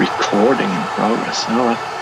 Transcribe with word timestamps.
Recording 0.00 0.70
in 0.70 0.82
progress. 0.96 1.48
All 1.48 1.64
right. 1.66 1.99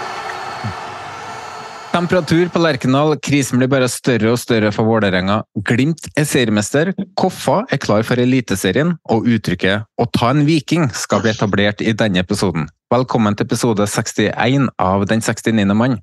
Temperatur 1.89 2.51
på 2.53 2.61
Lerkendal, 2.61 3.15
krisen 3.25 3.59
blir 3.59 3.71
bare 3.73 3.87
større 3.89 4.35
og 4.35 4.41
større 4.41 4.69
for 4.77 4.85
Vålerenga. 4.85 5.39
Glimt 5.65 6.05
er 6.21 6.27
seriemester, 6.29 6.91
Koffa 7.17 7.63
er 7.73 7.81
klar 7.81 8.05
for 8.05 8.21
Eliteserien, 8.21 8.93
og 9.09 9.25
uttrykket 9.25 9.87
'å 9.97 10.07
ta 10.13 10.31
en 10.31 10.45
viking' 10.45 10.93
skal 10.93 11.23
bli 11.25 11.31
etablert 11.33 11.81
i 11.81 11.93
denne 11.93 12.21
episoden. 12.21 12.69
Velkommen 12.93 13.35
til 13.37 13.47
episode 13.47 13.87
61 13.89 14.69
av 14.79 15.07
Den 15.07 15.21
69. 15.21 15.75
mann. 15.75 16.03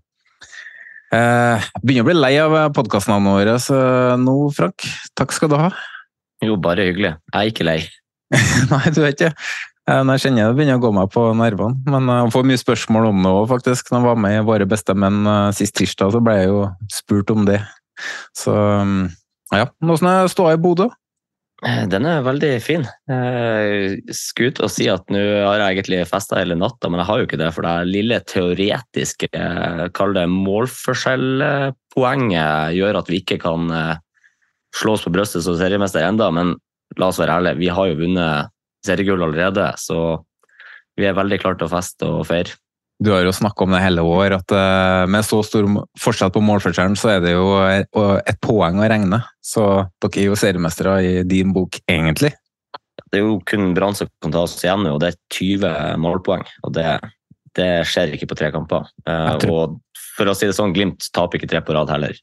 Eh, 1.13 1.61
begynner 1.86 2.02
å 2.02 2.09
bli 2.09 2.17
lei 2.17 2.38
av 2.39 2.73
podkastnavnene 2.73 3.38
våre 3.38 3.59
så 3.59 4.17
nå, 4.17 4.52
Frank. 4.53 4.81
Takk 5.16 5.31
skal 5.31 5.50
du 5.50 5.56
ha. 5.56 5.69
Jo, 6.41 6.58
bare 6.58 6.89
hyggelig. 6.89 7.16
Jeg 7.31 7.41
er 7.41 7.52
ikke 7.52 7.63
lei. 7.63 7.80
Nei, 8.72 8.89
du 8.89 9.03
er 9.03 9.13
ikke 9.13 9.36
jeg 9.86 10.22
kjenner 10.23 10.50
det 10.50 10.58
begynner 10.58 10.80
å 10.80 10.83
gå 10.83 10.91
meg 10.95 11.11
på 11.14 11.28
nervene. 11.38 11.78
Men 11.89 12.09
eh, 12.09 12.22
jeg 12.23 12.36
får 12.36 12.50
mye 12.50 12.64
spørsmål 12.64 13.03
om 13.11 13.23
det 13.23 13.33
òg, 13.38 13.47
faktisk. 13.53 13.91
Når 13.91 14.00
jeg 14.00 14.09
var 14.09 14.22
med 14.25 14.38
i 14.38 14.45
Våre 14.47 14.66
beste 14.69 14.97
menn 14.97 15.19
eh, 15.30 15.53
sist 15.58 15.78
tirsdag, 15.78 16.09
så 16.16 16.19
ble 16.25 16.33
jeg 16.39 16.52
jo 16.52 16.61
spurt 16.94 17.33
om 17.33 17.41
det. 17.47 17.61
Så 18.36 18.53
mm, 18.56 19.03
ja. 19.56 19.66
Åssen 19.86 20.11
er 20.11 20.31
ståa 20.31 20.56
i 20.56 20.61
Bodø? 20.61 20.88
Eh, 21.63 21.88
Den 21.88 22.06
er 22.09 22.23
veldig 22.25 22.62
fin. 22.63 22.85
Jeg 23.09 24.01
skulle 24.13 24.50
ut 24.51 24.59
og 24.66 24.72
si 24.73 24.85
at 24.91 25.03
nå 25.13 25.19
har 25.22 25.59
jeg 25.62 25.72
egentlig 25.78 26.09
festa 26.09 26.40
hele 26.41 26.56
natta, 26.59 26.90
men 26.90 27.00
jeg 27.02 27.09
har 27.09 27.17
jo 27.19 27.25
ikke 27.29 27.41
det. 27.41 27.52
For 27.56 27.62
det 27.66 27.91
lille 27.91 28.17
teoretiske, 28.28 29.28
eh, 29.31 29.85
kall 29.96 30.12
det 30.17 30.28
målforskjellpoenget, 30.34 32.53
gjør 32.79 32.94
at 33.00 33.07
vi 33.12 33.17
ikke 33.23 33.40
kan 33.46 33.62
eh, 33.72 33.96
slå 34.75 34.90
oss 34.97 35.06
på 35.06 35.13
brystet 35.16 35.41
som 35.46 35.56
seriemester 35.59 36.02
enda. 36.06 36.25
Men 36.34 36.47
la 37.00 37.06
oss 37.09 37.22
være 37.22 37.35
ærlige, 37.40 37.62
vi 37.63 37.69
har 37.72 37.85
jo 37.90 38.02
vunnet 38.03 38.35
seriegull 38.85 39.23
allerede, 39.25 39.72
så 39.81 40.22
vi 40.96 41.07
er 41.09 41.18
veldig 41.18 41.41
klare 41.41 41.59
til 41.59 41.68
å 41.68 41.73
feste 41.73 42.07
og 42.07 42.23
feire. 42.29 42.56
Du 43.03 43.09
har 43.12 43.25
jo 43.28 43.34
snakka 43.35 43.66
om 43.66 43.73
det 43.75 43.81
hele 43.84 44.06
år, 44.07 44.38
at 44.38 44.53
eh, 44.56 45.03
med 45.12 45.25
så 45.28 45.41
stor 45.44 45.66
forskjell 46.00 46.31
på 46.31 46.44
målforskjellen, 46.47 46.96
så 46.96 47.18
er 47.18 47.25
det 47.25 47.34
jo 47.34 47.50
et 47.68 47.90
et 48.31 48.40
poeng 48.46 48.79
å 48.79 48.88
regne. 48.88 49.19
Så 49.44 49.66
dere 50.00 50.22
er 50.22 50.29
jo 50.29 50.38
seriemestere 50.40 50.94
i 51.03 51.23
din 51.28 51.51
bok, 51.51 51.75
egentlig. 51.91 52.31
Det 53.12 53.19
er 53.19 53.25
jo 53.25 53.41
kun 53.44 53.73
Brann 53.75 53.96
som 54.00 54.07
kan 54.23 54.31
ta 54.31 54.46
oss 54.47 54.56
igjen 54.63 54.85
nå, 54.88 54.94
og 54.96 55.02
det 55.03 55.12
er 55.12 55.19
20 55.35 56.00
målpoeng. 56.00 56.46
og 56.63 56.72
det, 56.78 56.88
det 57.59 57.67
skjer 57.91 58.16
ikke 58.16 58.29
på 58.31 58.38
tre 58.40 58.52
kamper. 58.56 58.88
Eh, 59.06 59.35
tror- 59.44 59.59
Og 59.75 59.81
for 60.16 60.31
å 60.31 60.35
si 60.35 60.47
det 60.47 60.56
sånn, 60.56 60.73
Glimt 60.73 61.09
taper 61.12 61.38
ikke 61.38 61.50
tre 61.52 61.59
på 61.62 61.75
rad 61.75 61.91
heller. 61.91 62.16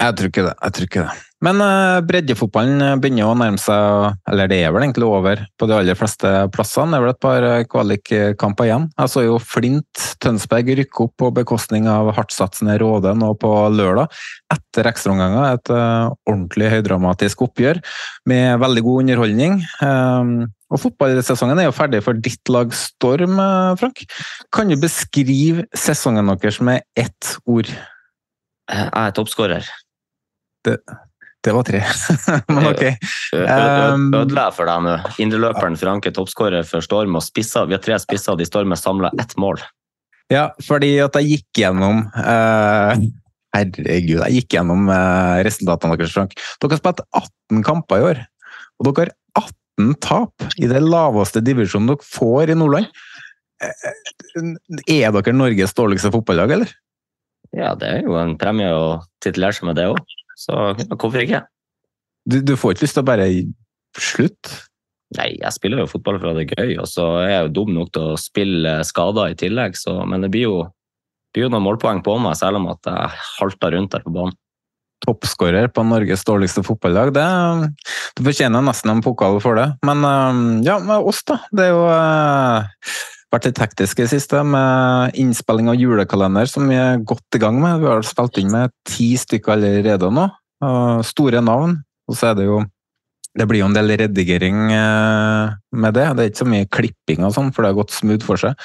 Jeg 0.00 0.16
tror 0.16 0.28
ikke 0.32 0.46
det. 0.48 0.56
jeg 0.62 0.72
tror 0.72 0.86
ikke 0.88 1.04
det. 1.04 1.25
Men 1.44 1.60
uh, 1.60 2.00
breddefotballen 2.06 2.80
eh, 2.80 2.94
begynner 3.00 3.28
å 3.28 3.36
nærme 3.36 3.60
seg, 3.60 4.16
eller 4.30 4.48
det 4.48 4.62
er 4.64 4.72
vel 4.72 4.86
egentlig 4.86 5.04
over 5.04 5.42
på 5.60 5.68
de 5.68 5.76
aller 5.76 5.98
fleste 5.98 6.30
plassene. 6.54 6.94
Det 6.94 6.96
er 6.96 7.04
vel 7.04 7.12
et 7.12 7.20
par 7.26 7.46
eh, 7.48 7.64
kvalikkamper 7.68 8.70
igjen. 8.70 8.88
Jeg 8.96 9.12
så 9.12 9.24
jo 9.26 9.36
Flint 9.42 10.06
Tønsberg 10.24 10.72
rykke 10.80 11.04
opp 11.04 11.14
på 11.20 11.30
bekostning 11.36 11.90
av 11.92 12.08
hardtsatsende 12.16 12.78
Råde 12.80 13.12
nå 13.20 13.34
på 13.42 13.52
lørdag. 13.74 14.16
Etter 14.54 14.88
ekstraomganger. 14.88 15.58
Et 15.58 15.72
ordentlig 15.76 16.72
høydramatisk 16.72 17.44
oppgjør 17.48 17.82
med 18.32 18.62
veldig 18.62 18.86
god 18.86 19.04
underholdning. 19.04 19.60
Um, 19.84 20.36
og 20.72 20.82
Fotballsesongen 20.82 21.60
er 21.62 21.68
jo 21.68 21.74
ferdig 21.74 22.02
for 22.02 22.18
ditt 22.18 22.50
lag 22.50 22.72
Storm, 22.74 23.38
eh, 23.38 23.74
Frank. 23.78 24.02
Kan 24.50 24.68
du 24.68 24.76
beskrive 24.76 25.66
sesongen 25.74 26.26
deres 26.26 26.60
med 26.60 26.82
ett 26.96 27.36
ord? 27.46 27.68
Eh, 28.68 28.90
Jeg 28.90 28.90
er 28.92 29.12
toppskårer. 29.12 29.68
Det 30.64 30.80
var 31.54 31.66
tre, 31.68 31.82
men 32.54 32.68
ok. 32.70 32.82
Um, 33.36 34.08
Ødela 34.16 34.48
for 34.54 34.68
deg 34.70 34.84
nå. 34.86 34.94
Indreløperen 35.22 35.78
Franke, 35.78 36.12
toppskårer 36.14 36.66
for 36.66 36.84
Storm, 36.84 37.18
og 37.18 37.24
spisser. 37.26 37.68
Vi 37.68 37.76
har 37.76 37.82
tre 37.84 37.98
spisser, 38.02 38.34
og 38.34 38.40
de 38.40 38.48
Storm 38.48 38.74
har 38.74 38.80
samla 38.80 39.12
ett 39.22 39.36
mål. 39.40 39.62
Ja, 40.32 40.48
fordi 40.66 40.96
at 41.04 41.14
jeg 41.20 41.36
gikk 41.36 41.60
gjennom 41.62 42.00
uh, 42.16 42.96
Herregud, 43.54 44.24
jeg 44.24 44.40
gikk 44.40 44.56
gjennom 44.56 44.88
uh, 44.90 45.38
resultatene 45.46 45.98
deres, 46.00 46.14
Frank. 46.16 46.34
Dere 46.60 46.74
har 46.74 46.82
spilt 46.82 47.04
18 47.06 47.62
kamper 47.66 48.00
i 48.02 48.08
år, 48.10 48.24
og 48.80 48.90
dere 48.90 49.14
har 49.36 49.46
18 49.46 49.94
tap 50.02 50.48
i 50.58 50.68
det 50.70 50.82
laveste 50.82 51.44
divisjonen 51.44 51.92
dere 51.92 52.10
får 52.10 52.52
i 52.52 52.58
Nordland. 52.58 52.90
Eh, 53.62 53.94
Er 54.92 55.14
dere 55.14 55.32
Norges 55.32 55.74
dårligste 55.76 56.10
fotballag, 56.12 56.56
eller? 56.58 56.74
Ja, 57.56 57.74
det 57.78 57.88
er 57.88 58.02
jo 58.04 58.16
en 58.20 58.34
premie 58.40 58.68
å 58.74 58.98
titulere 59.22 59.56
seg 59.56 59.68
med 59.68 59.78
det 59.78 59.86
òg, 59.92 60.00
så 60.36 60.70
hvorfor 60.76 61.22
ikke? 61.22 61.42
Du, 62.26 62.40
du 62.44 62.56
får 62.58 62.74
ikke 62.74 62.86
lyst 62.86 62.98
til 62.98 63.04
å 63.04 63.08
bare 63.08 63.28
slutte? 63.96 64.64
Nei, 65.16 65.30
jeg 65.38 65.54
spiller 65.54 65.84
jo 65.84 65.90
fotball 65.90 66.18
for 66.18 66.32
at 66.32 66.40
det 66.40 66.48
er 66.48 66.64
gøy, 66.64 66.72
og 66.82 66.88
så 66.90 67.04
er 67.22 67.30
jeg 67.30 67.44
jo 67.46 67.52
dum 67.60 67.76
nok 67.76 67.92
til 67.94 68.08
å 68.10 68.18
spille 68.18 68.72
skader 68.84 69.30
i 69.30 69.38
tillegg, 69.38 69.78
så, 69.78 70.00
men 70.08 70.24
det 70.24 70.32
blir 70.34 70.48
jo, 70.48 70.56
blir 71.32 71.46
jo 71.46 71.52
noen 71.52 71.64
målpoeng 71.68 72.02
på 72.04 72.16
meg, 72.22 72.34
selv 72.38 72.58
om 72.58 72.66
at 72.72 72.90
jeg 72.90 73.22
halter 73.36 73.76
rundt 73.76 73.94
der 73.94 74.04
på 74.04 74.14
banen. 74.16 74.36
Toppskårer 75.06 75.68
på 75.70 75.84
Norges 75.86 76.24
dårligste 76.26 76.64
fotballag, 76.66 77.12
det 77.14 77.26
Du 78.16 78.24
fortjener 78.26 78.64
nesten 78.64 78.90
en 78.90 79.04
pokal 79.04 79.36
for 79.44 79.60
det. 79.60 79.68
Men 79.86 80.64
ja, 80.66 80.80
med 80.82 81.06
oss, 81.06 81.20
da. 81.28 81.36
Det 81.52 81.68
er 81.68 81.74
jo 81.76 81.82
vært 83.36 83.48
i 83.50 83.86
det 84.02 84.08
siste 84.10 84.40
med 84.46 85.16
innspilling 85.18 85.68
av 85.70 85.78
julekalender, 85.78 86.48
som 86.50 86.68
vi 86.68 86.78
er 86.78 87.02
godt 87.04 87.36
i 87.36 87.42
gang 87.42 87.58
med. 87.60 87.82
Vi 87.82 87.90
har 87.90 88.06
spilt 88.06 88.40
inn 88.40 88.52
med 88.52 88.72
ti 88.88 89.12
stykker 89.20 89.56
allerede 89.56 90.10
nå. 90.12 90.28
Store 91.04 91.42
navn. 91.44 91.78
Og 92.06 92.16
så 92.16 92.30
er 92.30 92.38
det 92.38 92.48
jo 92.48 92.64
Det 93.36 93.44
blir 93.44 93.60
jo 93.60 93.66
en 93.66 93.74
del 93.76 93.90
redigering 94.00 94.70
eh, 94.72 95.50
med 95.76 95.92
det. 95.92 96.04
Det 96.16 96.22
er 96.22 96.30
ikke 96.30 96.40
så 96.40 96.46
mye 96.48 96.68
klipping 96.72 97.26
og 97.26 97.34
sånn, 97.34 97.50
for 97.52 97.60
det 97.60 97.68
har 97.68 97.76
gått 97.76 97.92
smooth 97.92 98.24
for 98.24 98.40
seg. 98.40 98.56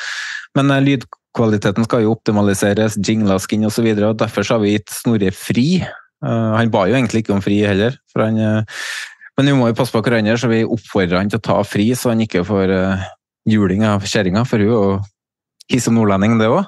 Men 0.56 0.71
eh, 0.71 0.79
lydkvaliteten 0.85 1.83
skal 1.83 2.06
jo 2.06 2.13
optimaliseres, 2.15 2.95
jingler 2.95 3.41
skal 3.44 3.57
inn 3.59 3.67
og, 3.67 4.15
derfor 4.21 4.47
så 4.47 4.56
har 4.56 4.63
vi 4.63 4.77
gitt 4.77 4.88
Snorre 4.95 5.33
fri. 5.35 5.83
Eh, 5.83 6.53
han 6.56 6.71
ba 6.71 6.85
jo 6.88 6.95
egentlig 6.95 7.25
ikke 7.25 7.35
om 7.35 7.44
fri 7.44 7.59
heller, 7.67 8.00
for 8.13 8.24
han 8.24 8.39
men 9.39 9.47
vi 9.47 9.57
må 9.57 9.67
jo 9.71 9.75
passe 9.75 9.91
på 9.91 10.00
hverandre, 10.06 10.38
så 10.39 10.47
vi 10.51 10.63
oppfordrer 10.63 11.17
han 11.19 11.29
til 11.31 11.39
å 11.39 11.44
ta 11.50 11.59
fri, 11.67 11.89
så 11.97 12.12
han 12.12 12.24
ikke 12.24 12.44
får 12.47 12.71
juling 13.49 13.85
av 13.88 14.05
kjerringa, 14.05 14.45
for 14.47 14.61
hun 14.61 14.67
er 14.67 14.71
jo 14.71 14.99
hiss 15.71 15.88
som 15.88 15.97
nordlending, 15.97 16.38
det 16.41 16.49
òg. 16.51 16.65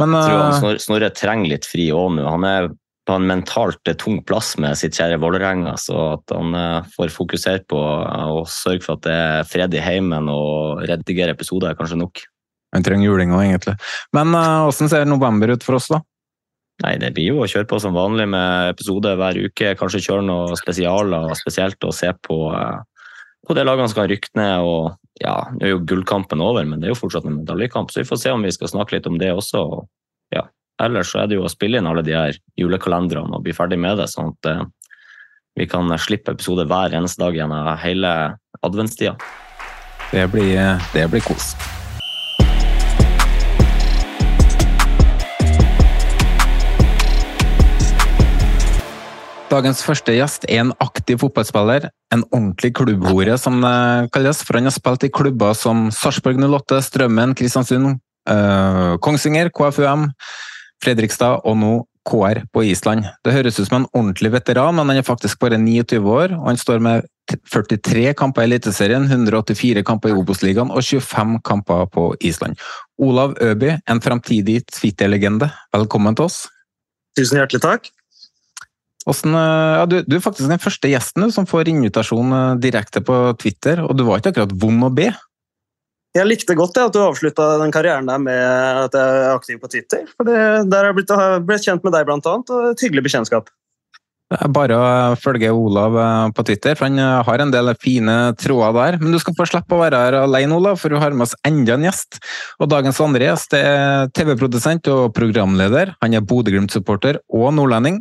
Men 0.00 0.14
Jeg 0.16 0.28
tror 0.28 0.38
han 0.40 0.52
eh, 0.52 0.60
Snorre, 0.60 0.82
Snorre 0.82 1.10
trenger 1.14 1.52
litt 1.52 1.68
fri 1.68 1.90
òg 1.94 2.14
nå. 2.16 2.24
Han 2.26 2.46
er 2.48 2.70
på 3.08 3.16
en 3.18 3.26
mentalt 3.28 3.90
eh, 3.90 3.96
tung 3.98 4.20
plass 4.26 4.54
med 4.62 4.78
sitt 4.78 4.96
kjære 4.98 5.20
Vålerenga, 5.22 5.74
så 5.80 6.14
at 6.14 6.34
han 6.34 6.54
eh, 6.58 6.92
får 6.94 7.12
fokusere 7.14 7.64
på 7.70 7.80
å 7.80 8.44
sørge 8.48 8.86
for 8.86 8.96
at 8.96 9.04
det 9.06 9.16
er 9.16 9.50
fred 9.50 9.76
i 9.76 9.82
heimen 9.82 10.30
og 10.32 10.84
redigere 10.88 11.36
episoder, 11.36 11.72
er 11.72 11.78
kanskje 11.78 12.00
nok. 12.00 12.24
han 12.72 12.86
trenger 12.86 13.10
juling 13.10 13.34
òg, 13.36 13.44
egentlig. 13.44 13.76
Men 14.16 14.32
åssen 14.34 14.88
ser 14.88 15.04
november 15.04 15.52
ut 15.52 15.66
for 15.66 15.76
oss, 15.76 15.90
da? 15.92 16.00
Nei, 16.82 16.96
det 16.98 17.12
blir 17.14 17.34
jo 17.34 17.42
å 17.44 17.46
kjøre 17.50 17.68
på 17.68 17.78
som 17.78 17.94
vanlig 17.94 18.24
med 18.32 18.72
episode 18.72 19.12
hver 19.20 19.36
uke. 19.38 19.74
Kanskje 19.78 20.00
kjøre 20.02 20.24
noe 20.24 20.56
spesialer, 20.58 21.28
spesielt 21.38 21.84
og 21.84 21.92
se 21.94 22.08
på, 22.24 22.38
på 23.46 23.54
de 23.54 23.64
lagene 23.68 23.86
som 23.86 23.92
skal 23.92 24.08
rykke 24.10 24.32
ned. 24.40 24.64
og 24.64 24.96
ja, 25.22 25.36
Nå 25.54 25.66
er 25.66 25.74
jo 25.74 25.82
gullkampen 25.86 26.42
over, 26.42 26.66
men 26.66 26.80
det 26.80 26.88
er 26.88 26.94
jo 26.94 27.02
fortsatt 27.02 27.26
en 27.28 27.38
medaljekamp, 27.40 27.92
så 27.92 28.02
vi 28.02 28.08
får 28.08 28.22
se 28.22 28.34
om 28.34 28.44
vi 28.44 28.52
skal 28.54 28.72
snakke 28.72 28.96
litt 28.96 29.08
om 29.10 29.18
det 29.20 29.32
også. 29.34 29.64
ja, 30.34 30.46
Ellers 30.82 31.12
så 31.12 31.22
er 31.22 31.30
det 31.30 31.38
jo 31.38 31.46
å 31.46 31.52
spille 31.52 31.78
inn 31.78 31.88
alle 31.88 32.04
de 32.06 32.16
her 32.16 32.38
julekalenderne 32.58 33.36
og 33.36 33.44
bli 33.46 33.54
ferdig 33.56 33.78
med 33.82 34.00
det, 34.02 34.08
sånn 34.10 34.32
at 34.34 34.50
eh, 34.50 34.64
vi 35.60 35.68
kan 35.68 35.92
slippe 36.00 36.34
episode 36.34 36.66
hver 36.66 36.96
eneste 36.96 37.22
dag 37.22 37.36
gjennom 37.36 37.70
hele 37.82 38.14
adventstida. 38.64 39.14
Det 40.12 40.26
blir, 40.32 40.58
det 40.96 41.06
blir 41.12 41.24
kos. 41.24 41.54
Dagens 49.52 49.82
første 49.84 50.14
gjest 50.16 50.46
er 50.48 50.62
en 50.62 50.70
aktiv 50.80 51.18
fotballspiller, 51.20 51.90
en 52.14 52.22
ordentlig 52.30 52.70
klubbhore 52.78 53.34
som 53.36 53.58
det 53.60 54.08
kalles, 54.14 54.40
for 54.46 54.56
han 54.56 54.70
har 54.70 54.72
spilt 54.72 55.04
i 55.04 55.10
klubber 55.12 55.52
som 55.58 55.90
Sarpsborg 55.92 56.40
08, 56.40 56.78
Strømmen, 56.86 57.34
Kristiansund, 57.36 57.98
øh, 58.32 58.94
Kongsvinger, 59.04 59.52
KFUM, 59.52 60.08
Fredrikstad 60.80 61.44
og 61.44 61.60
nå 61.60 61.74
KR 62.08 62.46
på 62.48 62.64
Island. 62.64 63.04
Det 63.20 63.36
høres 63.36 63.60
ut 63.60 63.68
som 63.68 63.82
en 63.82 63.88
ordentlig 63.92 64.32
veteran, 64.32 64.74
men 64.74 64.88
han 64.88 65.02
er 65.02 65.06
faktisk 65.06 65.38
bare 65.44 65.60
29 65.60 66.00
år, 66.00 66.32
og 66.40 66.48
han 66.48 66.56
står 66.56 66.80
med 66.80 67.04
43 67.28 68.14
kamper 68.16 68.46
i 68.46 68.48
Eliteserien, 68.48 69.04
184 69.04 69.84
kamper 69.84 70.14
i 70.14 70.16
Obos-ligaen 70.16 70.72
og 70.72 70.80
25 70.80 71.42
kamper 71.44 71.86
på 71.92 72.14
Island. 72.24 72.56
Olav 72.98 73.36
Øby, 73.36 73.76
en 73.84 74.00
framtidig 74.00 74.62
Twitter-legende, 74.72 75.52
velkommen 75.76 76.16
til 76.16 76.32
oss. 76.32 76.46
Tusen 77.18 77.36
hjertelig 77.36 77.60
takk. 77.60 77.92
Hvordan, 79.02 79.34
ja, 79.34 79.84
du, 79.90 79.98
du, 80.06 80.16
er 80.16 80.22
faktisk 80.22 80.50
den 80.50 80.62
første 80.62 80.90
gjesten 80.90 81.26
du, 81.26 81.32
som 81.34 81.48
får 81.48 81.70
invitasjon 81.72 82.60
direkte 82.62 83.02
på 83.02 83.18
Twitter, 83.40 83.82
og 83.82 83.96
du 83.98 84.04
var 84.06 84.22
ikke 84.22 84.34
akkurat 84.34 84.54
vond 84.62 84.86
å 84.86 84.92
be? 84.94 85.10
Jeg 86.12 86.28
likte 86.28 86.56
godt 86.56 86.76
det, 86.76 86.84
at 86.90 86.92
du 86.92 87.00
avslutta 87.00 87.46
den 87.62 87.72
karrieren 87.72 88.08
der 88.08 88.20
med 88.20 88.36
at 88.36 88.96
jeg 88.96 89.20
er 89.22 89.30
aktiv 89.32 89.60
på 89.62 89.70
Twitter. 89.72 90.04
for 90.12 90.28
det, 90.28 90.36
Der 90.68 90.78
har 90.78 90.90
jeg 90.90 90.98
blitt, 91.00 91.12
blitt, 91.48 91.64
kjent 91.64 91.84
med 91.86 91.94
deg, 91.96 92.04
blant 92.08 92.26
annet, 92.28 92.52
og 92.52 92.72
et 92.72 92.84
hyggelig 92.84 93.06
bekjentskap. 93.08 93.48
Er 94.32 94.50
bare 94.54 94.76
å 94.78 95.16
følge 95.20 95.50
Olav 95.52 95.96
på 96.32 96.44
Twitter, 96.48 96.76
for 96.78 96.88
han 96.88 96.98
har 97.26 97.42
en 97.42 97.50
del 97.52 97.68
fine 97.82 98.14
tråder 98.40 98.76
der. 98.78 98.98
Men 99.02 99.12
du 99.12 99.18
skal 99.20 99.36
få 99.36 99.44
slippe 99.50 99.76
å 99.76 99.82
være 99.82 99.98
her 100.06 100.16
alene, 100.22 100.56
Olav, 100.56 100.78
for 100.80 100.88
du 100.92 100.96
har 101.02 101.12
med 101.12 101.26
oss 101.26 101.34
enda 101.44 101.74
en 101.76 101.84
gjest. 101.88 102.20
Og 102.62 102.70
dagens 102.72 103.00
andre 103.04 103.28
gjest 103.28 103.56
er 103.58 104.08
TV-produsent 104.16 104.88
og 104.92 105.10
programleder. 105.16 105.92
Han 106.04 106.16
er 106.16 106.24
Bodø-Glimt-supporter 106.24 107.20
og 107.28 107.50
nordlending. 107.58 108.00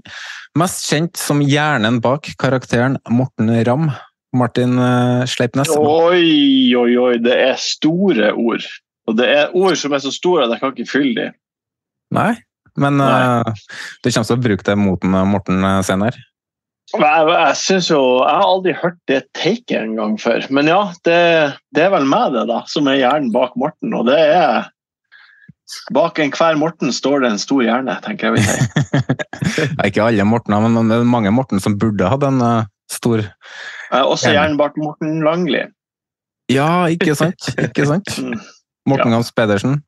Mest 0.60 0.88
kjent 0.88 1.20
som 1.20 1.44
hjernen 1.44 2.00
bak 2.04 2.32
karakteren 2.40 3.00
Morten 3.12 3.52
Ramm. 3.68 3.92
Martin 4.32 4.78
Sleipnes. 5.28 5.74
Oi, 5.76 6.72
oi, 6.80 6.92
oi. 6.96 7.18
Det 7.20 7.36
er 7.36 7.58
store 7.60 8.30
ord. 8.32 8.64
Og 9.10 9.18
det 9.20 9.26
er 9.28 9.58
ord 9.60 9.76
som 9.76 9.92
er 9.92 10.00
så 10.06 10.14
store 10.16 10.46
at 10.46 10.54
jeg 10.54 10.62
kan 10.62 10.72
ikke 10.72 10.88
fylle 10.88 11.16
dem. 11.18 11.36
Nei, 12.16 12.32
men. 12.80 13.02
Uh, 13.02 13.48
du 14.04 14.10
kommer 14.12 14.28
til 14.28 14.38
å 14.38 14.44
bruke 14.44 14.68
det 14.68 14.78
mot 14.80 15.08
Morten 15.28 15.66
senere? 15.88 16.28
Jeg, 16.92 17.28
jeg 17.32 17.56
synes 17.56 17.88
jo, 17.88 18.02
jeg 18.20 18.36
har 18.36 18.50
aldri 18.50 18.74
hørt 18.76 18.98
det 19.08 19.22
taket 19.38 19.78
en 19.80 19.96
gang 19.96 20.18
før. 20.20 20.44
Men 20.52 20.68
ja, 20.68 20.82
det, 21.08 21.20
det 21.76 21.86
er 21.86 21.94
vel 21.94 22.08
meg 22.10 22.34
det, 22.36 22.46
da, 22.50 22.62
som 22.68 22.90
er 22.92 23.00
hjernen 23.00 23.32
bak 23.32 23.56
Morten. 23.60 23.96
Og 23.96 24.10
det 24.10 24.20
er 24.20 24.70
Bak 25.96 26.20
enhver 26.20 26.58
Morten 26.60 26.92
står 26.92 27.24
det 27.24 27.30
en 27.32 27.40
stor 27.40 27.62
hjerne, 27.64 27.94
tenker 28.04 28.28
jeg 28.28 28.34
vi 28.36 28.42
sier. 28.44 29.14
ikke 29.88 30.04
alle 30.04 30.26
Mortener, 30.28 30.66
men 30.68 30.90
det 30.92 30.98
er 31.00 31.08
mange 31.08 31.32
Morten 31.32 31.64
som 31.64 31.78
burde 31.80 32.10
hatt 32.12 32.26
en 32.28 32.42
uh, 32.44 32.68
stor 32.92 33.24
Også 34.02 34.34
hjernen 34.34 34.60
bak 34.60 34.76
Morten 34.80 35.22
Langli. 35.24 35.64
Ja, 36.52 36.90
ikke 36.92 37.16
sant? 37.16 37.54
Ikke 37.56 37.88
sant? 37.88 38.12
Morten 38.90 39.16
Gams 39.16 39.32
Pedersen. 39.36 39.80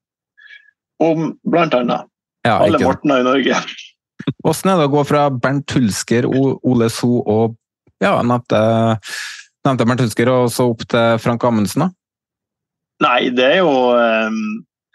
Om, 1.03 1.33
blant 1.43 1.75
annet. 1.75 2.07
Ja, 2.43 2.59
Alle 2.59 2.79
Mortener 2.83 3.23
i 3.23 3.27
Norge. 3.27 3.59
Hvordan 4.43 4.73
er 4.73 4.81
det 4.81 4.87
å 4.87 4.93
gå 4.93 5.03
fra 5.07 5.27
Bernt 5.31 5.75
Hulsker, 5.75 6.27
Ole 6.29 6.89
So 6.91 7.21
og 7.21 7.57
ja, 8.03 8.17
nevnte, 8.23 8.59
nevnte 9.65 9.87
Bernt 9.87 10.03
Hulsker 10.03 10.31
og 10.31 10.51
så 10.51 10.67
opp 10.71 10.83
til 10.91 11.17
Frank 11.23 11.43
Amundsen, 11.47 11.87
da? 11.87 11.89
Nei, 13.03 13.31
det 13.35 13.47
er 13.57 13.57
jo 13.63 13.73
um, 13.97 14.37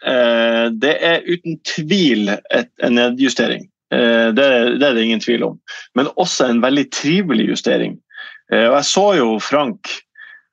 uh, 0.06 0.68
Det 0.72 0.94
er 1.04 1.26
uten 1.26 1.58
tvil 1.66 2.30
et, 2.32 2.70
en 2.84 2.96
nedjustering. 2.96 3.66
Eh, 3.92 4.28
det, 4.36 4.44
det, 4.80 4.86
er 4.86 4.94
det 4.94 5.04
ingen 5.04 5.20
tvil 5.20 5.44
om. 5.46 5.56
Men 5.96 6.10
også 6.16 6.48
en 6.48 6.62
veldig 6.62 6.86
trivelig 6.92 7.48
justering. 7.48 7.96
Eh, 8.52 8.66
og 8.68 8.76
jeg 8.78 8.88
så 8.88 9.06
jo 9.16 9.28
Frank 9.44 9.90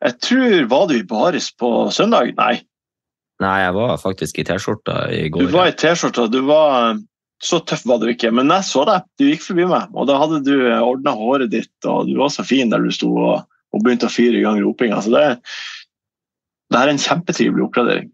Jeg 0.03 0.17
tror 0.21 0.65
Var 0.67 0.87
det 0.89 0.97
i 0.99 1.05
baris 1.07 1.51
på 1.59 1.89
søndag? 1.91 2.33
Nei. 2.37 2.59
Nei, 3.43 3.57
jeg 3.65 3.75
var 3.75 3.97
faktisk 3.99 4.39
i 4.39 4.45
T-skjorta 4.47 4.99
i 5.11 5.25
går. 5.33 5.43
Du 5.43 5.55
var 5.55 5.67
i 5.71 5.75
T-skjorta. 5.75 6.29
Du 6.31 6.39
var 6.47 6.95
så 7.43 7.59
tøff 7.67 7.83
var 7.85 7.99
du 7.99 8.07
ikke, 8.09 8.31
men 8.33 8.51
jeg 8.53 8.67
så 8.67 8.85
deg. 8.87 9.05
Du 9.19 9.25
gikk 9.27 9.43
forbi 9.43 9.67
meg, 9.69 9.91
og 9.93 10.07
da 10.09 10.17
hadde 10.21 10.41
du 10.45 10.55
ordna 10.71 11.15
håret 11.17 11.51
ditt, 11.51 11.73
og 11.83 12.07
du 12.07 12.15
var 12.21 12.31
så 12.33 12.45
fin 12.47 12.71
der 12.71 12.83
du 12.83 12.93
sto 12.95 13.11
og, 13.11 13.45
og 13.75 13.83
begynte 13.83 14.07
å 14.07 14.13
fyre 14.13 14.39
i 14.39 14.43
gang 14.45 14.61
ropinga. 14.63 15.01
Så 15.03 15.11
det, 15.13 15.25
det 16.71 16.81
er 16.81 16.91
en 16.91 17.01
kjempetrivelig 17.01 17.67
oppgradering. 17.67 18.11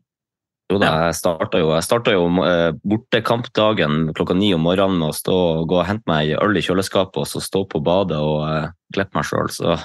Jo 0.72 0.80
da, 0.80 0.92
jeg 1.10 1.18
starta 1.20 1.60
jo, 1.60 1.74
jeg 1.76 1.84
startet 1.84 2.16
jo 2.16 2.28
eh, 2.48 2.70
bortekampdagen 2.88 4.14
klokka 4.16 4.38
ni 4.40 4.54
om 4.56 4.64
morgenen 4.64 5.02
med 5.02 5.12
å 5.12 5.18
stå 5.18 5.36
og 5.36 5.66
gå 5.68 5.82
og 5.82 5.88
hente 5.90 6.08
meg 6.08 6.32
øl 6.38 6.56
i 6.56 6.64
kjøleskapet 6.64 7.20
og 7.20 7.28
så 7.28 7.44
stå 7.44 7.66
på 7.68 7.82
badet 7.84 8.20
og 8.24 8.46
uh, 8.48 8.70
klippe 8.96 9.20
meg 9.20 9.28
sjøl. 9.28 9.52
Så 9.52 9.76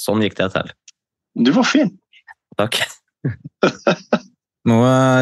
sånn 0.00 0.20
gikk 0.24 0.36
det 0.42 0.50
til. 0.52 0.68
Du 1.40 1.50
var 1.56 1.66
fin. 1.66 1.94
Takk. 2.60 2.82
Nå 4.64 4.78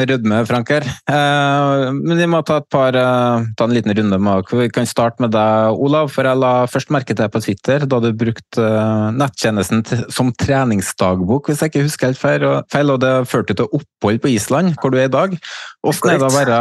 rødmer 0.07 0.47
Frank 0.47 0.69
her. 0.71 0.85
Eh, 0.87 1.89
men 1.97 2.15
vi 2.15 2.29
må 2.31 2.45
ta, 2.47 2.61
et 2.63 2.69
par, 2.71 2.95
eh, 2.95 3.47
ta 3.59 3.67
en 3.67 3.75
liten 3.75 3.91
runde 3.99 4.19
med 4.23 4.53
Vi 4.55 4.69
kan 4.71 4.87
starte 4.87 5.19
med 5.19 5.33
deg, 5.35 5.75
Olav. 5.83 6.13
For 6.15 6.23
jeg 6.23 6.39
la 6.39 6.67
først 6.71 6.93
merke 6.95 7.17
til 7.17 7.29
på 7.29 7.43
Twitter 7.43 7.87
da 7.87 7.99
du 7.99 8.13
brukte 8.13 8.63
eh, 8.63 9.11
nettjenesten 9.19 9.83
som 10.15 10.31
treningsdagbok, 10.33 11.51
hvis 11.51 11.59
jeg 11.59 11.73
ikke 11.73 11.87
husker 11.89 12.13
helt 12.13 12.23
feil. 12.71 12.91
Og 12.95 13.01
det 13.03 13.15
førte 13.27 13.57
til 13.59 13.67
opphold 13.67 14.23
på 14.23 14.31
Island, 14.31 14.77
hvor 14.79 14.95
du 14.95 14.99
er 14.99 15.11
i 15.11 15.17
dag. 15.17 15.35
Hvordan 15.83 16.15
er 16.15 16.23
det 16.23 16.31
å 16.31 16.37
være 16.39 16.61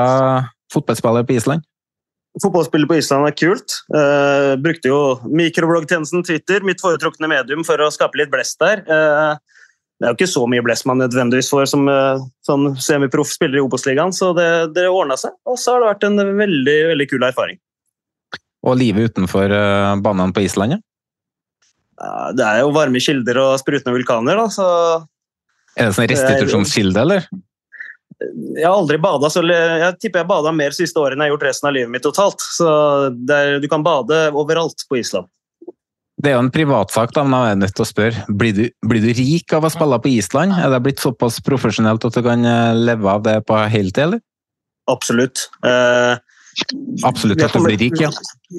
fotballspiller 0.74 1.28
på 1.28 1.38
Island? 1.38 1.68
Fotballspillet 2.42 2.88
på 2.88 2.96
Island 2.96 3.28
er 3.28 3.36
kult. 3.36 3.74
Uh, 3.92 4.56
brukte 4.64 4.88
jo 4.88 5.00
mikrobloggtjenesten 5.28 6.24
Twitter, 6.24 6.64
mitt 6.64 6.80
foretrukne 6.80 7.28
medium, 7.28 7.66
for 7.68 7.82
å 7.84 7.90
skape 7.92 8.22
litt 8.22 8.32
blest 8.32 8.56
der. 8.64 8.86
Uh, 8.88 9.36
det 10.02 10.08
er 10.08 10.14
jo 10.16 10.18
ikke 10.18 10.32
så 10.34 10.44
mye 10.50 10.64
blest 10.66 10.88
man 10.90 10.98
nødvendigvis 10.98 11.52
får 11.54 11.68
som 11.70 11.90
sånn 12.48 12.72
semiproff 12.82 13.30
spiller 13.30 13.60
i 13.60 13.62
Obos-ligaen, 13.62 14.10
så 14.18 14.32
det, 14.34 14.48
det 14.74 14.88
ordna 14.90 15.14
seg. 15.22 15.36
Og 15.46 15.60
så 15.62 15.76
har 15.76 15.84
det 15.84 15.92
vært 15.92 16.08
en 16.08 16.38
veldig, 16.40 16.78
veldig 16.96 17.08
kul 17.12 17.26
erfaring. 17.28 17.60
Og 18.66 18.80
livet 18.82 19.12
utenfor 19.14 19.54
banene 20.02 20.34
på 20.34 20.42
Island? 20.48 20.82
Ja, 22.02 22.32
det 22.34 22.48
er 22.48 22.64
jo 22.64 22.74
varme 22.74 23.02
kilder 23.04 23.38
og 23.44 23.60
sprutende 23.62 23.94
vulkaner, 23.94 24.42
da, 24.42 24.50
så 24.50 24.68
Er 25.78 25.92
det 25.92 25.98
sånn 25.98 26.10
restitusjonskilde, 26.10 27.06
eller? 27.06 27.28
Jeg 28.22 28.66
har 28.66 28.76
aldri 28.76 28.98
bada, 29.02 29.30
så 29.34 29.42
jeg 29.46 29.98
tipper 30.02 30.22
jeg 30.22 30.30
bada 30.30 30.54
mer 30.54 30.74
siste 30.78 30.98
året 31.02 31.16
enn 31.16 31.24
jeg 31.24 31.32
har 31.32 31.36
gjort 31.36 31.46
resten 31.48 31.70
av 31.70 31.76
livet 31.78 31.94
mitt 31.94 32.06
totalt. 32.06 32.42
Så 32.58 32.68
er, 33.10 33.58
du 33.62 33.70
kan 33.70 33.86
bade 33.86 34.28
overalt 34.38 34.86
på 34.90 35.00
Island. 35.00 35.30
Det 36.22 36.30
er 36.30 36.36
jo 36.36 36.42
en 36.44 36.52
privatsak, 36.54 37.14
da, 37.16 37.24
men 37.26 37.48
jeg 37.48 37.56
er 37.56 37.62
nødt 37.64 37.76
til 37.78 37.86
å 37.86 37.90
spørre. 37.90 38.26
Blir 38.42 38.58
du, 38.58 38.66
blir 38.86 39.02
du, 39.02 39.10
rik 39.18 39.56
av 39.58 39.66
å 39.66 39.72
spille 39.74 39.98
på 40.04 40.12
Island? 40.12 40.54
Er 40.54 40.70
det 40.70 40.82
blitt 40.86 41.02
såpass 41.02 41.40
profesjonelt 41.46 42.06
at 42.06 42.18
du 42.18 42.22
kan 42.26 42.46
leve 42.78 43.10
av 43.10 43.24
det 43.26 43.40
på 43.48 43.58
heltid, 43.74 44.04
eller? 44.06 44.22
Absolutt. 44.92 45.48
Eh, 45.66 46.20
Absolutt 47.08 47.42
at 47.46 47.54
du 47.56 47.64
blir 47.64 47.80
rik, 47.80 47.98
ja? 48.02 48.10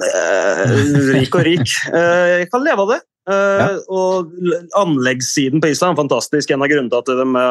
Eh, 0.09 0.77
rik 1.13 1.35
og 1.37 1.45
rik. 1.47 1.75
Eh, 1.93 2.29
jeg 2.43 2.51
kan 2.53 2.65
leve 2.65 2.87
av 2.87 2.95
det. 2.95 3.01
Ja. 3.29 3.69
Og 3.93 4.33
anleggssiden 4.75 5.63
på 5.63 5.69
Island 5.71 5.95
er 5.95 6.01
fantastisk. 6.01 6.51
En 6.51 6.65
av 6.65 6.71
grunnene 6.73 6.91
til 6.91 6.99
at 6.99 7.21
de 7.23 7.45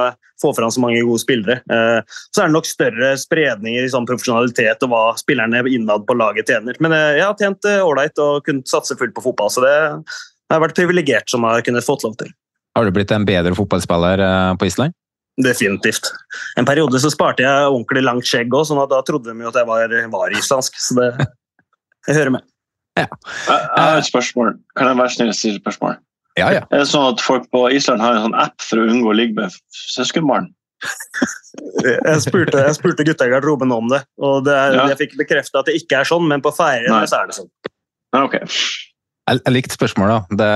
får 0.44 0.56
fram 0.58 0.74
så 0.74 0.84
mange 0.84 1.04
gode 1.08 1.22
spillere. 1.24 1.62
Så 1.64 2.42
er 2.42 2.50
det 2.50 2.56
nok 2.58 2.68
større 2.68 3.14
spredninger 3.22 3.86
i 3.86 3.92
sånn 3.94 4.08
profesjonalitet 4.10 4.84
og 4.84 4.92
hva 4.92 5.04
spillerne 5.20 5.64
innad 5.72 6.04
på 6.10 6.18
laget 6.20 6.52
tjener. 6.52 6.76
Men 6.84 6.96
jeg 6.98 7.24
har 7.24 7.38
tjent 7.40 7.70
ålreit 7.72 8.20
og 8.20 8.44
kunnet 8.48 8.68
satse 8.68 8.98
fullt 9.00 9.16
på 9.16 9.24
fotball, 9.30 9.54
så 9.54 9.64
det 9.64 9.76
har 10.52 10.64
vært 10.66 10.76
privilegert 10.76 11.32
som 11.32 11.48
har 11.48 11.64
kunnet 11.64 11.88
fått 11.88 12.04
lov 12.04 12.18
til. 12.20 12.34
Har 12.76 12.88
du 12.88 12.96
blitt 12.96 13.12
en 13.16 13.28
bedre 13.28 13.56
fotballspiller 13.56 14.26
på 14.60 14.68
Island? 14.68 14.96
Definitivt. 15.40 16.12
En 16.60 16.68
periode 16.68 17.00
så 17.00 17.10
sparte 17.12 17.46
jeg 17.46 17.70
ordentlig 17.70 18.04
langt 18.04 18.28
skjegg 18.28 18.52
òg, 18.52 18.66
sånn 18.68 18.82
at 18.84 18.92
da 18.92 19.00
trodde 19.08 19.32
de 19.32 19.46
jo 19.46 19.52
at 19.52 19.60
jeg 19.62 19.70
var, 19.70 19.94
var 20.12 20.36
islandsk. 20.36 20.80
Så 20.80 20.98
det 21.00 21.12
jeg 22.10 22.16
hører 22.20 22.36
med. 22.36 22.51
Ja. 23.02 23.08
Jeg 23.50 23.68
har 23.76 24.00
et 24.00 24.08
spørsmål. 24.08 24.56
Kan 24.78 24.92
jeg 24.92 25.00
være 25.02 25.14
snill 25.18 25.34
og 25.34 25.38
stille 25.38 25.62
spørsmål? 25.62 26.00
Ja, 26.40 26.48
ja. 26.56 26.64
Er 26.72 26.84
det 26.84 26.88
sånn 26.88 27.10
at 27.12 27.22
folk 27.24 27.50
på 27.52 27.66
Island 27.76 28.04
har 28.04 28.16
en 28.16 28.26
sånn 28.30 28.38
app 28.40 28.64
for 28.64 28.80
å 28.82 28.88
unngå 28.88 29.12
å 29.12 29.18
ligge 29.18 29.36
med 29.42 29.58
søskenbarn? 29.92 30.52
Jeg 31.84 32.22
spurte, 32.24 32.62
jeg 32.64 32.78
spurte 32.78 33.06
gutta 33.06 33.28
i 33.28 33.34
garderoben 33.34 33.74
om 33.76 33.90
det, 33.92 34.00
og 34.18 34.46
det, 34.48 34.56
Ja. 34.74 34.88
jeg 34.90 34.98
fikk 35.04 35.18
bekrefta 35.20 35.60
at 35.62 35.68
det 35.70 35.76
ikke 35.78 36.00
er 36.00 36.08
sånn, 36.10 36.26
men 36.30 36.42
på 36.42 36.54
Færøyene 36.56 37.04
så 37.10 37.20
er 37.22 37.30
det 37.30 37.38
sånn. 37.38 37.52
Ja, 38.16 38.24
ok. 38.24 38.40
Jeg, 39.30 39.40
jeg 39.46 39.54
likte 39.54 39.78
spørsmålet. 39.78 40.32
Det, 40.40 40.50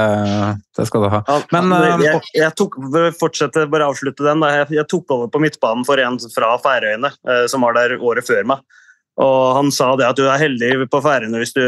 det 0.80 0.88
skal 0.90 1.06
du 1.06 1.10
ha. 1.14 1.20
Men 1.54 1.76
eh, 1.78 2.02
jeg, 2.08 2.24
jeg 2.40 2.56
tok, 2.58 2.80
fortsette, 3.20 3.68
bare 3.72 3.92
avslutte 3.92 4.26
den, 4.26 4.42
da. 4.42 4.50
jeg, 4.62 4.72
jeg 4.80 4.90
tok 4.92 5.14
over 5.14 5.30
på 5.32 5.44
midtbanen 5.44 5.86
for 5.88 6.02
en 6.02 6.18
fra 6.34 6.56
Færøyene, 6.64 7.14
eh, 7.30 7.46
som 7.52 7.64
var 7.68 7.78
der 7.78 7.96
året 8.00 8.26
før 8.28 8.42
meg. 8.50 8.64
Og 9.22 9.56
han 9.60 9.70
sa 9.72 9.94
det 10.00 10.10
at 10.10 10.18
du 10.18 10.26
er 10.26 10.42
heldig 10.42 10.90
på 10.92 11.04
Færøyene 11.06 11.40
hvis, 11.40 11.54
du, 11.56 11.62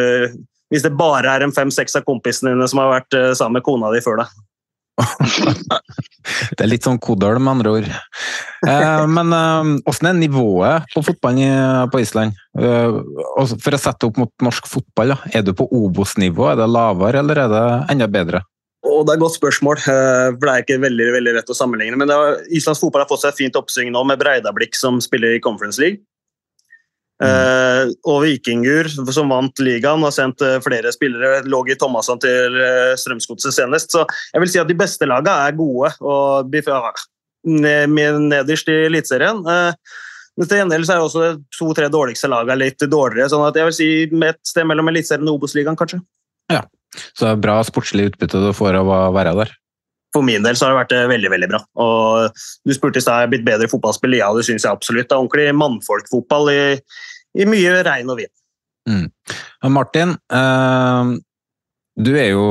hvis 0.74 0.84
det 0.86 0.96
bare 1.00 1.32
er 1.38 1.46
en 1.46 1.56
fem-seks 1.56 1.98
av 2.00 2.06
kompisene 2.08 2.54
dine 2.56 2.68
som 2.70 2.82
har 2.84 2.94
vært 3.00 3.18
eh, 3.18 3.34
sammen 3.38 3.60
med 3.60 3.66
kona 3.68 3.92
di 3.94 4.04
før 4.04 4.24
deg. 4.24 4.36
Det 6.58 6.64
er 6.64 6.70
litt 6.70 6.84
sånn 6.84 7.00
kodøl, 7.00 7.38
med 7.40 7.54
andre 7.54 7.74
ord. 7.78 7.88
Eh, 8.68 9.04
men 9.14 9.32
eh, 9.36 9.72
hvordan 9.86 10.10
er 10.10 10.20
nivået 10.20 10.92
på 10.94 11.04
fotballen 11.06 11.92
på 11.94 12.02
Island? 12.04 12.36
Eh, 12.60 13.00
for 13.38 13.78
å 13.78 13.80
sette 13.80 14.10
opp 14.10 14.20
mot 14.20 14.34
norsk 14.44 14.68
fotball, 14.68 15.16
da. 15.16 15.32
er 15.32 15.46
du 15.46 15.54
på 15.58 15.70
Obos-nivå? 15.72 16.50
Er 16.52 16.60
det 16.60 16.70
lavere, 16.74 17.24
eller 17.24 17.44
er 17.46 17.54
det 17.54 17.66
enda 17.94 18.10
bedre? 18.12 18.44
Og 18.88 19.06
det 19.06 19.14
er 19.14 19.18
et 19.18 19.24
godt 19.24 19.38
spørsmål, 19.38 19.80
eh, 19.84 20.28
for 20.36 20.44
det 20.44 20.54
er 20.54 20.66
ikke 20.66 20.82
veldig, 20.84 21.08
veldig 21.16 21.34
lett 21.38 21.52
å 21.52 21.58
sammenligne. 21.58 22.00
Men 22.00 22.12
var, 22.14 22.38
Islands 22.54 22.82
fotball 22.84 23.04
har 23.04 23.10
fått 23.10 23.24
seg 23.26 23.34
et 23.34 23.42
fint 23.42 23.60
oppsving 23.60 23.92
nå, 23.94 24.04
med 24.08 24.22
Breidablikk 24.22 24.78
som 24.78 25.02
spiller 25.04 25.36
i 25.36 25.44
Conference 25.44 25.82
League. 25.82 26.04
Eh, 27.18 27.92
og 28.06 28.20
Vikingur, 28.22 28.90
som 29.14 29.32
vant 29.34 29.62
ligaen, 29.64 30.04
har 30.06 30.14
sendt 30.14 30.44
eh, 30.46 30.60
flere 30.64 30.92
spillere. 30.94 31.42
Lå 31.50 31.64
i 31.66 31.78
Thomasson 31.80 32.22
til 32.22 32.58
uh, 32.62 32.94
Strømsgodset 33.00 33.56
senest. 33.56 33.94
Så 33.96 34.06
jeg 34.34 34.44
vil 34.44 34.52
si 34.54 34.62
at 34.62 34.70
de 34.70 34.78
beste 34.78 35.10
lagene 35.10 35.48
er 35.48 35.58
gode 35.58 35.94
og 36.06 36.54
ja, 36.54 36.92
nederst 37.48 38.70
i 38.70 38.78
Eliteserien. 38.90 39.42
Men 40.38 40.50
til 40.50 40.60
gjengjeld 40.60 40.90
er 40.94 41.02
også 41.02 41.30
to-tre 41.56 41.88
dårligste 41.90 42.30
lagene 42.30 42.60
litt 42.60 42.84
dårligere. 42.86 43.30
sånn 43.32 43.46
at 43.48 43.58
jeg 43.58 43.70
vil 43.70 43.78
si 43.78 43.90
med 44.12 44.36
et 44.36 44.42
sted 44.46 44.68
mellom 44.68 44.92
Eliteserien 44.92 45.30
og 45.32 45.40
Obos-ligaen, 45.40 45.78
kanskje. 45.80 46.02
Så 47.14 47.26
det 47.26 47.32
er 47.32 47.46
bra 47.46 47.56
sportslig 47.66 48.12
utbytte 48.12 48.42
du 48.42 48.52
får 48.56 48.78
av 48.82 48.92
å 48.92 49.00
være 49.16 49.34
der. 49.40 49.54
For 50.16 50.24
min 50.24 50.44
del 50.46 50.56
så 50.56 50.66
har 50.66 50.74
det 50.74 50.80
vært 50.82 50.96
eh, 50.98 51.10
veldig 51.12 51.30
veldig 51.34 51.50
bra. 51.52 51.60
Og 51.84 52.32
Du 52.66 52.74
spurte 52.74 53.02
i 53.02 53.04
stad 53.04 53.18
er 53.20 53.26
jeg 53.28 53.34
blitt 53.36 53.46
bedre 53.48 53.68
fotballspiller. 53.68 53.72
fotballspill. 53.72 54.18
Ja, 54.22 54.30
det 54.38 54.46
syns 54.48 54.64
jeg 54.66 54.72
absolutt. 54.72 55.10
Det 55.10 55.16
er 55.16 55.22
ordentlig 55.24 55.56
mannfolkfotball 55.60 56.50
i, 56.54 56.62
i 57.44 57.46
mye 57.50 57.84
regn 57.86 58.10
og 58.14 58.18
vind. 58.22 58.34
Mm. 58.88 59.06
Martin, 59.76 60.16
eh, 60.32 61.14
du 62.00 62.12
er 62.16 62.30
jo 62.32 62.48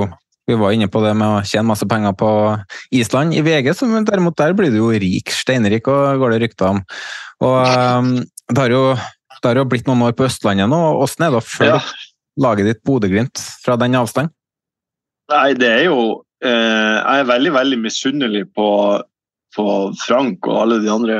vi 0.46 0.54
var 0.54 0.70
inne 0.76 0.86
på 0.86 1.00
det 1.02 1.10
med 1.18 1.26
å 1.26 1.40
tjene 1.42 1.66
masse 1.66 1.86
penger 1.90 2.12
på 2.14 2.28
Island. 2.94 3.34
I 3.34 3.40
VG 3.42 3.72
som 3.75 3.90
derimot 4.06 4.36
der 4.38 4.52
blir 4.54 4.70
du 4.70 4.76
jo 4.78 4.92
rik, 4.94 5.32
steinrik, 5.34 5.88
og 5.90 6.20
går 6.22 6.36
det 6.36 6.42
rykter 6.44 6.68
om. 6.70 6.84
Og 7.42 7.56
eh, 7.66 8.10
det 8.52 8.60
har 8.62 8.70
jo 8.70 8.82
det 9.42 9.50
har 9.50 9.58
jo 9.60 9.64
blitt 9.68 9.88
noen 9.88 10.04
år 10.06 10.14
på 10.16 10.25
Østlandet 10.28 10.70
nå. 10.70 10.78
Hvordan 11.00 11.26
er 11.26 11.34
det 11.34 11.40
å 11.40 11.46
følge 11.46 11.80
Ja. 11.80 11.80
laget 12.38 12.68
ditt 12.70 12.84
Bodø-Glimt 12.86 13.40
fra 13.64 13.75
den 13.80 13.94
avstand? 13.98 14.30
Nei, 15.32 15.52
det 15.58 15.66
er 15.72 15.84
jo 15.88 16.22
Jeg 16.45 17.21
er 17.21 17.28
veldig, 17.28 17.52
veldig 17.55 17.78
misunnelig 17.81 18.43
på, 18.57 18.69
på 19.57 19.66
Frank 20.02 20.47
og 20.50 20.59
alle 20.62 20.81
de 20.83 20.90
andre 20.93 21.16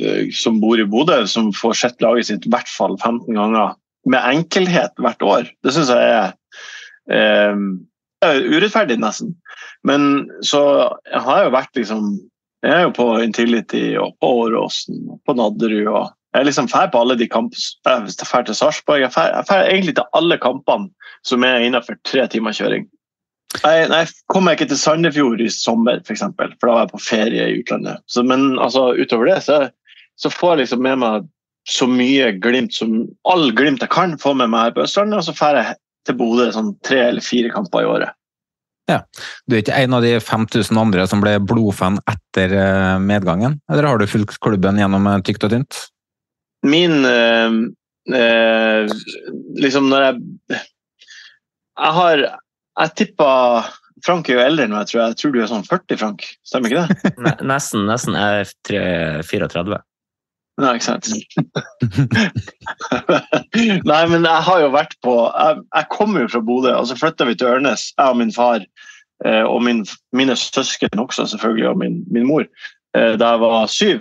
eh, 0.00 0.30
som 0.32 0.60
bor 0.62 0.80
i 0.80 0.86
Bodø, 0.88 1.18
som 1.28 1.52
får 1.56 1.76
sett 1.82 2.02
laget 2.04 2.30
sitt 2.30 2.48
i 2.48 2.52
hvert 2.52 2.70
fall 2.72 2.96
15 2.96 3.28
ganger 3.36 3.76
med 4.08 4.24
enkelhet 4.24 4.96
hvert 4.96 5.22
år. 5.22 5.50
Det 5.64 5.74
syns 5.76 5.92
jeg 5.92 6.16
er 6.16 6.32
eh, 7.12 7.60
er 8.24 8.42
urettferdig, 8.52 8.98
nesten. 9.00 9.34
Men 9.86 10.28
så 10.44 10.62
jeg 11.08 11.24
har 11.24 11.46
jo 11.46 11.56
vært 11.56 11.76
liksom 11.78 12.12
Jeg 12.60 12.76
er 12.76 12.82
jo 12.84 12.90
på 12.92 13.04
Intility 13.24 13.94
og 13.96 14.18
på 14.20 14.28
Åråsen 14.42 15.06
og 15.08 15.20
på 15.24 15.32
Nadderud. 15.32 15.86
og 15.88 16.10
Jeg 16.34 16.42
er 16.42 16.44
liksom 16.44 16.66
drar 16.68 16.90
på 16.92 17.00
alle 17.00 17.14
de 17.16 17.24
kampene. 17.24 17.56
Jeg 17.86 18.02
er 18.20 18.28
fær 18.28 18.44
til 18.44 18.54
Sarpsborg. 18.54 19.00
Jeg 19.00 19.08
jeg 19.16 19.46
fær 19.48 19.64
egentlig 19.64 19.94
til 19.96 20.04
alle 20.12 20.36
kampene 20.36 20.90
som 21.24 21.42
er 21.42 21.64
innenfor 21.64 21.96
tre 22.04 22.26
timer 22.28 22.52
kjøring. 22.52 22.84
Jeg, 23.50 23.88
nei, 23.90 24.04
jeg 24.04 24.14
kom 24.30 24.46
ikke 24.46 24.68
til 24.70 24.78
Sandefjord 24.78 25.40
i 25.42 25.50
sommer, 25.50 25.98
for, 26.06 26.14
eksempel, 26.14 26.52
for 26.60 26.70
da 26.70 26.76
var 26.76 26.84
jeg 26.86 26.92
på 26.92 27.02
ferie 27.02 27.48
i 27.48 27.58
utlandet. 27.58 28.02
Så, 28.06 28.22
men 28.26 28.54
altså, 28.62 28.92
utover 28.94 29.32
det 29.32 29.40
så, 29.46 29.64
så 30.20 30.30
får 30.30 30.54
jeg 30.54 30.62
liksom 30.64 30.84
med 30.86 31.02
meg 31.02 31.28
så 31.68 31.86
mye 31.90 32.30
glimt 32.40 32.72
som 32.74 33.02
all 33.28 33.50
glimt 33.56 33.82
jeg 33.82 33.92
kan 33.92 34.16
få 34.18 34.32
med 34.38 34.52
meg 34.52 34.68
her 34.68 34.76
på 34.76 34.86
Østlandet, 34.86 35.20
og 35.20 35.26
så 35.26 35.34
drar 35.36 35.58
jeg 35.60 35.76
til 36.08 36.16
Bodø 36.20 36.46
sånn 36.54 36.72
tre 36.86 37.02
eller 37.10 37.24
fire 37.24 37.50
kamper 37.52 37.84
i 37.84 37.90
året. 37.90 38.16
Ja. 38.90 39.02
Du 39.46 39.54
er 39.54 39.62
ikke 39.62 39.76
en 39.76 39.94
av 39.94 40.04
de 40.04 40.14
5000 40.22 40.78
andre 40.80 41.04
som 41.10 41.22
ble 41.22 41.36
blodfan 41.46 42.00
etter 42.10 42.54
eh, 42.56 42.96
medgangen? 43.02 43.60
Eller 43.70 43.86
har 43.86 44.00
du 44.00 44.08
fulgt 44.10 44.40
klubben 44.42 44.80
gjennom 44.80 45.06
eh, 45.10 45.20
tykt 45.26 45.46
og 45.46 45.52
tynt? 45.54 45.84
Min 46.66 47.04
eh, 47.08 47.54
eh, 48.16 48.90
Liksom 49.60 49.86
når 49.88 50.02
jeg 50.06 50.58
Jeg 51.80 51.92
har 51.96 52.24
Jeg 52.80 52.94
tippa 52.96 53.30
Frank 54.04 54.28
er 54.30 54.34
jo 54.38 54.44
eldre 54.46 54.64
enn 54.64 54.72
meg, 54.72 54.86
tror 54.88 55.02
jeg. 55.02 55.08
Jeg 55.12 55.18
tror 55.20 55.32
du 55.34 55.38
er 55.42 55.50
sånn 55.50 55.66
40, 55.68 55.98
Frank. 56.00 56.20
Stemmer 56.48 56.72
ikke 56.72 56.84
det? 56.88 57.12
Ne- 57.20 57.36
Nesten. 57.50 57.82
nesten. 57.90 58.16
Jeg 58.16 58.46
er 58.46 58.52
tre- 58.64 59.22
34. 59.28 59.80
Nei, 60.60 60.72
ikke 60.76 60.88
sant. 60.88 61.06
Nei, 63.90 64.00
men 64.10 64.24
jeg 64.26 64.42
har 64.46 64.60
jo 64.62 64.70
vært 64.74 64.94
på 65.04 65.14
Jeg, 65.28 65.60
jeg 65.76 65.88
kommer 65.92 66.24
jo 66.24 66.30
fra 66.32 66.42
Bodø, 66.44 66.72
og 66.76 66.88
så 66.90 66.96
flytta 66.98 67.26
vi 67.28 67.36
til 67.40 67.50
Ørnes, 67.54 67.82
jeg 67.96 68.08
og 68.12 68.18
min 68.20 68.32
far. 68.34 68.64
eh, 69.24 69.44
Og 69.44 69.62
min, 69.64 69.84
mine 70.16 70.36
søsken 70.36 71.00
også, 71.00 71.26
selvfølgelig, 71.34 71.68
og 71.70 71.78
min, 71.80 72.00
min 72.12 72.26
mor, 72.28 72.44
eh, 72.96 73.14
da 73.20 73.32
jeg 73.34 73.40
var 73.44 73.66
syv. 73.72 73.98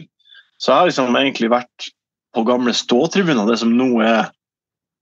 Så 0.60 0.72
jeg 0.72 0.78
har 0.80 0.88
liksom 0.90 1.16
egentlig 1.16 1.50
vært 1.52 1.90
på 2.36 2.44
gamle 2.48 2.74
ståtribuner, 2.76 3.48
det 3.50 3.60
som 3.60 3.72
nå 3.76 3.90
er 4.06 4.30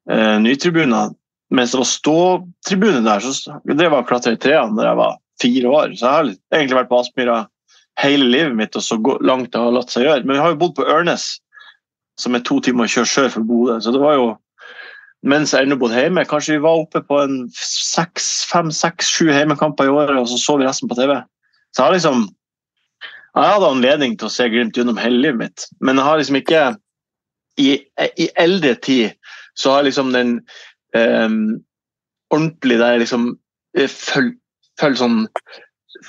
eh, 0.09 0.37
nytribuner. 0.41 1.13
Mens 1.53 1.71
det 1.71 1.79
var 1.79 1.87
ståtribune 1.87 3.03
der, 3.05 3.23
så 3.23 3.59
det 3.63 3.87
var 3.87 4.01
og 4.01 4.09
klatre 4.09 4.35
i 4.35 4.39
trærne 4.41 4.75
da 4.75 4.89
jeg 4.89 4.99
var 4.99 5.19
fire 5.41 5.69
år. 5.69 5.93
Så 5.95 6.03
jeg 6.03 6.15
har 6.15 6.31
egentlig 6.57 6.79
vært 6.81 6.89
på 6.89 6.99
Aspmyra 6.99 7.37
hele 8.01 8.27
livet 8.27 8.57
mitt, 8.57 8.75
og 8.75 8.83
så 8.83 8.97
langt 9.25 9.53
det 9.53 9.61
har 9.61 9.73
latt 9.73 9.93
seg 9.93 10.05
gjøre. 10.05 10.25
Men 10.25 10.37
vi 10.37 10.43
har 10.43 10.53
jo 10.53 10.59
bodd 10.63 10.75
på 10.77 10.87
Ørnes, 10.91 11.29
som 12.19 12.35
er 12.35 12.43
to 12.45 12.59
timer 12.65 12.87
å 12.87 12.91
kjøre 12.91 13.11
sør 13.13 13.31
for 13.37 13.47
Bodø. 13.47 13.77
Så 13.81 13.93
det 13.95 14.01
var 14.03 14.17
jo 14.17 14.27
mens 15.27 15.53
jeg 15.53 15.65
ennå 15.65 15.77
bodde 15.79 15.97
hjemme. 15.97 16.25
Kanskje 16.29 16.57
vi 16.57 16.65
var 16.65 16.83
oppe 16.83 17.01
på 17.05 17.19
en 17.23 17.39
seks, 17.57 18.27
fem, 18.49 18.69
seks, 18.73 19.09
sju 19.15 19.31
hjemmekamper 19.31 19.87
i 19.87 19.93
året, 19.93 20.17
og 20.19 20.27
så 20.29 20.39
så 20.41 20.57
vi 20.59 20.67
resten 20.67 20.91
på 20.91 20.97
TV. 20.99 21.15
Så 21.71 21.81
jeg 21.83 21.87
har 21.87 21.97
liksom 21.97 22.27
Jeg 23.37 23.53
hadde 23.53 23.67
anledning 23.69 24.15
til 24.17 24.25
å 24.25 24.33
se 24.33 24.47
Glimt 24.49 24.77
gjennom 24.79 24.97
hele 24.97 25.19
livet 25.21 25.37
mitt, 25.37 25.65
men 25.77 25.99
jeg 25.99 26.05
har 26.07 26.17
liksom 26.17 26.37
ikke 26.39 26.61
I, 27.61 27.67
i 28.17 28.25
eldre 28.33 28.71
tid 28.81 29.13
så 29.57 29.75
har 29.75 29.85
liksom 29.85 30.09
den 30.13 30.31
eh, 30.95 31.29
ordentlig 32.33 32.79
der 32.79 32.95
jeg 32.95 33.05
liksom 33.05 33.31
følger 33.77 33.89
følg, 33.91 34.37
følg 34.79 34.99
sånn 34.99 35.19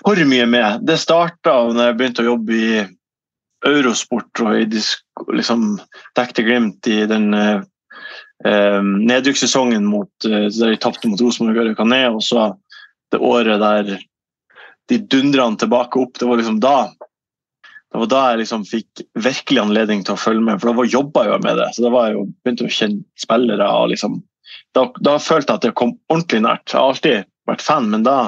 for 0.02 0.20
mye 0.28 0.46
med. 0.50 0.84
Det 0.86 0.98
starta 1.00 1.56
da 1.72 1.88
jeg 1.88 1.98
begynte 1.98 2.24
å 2.24 2.32
jobbe 2.32 2.54
i 2.56 2.70
Eurosport 3.66 4.42
og 4.44 4.60
i 4.60 4.66
liksom 5.34 5.78
dekte 6.16 6.44
Glimt 6.46 6.86
i 6.90 7.00
den 7.10 7.32
eh, 7.34 7.62
eh, 8.46 8.82
nedrykkssesongen 8.82 9.88
eh, 10.28 10.46
der 10.46 10.74
de 10.74 10.80
tapte 10.80 11.10
mot 11.10 11.20
Rosenborg 11.20 11.62
og 11.64 11.70
rykka 11.70 11.88
og 12.12 12.22
så 12.22 12.52
det 13.12 13.22
året 13.24 13.60
der 13.62 13.98
de 14.88 14.98
dundra 15.10 15.48
han 15.48 15.58
tilbake 15.60 16.00
opp. 16.00 16.18
Det 16.18 16.28
var 16.28 16.40
liksom 16.40 16.60
da 16.60 16.78
det 17.88 18.02
var 18.02 18.08
da 18.12 18.22
jeg 18.30 18.42
liksom 18.42 18.64
fikk 18.68 19.02
virkelig 19.16 19.62
anledning 19.62 20.02
til 20.04 20.12
å 20.12 20.20
følge 20.20 20.44
med, 20.44 20.58
for 20.60 20.68
da 20.68 20.76
jobba 20.92 21.22
jeg 21.24 21.44
med 21.46 21.56
det. 21.56 21.68
Så 21.72 21.84
da 21.86 21.92
var 21.94 22.08
jeg 22.08 22.18
jo 22.18 22.24
begynte 22.44 22.66
å 22.68 22.74
kjenne 22.78 23.04
spillere. 23.16 23.64
og 23.64 23.88
liksom, 23.94 24.18
da, 24.76 24.88
da 25.04 25.16
følte 25.22 25.54
jeg 25.54 25.60
at 25.60 25.66
det 25.68 25.76
kom 25.78 25.96
ordentlig 26.12 26.42
nært. 26.44 26.66
Jeg 26.70 26.80
har 26.80 26.92
alltid 26.92 27.30
vært 27.48 27.64
fan, 27.64 27.88
men 27.92 28.04
da 28.06 28.18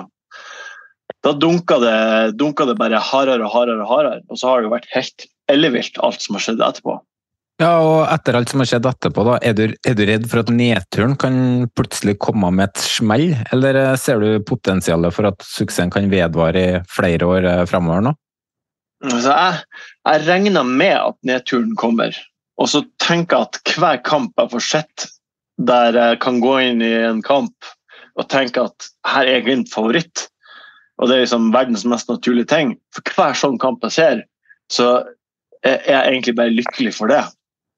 da 1.24 1.34
dunka 1.36 1.76
det, 1.82 1.98
dunka 2.40 2.64
det 2.64 2.78
bare 2.80 3.00
hardere 3.04 3.44
og 3.44 3.52
hardere. 3.52 3.84
Og 3.84 3.92
hardere, 3.92 4.24
og 4.30 4.40
så 4.40 4.48
har 4.48 4.60
det 4.60 4.70
jo 4.70 4.74
vært 4.74 4.90
helt 4.94 5.26
ellevilt 5.52 6.00
alt 6.04 6.22
som 6.24 6.38
har 6.38 6.46
skjedd 6.46 6.62
etterpå. 6.64 6.96
Ja, 7.60 7.74
og 7.84 8.06
etter 8.08 8.38
alt 8.38 8.48
som 8.48 8.62
har 8.62 8.70
skjedd 8.70 8.86
etterpå, 8.88 9.24
da, 9.26 9.34
er 9.44 9.52
du, 9.58 9.66
er 9.84 9.96
du 9.98 10.00
redd 10.08 10.24
for 10.30 10.40
at 10.40 10.52
nedturen 10.54 11.12
kan 11.20 11.34
plutselig 11.76 12.16
komme 12.24 12.48
med 12.56 12.70
et 12.70 12.80
smell, 12.80 13.34
eller 13.52 13.76
eh, 13.76 13.98
ser 14.00 14.22
du 14.22 14.46
potensialet 14.48 15.12
for 15.12 15.28
at 15.28 15.44
suksessen 15.44 15.92
kan 15.92 16.08
vedvare 16.12 16.62
i 16.62 16.80
flere 16.88 17.28
år 17.28 17.44
framover 17.44 17.68
fremover 17.68 18.06
nå? 18.08 18.14
Altså, 19.04 19.34
jeg, 19.34 19.84
jeg 20.08 20.24
regner 20.28 20.64
med 20.64 20.96
at 20.96 21.18
nedturen 21.28 21.76
kommer, 21.76 22.16
og 22.60 22.72
så 22.72 22.80
tenker 23.00 23.36
jeg 23.36 23.50
at 23.50 23.76
hver 23.76 24.00
kamp 24.08 24.40
jeg 24.40 24.52
får 24.54 24.66
sett 24.70 25.06
der 25.67 25.97
jeg 25.97 26.21
kan 26.25 26.40
gå 26.40 26.57
inn 26.64 26.83
i 26.85 26.93
en 27.05 27.23
kamp 27.25 27.69
og 28.19 28.29
tenke 28.33 28.64
at 28.69 28.90
her 29.09 29.29
er 29.29 29.45
Glimt 29.45 29.73
favoritt, 29.73 30.26
og 31.00 31.09
det 31.09 31.17
er 31.17 31.25
liksom 31.25 31.50
verdens 31.55 31.87
mest 31.88 32.11
naturlige 32.11 32.50
ting. 32.50 32.75
For 32.95 33.14
hver 33.17 33.37
sånn 33.38 33.59
kamp 33.61 33.85
jeg 33.87 33.97
ser, 33.97 34.25
så 34.73 34.90
er 35.64 35.81
jeg 35.87 36.00
egentlig 36.11 36.37
bare 36.37 36.52
lykkelig 36.52 36.93
for 36.97 37.12
det. 37.12 37.23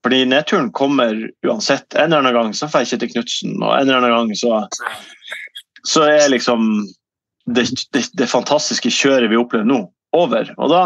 Fordi 0.03 0.25
nedturen 0.27 0.73
kommer 0.75 1.15
uansett. 1.47 1.87
En 1.95 2.11
eller 2.11 2.25
annen 2.25 2.35
gang 2.35 2.51
så 2.59 2.67
får 2.71 2.83
jeg 2.83 2.89
ikke 2.89 3.03
til 3.05 3.13
Knutsen, 3.15 3.55
og 3.63 3.77
en 3.77 3.87
eller 3.87 4.01
annen 4.01 4.17
gang 4.17 4.33
så, 4.39 4.65
så 5.87 6.09
er 6.11 6.33
liksom 6.33 6.67
det, 7.47 7.69
det, 7.95 8.09
det 8.19 8.31
fantastiske 8.31 8.91
kjøret 8.91 9.31
vi 9.31 9.39
opplever 9.39 9.69
nå, 9.69 9.85
over. 10.19 10.51
Og 10.59 10.75
da, 10.75 10.83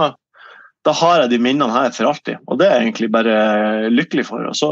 da 0.85 0.95
har 1.01 1.25
jeg 1.25 1.33
de 1.33 1.41
minnene 1.49 1.73
her 1.73 1.89
for 1.97 2.13
alltid. 2.13 2.45
Og 2.45 2.61
det 2.61 2.69
er 2.69 2.77
jeg 2.77 2.91
egentlig 2.91 3.11
bare 3.17 3.89
lykkelig 3.93 4.29
for. 4.29 4.45
Og 4.53 4.57
så 4.57 4.71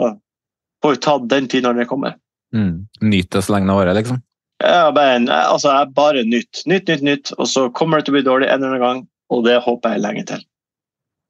får 0.85 0.97
vi 0.97 1.03
ta 1.09 1.17
den 1.33 1.49
tid 1.49 1.65
når 1.65 1.81
den 1.81 1.89
kommer. 1.89 2.17
Mm. 2.55 2.85
Nyt 3.01 3.31
det 3.33 3.43
så 3.43 3.57
lenge 3.57 3.73
det 3.73 3.79
varer, 3.81 3.97
liksom? 3.97 4.21
Ja, 4.63 4.91
men, 4.95 5.31
altså, 5.33 5.73
jeg 5.73 5.95
bare 5.97 6.25
nytt, 6.29 6.63
nytt, 6.71 6.91
nytt, 6.93 7.05
nytt. 7.05 7.33
Og 7.39 7.49
så 7.51 7.71
kommer 7.75 7.99
det 7.99 8.07
til 8.07 8.15
å 8.15 8.19
bli 8.19 8.27
dårlig 8.27 8.51
en 8.51 8.61
eller 8.61 8.77
annen 8.77 8.85
gang, 8.85 9.07
og 9.33 9.47
det 9.49 9.63
håper 9.65 9.97
jeg 9.97 10.05
lenge 10.05 10.27
til. 10.29 10.45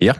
Ja. 0.02 0.14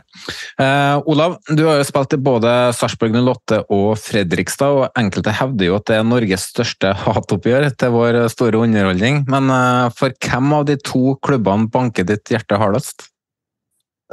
Eh, 0.62 1.02
Olav, 1.10 1.34
du 1.50 1.64
har 1.66 1.80
jo 1.80 1.86
spilt 1.86 2.14
i 2.14 2.20
både 2.22 2.50
Sarpsborg 2.78 3.16
08 3.18 3.64
og 3.74 3.96
Fredrikstad, 4.00 4.76
og 4.78 4.98
enkelte 4.98 5.34
hevder 5.34 5.68
jo 5.68 5.78
at 5.80 5.88
det 5.90 5.98
er 5.98 6.06
Norges 6.06 6.46
største 6.52 6.94
hatoppgjør 7.02 7.66
til 7.74 7.92
vår 7.96 8.20
store 8.32 8.62
underholdning. 8.64 9.24
Men 9.30 9.50
eh, 9.50 9.90
for 9.98 10.14
hvem 10.24 10.54
av 10.60 10.68
de 10.70 10.78
to 10.78 11.18
klubbene 11.26 11.68
banker 11.74 12.06
ditt 12.08 12.32
hjerte 12.32 12.60
hardest? 12.60 13.10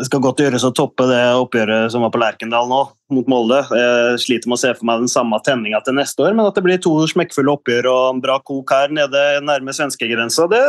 Det 0.02 0.08
skal 0.08 0.22
godt 0.24 0.40
gjøres 0.42 0.64
å 0.66 0.72
toppe 0.74 1.06
det 1.06 1.20
oppgjøret 1.38 1.92
som 1.94 2.02
var 2.02 2.10
på 2.10 2.18
Lerkendal 2.18 2.66
nå, 2.66 2.80
mot 3.14 3.28
Molde. 3.30 3.60
Jeg 3.78 4.22
sliter 4.24 4.50
med 4.50 4.58
å 4.58 4.62
se 4.64 4.72
for 4.74 4.88
meg 4.90 5.04
den 5.04 5.12
samme 5.12 5.38
tenninga 5.46 5.78
til 5.86 5.94
neste 5.94 6.24
år, 6.26 6.34
men 6.34 6.48
at 6.48 6.58
det 6.58 6.64
blir 6.66 6.80
to 6.82 6.96
smekkfulle 7.12 7.54
oppgjør 7.54 7.90
og 7.92 8.00
en 8.08 8.22
bra 8.24 8.40
kok 8.42 8.74
her 8.74 8.90
nede 8.98 9.22
nærme 9.46 9.76
svenskegrensa, 9.78 10.48
det, 10.50 10.62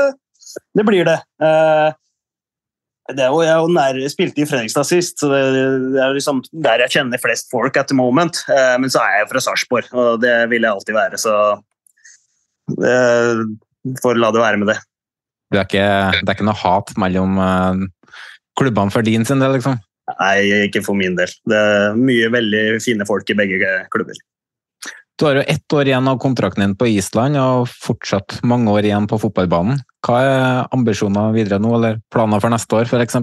det 0.77 0.85
blir 0.85 1.09
det. 1.09 1.17
Eh, 1.41 1.97
det 3.17 3.25
er 3.25 3.33
jo, 3.33 3.41
jeg 3.41 3.55
er 3.55 3.65
jo 3.65 3.73
nær, 3.73 4.03
spilte 4.13 4.45
i 4.45 4.47
Fredrikstad 4.51 4.91
sist, 4.91 5.17
så 5.23 5.33
det, 5.33 5.41
er 5.97 6.13
liksom 6.19 6.45
der 6.53 6.85
jeg 6.85 6.99
kjenner 6.99 7.25
flest 7.25 7.49
folk 7.55 7.81
at 7.81 7.89
the 7.89 7.97
moment. 7.97 8.45
Eh, 8.53 8.77
men 8.85 8.93
så 8.93 9.01
er 9.01 9.17
jeg 9.17 9.25
jo 9.25 9.31
fra 9.33 9.45
Sarpsborg, 9.49 9.89
og 9.97 10.21
det 10.27 10.37
vil 10.53 10.69
jeg 10.69 10.77
alltid 10.77 10.99
være, 10.99 11.23
så 11.25 11.39
det, 12.77 13.01
får 14.05 14.21
la 14.21 14.29
det 14.37 14.45
være 14.45 14.61
med 14.61 14.75
det. 14.75 14.79
Det 15.53 15.65
er 15.65 15.67
ikke, 15.67 15.89
det 16.21 16.29
er 16.29 16.37
ikke 16.37 16.51
noe 16.53 16.61
hat 16.61 16.95
mellom 17.01 17.41
klubbene 18.59 18.95
for 18.95 19.07
din 19.07 19.27
sin 19.29 19.43
del, 19.43 19.57
liksom? 19.59 19.79
Nei, 20.19 20.67
ikke 20.67 20.83
for 20.85 20.99
min 20.99 21.17
del. 21.19 21.31
Det 21.49 21.59
er 21.59 21.97
mye 21.97 22.29
veldig 22.33 22.65
fine 22.83 23.07
folk 23.09 23.31
i 23.31 23.39
begge 23.39 23.71
klubber. 23.93 24.19
Du 25.21 25.29
har 25.29 25.39
jo 25.39 25.45
ett 25.47 25.77
år 25.77 25.87
igjen 25.87 26.09
av 26.11 26.19
kontrakten 26.19 26.65
din 26.65 26.75
på 26.79 26.89
Island 26.91 27.39
og 27.39 27.69
fortsatt 27.71 28.41
mange 28.49 28.73
år 28.73 28.89
igjen 28.89 29.07
på 29.07 29.21
fotballbanen. 29.23 29.79
Hva 30.03 30.19
er 30.27 30.43
ambisjoner 30.75 31.35
videre 31.37 31.61
nå, 31.63 31.71
eller 31.77 32.01
planer 32.11 32.43
for 32.43 32.51
neste 32.51 32.81
år 32.81 32.91
f.eks.? 32.91 33.21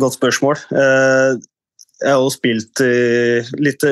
Godt 0.00 0.18
spørsmål. 0.18 0.60
Eh, 0.74 1.38
jeg 2.02 2.10
har 2.10 2.20
jo 2.20 2.32
spilt 2.32 2.82
i 2.84 3.40
litt 3.62 3.84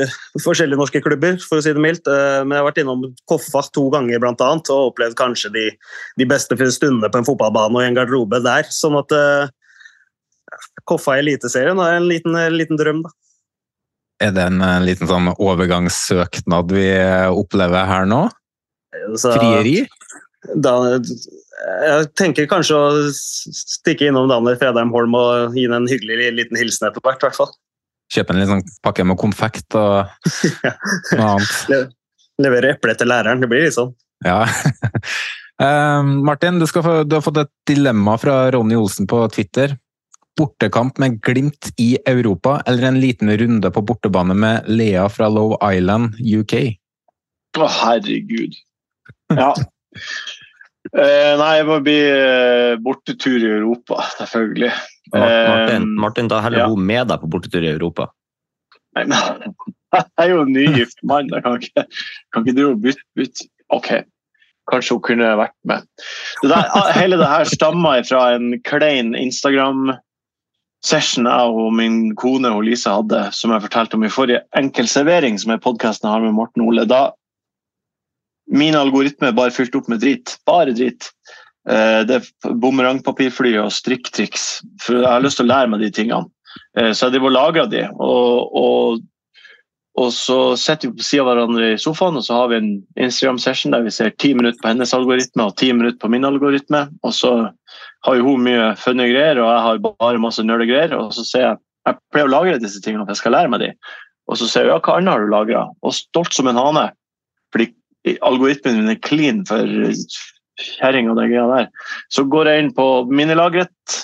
forskjellige 0.42 0.81
norske 0.81 1.00
klubber, 1.04 1.38
for 1.40 1.61
å 1.61 1.64
si 1.64 1.73
det 1.73 1.81
mildt. 1.81 2.09
Eh, 2.11 2.42
men 2.45 2.57
jeg 2.57 2.61
har 2.61 2.69
vært 2.69 2.83
innom 2.83 3.07
Koffa 3.31 3.64
to 3.73 3.87
ganger 3.95 4.21
blant 4.21 4.42
annet, 4.45 4.69
og 4.75 4.90
opplevd 4.90 5.16
kanskje 5.16 5.52
de, 5.54 5.66
de 6.21 6.28
beste 6.28 6.59
stundene 6.75 7.09
på 7.09 7.23
en 7.23 7.28
fotballbane 7.28 7.78
og 7.78 7.85
i 7.85 7.88
en 7.88 7.97
garderobe 7.97 8.42
der. 8.45 8.69
Sånn 8.75 8.99
at 9.00 9.14
eh, 9.16 9.49
Koffa 10.89 11.17
i 11.17 11.23
Eliteserien 11.23 11.81
er 11.83 11.99
en 11.99 12.09
liten, 12.11 12.39
liten 12.55 12.81
drøm, 12.81 13.03
da. 13.07 13.12
Er 14.23 14.35
det 14.37 14.45
en 14.53 14.62
liten 14.87 15.09
sånn 15.11 15.33
overgangssøknad 15.33 16.71
vi 16.75 16.87
opplever 17.33 17.89
her 17.89 18.07
nå? 18.07 18.21
Så, 19.19 19.33
Frieri? 19.35 19.81
Da, 20.62 20.75
jeg 21.87 22.07
tenker 22.19 22.49
kanskje 22.51 22.77
å 22.79 23.11
stikke 23.15 24.09
innom 24.11 24.31
Daniel 24.31 24.59
Fredheim 24.61 24.93
Holm 24.95 25.17
og 25.19 25.57
gi 25.59 25.67
en 25.71 25.89
hyggelig 25.91 26.31
liten 26.39 26.59
hilsen 26.59 26.89
etter 26.89 27.05
hvert. 27.05 27.23
hvert 27.23 27.39
fall. 27.39 27.53
Kjøpe 28.12 28.35
en 28.35 28.43
liten 28.43 28.65
pakke 28.85 29.07
med 29.09 29.19
konfekt 29.21 29.79
og 29.79 30.11
noe 31.17 31.29
annet. 31.29 31.93
Levere 32.43 32.75
eple 32.75 32.97
til 32.99 33.11
læreren. 33.12 33.43
Det 33.43 33.51
blir 33.51 33.65
litt 33.67 33.77
sånn. 33.77 33.95
Ja. 34.27 34.43
um, 35.62 36.19
Martin, 36.29 36.61
du, 36.61 36.67
få, 36.67 37.03
du, 37.07 37.17
har 37.19 37.25
fått 37.25 37.43
et 37.45 37.53
dilemma 37.69 38.19
fra 38.21 38.45
Ronny 38.55 38.79
Olsen 38.79 39.09
på 39.11 39.25
Twitter 39.35 39.77
bortekamp 40.39 40.99
med 40.99 41.21
Glimt 41.23 41.71
i 41.81 41.99
Europa, 42.07 42.62
eller 42.67 42.89
en 42.89 43.01
liten 43.01 43.33
runde 43.39 43.71
på 43.71 43.83
bortebane 43.83 44.35
med 44.35 44.65
Lea 44.67 45.09
fra 45.09 45.29
Low 45.29 45.57
Island, 45.73 46.17
UK? 46.21 46.55
Å, 47.59 47.69
herregud. 47.69 48.57
Ja. 49.37 49.53
eh, 50.97 51.33
nei, 51.40 51.53
det 51.59 51.66
må 51.68 51.79
bli 51.85 51.99
eh, 52.09 52.79
bortetur 52.81 53.38
i 53.38 53.51
Europa, 53.59 54.01
selvfølgelig. 54.18 54.73
Martin, 55.12 55.83
eh, 55.83 55.87
Martin 56.07 56.33
da 56.33 56.40
heller 56.45 56.64
ja. 56.64 56.71
hun 56.73 56.87
med 56.88 57.11
deg 57.12 57.21
på 57.23 57.31
bortetur 57.35 57.64
i 57.64 57.73
Europa. 57.75 58.09
Nei, 58.97 59.05
men 59.09 59.53
jeg 59.97 60.09
er 60.25 60.33
jo 60.33 60.47
en 60.47 60.55
nygift 60.55 61.05
mann. 61.09 61.29
Jeg 61.33 61.45
kan 61.45 61.61
ikke, 61.61 61.85
kan 62.33 62.47
ikke 62.47 62.57
drive 62.57 62.77
og 62.77 62.87
bytte, 62.87 63.05
bytte. 63.18 63.49
OK, 63.73 63.90
kanskje 64.68 64.97
hun 64.97 65.05
kunne 65.05 65.29
vært 65.40 65.57
med. 65.68 65.85
Det 66.42 66.53
der, 66.53 66.90
hele 66.97 67.21
det 67.21 67.29
her 67.29 67.49
stammer 67.49 68.03
fra 68.09 68.25
en 68.37 68.57
klein 68.68 69.14
Instagram 69.16 69.95
session 70.87 71.29
jeg 71.31 71.57
og 71.62 71.73
min 71.79 72.14
kone 72.18 72.51
og 72.51 72.64
Lise 72.66 72.90
hadde, 72.90 73.25
som 73.37 73.55
jeg 73.55 73.64
fortalte 73.64 73.99
om 73.99 74.07
i 74.07 74.12
forrige 74.12 74.42
Enkel 74.59 74.88
servering, 74.90 75.38
som 75.38 75.55
er 75.55 75.62
podkasten 75.62 76.09
jeg 76.09 76.16
har 76.16 76.25
med 76.25 76.35
Morten 76.37 76.64
Ole, 76.66 76.87
da 76.90 77.11
min 78.53 78.77
algoritme 78.77 79.33
bare 79.33 79.55
fylte 79.55 79.81
opp 79.81 79.88
med 79.88 80.03
drit. 80.03 80.37
Bare 80.47 80.75
drit. 80.77 81.09
Eh, 81.68 82.03
det 82.09 82.18
er 82.18 82.59
bumerangpapirfly 82.61 83.55
og 83.62 83.73
strikktriks. 83.73 84.61
For 84.83 85.01
jeg 85.01 85.09
har 85.09 85.25
lyst 85.25 85.40
til 85.40 85.49
å 85.49 85.53
lære 85.53 85.73
meg 85.73 85.85
de 85.85 85.92
tingene. 85.95 86.29
Eh, 86.79 86.92
så 86.92 87.07
jeg 87.07 87.16
driver 87.16 87.31
og 87.31 87.37
lagrer 87.38 87.71
de. 87.73 87.87
Og, 87.97 88.59
og, 88.59 89.01
og, 89.97 90.11
så 90.16 90.38
sitter 90.61 90.90
vi 90.90 91.01
på 91.01 91.07
sida 91.07 91.25
av 91.25 91.31
hverandre 91.31 91.73
i 91.73 91.81
sofaen, 91.81 92.18
og 92.18 92.27
så 92.27 92.42
har 92.42 92.53
vi 92.53 92.61
en 92.61 92.73
Instagram-session 93.07 93.73
der 93.77 93.87
vi 93.87 93.95
ser 93.95 94.12
ti 94.18 94.35
minutter 94.37 94.61
på 94.61 94.73
hennes 94.73 94.95
algoritme 94.97 95.49
og 95.49 95.57
ti 95.61 95.73
minutter 95.73 96.01
på 96.03 96.12
min 96.12 96.29
algoritme. 96.29 96.87
Og 97.07 97.16
så 97.16 97.33
har 98.07 98.19
jo 98.19 98.25
hun 98.27 98.47
mye 98.47 98.73
funny 98.81 99.09
greier, 99.12 99.38
og 99.43 99.51
jeg 99.51 99.67
har 99.67 99.83
bare 99.87 100.23
masse 100.23 100.43
nerdegreier. 100.45 100.95
Og 100.99 101.12
så 101.17 101.27
ser 101.27 101.47
jeg 101.47 101.61
jeg 101.83 101.99
pleier 102.15 102.29
å 102.29 102.31
lagre 102.31 102.61
disse 102.62 102.83
tingene, 102.83 103.05
for 103.05 103.15
jeg 103.15 103.23
skal 103.23 103.35
lære 103.35 103.51
meg 103.51 103.62
de. 103.62 103.71
Og 104.31 104.38
så 104.38 104.49
ser 104.49 104.69
jeg 104.69 104.71
ja, 104.71 104.83
hva 104.85 104.99
annet 104.99 105.17
har 105.17 105.25
du 105.25 105.33
lagra? 105.33 105.62
Og 105.83 105.97
stolt 105.97 106.35
som 106.37 106.47
en 106.51 106.61
hane. 106.61 106.85
Fordi 107.55 107.73
algoritmen 108.23 108.79
min 108.79 108.93
er 108.95 109.01
clean 109.03 109.43
for 109.49 109.67
kjerring 110.62 111.11
og 111.11 111.19
den 111.19 111.33
greia 111.33 111.49
der. 111.51 111.91
Så 112.15 112.25
går 112.31 112.51
jeg 112.51 112.62
inn 112.62 112.73
på 112.77 112.87
minilagret. 113.11 113.73
lagret, 113.75 113.99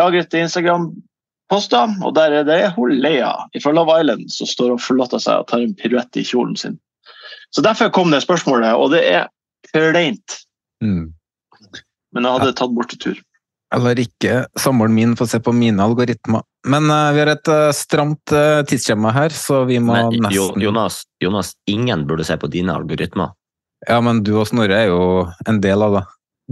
lagret 0.00 0.38
Instagram-poster, 0.40 1.94
og 2.04 2.14
der 2.16 2.40
er 2.40 2.48
det 2.48 2.60
hun 2.76 2.96
Leia 2.96 3.34
fra 3.62 3.74
Love 3.76 4.00
Island 4.00 4.32
som 4.32 4.48
står 4.48 4.76
og 4.76 4.82
forlater 4.84 5.20
seg 5.22 5.42
og 5.42 5.48
tar 5.52 5.64
en 5.64 5.76
piruett 5.76 6.16
i 6.16 6.24
kjolen 6.24 6.56
sin. 6.56 6.78
Så 7.52 7.64
derfor 7.64 7.92
kom 7.92 8.10
det 8.12 8.24
spørsmålet, 8.24 8.74
og 8.76 8.92
det 8.96 9.04
er 9.08 9.28
kleint. 9.72 10.40
Mm. 10.84 11.12
Men 12.14 12.24
jeg 12.24 12.38
hadde 12.38 12.52
ja. 12.52 12.58
tatt 12.60 13.00
tur. 13.02 13.18
Eller 13.74 14.00
ikke 14.00 14.46
samboeren 14.56 14.94
min 14.96 15.16
får 15.16 15.28
se 15.34 15.40
på 15.44 15.52
mine 15.52 15.82
algoritmer. 15.84 16.44
Men 16.68 16.88
uh, 16.90 17.10
vi 17.12 17.20
har 17.20 17.32
et 17.34 17.50
uh, 17.52 17.70
stramt 17.76 18.32
uh, 18.32 18.62
tidsskjema 18.68 19.12
her, 19.12 19.34
så 19.34 19.62
vi 19.68 19.76
må 19.82 19.92
men, 19.92 20.22
nesten 20.24 20.62
Jonas, 20.62 21.02
Jonas, 21.22 21.52
ingen 21.68 22.06
burde 22.08 22.24
se 22.24 22.38
på 22.40 22.48
dine 22.52 22.72
algoritmer. 22.74 23.34
Ja, 23.86 24.00
men 24.02 24.22
du 24.26 24.32
og 24.40 24.48
Snorre 24.48 24.78
er 24.80 24.88
jo 24.90 25.02
en 25.46 25.60
del 25.64 25.84
av 25.84 25.98
det. 25.98 26.06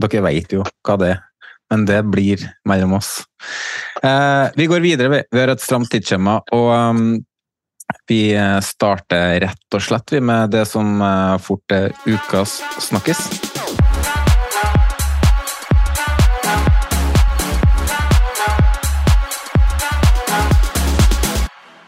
Dere 0.05 0.27
vet 0.29 0.53
jo 0.53 0.67
hva 0.87 0.99
det 1.01 1.15
er. 1.15 1.25
Men 1.73 1.83
det 1.89 1.97
blir 2.07 2.45
mellom 2.69 2.93
oss. 3.01 3.25
vi 4.55 4.67
går 4.71 4.85
videre, 4.85 5.11
vi. 5.11 5.19
Vi 5.35 5.41
har 5.41 5.51
et 5.51 5.65
stramt 5.65 5.91
tidsskjema, 5.91 6.37
og 6.55 6.69
um, 6.71 7.09
vi 8.07 8.21
starter 8.63 9.41
rett 9.43 9.75
og 9.75 9.83
slett 9.83 10.15
vi 10.15 10.21
med 10.23 10.55
det 10.55 10.63
som 10.71 11.03
fort 11.43 11.75
er 11.75 11.91
ukas 12.07 12.61
snakkes. 12.87 13.76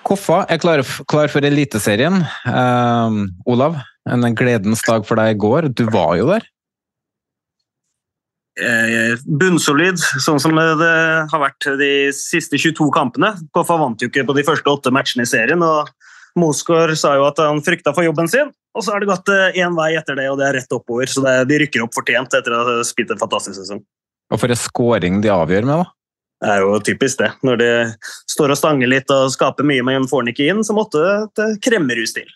Koffa 0.09 0.45
er 0.49 0.61
klar, 0.61 0.81
klar 1.11 1.29
for 1.29 1.45
Eliteserien. 1.45 2.23
Uh, 2.49 3.27
Olav, 3.49 3.77
en 4.09 4.25
gledens 4.37 4.81
dag 4.87 5.05
for 5.05 5.21
deg 5.21 5.35
i 5.35 5.41
går. 5.43 5.69
Du 5.77 5.85
var 5.93 6.17
jo 6.17 6.31
der. 6.31 6.47
Eh, 8.59 9.15
bunnsolid, 9.39 10.01
sånn 10.19 10.41
som 10.43 10.57
det 10.57 10.95
har 11.31 11.41
vært 11.43 11.69
de 11.79 12.09
siste 12.17 12.59
22 12.59 12.89
kampene. 12.95 13.31
Koffa 13.55 13.77
vant 13.79 14.01
jo 14.03 14.09
ikke 14.11 14.25
på 14.27 14.35
de 14.35 14.45
første 14.47 14.73
åtte 14.73 14.91
matchene 14.95 15.27
i 15.29 15.31
serien. 15.31 15.63
og 15.63 15.93
Mosgaard 16.39 16.97
sa 16.99 17.15
jo 17.19 17.27
at 17.29 17.39
han 17.43 17.63
frykta 17.63 17.95
for 17.95 18.07
jobben 18.07 18.29
sin, 18.31 18.51
og 18.75 18.85
så 18.85 18.95
har 18.95 19.03
det 19.03 19.11
gått 19.11 19.31
én 19.59 19.77
vei 19.79 19.93
etter 19.99 20.19
det, 20.19 20.27
og 20.31 20.39
det 20.41 20.49
er 20.49 20.59
rett 20.59 20.75
oppover. 20.75 21.07
Så 21.11 21.23
det, 21.25 21.37
de 21.51 21.61
rykker 21.63 21.85
opp 21.85 21.95
fortjent 21.95 22.35
etter 22.35 22.55
å 22.55 22.65
ha 22.67 22.75
spilt 22.87 23.15
en 23.15 23.21
fantastisk 23.21 23.61
sesong. 23.61 23.85
Og 24.29 24.43
for 24.43 24.53
en 24.53 24.61
scoring 24.61 25.23
de 25.25 25.33
avgjør 25.33 25.69
med, 25.69 25.85
da? 25.85 25.98
Det 26.39 26.51
er 26.55 26.63
jo 26.63 26.77
typisk 26.87 27.19
det. 27.23 27.33
Når 27.47 27.61
de 27.61 27.71
står 28.31 28.55
og 28.55 28.61
stanger 28.61 28.91
litt 28.91 29.11
og 29.11 29.33
skaper 29.35 29.67
mye, 29.67 29.85
men 29.87 30.07
får 30.11 30.25
den 30.25 30.35
ikke 30.35 30.51
inn, 30.53 30.67
så 30.67 30.77
måtte 30.77 31.03
det 31.39 31.49
kremmerhus 31.65 32.15
til. 32.15 32.29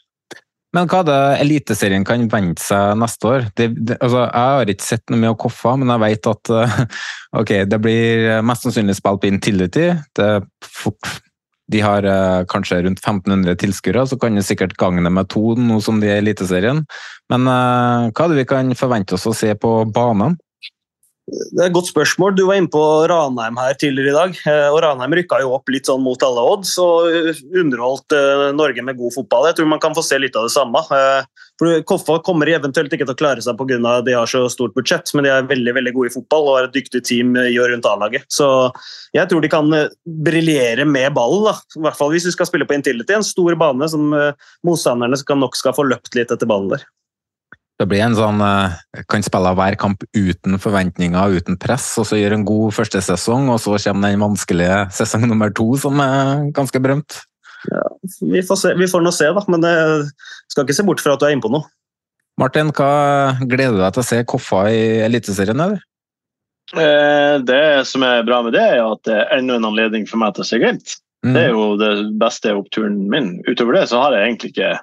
Men 0.73 0.89
hva 0.89 1.03
er 1.03 1.09
det 1.09 1.19
Eliteserien 1.45 2.05
kan 2.09 2.25
vente 2.33 2.65
seg 2.65 2.97
neste 3.01 3.29
år? 3.29 3.43
Det, 3.59 3.69
det, 3.77 3.99
altså, 4.01 4.23
jeg 4.25 4.55
har 4.57 4.73
ikke 4.73 4.87
sett 4.87 5.13
noe 5.13 5.21
med 5.21 5.35
å 5.35 5.41
koffe, 5.45 5.75
men 5.77 5.93
jeg 5.93 6.03
vet 6.07 6.31
at 6.33 6.53
uh, 6.55 6.79
okay, 7.43 7.67
det 7.69 7.79
blir 7.85 8.41
mest 8.47 8.65
sannsynlig 8.65 8.97
spilt 8.97 9.21
på 9.21 9.29
Intility. 9.29 9.91
Fort, 10.65 11.11
de 11.73 11.83
har 11.85 12.09
uh, 12.09 12.45
kanskje 12.49 12.81
rundt 12.87 13.05
1500 13.05 13.59
tilskuere, 13.61 14.07
så 14.09 14.17
kan 14.21 14.41
det 14.41 14.47
sikkert 14.49 14.79
gagne 14.81 15.13
med 15.13 15.29
to, 15.33 15.53
noe 15.61 15.85
som 15.85 16.01
de 16.01 16.09
er 16.09 16.23
i 16.23 16.25
Eliteserien. 16.25 16.87
Men 17.33 17.45
uh, 17.47 18.09
hva 18.09 18.25
er 18.25 18.33
det 18.33 18.41
vi 18.41 18.49
kan 18.57 18.73
forvente 18.79 19.19
oss 19.19 19.29
å 19.29 19.37
se 19.37 19.53
på 19.53 19.77
banen? 19.93 20.41
Det 21.31 21.61
er 21.61 21.69
et 21.69 21.75
godt 21.75 21.87
spørsmål. 21.87 22.35
Du 22.35 22.43
var 22.49 22.59
inne 22.59 22.71
på 22.73 22.81
Ranheim 23.07 23.59
her 23.61 23.77
tidligere 23.79 24.11
i 24.11 24.17
dag. 24.17 24.39
eh, 24.51 24.69
og 24.73 24.81
Ranheim 24.83 25.15
rykka 25.15 25.39
jo 25.41 25.53
opp 25.55 25.71
litt 25.71 25.87
sånn 25.87 26.03
mot 26.03 26.23
alle 26.27 26.43
odds 26.51 26.73
og 26.83 27.15
eh, 27.15 27.43
underholdt 27.61 28.15
eh, 28.17 28.49
Norge 28.59 28.83
med 28.83 28.99
god 28.99 29.15
fotball. 29.15 29.47
Jeg 29.47 29.61
tror 29.61 29.69
man 29.71 29.83
kan 29.83 29.95
få 29.95 30.03
se 30.03 30.19
litt 30.19 30.35
av 30.37 30.49
det 30.49 30.55
samme. 30.55 30.83
For 31.63 31.85
Koffa 31.87 32.17
kommer 32.27 32.51
eventuelt 32.51 32.91
ikke 32.91 33.07
til 33.07 33.15
å 33.15 33.21
klare 33.21 33.45
seg 33.45 33.55
pga. 33.61 34.01
de 34.03 34.17
har 34.19 34.27
så 34.27 34.49
stort 34.51 34.75
budsjett, 34.75 35.13
men 35.15 35.29
de 35.29 35.31
er 35.31 35.47
veldig 35.47 35.77
veldig 35.79 35.93
gode 35.95 36.11
i 36.11 36.15
fotball 36.17 36.49
og 36.49 36.57
har 36.59 36.67
et 36.67 36.75
dyktig 36.75 37.05
team 37.07 37.37
i 37.39 37.55
og 37.55 37.71
rundt 37.71 37.87
A-laget. 37.87 38.27
Så 38.27 38.49
jeg 39.15 39.31
tror 39.31 39.45
de 39.45 39.53
kan 39.53 39.71
briljere 40.27 40.89
med 40.89 41.15
ballen. 41.15 41.55
I 41.79 41.87
hvert 41.87 42.01
fall 42.01 42.11
hvis 42.11 42.27
de 42.27 42.35
skal 42.35 42.51
spille 42.51 42.67
på 42.67 42.75
Intility, 42.75 43.15
en 43.15 43.27
stor 43.27 43.55
bane 43.61 43.87
som 43.89 44.11
motstanderne 44.67 45.39
nok 45.39 45.55
skal 45.55 45.77
få 45.77 45.87
løpt 45.87 46.19
litt 46.19 46.35
etter 46.35 46.51
ballen 46.51 46.75
der. 46.75 46.85
Det 47.83 47.89
blir 47.91 48.05
en 48.05 48.15
sånn 48.15 48.39
eh, 48.47 49.03
Kan 49.11 49.25
spille 49.27 49.51
hver 49.59 49.75
kamp 49.81 50.05
uten 50.15 50.55
forventninger, 50.63 51.35
uten 51.41 51.59
press, 51.59 51.89
og 51.99 52.07
så 52.07 52.21
gjøre 52.21 52.39
en 52.39 52.47
god 52.47 52.77
første 52.77 53.03
sesong, 53.03 53.51
og 53.51 53.59
så 53.63 53.75
kommer 53.89 54.13
den 54.13 54.23
vanskelige 54.23 54.79
sesong 55.01 55.27
nummer 55.27 55.51
to, 55.51 55.73
som 55.83 55.99
er 56.05 56.49
ganske 56.55 56.83
berømt. 56.83 57.19
Vi 58.23 58.43
får, 58.43 58.59
se, 58.59 58.73
vi 58.79 58.89
får 58.91 59.03
nå 59.03 59.13
se, 59.15 59.29
da. 59.35 59.43
Men 59.51 59.67
jeg 59.67 60.11
skal 60.51 60.67
ikke 60.67 60.79
se 60.79 60.87
bort 60.87 61.03
fra 61.03 61.17
at 61.17 61.23
du 61.23 61.27
er 61.27 61.35
inne 61.35 61.45
på 61.45 61.51
noe. 61.53 61.67
Martin, 62.41 62.73
hva 62.75 62.93
gleder 63.43 63.77
du 63.77 63.83
deg 63.83 63.95
til 63.95 64.03
å 64.03 64.09
se 64.09 64.21
Koffa 64.29 64.65
i 64.73 64.83
Eliteserien, 65.05 65.61
eller? 65.61 65.83
Eh, 66.73 67.37
Det 67.45 67.87
som 67.89 68.05
er 68.07 68.25
bra 68.27 68.41
med 68.47 68.55
det, 68.57 68.63
er 68.63 68.85
at 68.87 69.03
det 69.09 69.19
er 69.19 69.35
enda 69.39 69.59
en 69.59 69.69
anledning 69.69 70.07
for 70.09 70.23
meg 70.23 70.37
til 70.37 70.47
å 70.47 70.49
se 70.49 70.61
Glimt. 70.63 70.97
Mm. 71.23 71.35
Det 71.37 71.43
er 71.43 71.53
jo 71.55 71.67
det 71.79 71.93
beste 72.19 72.55
oppturen 72.57 72.97
min. 73.11 73.37
Utover 73.47 73.79
det 73.79 73.85
så 73.93 74.01
har 74.03 74.17
jeg 74.17 74.27
egentlig 74.27 74.55
ikke 74.55 74.71
eh, 74.73 74.83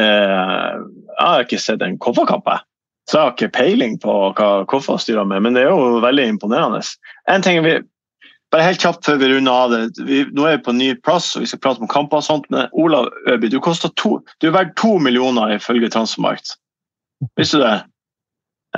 Jeg 0.00 1.20
har 1.20 1.44
ikke 1.44 1.60
sett 1.60 1.82
en 1.84 1.98
Koffa-kamp, 2.00 2.46
jeg. 2.48 2.64
Så 3.10 3.18
jeg 3.18 3.24
har 3.24 3.32
ikke 3.34 3.54
peiling 3.56 3.96
på 4.00 4.12
hva 4.36 4.50
koffer 4.70 5.00
styrer 5.02 5.26
med, 5.28 5.42
men 5.44 5.56
det 5.56 5.64
er 5.64 5.72
jo 5.72 5.98
veldig 6.02 6.26
imponerende. 6.36 6.80
En 7.30 7.42
ting 7.44 7.58
vi, 7.64 7.74
bare 8.54 8.66
helt 8.68 8.84
kjapt 8.84 9.08
før 9.08 9.18
vi 9.20 9.30
runder 9.32 9.52
av 9.52 9.72
det. 9.74 10.04
Vi, 10.06 10.20
nå 10.36 10.46
er 10.46 10.58
vi 10.58 10.64
på 10.66 10.74
en 10.74 10.80
ny 10.80 10.90
plass 11.04 11.32
og 11.36 11.44
vi 11.44 11.50
skal 11.50 11.62
prate 11.64 11.82
om 11.82 11.90
kamper 11.90 12.20
og 12.20 12.26
sånt, 12.26 12.46
men 12.54 12.70
Olav 12.78 13.10
Øby, 13.32 13.50
du, 13.50 13.58
to, 13.98 14.18
du 14.40 14.48
er 14.48 14.54
verdt 14.54 14.76
to 14.80 14.94
millioner 15.02 15.56
ifølge 15.56 15.90
Transmarkt. 15.92 16.54
Visste 17.38 17.58
du 17.58 17.66
det? 17.66 17.80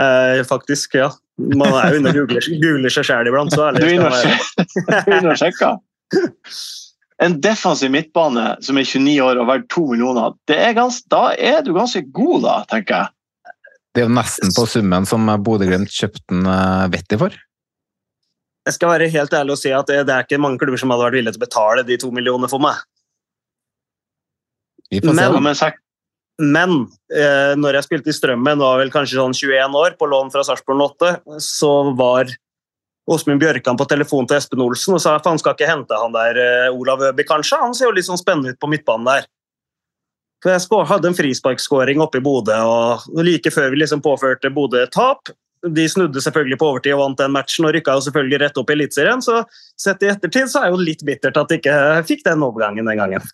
Eh, 0.00 0.40
faktisk, 0.48 0.96
ja. 0.98 1.10
Man 1.38 1.74
er 1.74 1.92
jo 1.92 2.00
inne 2.00 2.14
og 2.14 2.22
googler, 2.22 2.48
googler 2.62 2.94
seg 2.94 3.08
sjæl 3.10 3.28
iblant. 3.30 3.54
så 3.54 3.68
ærlig. 3.68 3.82
Du 3.82 3.86
er 3.90 5.14
inne 5.18 5.34
og 5.34 5.38
sjekker. 5.42 5.78
En 7.22 7.36
defensiv 7.40 7.90
midtbane 7.94 8.56
som 8.64 8.78
er 8.80 8.84
29 8.88 9.20
år 9.22 9.38
og 9.38 9.46
verdt 9.46 9.68
2 9.70 9.84
millioner, 9.92 10.32
det 10.50 10.56
er 10.58 10.72
gans, 10.74 11.02
da 11.06 11.28
er 11.38 11.60
du 11.62 11.72
ganske 11.76 12.02
god, 12.10 12.40
da, 12.42 12.54
tenker 12.72 12.94
jeg. 13.04 13.52
Det 13.94 14.02
er 14.02 14.08
jo 14.08 14.14
nesten 14.16 14.50
på 14.56 14.64
summen 14.66 15.06
som 15.06 15.28
Bodø-Glimt 15.46 15.92
kjøpte 15.94 16.24
den 16.32 16.46
eh, 16.50 16.88
Vetti 16.90 17.18
for. 17.20 17.36
Jeg 18.66 18.74
skal 18.74 18.90
være 18.90 19.10
helt 19.12 19.36
ærlig 19.36 19.54
og 19.54 19.60
si 19.60 19.70
at 19.76 19.86
det, 19.86 20.00
det 20.08 20.14
er 20.16 20.24
ikke 20.26 20.40
mange 20.42 20.58
klubber 20.58 20.80
som 20.80 20.90
hadde 20.90 21.04
vært 21.06 21.18
villige 21.20 21.36
til 21.36 21.42
å 21.42 21.46
betale 21.46 21.84
de 21.86 21.98
to 22.02 22.10
millionene 22.10 22.48
for 22.50 22.58
meg. 22.64 22.80
Vi 24.90 25.00
får 25.00 25.14
se. 25.14 25.30
Men- 25.40 25.80
Men 26.42 26.70
eh, 27.14 27.54
når 27.54 27.76
jeg 27.78 27.84
spilte 27.86 28.10
i 28.10 28.12
Strømmen, 28.16 28.58
var 28.58 28.80
vel 28.80 28.90
kanskje 28.90 29.20
sånn 29.20 29.36
21 29.38 29.76
år, 29.78 29.94
på 30.00 30.08
lån 30.10 30.32
fra 30.34 30.42
Sarpsborg 30.42 30.80
8, 30.98 31.10
så 31.38 31.94
var 31.94 32.26
Åsmund 33.10 33.40
Bjørkan 33.42 33.76
på 33.76 33.86
telefon 33.88 34.26
til 34.28 34.38
Espen 34.38 34.62
Olsen 34.64 34.96
og 34.96 35.02
sa 35.04 35.18
faen, 35.20 35.40
skal 35.40 35.56
ikke 35.56 35.68
hente 35.68 35.96
han 36.00 36.14
der 36.14 36.40
eh, 36.40 36.72
Olav 36.72 37.02
Øby, 37.04 37.26
kanskje. 37.28 37.60
Han 37.60 37.76
ser 37.76 37.90
jo 37.90 37.96
litt 37.96 38.08
sånn 38.08 38.20
spennende 38.20 38.54
ut 38.54 38.60
på 38.60 38.70
midtbanen 38.72 39.10
der. 39.10 39.26
For 40.44 40.52
Jeg 40.52 40.88
hadde 40.90 41.08
en 41.08 41.16
frisparkskåring 41.16 42.02
oppe 42.04 42.20
i 42.20 42.24
Bodø, 42.24 42.56
og 42.68 43.24
like 43.24 43.52
før 43.52 43.70
vi 43.72 43.80
liksom 43.80 44.02
påførte 44.04 44.52
Bodø 44.52 44.82
tap 44.92 45.30
De 45.64 45.86
snudde 45.88 46.20
selvfølgelig 46.20 46.58
på 46.60 46.66
overtid 46.68 46.92
og 46.92 47.00
vant 47.00 47.22
den 47.22 47.32
matchen 47.32 47.64
og 47.64 47.72
rykka 47.72 47.94
jo 47.96 48.04
selvfølgelig 48.04 48.40
rett 48.42 48.58
opp 48.60 48.68
i 48.68 48.74
Eliteserien. 48.74 49.22
Så 49.24 49.38
sett 49.80 50.04
i 50.04 50.10
ettertid 50.12 50.52
så 50.52 50.60
er 50.60 50.68
det 50.68 50.76
jo 50.76 50.84
litt 50.90 51.04
bittert 51.08 51.40
at 51.40 51.48
de 51.48 51.56
ikke 51.56 51.78
fikk 52.04 52.26
den 52.26 52.44
overgangen 52.44 52.84
den 52.84 53.00
gangen. 53.00 53.24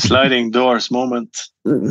Sliding 0.00 0.50
doors 0.54 0.88
moment. 0.94 1.44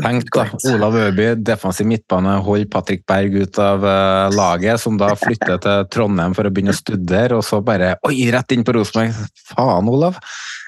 Tenk 0.04 0.28
da, 0.36 0.46
Olav 0.74 0.98
Øby, 1.00 1.28
defensiv 1.48 1.88
midtbane, 1.88 2.34
holder 2.44 2.68
Patrick 2.74 3.06
Berg 3.08 3.38
ut 3.40 3.60
av 3.62 3.86
uh, 3.86 4.28
laget, 4.34 4.82
som 4.84 4.98
da 5.00 5.14
flytter 5.16 5.62
til 5.64 5.86
Trondheim 5.94 6.36
for 6.36 6.48
å 6.48 6.52
begynne 6.52 6.76
å 6.76 6.80
studere, 6.80 7.40
og 7.40 7.46
så 7.48 7.62
bare 7.64 7.94
Oi, 8.10 8.18
rett 8.34 8.56
inn 8.56 8.66
på 8.68 8.76
Rosenborg! 8.76 9.16
Faen, 9.54 9.92
Olav! 9.92 10.20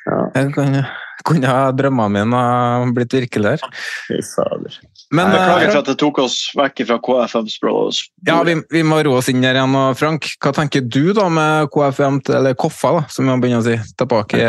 Jeg 0.08 0.54
kunne, 0.56 0.86
kunne 1.28 1.58
drømmene 1.80 2.22
mine 2.22 2.44
ha 2.48 2.94
blitt 2.96 3.18
virkeligere. 3.20 3.74
Fy 4.08 4.22
fader. 4.34 4.80
Men 5.14 5.30
Beklager 5.30 5.68
eh, 5.68 5.72
for 5.72 5.80
at 5.84 5.90
det 5.92 5.98
tok 6.02 6.20
oss 6.24 6.36
vekk 6.58 6.84
fra 6.90 6.98
KFMs 7.06 7.56
Bros. 7.62 8.02
ja, 8.26 8.40
vi, 8.48 8.56
vi 8.74 8.82
må 8.88 8.98
roe 9.06 9.20
oss 9.22 9.30
inn 9.30 9.44
der 9.46 9.60
igjen. 9.60 9.76
Og 9.78 9.96
Frank, 10.00 10.26
hva 10.42 10.54
tenker 10.58 10.82
du 10.82 11.14
da 11.14 11.28
med 11.30 11.70
KFM, 11.74 12.18
til- 12.26 12.40
eller 12.40 12.58
Koffa, 12.58 12.96
da, 12.98 13.04
som 13.14 13.28
vi 13.28 13.34
har 13.34 13.42
begynt 13.44 13.62
å 13.62 13.66
si, 13.68 13.78
tilbake, 14.02 14.42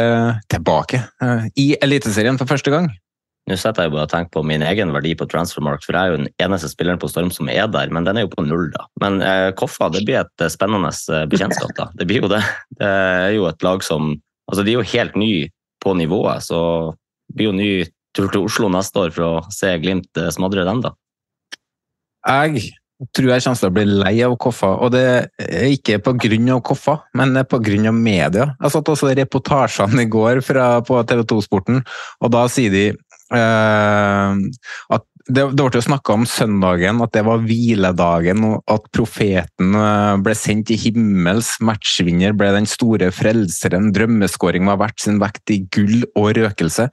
tilbake 0.55 1.03
eh, 1.22 1.48
i 1.61 1.66
Eliteserien 1.85 2.40
for 2.40 2.48
første 2.50 2.72
gang? 2.72 2.88
Nå 3.44 3.59
setter 3.61 3.85
jeg 3.85 3.92
bare 3.92 4.07
og 4.07 4.09
tenker 4.09 4.33
på 4.38 4.42
min 4.48 4.62
egen 4.64 4.88
verdi 4.94 5.11
på 5.20 5.27
transfermarkt, 5.29 5.85
for 5.85 5.92
jeg 5.92 6.00
er 6.00 6.14
jo 6.14 6.20
den 6.22 6.31
eneste 6.40 6.70
spilleren 6.72 6.96
på 7.03 7.11
Storm 7.12 7.29
som 7.35 7.50
er 7.53 7.66
der, 7.68 7.90
men 7.92 8.07
den 8.09 8.16
er 8.16 8.24
jo 8.24 8.31
på 8.33 8.44
null, 8.46 8.70
da. 8.72 8.87
Men 9.05 9.20
eh, 9.20 9.50
Koffa 9.61 9.90
det 9.92 10.07
blir 10.09 10.22
et 10.22 10.40
eh, 10.46 10.48
spennende 10.48 10.88
bekjentskap, 11.29 11.74
da. 11.77 11.90
Det 12.00 12.09
blir 12.09 12.24
jo 12.24 12.31
det. 12.33 12.40
Det 12.81 12.88
er 12.88 13.35
jo 13.37 13.44
et 13.53 13.62
lag 13.66 13.85
som 13.85 14.14
Altså, 14.48 14.61
de 14.64 14.74
er 14.74 14.77
jo 14.77 14.88
helt 14.92 15.14
nye 15.16 15.46
på 15.81 15.94
nivået, 15.96 16.42
så 16.44 16.59
det 17.33 17.37
blir 17.38 17.46
jo 17.46 17.53
ny 17.57 17.68
tur 18.14 18.31
til 18.33 18.46
Oslo 18.46 18.70
neste 18.72 19.07
år 19.07 19.12
for 19.14 19.27
å 19.27 19.53
se 19.55 19.72
Glimt 19.83 20.20
eh, 20.20 20.33
smadre 20.35 20.66
den, 20.68 20.83
da. 20.85 20.94
Jeg 22.24 22.70
tror 23.12 23.33
jeg 23.33 23.44
kommer 23.44 23.61
til 23.61 23.68
å 23.68 23.74
bli 23.74 23.85
lei 23.90 24.14
av 24.24 24.37
Koffa, 24.40 24.70
og 24.81 24.92
det 24.94 25.07
er 25.42 25.66
ikke 25.74 25.98
av 26.55 26.62
Koffa, 26.64 26.98
men 27.18 27.35
av 27.90 27.98
media. 27.98 28.53
Jeg 28.62 28.74
satt 28.74 28.92
også 28.92 29.12
reportasjene 29.18 30.07
i 30.07 30.11
går 30.11 30.40
fra, 30.46 30.68
på 30.87 31.00
TV 31.09 31.24
2-sporten, 31.35 31.83
og 32.22 32.33
da 32.33 32.46
sier 32.53 32.72
de 32.72 32.87
eh, 32.94 34.38
at 34.96 35.11
det, 35.24 35.44
det 35.56 35.64
ble 35.64 35.78
jo 35.78 35.84
snakka 35.87 36.14
om 36.18 36.26
søndagen, 36.28 37.00
at 37.00 37.12
det 37.16 37.22
var 37.24 37.40
hviledagen, 37.46 38.42
og 38.44 38.72
at 38.74 38.88
profeten 38.92 39.76
eh, 39.78 40.16
ble 40.20 40.34
sendt 40.37 40.72
i 40.74 40.76
himmels. 40.76 41.54
Matchvinner 41.64 42.34
ble 42.37 42.50
den 42.52 42.68
store 42.68 43.08
frelseren. 43.14 43.88
Drømmeskåring 43.96 44.68
var 44.68 44.82
verdt 44.82 45.00
sin 45.06 45.22
vekt 45.22 45.54
i 45.54 45.62
gull 45.72 46.04
og 46.12 46.34
røkelse. 46.37 46.90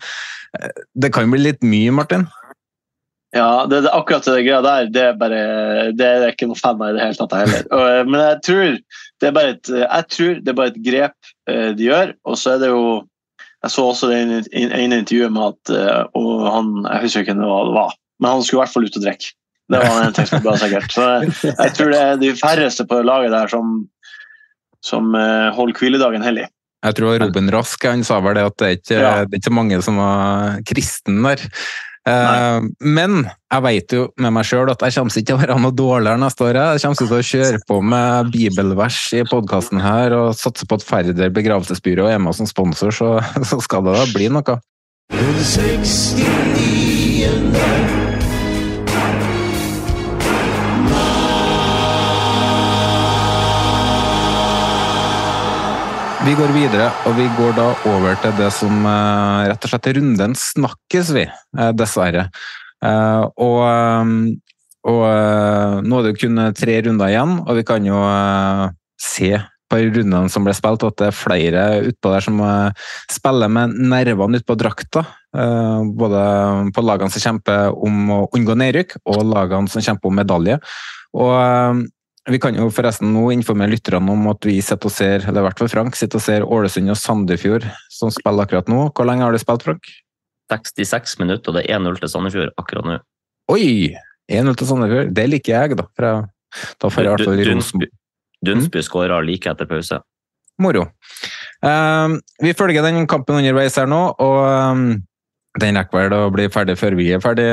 Eh, 0.56 0.86
Det 0.96 1.12
kan 1.12 1.32
bli 1.32 1.44
litt 1.44 1.60
mye, 1.65 1.91
Martin? 1.91 2.24
Ja, 3.36 3.65
det, 3.67 3.84
det, 3.84 3.91
akkurat 3.96 4.28
det 4.28 4.46
greia 4.48 4.63
der, 4.63 4.88
det 4.91 5.04
er 5.08 5.13
bare 5.20 5.44
Det 5.96 6.08
er 6.08 6.26
ikke 6.34 6.50
noe 6.50 6.60
fan 6.60 6.82
av 6.84 6.89
i 6.89 6.98
det 6.98 7.04
hele 7.06 7.20
tatt, 7.20 7.36
heller. 7.44 7.67
Og, 7.67 7.86
eh, 7.88 8.04
Men 8.08 8.24
jeg 8.30 8.41
tror 8.48 8.67
det 9.22 9.28
er 9.28 9.36
bare 9.36 9.56
et, 9.58 9.72
jeg 9.76 10.12
tror 10.15 10.38
det 10.39 10.52
er 10.52 10.58
bare 10.58 10.72
et 10.72 10.84
grep 10.88 11.34
de 11.52 11.86
gjør. 11.86 12.15
Og 12.26 12.38
så 12.39 12.56
er 12.56 12.63
det 12.63 12.72
jo 12.72 12.84
Jeg 13.62 13.74
så 13.76 13.84
også 13.91 14.08
det 14.10 14.22
ene 14.56 15.02
intervjuet 15.04 15.36
med 15.36 15.52
at 15.52 15.74
og 16.17 16.48
han, 16.48 16.72
Jeg 16.88 17.04
husker 17.04 17.26
ikke 17.28 17.36
hva 17.38 17.60
det 17.67 17.76
var, 17.76 17.91
men 18.22 18.36
han 18.36 18.44
skulle 18.46 18.62
i 18.62 18.64
hvert 18.66 18.76
fall 18.76 18.88
ut 18.88 18.98
og 19.00 19.06
drikke. 19.06 19.34
Det 19.72 19.80
var 19.80 20.02
en 20.04 20.16
ting 20.16 20.28
som 20.28 20.42
var 20.42 20.48
bra, 20.50 20.56
sikkert. 20.60 20.92
Så 20.92 21.06
jeg, 21.48 21.76
tror 21.78 21.94
det 21.94 22.00
er 22.02 22.18
de 22.20 22.32
færreste 22.36 22.86
på 22.88 22.98
laget 23.08 23.32
der 23.32 23.52
som, 23.52 23.78
som 24.84 25.14
eh, 25.16 25.48
holder 25.56 25.80
hviledagen 25.80 26.26
hellig. 26.26 26.50
Jeg 26.82 26.98
tror 26.98 27.22
Robin 27.22 27.52
Rask 27.54 27.86
han 27.86 28.04
sa 28.06 28.18
vel 28.26 28.40
det 28.40 28.48
at 28.50 28.58
det 28.58 28.68
er 28.68 28.76
ikke, 28.80 28.98
Ja. 28.98 29.14
det 29.24 29.38
er 29.38 29.44
ikke 29.44 29.54
mange 29.54 29.80
som 29.86 30.02
var 30.02 30.60
kristen 30.68 31.22
der. 31.24 31.48
Nei. 32.02 32.66
men 32.82 33.28
jeg 33.30 33.62
vet 33.62 33.94
jo 33.94 34.08
med 34.18 34.34
meg 34.34 34.48
sjøl 34.50 34.72
at 34.74 34.82
jeg 34.82 34.96
kommer 34.96 35.14
ikke 35.14 35.28
til 35.30 35.36
å 35.36 35.42
være 35.44 35.58
noe 35.62 35.76
dårligere 35.78 36.18
neste 36.18 36.48
år. 36.48 36.58
Jeg 36.58 36.82
kommer 36.82 36.98
til 36.98 37.14
å 37.14 37.28
kjøre 37.30 37.62
på 37.70 37.78
med 37.94 38.32
bibelvers 38.34 38.98
i 39.14 39.22
podkasten 39.30 39.84
her 39.86 40.18
og 40.18 40.34
satse 40.34 40.66
på 40.66 40.82
at 40.82 40.88
Færder 40.88 41.30
begravelsesbyrå 41.38 42.10
er 42.10 42.18
med 42.18 42.34
som 42.34 42.50
sponsor, 42.50 42.90
så, 42.90 43.14
så 43.46 43.62
skal 43.62 43.86
det 43.86 44.00
da 44.00 44.10
bli 44.18 44.34
noe. 44.34 44.58
69 45.14 46.26
69. 46.58 48.01
Vi 56.32 56.38
går 56.39 56.54
videre, 56.56 56.86
og 57.10 57.17
vi 57.17 57.26
går 57.36 57.58
da 57.58 57.63
over 57.91 58.13
til 58.24 58.32
det 58.38 58.46
som 58.56 58.86
eh, 58.88 59.50
rett 59.50 59.65
og 59.67 59.72
slett 59.74 59.89
er 59.89 59.98
runden 59.98 60.36
snakkes, 60.39 61.10
vi. 61.12 61.26
eh, 61.28 61.72
dessverre. 61.76 62.24
Eh, 62.80 63.24
og 63.44 63.58
og 64.88 65.02
nå 65.84 65.98
er 66.00 66.08
det 66.08 66.13
jo 66.13 66.20
kun 66.22 66.46
tre 66.56 66.78
runder 66.88 67.12
igjen, 67.12 67.36
og 67.44 67.60
vi 67.60 67.65
kan 67.67 67.84
jo 67.84 68.00
se 68.96 69.34
på 69.67 69.82
rundene 69.84 70.32
som 70.32 70.48
ble 70.48 70.56
spilt, 70.56 70.88
at 70.88 70.98
det 71.04 71.10
er 71.10 71.20
flere 71.20 71.67
utpå 71.91 72.15
der 72.15 72.24
som 72.24 72.39
spiller 73.12 73.52
med 73.52 73.76
nervene 73.91 74.39
utpå 74.39 74.56
drakta. 74.56 75.04
Både 76.00 76.24
på 76.72 76.86
lagene 76.88 77.12
som 77.12 77.28
kjemper 77.28 77.76
om 77.76 78.08
å 78.15 78.26
unngå 78.39 78.56
nedrykk, 78.63 79.02
og 79.04 79.28
lagene 79.36 79.70
som 79.70 79.84
kjemper 79.84 80.10
om 80.10 80.17
medalje. 80.24 80.58
Og 81.12 81.84
vi 82.30 82.38
kan 82.40 82.54
jo 82.56 82.68
forresten 82.74 83.10
nå 83.16 83.32
informere 83.34 83.74
lytterne 83.74 84.14
om 84.14 84.28
at 84.30 84.46
vi 84.46 84.60
sitter 84.62 84.90
og 84.92 84.94
ser, 84.94 85.24
eller 85.26 85.42
i 85.42 85.46
hvert 85.48 85.62
fall 85.62 85.72
Frank, 85.74 85.96
sitter 85.98 86.20
og 86.20 86.26
ser 86.26 86.46
Ålesund 86.46 86.92
og 86.94 87.00
Sandefjord 87.00 87.66
som 87.90 88.12
spiller 88.14 88.46
akkurat 88.46 88.70
nå. 88.70 88.84
Hvor 88.94 89.08
lenge 89.10 89.26
har 89.26 89.34
du 89.34 89.42
spilt, 89.42 89.66
Frank? 89.66 89.90
66 90.52 91.18
minutter, 91.22 91.50
og 91.50 91.58
det 91.58 91.64
er 91.66 91.80
1-0 91.80 91.98
til 92.04 92.12
Sandefjord 92.12 92.54
akkurat 92.62 92.86
nå. 92.86 93.00
Oi! 93.56 93.66
1-0 94.32 94.54
til 94.60 94.70
Sandefjord. 94.70 95.12
Det 95.18 95.26
liker 95.32 95.56
jeg, 95.56 95.78
da. 95.80 95.88
For 95.98 96.08
jeg, 96.08 96.30
da 96.84 96.92
får 96.94 97.02
jeg 97.02 97.08
i 97.08 97.14
hvert 97.16 97.26
fall 97.26 97.42
Du- 97.42 97.44
du- 97.44 97.56
ros. 97.56 97.74
Dunsby 98.42 98.82
skåra 98.82 99.20
like 99.26 99.50
etter 99.50 99.68
pause. 99.70 100.00
Moro. 100.62 100.88
Um, 101.62 102.20
vi 102.42 102.54
følger 102.58 102.82
den 102.86 103.06
kampen 103.08 103.38
underveis 103.38 103.76
her 103.78 103.86
nå, 103.90 104.00
og 104.18 104.40
um, 104.72 104.86
den 105.60 105.76
rekker 105.76 105.98
vel 105.98 106.14
å 106.16 106.30
bli 106.32 106.46
ferdig 106.52 106.78
før 106.80 106.96
vi 106.96 107.10
er 107.12 107.20
ferdig 107.24 107.48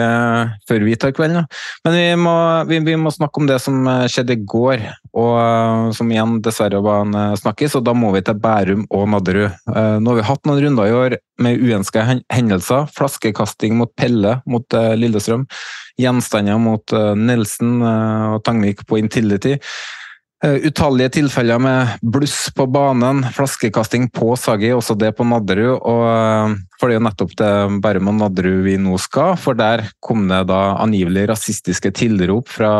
før 0.68 0.84
vi 0.86 0.94
tar 1.00 1.14
kvelden. 1.16 1.48
Men 1.82 1.96
vi 1.96 2.04
må, 2.20 2.34
vi, 2.68 2.78
vi 2.86 2.94
må, 3.00 3.10
snakke 3.10 3.42
om 3.42 3.48
det 3.48 3.58
som 3.64 3.88
skjedde 4.06 4.36
i 4.36 4.44
går, 4.46 4.84
og 5.18 5.90
som 5.96 6.12
igjen 6.12 6.36
dessverre 6.44 6.82
var 6.84 7.02
en 7.06 7.34
snakkis. 7.40 7.74
Og 7.78 7.82
da 7.88 7.96
må 7.98 8.12
vi 8.14 8.22
til 8.22 8.38
Bærum 8.38 8.86
og 8.94 9.08
Nadderud. 9.14 9.58
Nå 9.66 10.12
har 10.12 10.20
vi 10.20 10.28
hatt 10.30 10.46
noen 10.46 10.62
runder 10.62 10.86
i 10.86 10.96
år 11.00 11.18
med 11.42 11.58
uønska 11.58 12.06
hendelser. 12.06 12.86
Flaskekasting 12.94 13.74
mot 13.80 13.90
Pelle 13.98 14.38
mot 14.46 14.78
Lillestrøm. 15.02 15.48
Gjenstander 15.98 16.62
mot 16.62 16.94
Nelson 17.18 17.80
og 17.82 18.42
Tangvik 18.46 18.86
på 18.86 19.02
Intility. 19.02 19.58
Eh, 20.44 20.68
utallige 20.70 21.16
tilfeller 21.16 21.58
med 21.58 21.96
bluss 22.14 22.46
på 22.54 22.68
banen, 22.70 23.24
flaskekasting 23.34 24.04
på 24.14 24.36
Sagi, 24.38 24.68
også 24.70 24.94
det 24.94 25.10
på 25.18 25.26
Nadderud. 25.26 25.80
Og 25.82 26.02
eh, 26.06 26.52
for 26.78 26.86
det 26.86 26.94
er 26.94 27.00
jo 27.00 27.06
nettopp 27.08 27.32
det 27.40 27.50
Bærum 27.82 28.12
og 28.12 28.18
Nadderud 28.20 28.60
vi 28.68 28.76
nå 28.78 28.94
skal, 29.02 29.34
for 29.34 29.58
der 29.58 29.88
kom 30.04 30.28
det 30.30 30.44
da 30.46 30.60
angivelig 30.78 31.26
rasistiske 31.32 31.90
tilrop 31.98 32.46
fra 32.54 32.70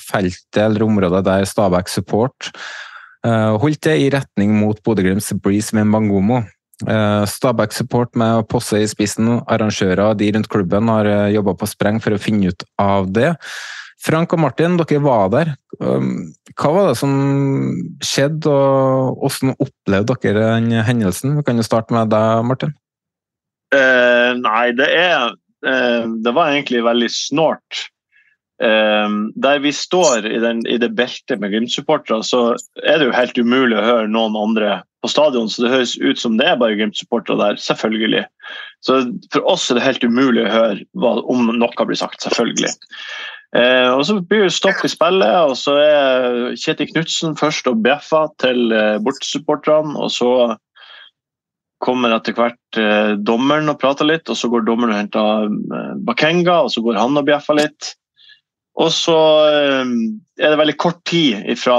feltet 0.00 0.62
eller 0.64 0.88
området 0.88 1.26
der 1.28 1.44
Stabæk 1.48 1.92
Support 1.92 2.48
eh, 3.26 3.52
holdt 3.60 3.84
det 3.84 3.98
i 4.00 4.08
retning 4.16 4.56
mot 4.56 4.80
Bodø-Glimts 4.80 5.34
Breeze 5.44 5.76
med 5.76 5.92
Bangomo. 5.92 6.46
Stabæk 6.78 7.72
Support 7.74 8.14
med 8.16 8.46
Posse 8.48 8.78
i 8.80 8.86
spissen, 8.88 9.40
arrangører 9.50 10.14
de 10.14 10.28
rundt 10.30 10.48
klubben 10.48 10.88
har 10.88 11.08
jobba 11.34 11.56
på 11.58 11.66
spreng 11.66 11.98
for 11.98 12.14
å 12.14 12.20
finne 12.22 12.52
ut 12.54 12.62
av 12.78 13.10
det. 13.10 13.32
Frank 13.98 14.32
og 14.34 14.42
Martin, 14.44 14.76
dere 14.78 15.02
var 15.02 15.30
der. 15.32 15.52
Um, 15.82 16.30
hva 16.54 16.70
var 16.74 16.90
det 16.90 16.98
som 17.00 17.14
skjedde, 18.04 18.52
og 18.52 19.24
hvordan 19.26 19.56
opplevde 19.58 20.16
dere 20.22 20.52
den 20.54 20.70
hendelsen? 20.86 21.34
Vi 21.38 21.44
kan 21.46 21.58
jo 21.58 21.66
starte 21.66 21.94
med 21.96 22.12
deg, 22.14 22.44
Martin. 22.46 22.74
Uh, 23.74 24.38
nei, 24.38 24.70
det 24.72 24.86
er 24.96 25.34
uh, 25.34 26.04
Det 26.24 26.32
var 26.32 26.54
egentlig 26.54 26.84
veldig 26.86 27.08
snålt. 27.12 27.82
Uh, 28.62 29.28
der 29.38 29.60
vi 29.62 29.74
står 29.74 30.26
i, 30.30 30.38
den, 30.42 30.62
i 30.70 30.78
det 30.80 30.94
beltet 30.98 31.42
med 31.42 31.52
Glimt-supportere, 31.52 32.22
så 32.26 32.54
er 32.84 33.00
det 33.00 33.10
jo 33.10 33.16
helt 33.18 33.38
umulig 33.38 33.78
å 33.78 33.86
høre 33.86 34.10
noen 34.10 34.38
andre 34.38 34.78
på 35.02 35.10
stadion, 35.10 35.50
så 35.50 35.62
det 35.62 35.74
høres 35.74 35.98
ut 35.98 36.18
som 36.18 36.38
det 36.38 36.46
er 36.46 36.58
bare 36.58 36.78
Glimt-supportere 36.78 37.38
der. 37.38 37.58
Selvfølgelig. 37.62 38.24
Så 38.86 39.02
for 39.34 39.50
oss 39.50 39.66
er 39.70 39.78
det 39.78 39.86
helt 39.86 40.06
umulig 40.06 40.46
å 40.46 40.54
høre 40.54 40.86
hva, 40.98 41.18
om 41.26 41.50
noe 41.50 41.86
blir 41.86 41.98
sagt. 41.98 42.22
Selvfølgelig. 42.22 42.72
Eh, 43.56 43.88
og 43.94 44.04
Så 44.04 44.18
blir 44.20 44.44
det 44.44 44.52
stopp 44.52 44.84
i 44.84 44.90
spillet, 44.92 45.36
og 45.48 45.56
så 45.56 45.76
er 45.80 46.56
Kjetil 46.60 46.90
Knutsen 46.92 47.36
først 47.38 47.68
og 47.70 47.80
bjeffer 47.84 48.28
til 48.42 48.72
eh, 48.76 48.98
bortesupporterne. 49.04 49.96
Og 49.96 50.12
så 50.12 50.32
kommer 51.82 52.12
etter 52.12 52.36
hvert 52.36 52.80
eh, 52.80 53.14
dommeren 53.16 53.70
og 53.70 53.78
prater 53.80 54.08
litt, 54.08 54.28
og 54.28 54.36
så 54.38 54.50
går 54.52 54.66
dommeren 54.66 54.94
og 54.94 55.00
henter 55.00 55.48
eh, 55.48 55.94
Bakenga, 56.04 56.64
og 56.66 56.72
så 56.74 56.82
går 56.84 56.98
han 57.00 57.16
og 57.16 57.28
bjeffer 57.28 57.58
litt. 57.60 57.92
Og 58.78 58.90
så 58.94 59.18
eh, 59.48 59.92
er 60.42 60.52
det 60.52 60.60
veldig 60.60 60.78
kort 60.82 61.00
tid 61.08 61.46
ifra 61.48 61.78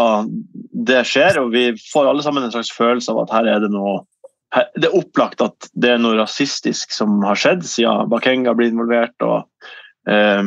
det 0.89 1.03
skjer, 1.07 1.41
og 1.43 1.51
vi 1.53 1.69
får 1.91 2.09
alle 2.09 2.25
sammen 2.25 2.47
en 2.47 2.55
slags 2.55 2.71
følelse 2.73 3.13
av 3.13 3.25
at 3.25 3.35
her 3.37 3.51
er 3.55 3.65
det 3.65 3.73
noe 3.75 4.01
Det 4.49 4.87
er 4.87 4.95
opplagt 4.97 5.43
at 5.45 5.67
det 5.77 5.91
er 5.93 5.99
noe 6.01 6.17
rasistisk 6.17 6.89
som 6.95 7.19
har 7.21 7.37
skjedd, 7.37 7.61
siden 7.69 8.09
Bakenga 8.09 8.55
blir 8.57 8.71
involvert. 8.71 9.13
og 9.21 9.45
Eh, 10.07 10.43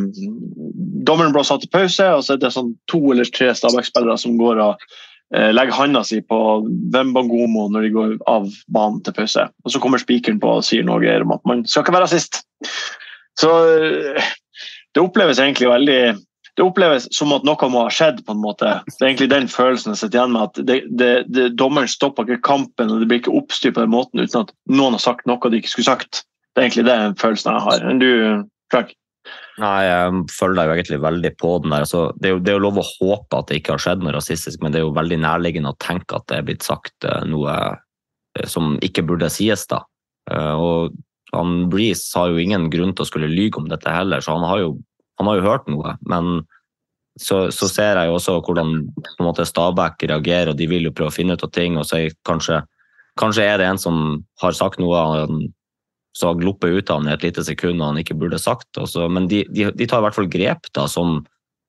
dommeren 1.06 1.36
satt 1.44 1.64
til 1.64 1.72
pause, 1.72 2.08
og 2.16 2.24
så 2.24 2.34
er 2.34 2.42
det 2.42 2.52
sånn 2.54 2.74
to 2.90 3.02
eller 3.12 3.28
tre 3.28 3.52
Stabæk-spillere 3.56 4.18
som 4.20 4.38
går 4.40 4.62
og 4.64 4.86
eh, 5.34 5.50
legger 5.52 5.76
handa 5.76 6.04
si 6.06 6.22
på 6.24 6.40
Wembangomo 6.94 7.68
når 7.72 7.86
de 7.86 7.94
går 7.96 8.16
av 8.30 8.48
banen 8.72 9.02
til 9.04 9.16
pause. 9.16 9.48
Og 9.64 9.74
så 9.74 9.82
kommer 9.82 10.02
spikeren 10.02 10.40
på 10.42 10.58
og 10.58 10.66
sier 10.66 10.86
noe 10.86 11.20
om 11.22 11.36
at 11.36 11.48
man 11.48 11.64
skal 11.66 11.84
ikke 11.84 11.96
være 11.98 12.08
rasist. 12.08 12.42
Så 13.40 13.52
eh, 13.76 14.34
det 14.92 15.04
oppleves 15.04 15.40
egentlig 15.40 15.72
veldig 15.72 16.02
det 16.56 16.64
oppleves 16.66 17.06
som 17.16 17.32
at 17.32 17.46
noe 17.48 17.68
må 17.72 17.86
ha 17.86 17.92
skjedd. 17.92 18.24
på 18.26 18.34
en 18.34 18.42
måte. 18.42 18.74
Det 18.84 19.00
er 19.00 19.08
egentlig 19.08 19.30
den 19.32 19.48
følelsen 19.48 19.94
jeg 19.94 20.02
sitter 20.02 20.18
igjen 20.18 20.34
med. 20.34 20.42
at 20.42 20.66
det, 20.68 20.78
det, 20.90 21.12
det, 21.32 21.46
Dommeren 21.56 21.88
stopper 21.88 22.28
ikke 22.28 22.44
kampen, 22.44 22.92
og 22.92 23.00
det 23.00 23.08
blir 23.08 23.22
ikke 23.22 23.36
oppstyr 23.38 23.72
på 23.72 23.80
den 23.80 23.94
måten 23.94 24.20
uten 24.20 24.44
at 24.44 24.52
noen 24.68 24.98
har 24.98 25.00
sagt 25.00 25.24
noe 25.28 25.52
de 25.52 25.62
ikke 25.62 25.72
skulle 25.72 25.88
sagt. 25.88 26.26
Det 26.52 26.60
er 26.60 26.68
egentlig 26.68 26.90
den 26.90 27.16
følelsen 27.16 27.54
jeg 27.54 27.64
har. 27.68 27.86
Men 27.88 28.02
du, 28.02 28.10
Frank? 28.72 28.92
Nei, 29.60 29.84
Jeg 29.84 30.24
følger 30.32 30.68
jo 30.68 30.74
egentlig 30.74 30.98
veldig 31.02 31.30
på 31.40 31.52
den 31.62 31.74
der. 31.74 31.84
Altså, 31.84 32.06
det, 32.16 32.28
er 32.28 32.34
jo, 32.34 32.40
det, 32.40 32.52
er 32.52 32.56
jo, 32.56 32.64
lov 32.64 32.80
å 32.80 32.88
håpe 32.88 33.38
at 33.38 33.50
det 33.50 33.60
ikke 33.60 33.74
har 33.74 33.84
skjedd 33.84 34.04
noe 34.04 34.14
rasistisk, 34.16 34.62
men 34.62 34.72
det 34.72 34.80
er 34.80 34.86
jo 34.86 34.94
veldig 34.96 35.18
nærliggende 35.20 35.74
å 35.74 35.80
tenke 35.82 36.16
at 36.16 36.24
det 36.30 36.38
er 36.38 36.46
blitt 36.48 36.64
sagt 36.64 37.08
uh, 37.08 37.20
noe 37.28 37.52
uh, 37.52 38.46
som 38.48 38.78
ikke 38.84 39.04
burde 39.08 39.28
sies. 39.32 39.66
da. 39.68 39.82
Uh, 40.30 40.54
og 40.56 40.96
han 41.36 41.68
Breeze 41.72 42.16
har 42.16 42.32
jo 42.32 42.40
ingen 42.40 42.70
grunn 42.72 42.96
til 42.96 43.04
å 43.04 43.08
skulle 43.08 43.30
lyge 43.30 43.60
om 43.60 43.68
dette 43.68 43.92
heller, 43.92 44.24
så 44.24 44.38
han 44.38 44.48
har 44.48 44.64
jo, 44.64 44.74
han 45.20 45.28
har 45.28 45.38
jo 45.38 45.46
hørt 45.46 45.70
noe. 45.72 45.96
Men 46.08 46.44
så, 47.20 47.46
så, 47.52 47.68
ser 47.68 47.98
jeg 48.00 48.08
jo 48.08 48.16
også 48.16 48.38
hvordan 48.40 48.86
på 49.18 49.32
Stabæk 49.44 50.06
reagerer, 50.08 50.52
og 50.52 50.60
de 50.60 50.68
vil 50.70 50.88
jo 50.88 50.94
prøve 50.96 51.12
å 51.12 51.14
finne 51.14 51.36
ut 51.36 51.44
av 51.44 51.52
ting. 51.52 51.76
og 51.76 51.84
så 51.88 52.00
er 52.00 52.16
kanskje, 52.28 52.62
kanskje 53.20 53.44
er 53.44 53.60
det 53.60 53.68
en 53.68 53.80
som 53.80 53.98
har 54.40 54.56
sagt 54.56 54.80
noe 54.80 55.04
han 55.12 55.42
så 56.12 56.28
har 56.28 56.40
gluppet 56.40 56.70
ut 56.70 56.90
av 56.90 57.00
han 57.00 57.08
i 57.08 57.14
et 57.14 57.24
lite 57.24 57.44
sekund 57.44 57.80
og 57.80 57.92
han 57.92 58.00
ikke 58.02 58.16
burde 58.20 58.40
sagt. 58.40 58.68
Også. 58.78 59.08
Men 59.12 59.28
de, 59.30 59.42
de, 59.48 59.70
de, 59.72 59.88
tar 59.88 60.02
i 60.02 60.06
hvert 60.06 60.18
fall 60.18 60.28
grep 60.32 60.68
da, 60.76 60.84
som, 60.90 61.22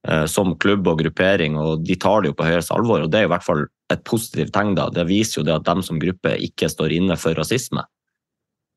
eh, 0.08 0.26
som, 0.30 0.56
klubb 0.60 0.88
og 0.92 1.00
gruppering, 1.00 1.56
og 1.60 1.86
de 1.88 1.98
tar 2.00 2.24
det 2.24 2.34
jo 2.34 2.38
på 2.40 2.50
høyeste 2.50 2.76
alvor. 2.76 3.06
og 3.06 3.14
Det 3.14 3.22
er 3.22 3.30
i 3.30 3.34
hvert 3.34 3.48
fall 3.48 3.66
et 3.94 4.04
positivt 4.08 4.54
tegn. 4.56 4.76
da. 4.80 4.90
Det 4.92 5.08
viser 5.08 5.42
jo 5.42 5.48
det 5.48 5.56
at 5.56 5.70
de 5.70 5.88
som 5.88 6.02
gruppe 6.02 6.36
ikke 6.50 6.72
står 6.72 6.98
inne 7.00 7.18
for 7.20 7.40
rasisme. 7.40 7.86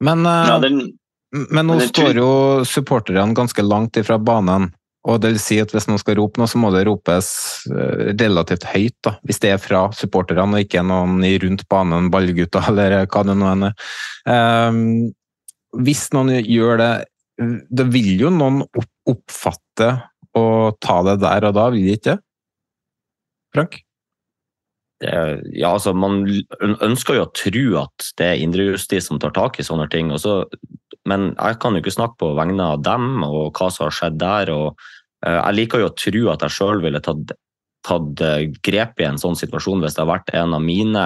Men, 0.05 0.27
eh, 0.27 0.49
ja, 0.53 0.59
den, 0.63 0.81
men 1.35 1.67
nå 1.67 1.81
står 1.83 2.21
jo 2.21 2.33
supporterne 2.69 3.35
ganske 3.35 3.63
langt 3.67 3.99
ifra 3.99 4.21
banen. 4.23 4.71
Og 5.07 5.21
det 5.23 5.33
vil 5.35 5.43
si 5.43 5.59
at 5.63 5.71
Hvis 5.75 5.87
noen 5.87 6.01
skal 6.03 6.19
rope 6.19 6.41
noe, 6.41 6.51
så 6.51 6.59
må 6.59 6.73
det 6.75 6.87
ropes 6.89 7.29
eh, 7.71 8.11
relativt 8.19 8.67
høyt. 8.73 8.97
da, 9.07 9.17
Hvis 9.27 9.39
det 9.43 9.53
er 9.55 9.63
fra 9.63 9.87
supporterne 9.95 10.59
og 10.59 10.67
ikke 10.67 10.83
noen 10.87 11.21
rundt 11.43 11.67
banen, 11.71 12.11
ballgutter 12.11 12.67
eller 12.71 12.99
hva 13.07 13.23
det 13.27 13.39
nå 13.39 13.53
er. 13.53 13.87
Um, 14.27 15.15
hvis 15.85 16.09
noen 16.15 16.39
gjør 16.45 16.81
det 16.81 16.93
Det 17.37 17.85
vil 17.93 18.15
jo 18.21 18.31
noen 18.33 18.63
oppfatte 19.07 19.91
og 20.37 20.79
ta 20.81 21.03
det 21.05 21.19
der 21.21 21.49
og 21.49 21.57
da, 21.57 21.67
vil 21.73 21.85
de 21.85 21.97
ikke? 21.99 22.17
Frank? 23.55 23.79
Det, 25.01 25.13
ja, 25.53 25.75
altså 25.75 25.93
Man 25.93 26.23
ønsker 26.81 27.19
jo 27.19 27.27
å 27.27 27.33
tro 27.37 27.65
at 27.83 28.11
det 28.17 28.29
er 28.31 28.45
indrejustis 28.45 29.11
som 29.11 29.21
tar 29.21 29.35
tak 29.37 29.61
i 29.61 29.67
sånne 29.67 29.89
ting. 29.93 30.13
Også, 30.15 30.45
men 31.09 31.33
jeg 31.35 31.59
kan 31.61 31.77
jo 31.77 31.85
ikke 31.85 31.97
snakke 31.97 32.21
på 32.23 32.35
vegne 32.39 32.73
av 32.75 32.85
dem 32.85 33.25
og 33.27 33.57
hva 33.57 33.71
som 33.73 33.87
har 33.87 33.97
skjedd 33.97 34.21
der. 34.23 34.53
og 34.55 34.69
uh, 35.27 35.41
Jeg 35.43 35.59
liker 35.59 35.85
jo 35.85 35.91
å 35.91 35.97
tro 35.97 36.23
at 36.33 36.47
jeg 36.47 36.57
sjøl 36.57 36.85
ville 36.85 37.03
tatt, 37.05 37.37
tatt 37.87 38.25
grep 38.67 39.03
i 39.03 39.09
en 39.09 39.21
sånn 39.21 39.37
situasjon 39.39 39.85
hvis 39.85 39.99
det 39.99 40.05
har 40.05 40.15
vært 40.15 40.33
en 40.35 40.57
av 40.57 40.65
mine 40.65 41.05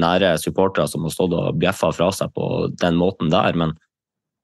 nære 0.00 0.36
supportere 0.42 0.88
som 0.90 1.04
har 1.06 1.14
stått 1.14 1.36
og 1.36 1.60
bjeffa 1.60 1.92
fra 1.94 2.08
seg 2.16 2.32
på 2.36 2.70
den 2.80 2.96
måten 2.98 3.32
der. 3.32 3.52
Men 3.56 3.76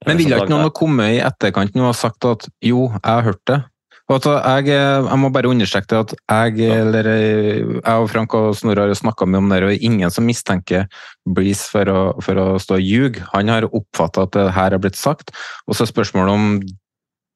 men 0.06 0.18
vil 0.20 0.34
ikke 0.34 0.50
noen 0.52 0.72
komme 0.74 1.10
i 1.14 1.20
etterkant 1.22 1.76
og 1.80 1.94
sagt 1.96 2.26
at 2.28 2.48
jo, 2.64 2.88
jeg 2.96 3.06
har 3.08 3.26
hørt 3.26 3.42
det? 3.50 3.62
Altså, 4.12 4.34
jeg, 4.42 4.74
jeg, 4.74 5.18
må 5.22 5.30
bare 5.32 5.48
understreke 5.48 6.00
at 6.02 6.12
jeg, 6.12 6.66
eller, 6.82 7.06
jeg 7.08 7.80
og 7.86 8.08
Frank 8.10 8.34
og 8.36 8.50
Snorre 8.58 8.88
har 8.90 8.98
snakka 8.98 9.28
mye 9.28 9.40
om 9.40 9.48
det, 9.52 9.62
og 9.64 9.84
ingen 9.86 10.12
som 10.12 10.26
mistenker 10.28 10.88
Breeze 11.24 11.64
for 11.70 11.88
å, 11.88 12.00
for 12.24 12.40
å 12.40 12.46
stå 12.60 12.76
og 12.80 12.84
ljuge. 12.84 13.24
Han 13.32 13.52
har 13.52 13.68
oppfatta 13.70 14.26
at 14.26 14.34
det 14.36 14.48
her 14.58 14.74
har 14.74 14.82
blitt 14.82 14.98
sagt. 15.00 15.32
Og 15.66 15.78
så 15.78 15.86
er 15.86 15.92
spørsmålet 15.92 16.34
om 16.34 16.48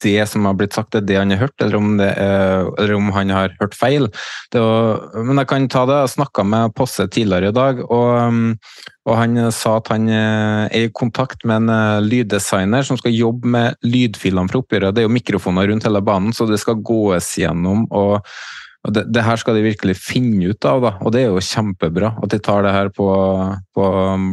det 0.04 0.26
som 0.30 0.44
har 0.48 0.56
blitt 0.59 0.76
sagt, 0.76 0.94
er 0.94 1.04
det 1.06 1.16
han 1.18 1.32
har 1.32 1.46
hørt, 1.46 1.54
eller 1.62 1.78
om, 1.78 1.94
er, 2.02 2.66
eller 2.76 2.96
om 2.96 3.09
han 3.14 3.32
har 3.32 3.54
hørt 3.61 3.76
feil. 3.76 4.09
Var, 4.54 5.22
men 5.24 5.40
jeg 5.40 5.50
kan 5.50 5.68
ta 5.72 5.85
det. 5.88 6.00
Jeg 6.02 6.14
snakka 6.16 6.44
med 6.46 6.74
Posse 6.76 7.06
tidligere 7.12 7.52
i 7.52 7.56
dag, 7.56 7.80
og, 7.87 8.59
og, 9.06 9.14
han 9.16 9.38
sa 9.54 9.76
at 9.80 9.90
han 9.94 10.11
er 10.12 10.76
i 10.76 10.92
kontakt 10.94 11.46
med 11.48 11.64
en 11.64 11.72
eh, 11.72 12.04
lyddesigner 12.04 12.87
som 12.87 12.98
skal 13.00 13.16
jobbe 13.16 13.54
med 13.56 13.87
lydfilene 13.87 14.52
fra 14.52 14.61
oppgjøret. 14.62 14.94
Det 14.96 15.04
er 15.04 15.09
jo 15.09 15.16
mikrofoner 15.16 15.70
rundt 15.70 15.88
hele 15.88 16.04
banen, 16.04 16.37
så 16.37 16.48
det 16.50 16.61
skal 16.62 16.82
gås 16.85 17.35
gjennom. 17.40 17.87
og 17.90 18.20
og 18.87 18.94
det, 18.94 19.03
det, 19.11 19.22
her 19.27 19.38
skal 19.40 19.57
de 19.59 19.64
virkelig 19.64 19.96
finne 19.99 20.53
ut 20.53 20.66
av, 20.68 20.85
da. 20.85 20.92
og 21.03 21.12
det 21.14 21.25
er 21.25 21.33
jo 21.33 21.42
kjempebra 21.42 22.12
at 22.22 22.31
de 22.31 22.38
tar 22.42 22.62
det 22.62 22.75
her 22.75 22.90
på, 22.94 23.07
på 23.75 23.87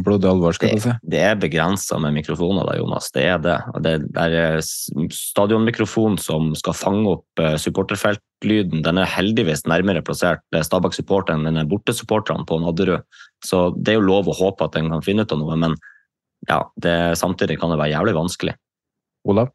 blodig 0.06 0.28
alvor. 0.30 0.54
skal 0.54 0.70
det, 0.76 0.82
si. 0.84 0.92
Det 1.10 1.22
er 1.26 1.40
begrensa 1.40 1.98
med 2.02 2.14
mikrofoner, 2.14 2.62
da, 2.68 2.76
Jonas. 2.78 3.10
Det 3.14 3.24
er 3.32 3.40
det. 3.42 3.56
det, 3.82 3.94
det 4.14 4.28
er 4.44 4.62
stadionmikrofon 4.62 6.20
som 6.22 6.52
skal 6.58 6.76
fange 6.78 7.16
opp 7.16 7.42
uh, 7.42 7.56
supporterfeltlyden. 7.58 8.84
Den 8.86 9.02
er 9.02 9.10
heldigvis 9.10 9.66
nærmere 9.70 10.04
plassert 10.06 10.44
Stabæk-supporteren 10.54 11.48
enn 11.50 11.64
bortesupporterne 11.70 12.46
på 12.46 12.60
Nadderud. 12.62 13.02
Så 13.44 13.66
det 13.74 13.96
er 13.96 13.98
jo 13.98 14.06
lov 14.06 14.30
å 14.30 14.38
håpe 14.38 14.68
at 14.68 14.78
den 14.78 14.92
kan 14.92 15.02
finne 15.04 15.26
ut 15.26 15.34
av 15.34 15.42
noe, 15.42 15.58
men 15.58 15.74
ja, 16.46 16.62
samtidig 17.18 17.58
kan 17.58 17.72
det 17.72 17.80
være 17.80 17.96
jævlig 17.96 18.18
vanskelig. 18.20 18.54
Olav? 19.26 19.50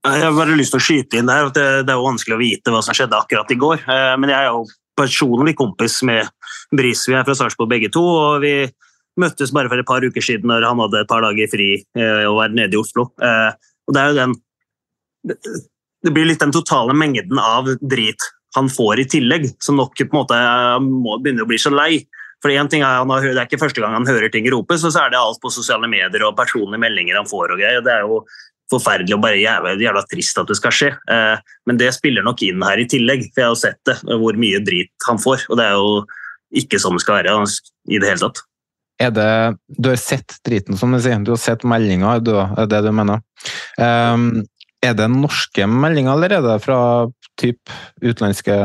Jeg 0.00 0.22
har 0.24 0.32
bare 0.32 0.56
lyst 0.56 0.72
til 0.72 0.80
å 0.80 0.84
skyte 0.84 1.18
inn 1.20 1.28
der. 1.28 1.50
at 1.50 1.56
det, 1.56 1.64
det 1.84 1.92
er 1.92 1.98
jo 1.98 2.06
vanskelig 2.08 2.36
å 2.36 2.40
vite 2.40 2.72
hva 2.72 2.80
som 2.84 2.96
skjedde 2.96 3.18
akkurat 3.18 3.50
i 3.52 3.58
går. 3.60 3.82
Eh, 3.84 4.14
men 4.20 4.32
jeg 4.32 4.38
er 4.38 4.54
jo 4.54 4.62
personlig 4.96 5.54
kompis 5.58 5.98
med 6.08 6.28
Bris. 6.76 7.02
Vi 7.08 7.16
er 7.16 7.26
fra 7.26 7.36
Sarpsborg 7.36 7.68
begge 7.68 7.90
to, 7.92 8.00
og 8.00 8.40
vi 8.44 8.54
møttes 9.20 9.52
bare 9.52 9.68
for 9.68 9.80
et 9.80 9.88
par 9.88 10.04
uker 10.04 10.24
siden 10.24 10.48
når 10.48 10.64
han 10.68 10.80
hadde 10.80 11.02
et 11.02 11.10
par 11.10 11.24
dager 11.24 11.50
fri 11.52 11.72
eh, 11.82 12.24
og 12.24 12.38
var 12.38 12.54
nede 12.56 12.76
i 12.76 12.80
Oslo. 12.80 13.10
Eh, 13.20 13.50
og 13.88 13.96
det 13.96 14.02
er 14.02 14.12
jo 14.12 14.20
den 14.22 14.38
Det 16.00 16.14
blir 16.16 16.24
litt 16.24 16.40
den 16.40 16.54
totale 16.54 16.94
mengden 16.96 17.36
av 17.36 17.68
drit 17.84 18.24
han 18.56 18.70
får 18.72 19.02
i 19.02 19.08
tillegg, 19.10 19.50
som 19.62 19.76
nok 19.76 19.92
på 20.00 20.08
en 20.08 20.16
måte 20.16 20.38
må 20.80 21.18
begynne 21.20 21.44
å 21.44 21.50
bli 21.50 21.58
så 21.60 21.70
lei. 21.70 22.00
For 22.40 22.50
en 22.50 22.70
ting 22.72 22.80
er, 22.80 23.04
har, 23.04 23.26
Det 23.26 23.36
er 23.36 23.44
ikke 23.44 23.60
første 23.60 23.82
gang 23.84 23.92
han 23.94 24.08
hører 24.08 24.32
ting 24.32 24.48
ropes, 24.48 24.82
og 24.88 24.94
så 24.94 25.04
er 25.04 25.12
det 25.12 25.20
alt 25.20 25.42
på 25.42 25.52
sosiale 25.52 25.90
medier 25.92 26.24
og 26.24 26.38
personlige 26.38 26.80
meldinger 26.80 27.20
han 27.20 27.28
får. 27.28 27.52
og 27.52 27.60
greier. 27.60 27.84
Det 27.84 27.92
er 27.92 28.08
jo 28.08 28.22
forferdelig 28.70 29.16
og 29.16 29.24
bare 29.24 29.40
jævla, 29.40 29.74
jævla 29.80 30.04
trist 30.10 30.38
at 30.40 30.50
det 30.50 30.56
skal 30.58 30.74
skje. 30.74 30.90
Eh, 31.10 31.56
men 31.68 31.80
det 31.80 31.90
spiller 31.96 32.26
nok 32.26 32.42
inn 32.46 32.62
her 32.66 32.80
i 32.82 32.86
tillegg, 32.90 33.26
for 33.30 33.42
jeg 33.42 33.48
har 33.48 33.54
jo 33.54 33.62
sett 33.62 33.80
det, 33.88 33.96
hvor 34.22 34.38
mye 34.40 34.62
drit 34.66 35.08
han 35.08 35.20
får. 35.22 35.48
Og 35.50 35.60
det 35.60 35.66
er 35.66 35.76
jo 35.78 35.90
ikke 36.60 36.80
sånn 36.82 36.96
det 36.98 37.04
skal 37.04 37.20
være 37.20 37.36
i 37.90 38.00
det 38.00 38.08
hele 38.10 38.22
tatt. 38.26 38.42
Er 39.00 39.12
det, 39.16 39.28
du 39.80 39.88
har 39.88 40.00
sett 40.00 40.36
driten, 40.44 40.76
som 40.76 40.92
du 40.92 41.00
sier. 41.00 41.22
Du 41.24 41.32
har 41.32 41.40
sett 41.40 41.64
meldinga, 41.64 42.18
er 42.20 42.66
det 42.68 42.82
du 42.84 42.90
mener. 42.92 43.22
Um, 43.80 44.42
er 44.84 44.92
det 44.96 45.06
norske 45.12 45.64
meldinger, 45.68 46.12
eller 46.18 46.36
er 46.36 46.44
det 46.44 46.58
fra 46.64 46.80
typ 47.40 47.72
utenlandske 48.02 48.58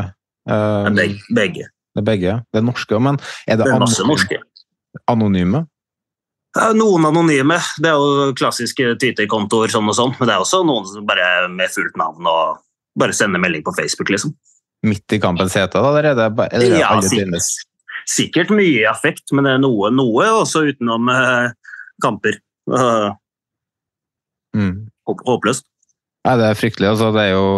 um, 0.51 0.99
Begge. 1.35 1.69
Det 1.95 2.01
er 2.03 2.07
begge, 2.09 2.31
det 2.51 2.59
er 2.59 2.65
norske, 2.67 2.97
men 2.99 3.15
er 3.47 3.55
det, 3.55 3.69
det 3.69 3.71
er 3.71 3.79
masse 3.79 4.03
norske. 4.03 4.41
anonyme? 5.07 5.61
Noen 6.55 7.03
anonyme. 7.09 7.57
Det 7.83 7.89
er 7.91 7.99
jo 7.99 8.31
klassiske 8.37 8.93
Twitter-kontoer 9.01 9.73
sånn 9.73 9.89
og 9.91 9.97
sånn. 9.97 10.13
Men 10.19 10.29
det 10.29 10.35
er 10.35 10.43
også 10.43 10.61
noen 10.67 10.87
som 10.87 11.07
bare 11.07 11.49
med 11.51 11.73
fullt 11.73 11.97
navn 11.99 12.29
og 12.31 12.61
bare 12.99 13.15
sender 13.15 13.41
melding 13.43 13.65
på 13.65 13.73
Facebook, 13.75 14.11
liksom. 14.13 14.31
Midt 14.85 15.15
i 15.17 15.19
kampens 15.19 15.57
hete, 15.57 15.81
allerede? 15.81 16.29
Er 16.29 16.55
eller 16.55 16.77
ja, 16.79 16.93
sikkert, 17.03 17.51
sikkert 18.07 18.53
mye 18.55 18.85
affekt, 18.87 19.25
men 19.35 19.47
det 19.47 19.55
er 19.57 19.61
noe, 19.65 19.91
noe 19.91 20.29
også 20.43 20.63
utenom 20.69 21.11
uh, 21.11 21.49
kamper. 22.03 22.39
Uh, 22.71 23.11
mm. 24.55 24.85
Håpløst. 25.05 25.67
Nei, 26.25 26.37
det 26.39 26.47
er 26.47 26.59
fryktelig. 26.59 26.93
Altså, 26.93 27.11
det 27.13 27.27
er 27.27 27.35
jo 27.35 27.49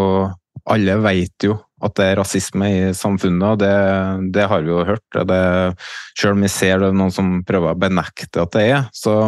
Alle 0.67 0.97
vet 0.99 1.45
jo 1.45 1.53
at 1.84 1.94
det 2.00 2.06
er 2.08 2.18
rasisme 2.18 2.70
i 2.74 2.80
samfunnet, 2.98 3.60
det, 3.62 3.74
det 4.34 4.48
har 4.50 4.63
vi 4.66 4.72
jo 4.72 4.86
hørt. 4.88 5.20
Det, 5.30 5.42
selv 6.18 6.34
om 6.34 6.46
vi 6.46 6.50
ser 6.50 6.82
det 6.82 6.90
er 6.90 6.98
noen 6.98 7.13
som 7.13 7.36
prøver 7.46 7.76
å 7.76 7.80
benekte 7.80 8.42
at 8.42 8.56
det 8.56 8.66
er, 8.72 8.88
så 8.98 9.20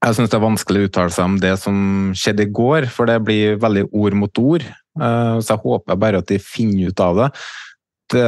jeg 0.00 0.16
syns 0.16 0.30
det 0.32 0.38
er 0.38 0.46
vanskelig 0.46 0.82
å 0.82 0.88
uttale 0.88 1.12
seg 1.12 1.26
om 1.28 1.34
det 1.42 1.52
som 1.60 1.80
skjedde 2.16 2.46
i 2.46 2.52
går, 2.56 2.88
for 2.92 3.10
det 3.10 3.18
blir 3.22 3.58
veldig 3.60 3.84
ord 3.92 4.16
mot 4.16 4.40
ord. 4.40 4.64
Eh, 4.64 5.34
så 5.44 5.52
jeg 5.52 5.62
håper 5.66 6.00
bare 6.00 6.22
at 6.22 6.30
de 6.30 6.38
finner 6.40 6.88
ut 6.88 7.02
av 7.04 7.20
det. 7.20 7.28
det 8.14 8.24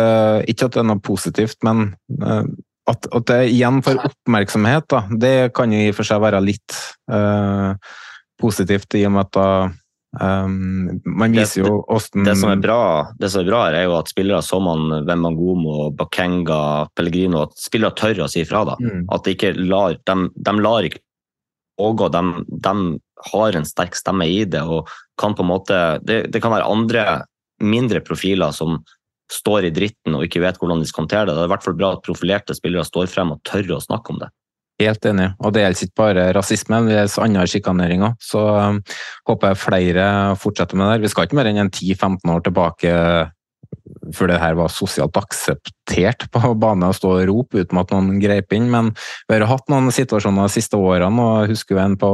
ikke 0.53 0.69
at 0.69 0.77
det 0.77 0.83
er 0.83 0.89
noe 0.91 1.03
positivt, 1.03 1.59
men 1.65 1.95
eh, 2.21 2.45
at, 2.91 3.09
at 3.09 3.27
det 3.31 3.41
igjen 3.55 3.81
får 3.85 4.03
oppmerksomhet, 4.11 4.89
da, 4.93 5.05
det 5.25 5.37
kan 5.57 5.73
jo 5.73 5.81
i 5.81 5.91
og 5.93 5.97
for 5.97 6.09
seg 6.09 6.23
være 6.23 6.41
litt 6.43 6.75
uh, 7.15 7.79
positivt, 8.43 8.97
i 8.99 9.05
og 9.07 9.15
med 9.15 9.29
at 9.29 9.37
da 9.37 9.47
Um, 10.21 11.01
man 11.09 11.33
viser 11.33 11.63
jo 11.63 11.79
åssen 11.89 12.27
det, 12.27 12.35
som 12.37 12.51
er 12.53 12.61
bra, 12.61 12.81
det 13.17 13.31
som 13.33 13.41
er 13.41 13.49
bra, 13.49 13.63
er 13.73 13.87
jo 13.87 13.95
at 13.97 14.11
spillere 14.13 14.43
som 14.45 14.67
han, 14.69 14.91
Wembangomo, 15.09 15.87
Bakenga, 15.97 16.89
Pellegrino 16.93 17.47
at 17.47 17.57
Spillere 17.57 17.97
tør 17.97 18.27
å 18.27 18.29
si 18.29 18.45
fra. 18.49 18.67
Mm. 18.77 19.07
At 19.13 19.25
de 19.25 19.37
ikke 19.37 19.55
lar 19.57 19.97
de, 19.97 20.17
de 20.37 20.55
lar 20.61 20.89
ikke 20.89 21.01
pågå. 21.81 22.11
De, 22.13 22.23
de, 22.53 22.77
har 23.33 23.55
en 23.55 23.67
sterk 23.67 23.95
stemme 23.95 24.27
i 24.27 24.43
det. 24.51 24.65
og 24.67 24.91
kan 25.21 25.37
på 25.39 25.45
en 25.45 25.53
måte, 25.53 25.77
det, 26.03 26.25
det, 26.35 26.41
kan 26.43 26.51
være 26.51 26.67
andre 26.67 27.05
mindre 27.63 28.01
profiler 28.03 28.51
som 28.51 28.81
står 29.33 29.69
i 29.69 29.73
dritten 29.73 30.17
og 30.19 30.27
ikke 30.27 30.43
vet 30.43 30.59
hvordan 30.59 30.83
de 30.83 30.89
skal 30.91 31.05
håndtere 31.05 31.29
det. 31.31 31.37
Det 31.37 31.45
er 31.45 31.49
i 31.49 31.53
hvert 31.55 31.65
fall 31.65 31.79
bra 31.79 31.93
at 31.95 32.03
profilerte 32.05 32.57
spillere 32.59 32.85
står 32.89 33.07
frem 33.13 33.31
og 33.37 33.41
tør 33.49 33.77
å 33.77 33.85
snakke 33.85 34.13
om 34.13 34.19
det. 34.25 34.29
Helt 34.83 35.05
enig, 35.07 35.29
og 35.39 35.53
det 35.55 35.63
gjelder 35.63 35.87
ikke 35.87 36.01
bare 36.01 36.25
rasisme, 36.35 36.81
det 36.89 36.97
gjelder 36.97 37.27
andre 37.27 37.45
sjikaneringer. 37.53 38.17
Så 38.23 38.41
um, 38.43 38.81
håper 39.31 39.53
jeg 39.53 39.63
flere 39.63 40.07
fortsetter 40.43 40.81
med 40.81 40.91
det. 40.91 41.05
Vi 41.05 41.13
skal 41.13 41.29
ikke 41.29 41.39
mer 41.39 41.51
enn 41.53 41.71
10-15 41.71 42.35
år 42.35 42.43
tilbake 42.49 42.97
før 44.13 44.29
det 44.29 44.41
her 44.43 44.57
var 44.59 44.73
sosialt 44.73 45.17
akseptert 45.17 46.27
på 46.33 46.53
bane 46.61 46.89
å 46.91 46.97
stå 46.97 47.15
og 47.17 47.29
rope 47.31 47.63
uten 47.63 47.81
at 47.81 47.93
noen 47.95 48.19
grep 48.23 48.53
inn. 48.57 48.69
Men 48.73 48.91
vi 49.29 49.39
har 49.39 49.49
hatt 49.51 49.71
noen 49.73 49.93
situasjoner 49.95 50.49
de 50.49 50.57
siste 50.57 50.79
årene, 50.79 51.23
og 51.23 51.45
jeg 51.45 51.55
husker 51.55 51.77
jo 51.77 51.83
en 51.85 51.97
på 52.01 52.13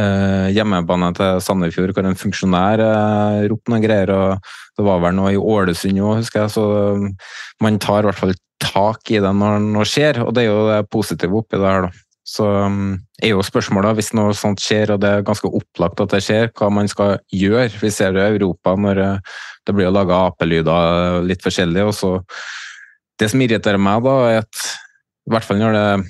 eh, 0.00 0.48
hjemmebane 0.56 1.12
til 1.18 1.40
Sandefjord 1.44 1.94
hvor 1.96 2.08
en 2.08 2.18
funksjonær 2.18 2.84
eh, 2.84 3.42
ropte 3.52 3.72
noen 3.72 3.84
greier. 3.84 4.12
og 4.12 4.78
Det 4.78 4.86
var 4.88 5.02
vel 5.06 5.18
noe 5.18 5.34
i 5.34 5.40
Ålesund 5.40 6.02
òg, 6.02 6.22
husker 6.22 6.44
jeg. 6.44 6.54
Så 6.56 6.66
um, 6.98 7.10
man 7.64 7.80
tar 7.82 8.04
i 8.04 8.10
hvert 8.10 8.22
fall 8.22 8.36
tak 8.62 9.10
i 9.12 9.20
det 9.22 9.34
når 9.36 9.60
noe 9.64 9.84
skjer, 9.88 10.22
og 10.24 10.32
det 10.36 10.44
er 10.44 10.50
jo 10.50 10.64
det 10.70 10.80
positive 10.92 11.38
oppi 11.42 11.60
det 11.60 11.68
her, 11.68 11.86
da. 11.88 11.92
Så 12.22 12.46
um, 12.46 12.94
er 13.18 13.32
jo 13.32 13.42
spørsmålet, 13.42 13.96
hvis 13.98 14.12
noe 14.14 14.34
sånt 14.38 14.62
skjer, 14.62 14.94
og 14.94 15.00
det 15.02 15.10
er 15.10 15.24
ganske 15.26 15.48
opplagt 15.50 16.00
at 16.04 16.12
det 16.14 16.22
skjer, 16.22 16.50
hva 16.54 16.70
man 16.70 16.88
skal 16.90 17.16
gjøre. 17.34 17.72
Vi 17.80 17.90
ser 17.90 18.14
det 18.14 18.22
i 18.22 18.36
Europa 18.36 18.76
når 18.78 19.00
eh, 19.02 19.32
det 19.66 19.74
blir 19.74 19.90
laga 19.90 20.20
apelyder 20.28 21.26
litt 21.26 21.42
forskjellig. 21.42 21.82
og 21.90 21.94
så 21.98 22.12
Det 23.18 23.28
som 23.30 23.42
irriterer 23.42 23.82
meg, 23.82 24.04
da, 24.06 24.14
er 24.30 24.44
at 24.44 24.66
i 25.26 25.34
hvert 25.34 25.46
fall 25.46 25.58
når 25.58 25.74
det 25.74 25.82
er 25.88 26.04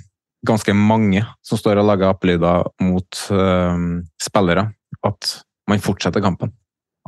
ganske 0.48 0.74
mange 0.76 1.22
som 1.44 1.60
står 1.60 1.80
og 1.80 1.88
lager 1.88 2.12
apelyder 2.12 2.68
mot 2.84 3.22
um, 3.30 4.02
spillere, 4.20 4.66
at 5.06 5.32
man 5.70 5.84
fortsetter 5.84 6.24
kampen. 6.24 6.52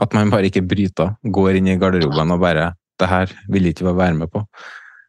At 0.01 0.15
man 0.17 0.33
bare 0.33 0.49
ikke 0.49 0.65
bryter, 0.67 1.15
går 1.23 1.61
inn 1.61 1.69
i 1.71 1.77
garderoben 1.79 2.35
og 2.35 2.41
bare 2.41 2.73
'Det 2.99 3.09
her 3.09 3.27
vil 3.51 3.67
ikke 3.67 3.85
vi 3.85 3.93
være 3.99 4.15
med 4.15 4.31
på'. 4.31 4.47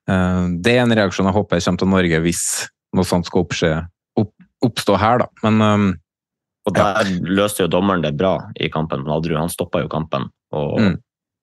Uh, 0.05 0.53
det 0.61 0.75
er 0.75 0.83
en 0.83 0.93
reaksjon 0.93 1.25
jeg 1.25 1.33
håper 1.35 1.63
kommer 1.65 1.81
til 1.81 1.89
Norge 1.89 2.19
hvis 2.21 2.43
noe 2.95 3.07
sånt 3.07 3.27
skal 3.27 3.43
oppskje, 3.43 3.71
opp, 4.21 4.33
oppstå 4.65 4.97
her, 5.01 5.23
da. 5.23 5.27
Men 5.45 5.61
um, 5.61 5.87
Og 6.65 6.75
der 6.77 7.09
ja. 7.09 7.17
løste 7.39 7.65
jo 7.65 7.71
dommeren 7.71 8.05
det 8.05 8.15
bra 8.17 8.37
i 8.57 8.69
kampen. 8.73 9.03
Nadrud 9.05 9.37
han 9.37 9.51
stoppa 9.53 9.83
jo 9.83 9.89
kampen 9.91 10.29
og 10.55 10.79
mm. 10.81 10.95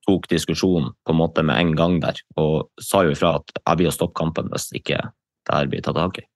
tok 0.09 0.27
diskusjonen 0.31 0.91
på 1.07 1.15
en 1.15 1.21
måte 1.21 1.45
med 1.47 1.61
en 1.61 1.75
gang 1.79 2.01
der. 2.03 2.19
Og 2.41 2.71
sa 2.83 3.05
jo 3.07 3.13
ifra 3.15 3.37
at 3.39 3.53
jeg 3.59 3.79
blir 3.79 3.91
å 3.91 3.95
stoppe 3.95 4.19
kampen 4.19 4.51
hvis 4.51 4.71
ikke 4.79 4.99
det 5.03 5.55
her 5.55 5.71
blir 5.71 5.85
tatt 5.85 5.99
tak 5.99 6.19
i. 6.23 6.27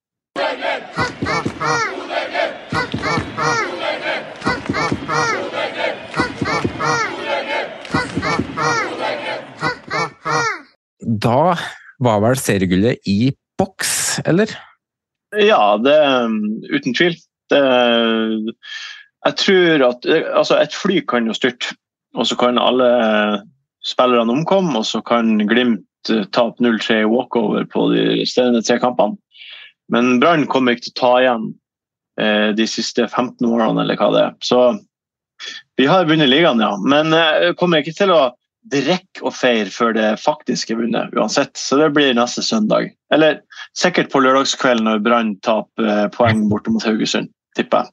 Da 11.06 11.56
var 12.02 12.22
vel 12.24 12.38
seriegullet 12.40 13.08
i 13.08 13.32
boks, 13.60 14.20
eller? 14.28 14.52
Ja, 15.36 15.76
det, 15.82 15.96
uten 16.70 16.94
tvil. 16.96 17.16
Det, 17.50 17.60
jeg 19.26 19.36
tror 19.38 19.84
at 19.86 20.06
altså 20.34 20.56
Et 20.58 20.74
fly 20.74 21.00
kan 21.06 21.28
jo 21.28 21.34
styrte, 21.36 21.76
og 22.16 22.26
så 22.26 22.38
kan 22.38 22.58
alle 22.58 22.88
spillerne 23.86 24.32
omkomme, 24.32 24.78
og 24.80 24.86
så 24.86 25.02
kan 25.06 25.38
Glimt 25.46 25.86
tape 26.06 26.62
0-3 26.62 27.02
i 27.02 27.08
walkover 27.10 27.66
på 27.70 27.88
de 27.94 28.02
resterende 28.20 28.62
tre 28.62 28.78
kampene. 28.82 29.18
Men 29.92 30.18
Brann 30.20 30.46
kommer 30.50 30.74
ikke 30.74 30.88
til 30.88 30.94
å 30.94 31.00
ta 31.00 31.12
igjen 31.22 31.46
eh, 32.20 32.50
de 32.58 32.66
siste 32.70 33.06
15 33.06 33.46
årene, 33.46 33.82
eller 33.82 33.98
hva 33.98 34.10
det 34.14 34.22
er. 34.24 34.36
Så 34.42 34.60
vi 35.78 35.86
har 35.86 36.08
vunnet 36.08 36.30
ligaen, 36.30 36.62
ja. 36.62 36.72
Men 36.82 37.14
eh, 37.14 37.52
kommer 37.58 37.82
ikke 37.82 37.96
til 37.98 38.14
å 38.14 38.20
det 38.72 38.82
rekker 38.86 39.26
å 39.26 39.32
feire 39.34 39.70
før 39.70 39.94
det 39.96 40.06
faktisk 40.22 40.72
er 40.72 40.80
vunnet, 40.80 41.12
uansett. 41.16 41.54
Så 41.58 41.78
det 41.80 41.92
blir 41.94 42.14
neste 42.16 42.42
søndag. 42.42 42.90
Eller 43.14 43.40
sikkert 43.78 44.10
på 44.12 44.22
lørdagskvelden 44.24 44.88
når 44.88 45.02
Brann 45.04 45.34
taper 45.46 45.90
eh, 45.92 46.06
poeng 46.14 46.46
borte 46.50 46.72
mot 46.74 46.86
Haugesund, 46.86 47.30
tipper 47.58 47.84
jeg. 47.84 47.92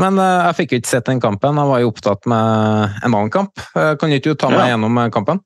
Men 0.00 0.18
uh, 0.18 0.48
jeg 0.48 0.58
fikk 0.58 0.72
ikke 0.78 0.90
sett 0.90 1.06
den 1.06 1.22
kampen, 1.22 1.58
jeg 1.60 1.70
var 1.70 1.82
jo 1.82 1.90
opptatt 1.92 2.24
med 2.30 2.94
en 3.04 3.12
annen 3.12 3.34
kamp. 3.34 3.60
Uh, 3.76 3.92
kan 4.00 4.14
ikke 4.14 4.34
ta 4.40 4.50
meg 4.50 4.64
ja. 4.64 4.72
gjennom 4.74 4.98
kampen? 5.14 5.42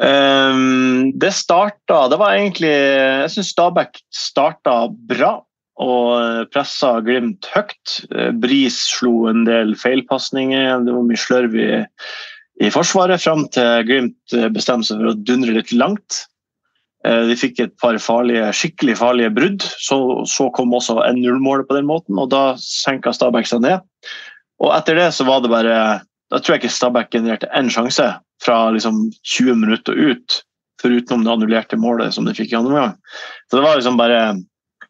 Um, 0.00 1.10
det 1.20 1.34
starta 1.36 2.06
Det 2.08 2.16
var 2.16 2.32
egentlig 2.32 2.70
Jeg 2.70 3.32
syns 3.34 3.50
Stabæk 3.52 3.98
starta 4.14 4.86
bra 4.88 5.34
og 5.80 6.48
pressa 6.52 6.94
Glimt 7.04 7.48
høyt. 7.52 7.98
Bris 8.40 8.78
slo 8.94 9.30
en 9.30 9.46
del 9.46 9.72
feilpasninger, 9.80 10.82
det 10.84 10.92
var 10.92 11.06
mye 11.08 11.20
slørv 11.20 11.56
i 11.56 11.68
i 12.60 12.68
Forsvaret, 12.72 13.22
fram 13.22 13.46
til 13.54 13.86
Glimt 13.88 14.34
eh, 14.36 14.50
bestemte 14.52 14.90
seg 14.90 15.00
for 15.00 15.12
å 15.12 15.16
dundre 15.16 15.54
litt 15.56 15.72
langt. 15.72 16.24
Eh, 17.06 17.22
de 17.30 17.36
fikk 17.38 17.62
et 17.64 17.72
par 17.80 17.96
farlige, 18.02 18.50
skikkelig 18.56 18.98
farlige 19.00 19.32
brudd. 19.32 19.64
Så, 19.80 19.96
så 20.28 20.50
kom 20.56 20.74
også 20.76 20.98
N0-målet 21.06 21.68
på 21.68 21.78
den 21.78 21.88
måten, 21.88 22.20
og 22.20 22.28
da 22.34 22.44
senka 22.60 23.14
Stabæk 23.16 23.48
seg 23.48 23.64
ned. 23.64 23.86
Og 24.60 24.74
etter 24.76 24.98
det 25.00 25.08
så 25.16 25.24
var 25.24 25.40
det 25.40 25.52
bare 25.52 25.76
Da 26.30 26.38
tror 26.38 26.54
jeg 26.54 26.60
ikke 26.60 26.74
Stabæk 26.76 27.08
genererte 27.14 27.48
én 27.56 27.72
sjanse 27.72 28.04
fra 28.44 28.58
liksom 28.70 29.08
20 29.26 29.56
minutter 29.58 29.96
ut, 29.96 30.36
foruten 30.80 31.24
det 31.24 31.32
annullerte 31.32 31.78
målet 31.80 32.14
som 32.14 32.28
de 32.28 32.36
fikk 32.36 32.52
i 32.52 32.58
andre 32.60 32.76
omgang. 32.76 32.92
Så 33.48 33.58
det 33.58 33.64
var 33.64 33.80
liksom 33.80 33.98
bare 34.00 34.20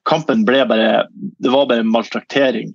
Kampen 0.08 0.44
ble 0.48 0.64
bare 0.68 1.06
Det 1.12 1.52
var 1.52 1.68
bare 1.70 1.86
maltraktering 1.86 2.74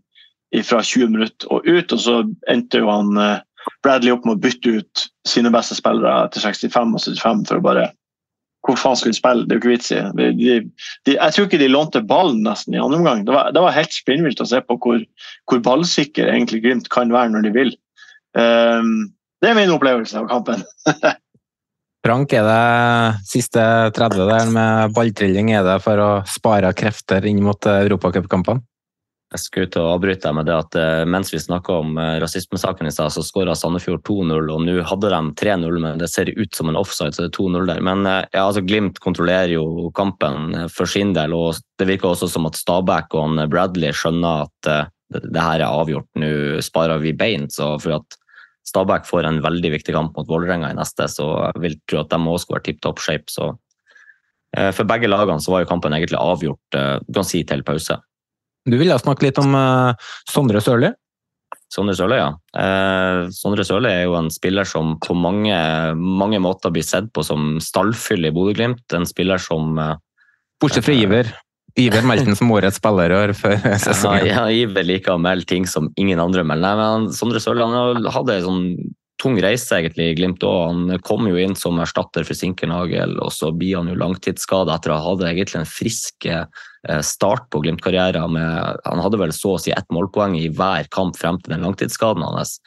fra 0.63 0.79
20 0.79 1.11
minutter 1.11 1.51
og 1.51 1.67
ut, 1.67 1.91
og 1.91 1.99
så 1.99 2.21
endte 2.47 2.79
jo 2.79 2.87
han 2.87 3.17
eh, 3.19 3.44
Bradley 3.85 4.13
opp 4.13 4.25
med 4.25 4.37
å 4.37 4.41
bytte 4.41 4.79
ut 4.79 5.05
sine 5.29 5.51
beste 5.53 5.77
spillere 5.77 6.25
til 6.33 6.43
65 6.47 6.97
og 6.97 7.05
75 7.05 7.45
for 7.49 7.61
å 7.61 7.65
bare 7.65 7.91
hvor 8.65 8.79
faen 8.81 8.97
skulle 8.97 9.13
de 9.13 9.19
spille? 9.19 9.45
Det 9.45 9.53
er 9.53 9.59
jo 9.59 9.61
ikke 9.61 9.73
vits 9.75 9.91
i. 9.93 9.99
De, 10.17 10.29
de, 10.39 10.53
de, 11.05 11.15
jeg 11.15 11.35
tror 11.35 11.47
ikke 11.47 11.61
de 11.61 11.67
lånte 11.69 12.01
ballen 12.09 12.41
nesten 12.45 12.73
i 12.73 12.81
andre 12.81 12.97
omgang. 12.97 13.25
Det 13.27 13.35
var, 13.35 13.51
det 13.53 13.61
var 13.61 13.75
helt 13.75 13.93
spinnvilt 13.93 14.41
å 14.41 14.47
se 14.49 14.61
på 14.65 14.77
hvor, 14.81 15.03
hvor 15.49 15.61
ballsikker 15.65 16.31
egentlig 16.31 16.63
Glimt 16.63 16.89
kan 16.93 17.13
være 17.13 17.33
når 17.35 17.45
de 17.45 17.53
vil. 17.55 17.75
Um, 18.33 19.11
det 19.43 19.51
er 19.51 19.59
min 19.59 19.73
opplevelse 19.75 20.17
av 20.17 20.29
kampen. 20.31 20.65
Frank, 22.05 22.33
er 22.37 22.45
det 22.45 23.29
siste 23.29 23.61
30 23.97 24.27
der 24.29 24.49
med 24.53 24.93
balltrilling 24.97 25.51
er 25.57 25.65
det 25.65 25.79
for 25.85 26.01
å 26.01 26.09
spare 26.29 26.73
krefter 26.77 27.25
inn 27.29 27.41
mot 27.45 27.69
europacupkampene? 27.69 28.61
Jeg 29.33 29.41
skal 29.41 29.65
ut 29.65 29.75
og 29.81 29.87
avbryte 29.95 30.31
med 30.37 30.45
det 30.45 30.53
at 30.53 30.75
eh, 30.77 31.03
mens 31.09 31.31
vi 31.33 31.39
snakka 31.41 31.79
om 31.81 31.97
eh, 31.97 32.17
rasismesaken 32.21 32.85
i 32.85 32.91
stad, 32.93 33.09
så 33.11 33.23
skåra 33.25 33.55
Sandefjord 33.57 34.03
2-0, 34.05 34.51
og 34.53 34.61
nå 34.61 34.75
hadde 34.85 35.09
de 35.11 35.21
3-0, 35.41 35.79
men 35.81 35.97
det 36.01 36.11
ser 36.13 36.29
ut 36.29 36.53
som 36.55 36.69
en 36.69 36.77
offside, 36.77 37.15
så 37.15 37.25
det 37.25 37.31
er 37.31 37.39
2-0 37.39 37.65
der. 37.71 37.81
Men 37.83 38.05
eh, 38.05 38.21
ja, 38.29 38.43
altså, 38.45 38.61
Glimt 38.61 39.01
kontrollerer 39.01 39.55
jo 39.55 39.89
kampen 39.97 40.69
for 40.69 40.89
sin 40.89 41.15
del, 41.17 41.33
og 41.33 41.57
det 41.81 41.89
virker 41.89 42.11
også 42.11 42.29
som 42.31 42.45
at 42.45 42.61
Stabæk 42.61 43.17
og 43.17 43.41
Bradley 43.49 43.97
skjønner 43.97 44.45
at 44.45 44.71
det, 45.15 45.41
her 45.41 45.57
er 45.57 45.67
avgjort, 45.67 46.07
nå 46.21 46.61
sparer 46.65 47.01
vi 47.01 47.17
bein. 47.17 47.49
Så 47.49 47.73
for 47.81 47.97
at 47.97 48.21
Stabæk 48.69 49.09
får 49.09 49.25
en 49.25 49.41
veldig 49.43 49.73
viktig 49.79 49.93
kamp 49.93 50.15
mot 50.17 50.29
Vålerenga 50.29 50.69
i 50.69 50.77
neste, 50.77 51.09
så 51.09 51.31
jeg 51.49 51.65
vil 51.65 51.79
tro 51.89 52.03
at 52.05 52.13
de 52.13 52.21
også 52.21 52.45
skal 52.45 52.59
være 52.59 52.69
tipp 52.69 52.83
topp 52.85 53.01
shape. 53.01 53.33
Så 53.33 53.51
for 54.77 54.87
begge 54.87 55.09
lagene 55.09 55.41
så 55.43 55.51
var 55.51 55.65
jo 55.65 55.73
kampen 55.73 55.93
egentlig 55.97 56.21
avgjort, 56.21 56.77
du 57.03 57.17
kan 57.17 57.27
si, 57.27 57.43
til 57.43 57.65
pause. 57.67 57.99
Du 58.65 58.77
ville 58.81 58.97
snakke 58.99 59.27
litt 59.27 59.39
om 59.41 59.53
uh, 59.53 59.93
Sondre 60.29 60.61
Sørli? 60.63 60.91
Sondre 61.71 61.95
Sørli, 61.97 62.17
ja. 62.19 62.29
Eh, 62.55 63.27
Sondre 63.33 63.65
Sørli 63.67 63.89
er 63.89 64.03
jo 64.05 64.15
en 64.17 64.29
spiller 64.31 64.67
som 64.69 64.95
på 65.03 65.15
mange, 65.17 65.55
mange 65.97 66.39
måter 66.43 66.71
blir 66.73 66.85
sett 66.85 67.09
på 67.15 67.23
som 67.25 67.57
stallfyll 67.63 68.29
i 68.29 68.33
Bodø-Glimt. 68.35 68.85
En 68.95 69.07
spiller 69.09 69.41
som 69.41 69.79
eh, 69.81 69.95
Bortsett 70.61 70.85
fra 70.87 70.95
Iver. 70.95 71.31
Iver 71.75 72.05
meldte 72.07 72.29
han 72.29 72.37
som 72.39 72.53
årets 72.55 72.79
spiller 72.79 73.33
før 73.35 73.57
sesongen. 73.87 74.29
Ja, 74.29 74.45
ja, 74.45 74.61
Iver 74.63 74.87
liker 74.87 75.17
å 75.17 75.21
melde 75.21 75.49
ting 75.49 75.65
som 75.67 75.89
ingen 75.99 76.21
andre 76.23 76.45
melder. 76.47 76.77
Nei, 76.77 77.01
men 77.01 77.09
Sondre 77.17 77.41
Sørli 77.43 77.65
han 77.65 78.07
hadde 78.13 78.37
en 78.37 78.47
sånn 78.47 78.69
tung 79.21 79.39
reise 79.41 79.79
egentlig 79.79 80.11
i 80.11 80.15
Glimt 80.19 80.43
òg. 80.45 80.61
Han 80.69 81.03
kom 81.03 81.27
jo 81.27 81.39
inn 81.39 81.57
som 81.59 81.79
erstatter 81.83 82.27
for 82.27 82.37
Sinkernagel, 82.37 83.17
og 83.23 83.33
så 83.33 83.51
blir 83.55 83.79
han 83.79 83.91
jo 83.91 83.99
langtidsskada 83.99 84.75
etter 84.75 84.93
å 84.93 84.99
ha 84.99 85.09
hatt 85.09 85.25
egentlig 85.27 85.61
en 85.63 85.69
frisk 85.69 86.29
eh, 86.29 86.45
start 87.05 87.47
på 87.53 87.61
Glimt-karrieren. 87.63 88.35
Han 88.85 89.01
hadde 89.03 89.19
vel 89.21 89.33
så 89.35 89.55
å 89.55 89.61
si 89.61 89.73
ett 89.73 89.87
målpoeng 89.93 90.35
i 90.39 90.49
hver 90.53 90.89
kamp 90.93 91.17
frem 91.19 91.39
til 91.41 91.55
den 91.55 91.65
langtidsskaden 91.65 92.25
hans. 92.25 92.59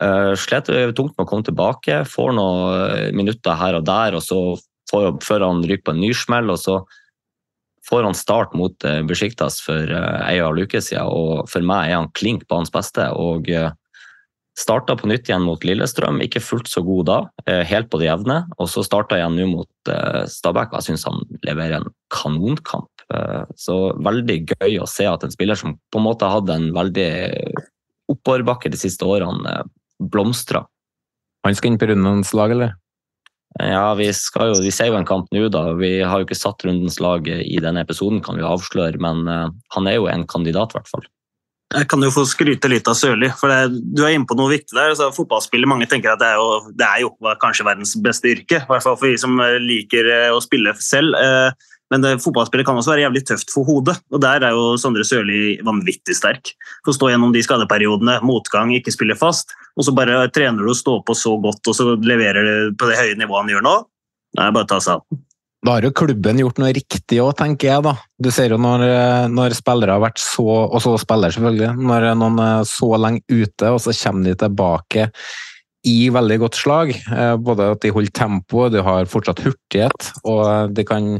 Uh, 0.00 0.32
slet 0.38 0.70
tungt 0.96 1.12
med 1.18 1.26
å 1.26 1.28
komme 1.28 1.44
tilbake, 1.44 2.04
får 2.08 2.32
noen 2.32 2.94
eh, 2.94 3.10
minutter 3.12 3.58
her 3.58 3.76
og 3.76 3.84
der, 3.84 4.16
og 4.16 4.24
så 4.24 4.38
får, 4.88 5.18
før 5.26 5.44
han 5.44 5.60
ryker 5.66 5.90
på 5.90 5.96
en 5.96 6.00
ny 6.00 6.14
smell. 6.16 6.48
og 6.54 6.60
så 6.62 6.78
får 7.90 8.06
han 8.06 8.16
start 8.16 8.54
mot 8.54 8.86
Besjiktas 9.08 9.58
for 9.64 9.92
ei 9.92 10.38
og 10.44 10.54
en 10.54 10.68
uke 10.68 10.80
siden, 10.84 11.10
og 11.10 11.48
for 11.50 11.64
meg 11.66 11.90
er 11.90 11.98
han 11.98 12.10
klink 12.16 12.46
på 12.48 12.60
hans 12.60 12.72
beste. 12.72 13.08
og 13.12 13.48
Starta 14.60 14.96
på 14.98 15.08
nytt 15.08 15.28
igjen 15.30 15.44
mot 15.46 15.62
Lillestrøm, 15.64 16.18
ikke 16.24 16.42
fullt 16.42 16.68
så 16.68 16.82
god 16.84 17.06
da, 17.08 17.18
eh, 17.46 17.62
helt 17.64 17.88
på 17.90 18.00
det 18.00 18.10
jevne. 18.10 18.42
Og 18.58 18.68
så 18.68 18.82
starta 18.84 19.16
igjen 19.16 19.38
nå 19.38 19.46
mot 19.54 19.92
eh, 19.92 20.24
Stabæk, 20.28 20.72
og 20.72 20.80
jeg 20.80 20.90
syns 20.90 21.06
han 21.08 21.22
leverer 21.46 21.78
en 21.78 21.92
kanonkamp. 22.12 22.89
Eh, 23.14 23.42
så 23.58 23.76
veldig 23.98 24.38
gøy 24.54 24.80
å 24.82 24.88
se 24.90 25.06
at 25.10 25.24
en 25.26 25.32
spiller 25.34 25.58
som 25.58 25.76
på 25.90 26.00
en 26.00 26.06
måte 26.06 26.28
hadde 26.30 26.56
en 26.56 26.68
veldig 26.76 27.10
oppoverbakke 28.10 28.72
de 28.72 28.78
siste 28.80 29.06
årene, 29.06 29.62
blomstrer. 30.00 30.66
Han 31.46 31.56
skal 31.56 31.72
inn 31.72 31.80
på 31.80 31.88
rundens 31.90 32.32
lag, 32.36 32.52
eller? 32.54 32.74
Ja, 33.58 33.94
vi, 33.98 34.06
jo, 34.10 34.58
vi 34.62 34.72
ser 34.74 34.90
jo 34.90 34.98
en 34.98 35.08
kamp 35.08 35.30
nå, 35.34 35.46
da. 35.52 35.70
Vi 35.78 35.96
har 36.02 36.20
jo 36.20 36.26
ikke 36.26 36.38
satt 36.38 36.62
rundens 36.66 37.00
lag 37.02 37.26
i 37.26 37.58
denne 37.62 37.82
episoden, 37.82 38.20
kan 38.24 38.38
vi 38.38 38.46
avsløre, 38.46 39.00
men 39.02 39.24
han 39.26 39.88
er 39.90 39.96
jo 39.96 40.06
en 40.10 40.26
kandidat, 40.30 40.74
i 40.74 40.78
hvert 40.78 40.92
fall. 40.92 41.08
Jeg 41.70 41.86
kan 41.86 42.02
jo 42.02 42.10
få 42.10 42.24
skryte 42.26 42.66
litt 42.70 42.88
av 42.90 42.96
Sørli. 42.98 43.28
for 43.38 43.50
det, 43.50 43.78
Du 43.94 44.02
er 44.02 44.16
inne 44.16 44.26
på 44.26 44.34
noe 44.34 44.50
viktig 44.50 44.74
der. 44.74 44.90
Altså, 44.90 45.10
fotballspiller, 45.14 45.70
Mange 45.70 45.86
tenker 45.86 46.12
at 46.12 46.18
det 46.18 46.26
er, 46.26 46.38
jo, 46.40 46.72
det 46.74 46.86
er 46.86 47.00
jo 47.04 47.10
kanskje 47.38 47.66
verdens 47.66 47.94
beste 47.94 48.32
yrke. 48.32 48.58
I 48.58 48.66
hvert 48.66 48.82
fall 48.82 48.96
for 48.98 49.06
vi 49.06 49.16
som 49.20 49.38
eh, 49.38 49.58
liker 49.62 50.10
eh, 50.10 50.30
å 50.34 50.42
spille 50.42 50.74
selv. 50.82 51.14
Eh, 51.14 51.52
men 51.90 52.04
det, 52.04 52.12
fotballspillet 52.22 52.66
kan 52.68 52.78
også 52.78 52.92
være 52.92 53.06
jævlig 53.08 53.24
tøft 53.26 53.50
for 53.50 53.66
hodet. 53.66 53.96
og 54.14 54.22
Der 54.22 54.44
er 54.46 54.54
jo 54.54 54.76
Sondre 54.78 55.02
Sørli 55.06 55.56
vanvittig 55.66 56.14
sterk. 56.14 56.52
For 56.84 56.92
å 56.92 56.96
stå 56.96 57.10
gjennom 57.10 57.34
de 57.34 57.42
skadeperiodene, 57.42 58.20
motgang, 58.26 58.70
ikke 58.76 58.94
spille 58.94 59.18
fast, 59.18 59.56
og 59.74 59.86
så 59.86 59.94
bare 59.96 60.22
trener 60.34 60.62
du 60.62 60.70
å 60.70 60.76
stå 60.76 61.00
på 61.06 61.16
så 61.18 61.34
godt 61.42 61.66
og 61.66 61.76
så 61.76 61.88
leverer 61.96 62.46
du 62.46 62.78
på 62.78 62.90
det 62.90 63.00
høye 63.00 63.18
nivået 63.18 63.42
han 63.42 63.52
gjør 63.56 63.66
nå. 63.66 63.74
Det 64.30 64.46
er 64.46 64.54
bare 64.54 64.68
å 64.68 64.70
ta 64.70 64.78
seg 64.84 65.00
av. 65.00 65.20
Da 65.60 65.74
har 65.76 65.84
jo 65.84 65.92
klubben 65.92 66.38
gjort 66.40 66.60
noe 66.62 66.72
riktig 66.72 67.18
òg, 67.20 67.34
tenker 67.36 67.68
jeg. 67.68 67.84
da. 67.84 67.92
Du 68.16 68.30
ser 68.32 68.54
jo 68.54 68.58
når, 68.60 68.86
når, 69.28 69.52
spillere 69.58 69.92
har 69.92 70.00
vært 70.00 70.22
så 70.22 70.46
Og 70.46 70.78
så 70.80 70.94
spiller, 71.02 71.34
selvfølgelig. 71.34 71.74
Når 71.76 72.06
noen 72.16 72.40
er 72.40 72.68
så 72.68 72.94
lenge 72.96 73.20
ute, 73.28 73.68
og 73.68 73.82
så 73.82 73.92
kommer 73.98 74.30
de 74.30 74.38
tilbake 74.40 75.10
i 75.90 76.08
veldig 76.12 76.38
godt 76.42 76.56
slag. 76.60 76.94
Eh, 76.96 77.34
både 77.40 77.70
at 77.74 77.84
de 77.84 77.92
holder 77.92 78.16
tempoet, 78.16 78.72
de 78.72 78.84
har 78.84 79.08
fortsatt 79.08 79.44
hurtighet, 79.44 80.10
og 80.28 80.72
de 80.76 80.84
kan 80.88 81.18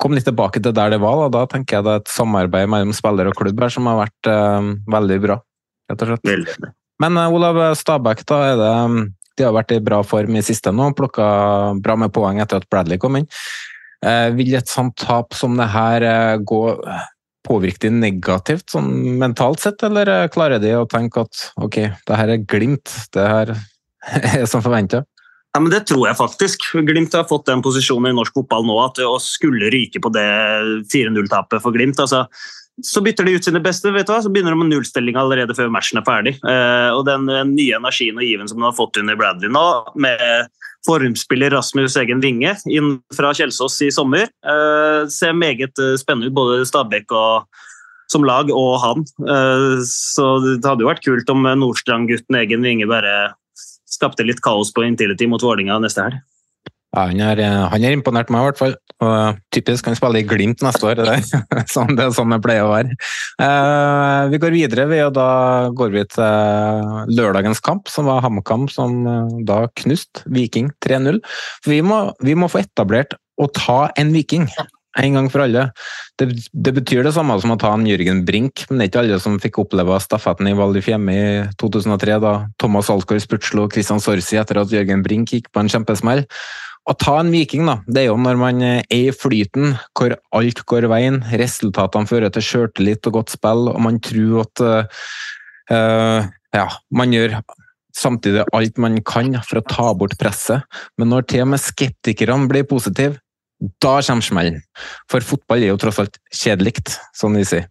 komme 0.00 0.18
litt 0.18 0.26
tilbake 0.26 0.62
til 0.62 0.74
der 0.76 0.94
det 0.94 1.00
var. 1.02 1.24
Da, 1.24 1.42
da 1.42 1.48
tenker 1.50 1.78
jeg 1.78 1.86
det 1.86 1.96
er 1.96 2.04
et 2.04 2.12
samarbeid 2.12 2.70
mellom 2.70 2.94
spiller 2.96 3.30
og 3.30 3.38
klubb 3.38 3.60
her 3.62 3.72
som 3.72 3.88
har 3.90 4.00
vært 4.04 4.30
uh, 4.30 4.72
veldig 4.90 5.18
bra. 5.22 5.40
rett 5.90 6.06
og 6.06 6.14
slett. 6.14 6.70
Men 7.02 7.18
uh, 7.18 7.34
Olav 7.34 7.60
Stabæk, 7.78 8.24
da 8.28 8.40
er 8.50 8.56
det 8.60 8.72
de 9.38 9.46
har 9.46 9.54
vært 9.56 9.74
i 9.74 9.82
bra 9.82 10.02
form 10.04 10.36
i 10.36 10.44
siste 10.44 10.72
nå, 10.74 10.90
plukka 10.96 11.26
bra 11.82 11.96
med 11.98 12.12
poeng 12.14 12.40
etter 12.42 12.60
at 12.60 12.68
Bradley 12.72 13.00
kom 13.00 13.16
inn. 13.18 13.28
Eh, 14.02 14.28
vil 14.34 14.56
et 14.58 14.70
sånt 14.70 14.96
tap 14.98 15.36
som 15.38 15.54
det 15.58 15.68
her 15.72 16.04
eh, 16.04 16.36
gå 16.42 16.62
påvirke 17.46 17.84
de 17.86 17.92
negativt 17.94 18.70
sånn 18.74 18.90
mentalt 19.18 19.62
sett, 19.62 19.82
eller 19.86 20.10
eh, 20.10 20.28
klarer 20.32 20.62
de 20.62 20.74
å 20.78 20.88
tenke 20.90 21.22
at 21.22 21.44
ok, 21.62 21.78
det 22.08 22.18
her 22.18 22.34
er 22.34 22.44
Glimt, 22.50 22.92
det 23.14 23.28
her 23.30 23.54
er 24.42 24.46
som 24.50 24.64
forventa? 24.64 25.04
Ja, 25.52 25.60
men 25.60 25.70
Det 25.70 25.84
tror 25.90 26.06
jeg 26.08 26.16
faktisk. 26.16 26.64
Glimt 26.88 27.12
har 27.12 27.28
fått 27.28 27.46
den 27.50 27.62
posisjonen 27.64 28.12
i 28.12 28.16
norsk 28.16 28.34
fotball 28.40 28.64
nå 28.64 28.78
at 28.86 29.02
å 29.04 29.18
skulle 29.20 29.68
ryke 29.72 30.00
på 30.00 30.12
det 30.14 30.26
4-0-tapet 30.92 31.60
for 31.60 31.76
Glimt 31.76 32.00
altså, 32.00 32.24
så 32.80 33.02
bytter 33.04 33.26
de 33.28 33.34
ut 33.36 33.44
sine 33.44 33.60
beste, 33.60 33.90
vet 33.92 34.08
du 34.08 34.14
hva? 34.14 34.22
så 34.24 34.30
begynner 34.32 34.54
de 34.54 34.62
med 34.62 34.70
nullstilling 34.72 35.18
allerede 35.20 35.52
før 35.54 35.68
matchen 35.74 36.00
er 36.00 36.06
ferdig. 36.06 36.32
Eh, 36.40 36.88
og 36.96 37.04
Den 37.04 37.28
nye 37.52 37.76
energien 37.76 38.16
og 38.16 38.24
given 38.24 38.48
som 38.48 38.62
de 38.62 38.64
har 38.64 38.76
fått 38.78 38.96
under 39.02 39.18
Bradley 39.18 39.52
nå, 39.52 39.64
med 40.00 40.48
formspiller 40.86 41.52
Rasmus 41.52 41.98
Egen 42.00 42.22
Vinge 42.24 42.56
inn 42.72 42.96
fra 43.14 43.34
Kjelsås 43.36 43.76
i 43.84 43.90
sommer, 43.92 44.24
eh, 44.24 45.04
ser 45.12 45.36
meget 45.36 45.76
eh, 45.78 45.98
spennende 46.00 46.32
ut. 46.32 46.38
Både 46.40 46.64
Stabæk 46.66 47.12
og 47.12 47.60
som 48.10 48.24
lag 48.28 48.50
og 48.52 48.74
han. 48.82 49.04
Så 49.88 50.24
det 50.44 50.66
hadde 50.68 50.84
jo 50.84 50.88
vært 50.90 51.04
kult 51.04 51.30
om 51.32 51.46
Nordstrand-gutten 51.46 52.36
Egen 52.42 52.60
Vinge 52.60 52.84
bare 52.90 53.30
skapte 53.92 54.26
litt 54.26 54.42
kaos 54.44 54.72
på 54.74 54.86
Intility 54.88 55.28
mot 55.30 55.42
Vålinga 55.44 55.78
neste 55.82 56.08
helg. 56.08 56.22
Ja, 56.92 57.06
han 57.08 57.22
har 57.24 57.40
eh, 57.40 57.84
imponert 57.88 58.28
meg, 58.28 58.42
i 58.42 58.48
hvert 58.50 58.58
fall. 58.60 58.74
Og 59.02 59.38
typisk 59.54 59.86
han 59.88 59.96
spiller 59.96 60.20
i 60.20 60.26
Glimt 60.28 60.60
neste 60.64 60.90
år. 60.90 61.00
Det 61.00 61.14
er 61.14 61.64
sånn 61.72 61.94
det, 61.96 62.04
er 62.04 62.12
sånn 62.12 62.34
det 62.34 62.42
pleier 62.44 62.66
å 62.66 62.74
være. 62.74 62.98
Eh, 63.40 64.18
vi 64.34 64.40
går 64.42 64.52
videre, 64.52 64.84
vi, 64.90 65.00
og 65.06 65.14
da 65.16 65.30
går 65.72 65.94
vi 65.94 66.04
til 66.12 67.16
lørdagens 67.16 67.64
kamp, 67.64 67.88
som 67.88 68.10
var 68.10 68.20
HamKam, 68.26 68.68
som 68.72 69.00
eh, 69.08 69.40
da 69.48 69.64
knuste 69.80 70.26
Viking 70.36 70.68
3-0. 70.84 71.22
Vi, 71.64 71.80
vi, 71.80 72.36
må 72.36 72.52
få 72.52 72.60
etablert 72.60 73.16
å 73.40 73.48
ta 73.56 73.86
en 73.96 74.12
Viking. 74.12 74.50
En 75.00 75.14
gang 75.16 75.28
for 75.32 75.40
alle. 75.46 75.70
Det, 76.20 76.26
det, 76.52 76.72
betyr 76.76 77.06
det 77.06 77.14
samme 77.16 77.38
som 77.40 77.54
å 77.54 77.58
ta 77.60 77.70
en 77.72 77.86
Jørgen 77.88 78.26
Brink, 78.28 78.66
men 78.68 78.76
det 78.76 78.84
er 78.84 78.90
ikke 78.90 79.04
alle 79.06 79.20
som 79.24 79.38
fikk 79.40 79.62
oppleve 79.62 79.96
stafetten 80.04 80.50
i 80.50 80.56
Val 80.58 80.76
di 80.76 80.82
Fiemme 80.84 81.14
i 81.16 81.30
2003, 81.62 82.18
da 82.20 82.34
Thomas 82.60 82.90
Alsgaard 82.92 83.24
spurtslo 83.24 83.64
Christian 83.72 84.02
Sorsi 84.04 84.36
etter 84.40 84.60
at 84.60 84.74
Jørgen 84.74 85.04
Brink 85.06 85.32
gikk 85.32 85.48
på 85.52 85.62
en 85.62 85.72
kjempesmell. 85.72 86.26
Å 86.82 86.96
ta 86.98 87.14
en 87.22 87.30
Viking, 87.32 87.64
da, 87.70 87.78
det 87.86 88.02
er 88.02 88.08
jo 88.10 88.18
når 88.20 88.38
man 88.40 88.62
er 88.66 88.84
i 88.92 89.04
flyten, 89.14 89.76
hvor 89.96 90.16
alt 90.34 90.62
går 90.68 90.88
veien, 90.90 91.20
resultatene 91.40 92.10
fører 92.10 92.32
til 92.34 92.44
sjøltillit 92.44 93.06
og 93.08 93.20
godt 93.20 93.36
spill, 93.36 93.68
og 93.70 93.78
man 93.86 94.00
tror 94.02 94.42
at 94.42 94.64
uh, 94.66 96.30
ja, 96.52 96.66
man 96.90 97.14
gjør 97.14 97.38
samtidig 97.94 98.42
alt 98.56 98.80
man 98.82 98.98
kan 99.06 99.36
for 99.46 99.60
å 99.60 99.66
ta 99.68 99.92
bort 99.94 100.18
presset. 100.18 100.66
Men 100.98 101.12
når 101.12 101.28
til 101.30 101.44
og 101.44 101.52
med 101.52 101.62
skeptikerne 101.62 102.50
blir 102.50 102.66
positive, 102.68 103.21
da 103.82 103.94
kommer 104.02 104.26
smellen. 104.26 104.62
For 105.10 105.24
fotball 105.24 105.62
er 105.62 105.72
jo 105.72 105.78
tross 105.80 106.00
alt 106.02 106.18
kjedelig, 106.34 106.80
sånn 107.16 107.38
vi 107.38 107.44
sier. 107.46 107.68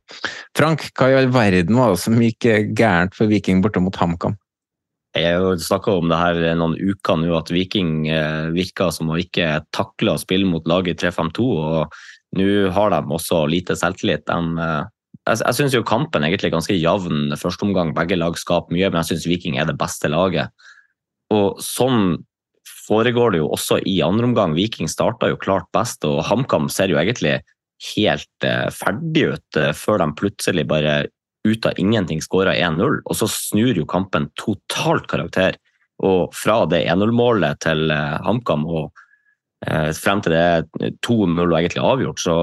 Frank, 0.57 0.87
hva 0.95 1.09
i 1.11 1.17
all 1.19 1.31
verden 1.33 1.75
var 1.79 1.93
det 1.93 2.03
som 2.03 2.21
gikk 2.21 2.47
gærent 2.77 3.17
for 3.17 3.31
Viking 3.31 3.63
borte 3.63 3.83
mot 3.83 3.97
HamKam? 3.99 4.37
Jeg 5.11 5.59
snakka 5.59 5.97
om 5.99 6.07
det 6.07 6.17
her 6.21 6.37
noen 6.55 6.77
uker 6.79 7.19
nå, 7.19 7.33
at 7.35 7.51
Viking 7.51 8.05
virka 8.07 8.53
virker 8.55 8.93
som 8.95 9.11
å 9.11 9.19
ikke 9.19 9.59
takle 9.75 10.15
å 10.15 10.21
spille 10.21 10.47
mot 10.47 10.67
laget 10.71 11.03
3-5-2. 11.03 11.47
og 11.51 12.39
Nå 12.39 12.47
har 12.71 12.93
de 12.93 13.01
også 13.11 13.43
lite 13.51 13.75
selvtillit. 13.75 14.23
De, 14.29 14.39
eh, 14.63 14.85
jeg 15.27 15.43
jeg 15.43 15.57
syns 15.57 15.75
kampen 15.85 16.23
er 16.23 16.31
ganske 16.31 16.77
jevn 16.77 17.35
første 17.35 17.67
omgang. 17.67 17.93
Begge 17.93 18.15
lag 18.15 18.37
skaper 18.39 18.71
mye, 18.71 18.89
men 18.89 19.03
jeg 19.03 19.11
syns 19.11 19.27
Viking 19.27 19.59
er 19.59 19.65
det 19.65 19.77
beste 19.77 20.07
laget. 20.07 20.49
Og 21.29 21.59
sånn 21.59 22.23
foregår 22.87 23.33
det 23.33 23.41
jo 23.41 23.49
også 23.53 23.79
i 23.87 23.99
andre 24.05 24.29
omgang. 24.29 24.55
Viking 24.57 24.89
starta 24.91 25.29
jo 25.31 25.39
klart 25.41 25.69
best, 25.75 26.05
og 26.07 26.23
HamKam 26.27 26.69
ser 26.71 26.91
jo 26.91 26.99
egentlig 27.01 27.39
helt 27.95 28.45
eh, 28.45 28.69
ferdig 28.73 29.25
ut 29.33 29.59
eh, 29.59 29.73
før 29.77 30.01
de 30.03 30.09
plutselig 30.17 30.67
bare 30.69 30.95
ut 31.47 31.65
av 31.65 31.79
ingenting 31.81 32.21
skåra 32.21 32.53
1-0. 32.53 33.01
Og 33.05 33.17
så 33.17 33.29
snur 33.31 33.77
jo 33.77 33.87
kampen 33.89 34.29
totalt 34.39 35.07
karakter. 35.11 35.57
Og 36.01 36.33
fra 36.33 36.63
det 36.69 36.83
1-0-målet 36.89 37.61
til 37.65 37.93
eh, 37.93 38.19
HamKam 38.25 38.67
og 38.69 38.91
frem 39.61 40.17
til 40.25 40.33
det 40.33 40.39
er 40.41 40.63
2-0 41.05 41.37
og 41.43 41.51
egentlig 41.53 41.83
avgjort, 41.85 42.17
så, 42.23 42.35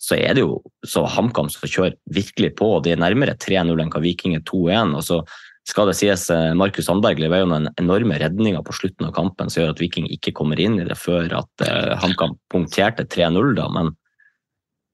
så 0.00 0.16
er 0.16 0.32
det 0.32 0.40
jo 0.46 0.54
så 0.88 1.02
HamKam 1.04 1.50
som 1.52 1.68
kjører 1.68 1.98
virkelig 2.08 2.54
på. 2.56 2.70
De 2.80 2.94
er 2.94 3.02
nærmere 3.02 3.34
3-0 3.36 3.68
enn 3.68 3.92
hva 3.92 4.00
Viking 4.00 4.38
er 4.38 4.46
2-1. 4.48 4.94
og 4.96 5.04
så 5.04 5.18
skal 5.68 5.86
det 5.88 5.94
sies 5.98 6.26
eh, 6.34 6.52
Markus 6.58 6.88
Sandberg 6.88 7.20
lever 7.22 7.42
jo 7.42 7.50
den 7.52 7.68
enorme 7.78 8.18
redninga 8.18 8.62
på 8.66 8.74
slutten 8.74 9.06
av 9.08 9.14
kampen 9.16 9.50
som 9.50 9.62
gjør 9.62 9.74
at 9.76 9.82
Viking 9.82 10.08
ikke 10.10 10.34
kommer 10.34 10.60
inn 10.60 10.80
i 10.82 10.86
det 10.88 10.98
før 10.98 11.38
at 11.38 11.66
eh, 11.66 11.92
HamKam 12.02 12.34
punkterte 12.52 13.06
3-0. 13.06 13.54
da, 13.58 13.68
men 13.70 13.92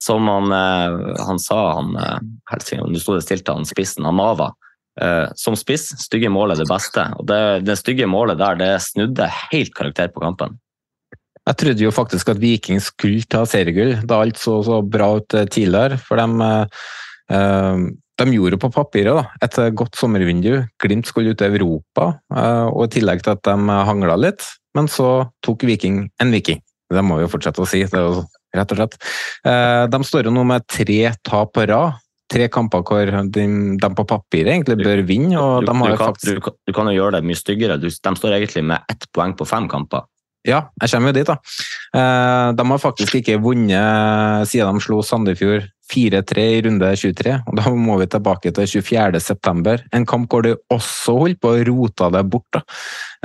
som 0.02 0.28
han, 0.28 0.52
eh, 0.52 1.16
han 1.26 1.40
sa, 1.42 1.60
han, 1.80 1.96
uh, 1.96 2.86
du 2.86 3.00
sto 3.00 3.16
det 3.16 3.24
stilt 3.24 3.46
til 3.48 3.58
han 3.58 3.66
spissen, 3.66 4.06
han 4.06 4.18
Mava, 4.18 4.52
uh, 5.00 5.26
som 5.34 5.56
spiss, 5.58 5.88
stygge 6.04 6.30
mål 6.30 6.54
er 6.54 6.60
det 6.60 6.68
beste. 6.70 7.06
og 7.18 7.26
Det, 7.26 7.40
det 7.66 7.78
stygge 7.80 8.06
målet 8.06 8.38
der 8.38 8.60
det 8.60 8.72
snudde 8.84 9.30
helt 9.50 9.74
karakter 9.74 10.12
på 10.12 10.22
kampen. 10.22 10.58
Jeg 11.48 11.58
trodde 11.62 11.82
jo 11.86 11.94
faktisk 11.94 12.28
at 12.28 12.42
Viking 12.42 12.78
skulle 12.84 13.24
ta 13.24 13.46
seriegull 13.48 13.96
da 14.06 14.20
alt 14.20 14.36
så 14.36 14.60
så 14.66 14.82
bra 14.84 15.14
ut 15.16 15.32
tidligere. 15.48 15.96
For 15.96 16.20
de 16.20 16.52
de 18.18 18.34
gjorde 18.34 18.58
på 18.60 18.70
papiret 18.74 19.14
da, 19.14 19.26
et 19.44 19.58
godt 19.78 19.98
sommervindu. 19.98 20.64
Glimt 20.82 21.06
skulle 21.06 21.34
ut 21.34 21.44
i 21.44 21.50
Europa, 21.50 22.10
eh, 22.34 22.66
og 22.66 22.88
i 22.88 22.96
tillegg 22.98 23.22
til 23.22 23.36
at 23.36 23.44
de 23.46 23.78
hangla 23.88 24.18
litt. 24.18 24.42
Men 24.76 24.90
så 24.90 25.28
tok 25.44 25.64
Viking 25.68 26.08
en 26.22 26.34
Viking. 26.34 26.60
Det 26.88 27.04
må 27.04 27.18
vi 27.18 27.26
jo 27.26 27.32
fortsette 27.32 27.62
å 27.62 27.68
si. 27.68 27.84
det 27.84 27.98
er 27.98 28.06
jo 28.06 28.26
rett 28.56 28.74
og 28.74 28.80
slett. 28.80 28.98
Eh, 29.46 29.84
de 29.92 30.02
står 30.04 30.28
jo 30.28 30.34
nå 30.34 30.44
med 30.48 30.66
tre 30.70 31.00
tap 31.26 31.54
på 31.54 31.66
rad. 31.68 32.04
Tre 32.28 32.44
kamper 32.52 32.82
hvor 32.84 33.08
de, 33.32 33.44
de 33.80 33.88
på 33.96 34.04
papiret 34.04 34.52
egentlig 34.52 34.82
bør 34.82 35.00
vinne. 35.08 35.38
og 35.40 35.64
du, 35.64 35.70
de 35.70 35.76
har 35.78 35.94
du, 35.94 35.96
kan, 35.96 36.10
faktisk... 36.12 36.44
du, 36.44 36.58
du 36.68 36.74
kan 36.76 36.90
jo 36.90 36.98
gjøre 36.98 37.16
det 37.16 37.28
mye 37.28 37.40
styggere. 37.40 37.78
de 37.80 37.90
står 37.94 38.36
egentlig 38.36 38.66
med 38.68 38.84
ett 38.92 39.08
poeng 39.16 39.32
på 39.36 39.46
fem 39.48 39.68
kamper. 39.70 40.04
Ja, 40.46 40.68
jeg 40.80 40.92
kommer 40.92 41.10
jo 41.10 41.16
dit, 41.16 41.28
da. 41.28 41.38
Eh, 41.98 42.50
de 42.56 42.66
har 42.70 42.82
faktisk 42.82 43.16
ikke 43.20 43.40
vunnet 43.42 44.48
siden 44.48 44.76
de 44.76 44.84
slo 44.84 45.00
Sandefjord 45.04 45.66
4-3 45.88 46.44
i 46.44 46.60
runde 46.66 46.90
23. 47.00 47.34
og 47.48 47.58
Da 47.58 47.72
må 47.74 47.98
vi 48.00 48.08
tilbake 48.10 48.52
til 48.54 48.68
24.9. 48.68 49.76
En 49.96 50.06
kamp 50.08 50.30
hvor 50.32 50.44
de 50.44 50.56
også 50.72 51.16
holdt 51.22 51.40
på 51.42 51.52
å 51.54 51.64
rote 51.68 52.10
det 52.14 52.24
bort. 52.32 52.48
Da. 52.54 52.62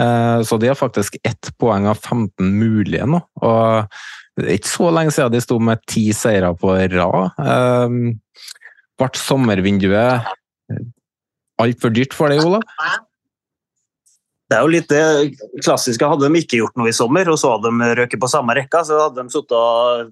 Eh, 0.03 0.39
så 0.47 0.59
de 0.61 0.71
har 0.71 0.79
faktisk 0.79 1.19
ett 1.23 1.51
poeng 1.59 1.87
av 1.91 1.99
15 1.99 2.51
mulige 2.59 3.07
nå. 3.09 3.21
og 3.43 3.89
Det 4.37 4.47
er 4.49 4.57
ikke 4.57 4.73
så 4.73 4.91
lenge 4.95 5.13
siden 5.13 5.35
de 5.35 5.43
sto 5.43 5.59
med 5.61 5.83
ti 5.87 6.07
seire 6.15 6.53
på 6.57 6.75
rad. 6.95 7.41
Eh, 7.43 7.97
ble 8.99 9.09
sommervinduet 9.17 10.33
altfor 11.61 11.93
dyrt 11.93 12.15
for 12.17 12.31
deg, 12.31 12.43
Olav? 12.43 12.63
Det 14.49 14.57
er 14.57 14.65
jo 14.65 14.73
litt 14.73 14.89
det 14.91 15.61
klassiske. 15.63 16.07
Hadde 16.07 16.27
de 16.29 16.41
ikke 16.41 16.59
gjort 16.59 16.75
noe 16.77 16.91
i 16.91 16.95
sommer, 16.95 17.29
og 17.31 17.39
så 17.41 17.55
hadde 17.55 17.71
de 17.71 17.93
røket 18.01 18.21
på 18.21 18.29
samme 18.29 18.55
rekka, 18.57 18.83
så 18.85 18.99
hadde 19.07 19.23
de 19.23 19.33
sittet 19.33 19.55
og 19.57 20.11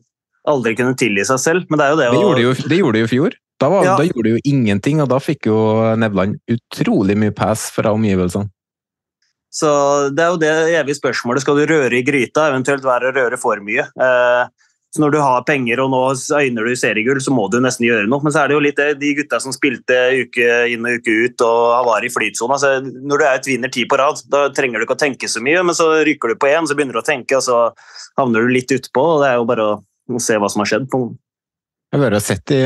aldri 0.50 0.76
kunne 0.78 0.98
tilgi 0.98 1.26
seg 1.28 1.42
selv. 1.42 1.68
Men 1.70 1.82
det 1.82 1.86
er 1.88 1.92
jo 1.92 2.00
det, 2.00 2.08
det, 2.10 2.22
gjorde, 2.22 2.40
de 2.40 2.48
jo, 2.48 2.56
det 2.72 2.80
gjorde 2.82 2.98
de 2.98 3.04
jo 3.04 3.10
i 3.10 3.14
fjor. 3.14 3.38
Da, 3.62 3.70
var, 3.70 3.86
ja. 3.86 3.98
da, 4.00 4.08
gjorde 4.10 4.26
de 4.26 4.34
jo 4.34 4.42
ingenting, 4.50 5.04
og 5.04 5.12
da 5.12 5.20
fikk 5.22 5.46
jo 5.52 5.60
Nevland 6.02 6.40
utrolig 6.50 7.18
mye 7.20 7.36
pass 7.36 7.68
fra 7.76 7.94
omgivelsene. 7.94 8.50
Så 9.52 9.70
Det 10.16 10.24
er 10.24 10.32
jo 10.32 10.40
det 10.40 10.52
evige 10.80 10.98
spørsmålet. 10.98 11.44
Skal 11.44 11.60
du 11.60 11.68
røre 11.70 11.98
i 11.98 12.06
gryta, 12.08 12.48
eventuelt 12.50 12.86
være 12.88 13.12
å 13.12 13.16
røre 13.18 13.38
for 13.38 13.60
mye? 13.62 13.84
Eh, 13.84 14.46
så 14.92 15.00
Når 15.00 15.12
du 15.12 15.20
har 15.24 15.44
penger 15.48 15.80
og 15.80 15.92
nå 15.94 16.00
øyner 16.36 16.66
du 16.68 16.76
seriegull, 16.76 17.20
så 17.24 17.32
må 17.32 17.46
du 17.52 17.60
nesten 17.64 17.86
gjøre 17.86 18.10
noe. 18.12 18.24
Men 18.24 18.34
så 18.34 18.42
er 18.42 18.50
det 18.50 18.58
jo 18.58 18.64
litt 18.64 18.82
de 19.00 19.12
gutta 19.16 19.40
som 19.40 19.54
spilte 19.56 20.00
uke 20.24 20.48
inn 20.72 20.88
og 20.88 20.98
uke 21.00 21.14
ut 21.28 21.44
og 21.48 21.86
var 21.88 22.04
i 22.04 22.12
flytsona. 22.12 22.58
Når 22.90 23.22
du 23.22 23.24
er 23.28 23.38
et 23.38 23.48
vinner 23.48 23.72
ti 23.72 23.86
på 23.88 24.00
rad, 24.00 24.20
da 24.32 24.50
trenger 24.56 24.80
du 24.80 24.88
ikke 24.88 24.98
å 24.98 25.04
tenke 25.06 25.30
så 25.32 25.44
mye, 25.44 25.62
men 25.64 25.78
så 25.78 25.88
rykker 26.08 26.34
du 26.34 26.42
på 26.42 26.52
én, 26.52 26.68
så 26.68 26.76
begynner 26.76 27.00
du 27.00 27.04
å 27.04 27.08
tenke, 27.08 27.40
og 27.40 27.46
så 27.46 27.62
havner 28.20 28.44
du 28.44 28.52
litt 28.52 28.74
utpå. 28.76 29.06
og 29.14 29.24
Det 29.24 29.30
er 29.30 29.40
jo 29.40 29.48
bare 29.54 29.70
å 29.70 29.80
og 30.18 30.24
se 30.24 30.40
hva 30.40 30.50
som 30.52 30.64
har 30.64 30.72
skjedd. 30.74 30.90
på 30.92 31.04
noen. 31.04 31.14
Jeg 31.92 32.04
har 32.04 32.20
sett 32.24 32.54
i 32.56 32.64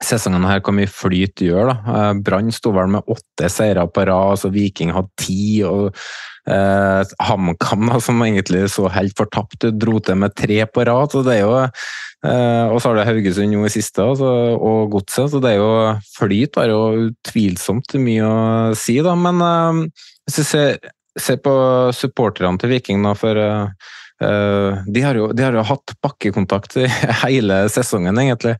sesongen 0.00 0.46
her 0.48 0.62
hvor 0.64 0.74
mye 0.76 0.88
flyt 0.88 1.42
gjør. 1.44 1.72
da. 1.72 1.76
Eh, 1.94 2.12
Brann 2.24 2.52
sto 2.54 2.72
vel 2.72 2.90
med 2.92 3.08
åtte 3.10 3.50
seire 3.52 3.86
på 3.88 4.06
rad, 4.08 4.36
altså 4.36 4.52
Viking 4.52 4.94
hadde 4.96 5.12
ti. 5.20 5.62
og 5.66 5.90
eh, 6.48 7.16
HamKam, 7.20 7.90
som 8.00 8.22
egentlig 8.24 8.64
så 8.72 8.88
helt 8.92 9.16
fortapt 9.18 9.66
ut, 9.66 9.76
dro 9.76 9.98
til 10.00 10.16
med 10.22 10.34
tre 10.36 10.64
på 10.66 10.86
rad. 10.88 11.12
så 11.12 11.22
det 11.26 11.36
er 11.36 11.42
jo 11.44 11.58
eh, 11.60 12.66
Og 12.72 12.80
så 12.80 12.88
har 12.88 12.96
det 12.96 13.08
Haugesund 13.10 13.52
nå 13.52 13.66
i 13.66 13.72
siste, 13.72 14.02
altså, 14.02 14.30
og 14.56 14.90
Godset. 14.96 15.30
Så 15.30 15.42
det 15.42 15.52
er 15.54 15.60
jo 15.60 15.74
flyt 16.16 16.56
har 16.56 16.72
jo 16.72 17.10
utvilsomt 17.10 17.94
mye 18.00 18.24
å 18.24 18.74
si, 18.74 19.00
da. 19.04 19.14
Men 19.14 19.44
eh, 19.44 19.84
hvis 20.24 20.40
du 20.40 20.44
ser, 20.48 20.92
ser 21.18 21.42
på 21.44 21.52
supporterne 21.92 22.56
til 22.60 22.72
Viking 22.72 23.04
da, 23.04 23.12
for 23.18 23.36
Eh, 23.36 23.88
de 24.20 25.02
har, 25.04 25.16
jo, 25.16 25.30
de 25.32 25.44
har 25.46 25.54
jo 25.56 25.62
hatt 25.64 25.94
bakkekontakt 26.04 26.76
hele 27.24 27.62
sesongen, 27.72 28.18
egentlig. 28.20 28.58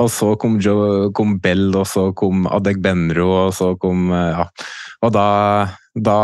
Og 0.00 0.08
så 0.12 0.32
kom, 0.40 0.56
Joe, 0.62 1.10
kom 1.16 1.36
Bell, 1.42 1.68
og 1.76 1.86
så 1.88 2.08
kom 2.16 2.46
Adegbenro, 2.50 3.28
og 3.46 3.54
så 3.56 3.74
kom 3.80 4.10
eh, 4.14 4.30
Ja. 4.38 4.48
Og 5.00 5.14
da, 5.14 5.24
da 5.96 6.14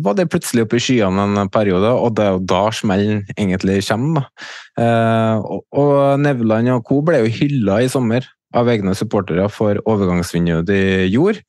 var 0.00 0.14
det 0.16 0.30
plutselig 0.32 0.62
oppe 0.64 0.78
i 0.78 0.80
skyene 0.80 1.26
en 1.28 1.50
periode, 1.52 1.90
og 1.92 2.14
det 2.16 2.24
er 2.24 2.30
jo 2.38 2.46
da 2.48 2.62
smellen 2.72 3.18
egentlig 3.34 3.82
kommer. 3.84 4.22
Da. 4.24 4.46
Eh, 4.80 5.44
og, 5.44 5.66
og 5.76 6.22
Nevland 6.24 6.72
og 6.72 6.86
co. 6.88 7.02
ble 7.04 7.20
jo 7.20 7.34
hylla 7.36 7.82
i 7.84 7.90
sommer 7.92 8.24
av 8.56 8.70
egne 8.72 8.94
supportere 8.96 9.44
for 9.52 9.76
overgangsvinduet 9.84 10.70
de 10.70 10.80
gjorde. 11.12 11.44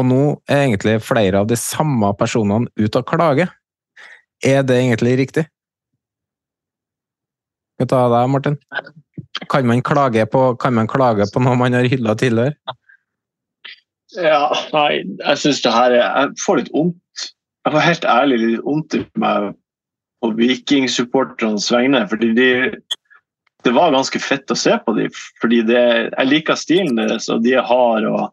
Og 0.00 0.08
nå 0.08 0.22
er 0.48 0.64
egentlig 0.64 0.96
flere 1.04 1.42
av 1.42 1.50
de 1.50 1.60
samme 1.60 2.08
personene 2.16 2.72
ute 2.80 3.02
og 3.02 3.08
klager. 3.12 3.52
Er 4.40 4.64
det 4.64 4.80
egentlig 4.80 5.18
riktig? 5.20 5.44
Skal 7.82 7.90
ta 7.90 8.02
deg, 8.12 8.28
Martin. 8.30 8.56
Kan 9.50 9.66
man, 9.66 9.80
klage 9.82 10.22
på, 10.30 10.40
man 10.70 10.86
klage 10.86 11.26
på 11.34 11.40
noe 11.42 11.58
man 11.58 11.74
har 11.74 11.88
hylla 11.90 12.14
tidligere? 12.14 12.54
Ja, 14.14 14.52
nei, 14.70 15.00
jeg 15.02 15.40
syns 15.40 15.62
det 15.64 15.72
her 15.72 15.94
er 15.96 16.04
Jeg 16.04 16.36
får 16.44 16.60
litt 16.60 16.70
vondt. 16.70 17.24
Jeg 17.66 17.74
får 17.74 17.82
helt 17.82 18.06
ærlig 18.12 18.38
litt 18.38 18.62
vondt 18.62 18.94
i 18.94 19.00
meg 19.18 19.48
på 20.22 20.30
Viking-supporternes 20.38 21.66
vegne. 21.74 22.04
fordi 22.06 22.28
de, 22.36 22.46
det 23.66 23.74
var 23.74 23.90
ganske 23.96 24.22
fett 24.22 24.54
å 24.54 24.58
se 24.58 24.76
på 24.86 24.94
dem. 25.00 25.10
fordi 25.40 25.64
det, 25.66 25.82
Jeg 26.12 26.30
liker 26.30 26.54
stilen 26.54 27.02
deres, 27.02 27.26
og 27.28 27.42
de 27.42 27.56
er 27.56 27.66
harde 27.66 28.14
og 28.14 28.30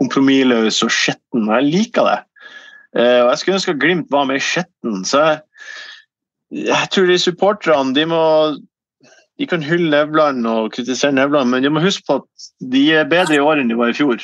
kompromissløse 0.00 0.88
og 0.88 0.96
skjetne. 0.96 1.52
Jeg 1.58 1.68
liker 1.68 2.08
det. 2.08 2.18
Eh, 2.96 3.20
og 3.26 3.34
Jeg 3.34 3.38
skulle 3.42 3.60
ønske 3.60 3.76
Glimt 3.76 4.08
var 4.08 4.24
mer 4.24 4.40
skjetten. 4.40 5.04
så 5.04 5.20
jeg, 5.26 5.38
jeg 6.64 6.90
tror 6.90 7.12
de 7.12 7.20
supporterne 7.20 7.94
de 7.94 8.08
må 8.08 8.24
de 9.40 9.46
kan 9.48 9.62
hylle 9.64 9.88
Nevland 9.88 10.44
og 10.48 10.74
kritisere 10.74 11.16
Nevland, 11.16 11.48
men 11.48 11.64
de 11.64 11.72
må 11.72 11.80
huske 11.80 12.04
på 12.04 12.18
at 12.20 12.48
de 12.72 12.82
er 12.92 13.08
bedre 13.08 13.38
i 13.38 13.40
år 13.40 13.62
enn 13.62 13.70
de 13.72 13.78
var 13.78 13.92
i 13.92 13.96
fjor. 13.96 14.20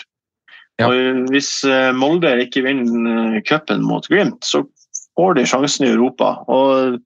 Ja. 0.77 0.91
Og 0.91 1.31
Hvis 1.33 1.49
eh, 1.64 1.89
Molde 1.97 2.35
ikke 2.43 2.67
vinner 2.67 3.39
eh, 3.39 3.39
cupen 3.49 3.85
mot 3.87 4.05
Glimt, 4.12 4.45
så 4.45 4.61
får 5.17 5.39
de 5.39 5.47
sjansen 5.49 5.87
i 5.87 5.95
Europa. 5.95 6.35
Og 6.53 6.99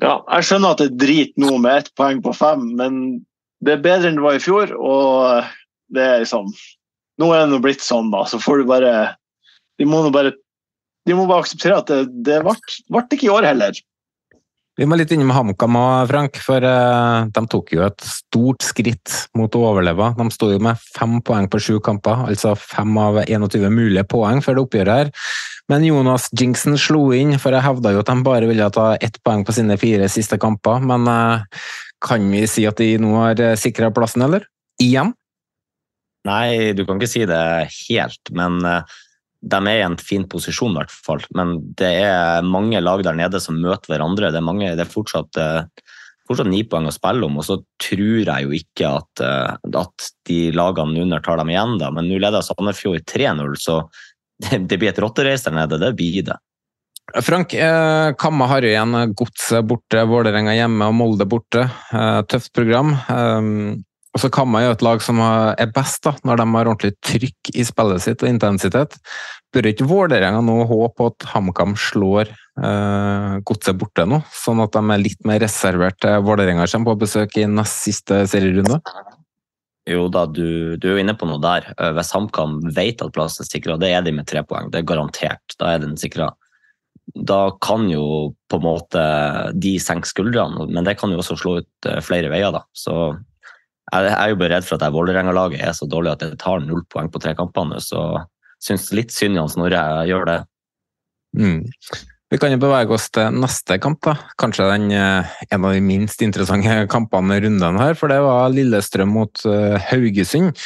ja, 0.00 0.16
Jeg 0.16 0.48
skjønner 0.48 0.72
at 0.72 0.80
det 0.80 0.88
er 0.88 1.02
drit 1.04 1.36
nå 1.40 1.58
med 1.60 1.82
ett 1.82 1.92
poeng 1.98 2.24
på 2.24 2.32
fem, 2.34 2.64
men 2.80 3.02
det 3.62 3.76
er 3.76 3.84
bedre 3.84 4.08
enn 4.08 4.16
det 4.16 4.24
var 4.24 4.40
i 4.40 4.42
fjor. 4.42 4.72
Og 4.72 5.52
det 5.92 6.06
er 6.08 6.24
liksom 6.24 6.54
Nå 7.20 7.26
er 7.36 7.42
det 7.42 7.52
nå 7.52 7.58
blitt 7.60 7.84
sånn, 7.84 8.08
da. 8.10 8.24
Så 8.24 8.40
får 8.40 8.62
du 8.62 8.70
bare 8.70 8.92
De 9.78 9.84
må 9.86 10.00
bare, 10.10 10.32
de 11.04 11.14
må 11.14 11.28
bare 11.28 11.44
akseptere 11.44 11.82
at 11.82 11.92
det, 11.92 12.06
det 12.24 12.40
ble 12.46 13.04
ikke 13.04 13.28
i 13.28 13.34
år 13.34 13.44
heller. 13.50 13.76
Vi 14.80 14.86
må 14.88 14.96
litt 14.96 15.10
innom 15.12 15.34
HamKam 15.36 15.76
òg, 15.76 16.06
Frank. 16.08 16.38
For 16.40 16.64
uh, 16.64 17.28
de 17.28 17.42
tok 17.52 17.74
jo 17.74 17.82
et 17.84 18.04
stort 18.08 18.64
skritt 18.64 19.16
mot 19.36 19.52
å 19.52 19.64
overleve. 19.68 20.12
De 20.16 20.26
sto 20.32 20.48
jo 20.54 20.60
med 20.64 20.80
fem 20.94 21.18
poeng 21.24 21.48
på 21.52 21.60
sju 21.60 21.76
kamper, 21.84 22.24
altså 22.30 22.54
fem 22.56 22.96
av 23.00 23.20
21 23.26 23.68
mulige 23.68 24.06
poeng 24.08 24.40
før 24.44 24.56
det 24.56 24.64
oppgjøret 24.64 25.02
her. 25.02 25.12
Men 25.70 25.84
Jonas 25.86 26.30
Jinksen 26.32 26.78
slo 26.80 27.04
inn, 27.16 27.36
for 27.40 27.54
jeg 27.54 27.64
hevda 27.64 27.92
jo 27.92 28.00
at 28.00 28.08
de 28.08 28.24
bare 28.24 28.48
ville 28.48 28.70
ta 28.72 28.94
ett 28.96 29.20
poeng 29.24 29.44
på 29.46 29.54
sine 29.56 29.76
fire 29.80 30.08
siste 30.12 30.40
kamper. 30.40 30.80
Men 30.88 31.04
uh, 31.04 31.68
kan 32.02 32.24
vi 32.32 32.46
si 32.48 32.64
at 32.68 32.80
de 32.80 32.96
nå 32.98 33.12
har 33.20 33.44
eh, 33.44 33.58
sikra 33.60 33.92
plassen, 33.94 34.24
eller? 34.24 34.48
Igjen? 34.82 35.12
Nei, 36.26 36.72
du 36.74 36.86
kan 36.88 36.98
ikke 36.98 37.12
si 37.12 37.26
det 37.28 37.44
helt, 37.68 38.32
men 38.34 38.58
de 39.42 39.58
er 39.66 39.80
i 39.80 39.86
en 39.86 39.98
fin 39.98 40.24
posisjon, 40.30 40.76
i 40.76 40.80
hvert 40.80 40.94
fall. 40.94 41.24
Men 41.36 41.56
det 41.78 41.90
er 42.04 42.46
mange 42.46 42.80
lag 42.82 43.02
der 43.04 43.16
nede 43.18 43.40
som 43.42 43.58
møter 43.62 43.90
hverandre. 43.90 44.30
Det 44.30 44.38
er, 44.38 44.46
mange, 44.46 44.70
det 44.78 44.84
er 44.84 44.92
fortsatt, 44.92 45.38
eh, 45.40 45.90
fortsatt 46.28 46.50
ni 46.50 46.62
poeng 46.62 46.86
å 46.86 46.94
spille 46.94 47.26
om. 47.26 47.40
Og 47.42 47.48
så 47.48 47.58
tror 47.82 48.22
jeg 48.22 48.46
jo 48.46 48.54
ikke 48.56 48.92
at, 49.00 49.24
eh, 49.26 49.74
at 49.82 50.08
de 50.30 50.38
lagene 50.54 51.02
under 51.02 51.24
tar 51.24 51.42
dem 51.42 51.50
igjen, 51.50 51.76
da. 51.82 51.90
Men 51.94 52.08
nå 52.10 52.22
leder 52.22 52.46
Sandefjord 52.46 53.02
3-0, 53.10 53.58
så 53.58 53.82
det, 54.46 54.64
det, 54.70 54.78
blir 54.78 54.94
et 54.94 55.02
rottereis 55.02 55.46
der 55.48 55.58
nede. 55.58 55.80
Det 55.82 55.92
blir 55.98 56.22
det. 56.30 56.38
Frank, 57.26 57.52
eh, 57.58 58.14
Kamma 58.14 58.46
har 58.46 58.62
jo 58.62 58.70
igjen 58.70 58.94
Godset 59.18 59.66
borte, 59.66 60.04
Vålerenga 60.06 60.54
hjemme 60.54 60.86
og 60.86 60.94
Molde 60.94 61.26
borte. 61.26 61.66
Eh, 61.90 62.20
tøft 62.30 62.54
program. 62.54 62.94
Eh, 62.94 63.48
og 64.12 64.20
så 64.20 64.28
Kamma 64.32 64.60
er 64.60 64.66
jo 64.66 64.74
et 64.76 64.82
lag 64.84 65.00
som 65.04 65.20
er 65.24 65.70
best 65.72 66.02
da, 66.04 66.12
når 66.28 66.42
de 66.42 66.44
har 66.52 66.68
ordentlig 66.68 66.92
trykk 67.00 67.52
i 67.56 67.64
spillet 67.64 68.04
sitt 68.04 68.24
og 68.24 68.28
intensitet. 68.28 68.98
Bør 69.52 69.68
ikke 69.70 69.88
Vålerenga 69.88 70.42
nå 70.44 70.58
håpe 70.68 70.92
på 70.98 71.08
at 71.08 71.26
HamKam 71.32 71.72
slår 71.80 72.28
eh, 72.28 73.38
Godset 73.48 73.80
borte 73.80 74.04
nå, 74.08 74.20
sånn 74.36 74.60
at 74.64 74.76
de 74.76 74.82
er 74.84 75.00
litt 75.00 75.24
mer 75.28 75.40
reservert 75.40 75.96
til 76.04 76.20
Vålerenga 76.28 76.68
kommer 76.68 76.92
på 76.92 77.06
besøk 77.06 77.40
i 77.40 77.48
nest 77.48 77.88
siste 77.88 78.22
serierunde? 78.28 78.82
Jo 79.88 80.06
da, 80.12 80.26
du, 80.28 80.76
du, 80.76 80.86
er 80.86 80.94
jo 80.94 81.00
inne 81.02 81.16
på 81.18 81.26
noe 81.26 81.40
der. 81.42 81.72
Eh, 81.74 81.90
hvis 81.96 82.12
HamKam 82.14 82.60
vet 82.76 83.00
at 83.02 83.16
plassen 83.16 83.46
er 83.46 83.50
sikra, 83.50 83.80
det 83.80 83.94
er 83.96 84.04
de 84.04 84.12
med 84.14 84.28
tre 84.28 84.44
poeng. 84.46 84.68
Det 84.70 84.82
er 84.82 84.88
garantert. 84.92 85.56
Da 85.56 85.72
er 85.72 85.82
den 85.82 85.96
sikra. 86.00 86.30
Da 87.16 87.42
kan 87.64 87.88
jo 87.90 88.04
på 88.52 88.60
en 88.60 88.68
måte 88.68 89.02
de 89.58 89.74
senke 89.82 90.08
skuldrene, 90.08 90.68
men 90.68 90.86
det 90.86 90.98
kan 91.00 91.10
jo 91.10 91.18
også 91.24 91.40
slå 91.40 91.58
ut 91.64 91.88
eh, 91.88 92.00
flere 92.04 92.30
veier. 92.32 92.52
da. 92.54 92.66
Så 92.76 93.16
jeg 93.92 94.12
er 94.16 94.30
jo 94.32 94.38
bare 94.40 94.54
redd 94.56 94.66
for 94.66 94.80
at 94.80 94.94
Vålerenga-laget 94.94 95.60
er 95.60 95.74
så 95.76 95.88
dårlig 95.90 96.14
at 96.14 96.24
det 96.24 96.38
tar 96.40 96.62
null 96.64 96.84
poeng 96.92 97.10
på 97.12 97.20
tre 97.22 97.34
kampene. 97.38 97.80
Så 97.84 98.00
syns 98.62 98.88
litt 98.96 99.12
synd 99.12 99.36
i 99.36 99.44
Snorre 99.52 99.82
gjør 100.08 100.28
det. 100.28 100.38
Mm. 101.36 101.60
Vi 102.32 102.38
kan 102.40 102.54
jo 102.54 102.60
bevege 102.62 102.94
oss 102.96 103.10
til 103.12 103.34
neste 103.36 103.76
kamp. 103.82 104.00
da. 104.06 104.14
Kanskje 104.40 104.70
den, 104.70 104.90
eh, 104.90 105.34
en 105.50 105.64
av 105.64 105.74
de 105.74 105.82
minst 105.84 106.22
interessante 106.22 106.86
kampene 106.94 107.36
i 107.36 107.42
runden 107.44 107.80
her, 107.80 107.94
for 107.94 108.08
det 108.08 108.20
var 108.24 108.48
Lillestrøm 108.54 109.12
mot 109.12 109.44
uh, 109.44 109.76
Haugesund. 109.90 110.56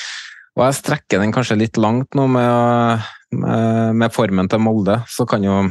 Og 0.57 0.62
jeg 0.64 0.79
strekker 0.79 1.20
den 1.20 1.35
kanskje 1.35 1.59
litt 1.59 1.77
langt 1.77 2.14
nå 2.14 2.29
med, 2.31 3.03
med, 3.35 3.97
med 3.99 4.14
formen 4.14 4.49
til 4.49 4.62
Molde. 4.62 5.01
Så 5.11 5.27
kan 5.29 5.43
jo 5.45 5.64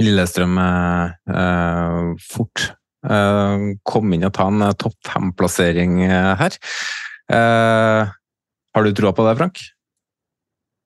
Lillestrøm 0.00 0.56
eh, 0.58 2.16
fort 2.32 2.64
Eh, 2.64 2.83
komme 3.04 4.16
inn 4.16 4.26
og 4.26 4.34
ta 4.36 4.48
en 4.48 4.64
eh, 4.64 4.76
topp 4.80 4.96
fem-plassering 5.08 6.00
eh, 6.06 6.32
her. 6.40 6.58
Har 8.74 8.84
du 8.84 8.96
trua 8.96 9.12
på 9.16 9.24
det, 9.28 9.36
Frank? 9.38 9.60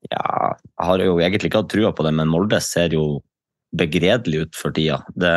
Ja, 0.09 0.55
jeg 0.55 0.87
har 0.87 1.03
jo 1.03 1.17
egentlig 1.19 1.51
ikke 1.51 1.63
hatt 1.65 1.73
trua 1.73 1.93
på 1.95 2.05
det, 2.07 2.13
men 2.15 2.31
Molde 2.31 2.61
ser 2.63 2.95
jo 2.95 3.21
begredelig 3.77 4.47
ut 4.47 4.59
for 4.59 4.75
tida. 4.75 5.01
Det 5.19 5.33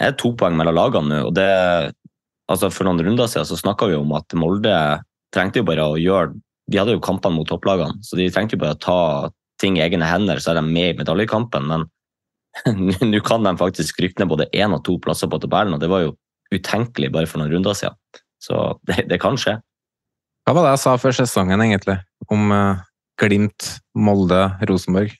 er 0.00 0.16
to 0.20 0.32
poeng 0.38 0.56
mellom 0.58 0.76
lagene 0.76 1.08
nå. 1.10 1.20
og 1.28 1.34
det, 1.36 1.48
altså 2.50 2.70
For 2.72 2.86
noen 2.86 3.00
runder 3.02 3.30
siden 3.30 3.48
så 3.48 3.58
snakka 3.58 3.88
vi 3.90 3.98
om 3.98 4.12
at 4.16 4.36
Molde 4.38 4.74
trengte 5.34 5.60
jo 5.60 5.68
bare 5.68 5.84
å 5.88 5.98
gjøre 6.00 6.36
De 6.70 6.78
hadde 6.78 6.94
jo 6.94 7.02
kampene 7.04 7.36
mot 7.36 7.48
topplagene, 7.48 7.98
så 8.06 8.16
de 8.16 8.28
trengte 8.32 8.56
jo 8.56 8.62
bare 8.62 8.76
å 8.76 8.82
ta 8.82 9.00
ting 9.60 9.78
i 9.78 9.84
egne 9.84 10.06
hender, 10.06 10.40
så 10.40 10.52
er 10.52 10.60
de 10.60 10.66
med 10.66 10.92
i 10.92 10.98
medaljekampen. 11.00 11.66
Men 11.68 11.86
Nå 13.12 13.20
kan 13.24 13.46
de 13.46 13.54
faktisk 13.58 14.00
rykke 14.02 14.22
ned 14.22 14.30
både 14.32 14.48
én 14.52 14.74
og 14.76 14.84
to 14.86 14.98
plasser 15.02 15.30
på 15.30 15.40
tabellen, 15.42 15.76
og 15.76 15.82
det 15.82 15.90
var 15.92 16.04
jo 16.04 16.14
utenkelig 16.52 17.12
bare 17.14 17.28
for 17.28 17.40
noen 17.40 17.54
runder 17.54 17.76
siden. 17.76 17.96
Så 18.42 18.58
det, 18.88 19.06
det 19.10 19.20
kan 19.22 19.38
skje. 19.40 19.56
Hva 20.42 20.56
var 20.56 20.66
det 20.66 20.74
jeg 20.74 20.84
sa 20.84 20.96
før 20.98 21.14
sesongen, 21.16 21.62
egentlig, 21.62 22.00
om 22.32 22.50
uh, 22.50 22.82
Glimt, 23.20 23.76
Molde, 23.94 24.48
Rosenborg? 24.68 25.14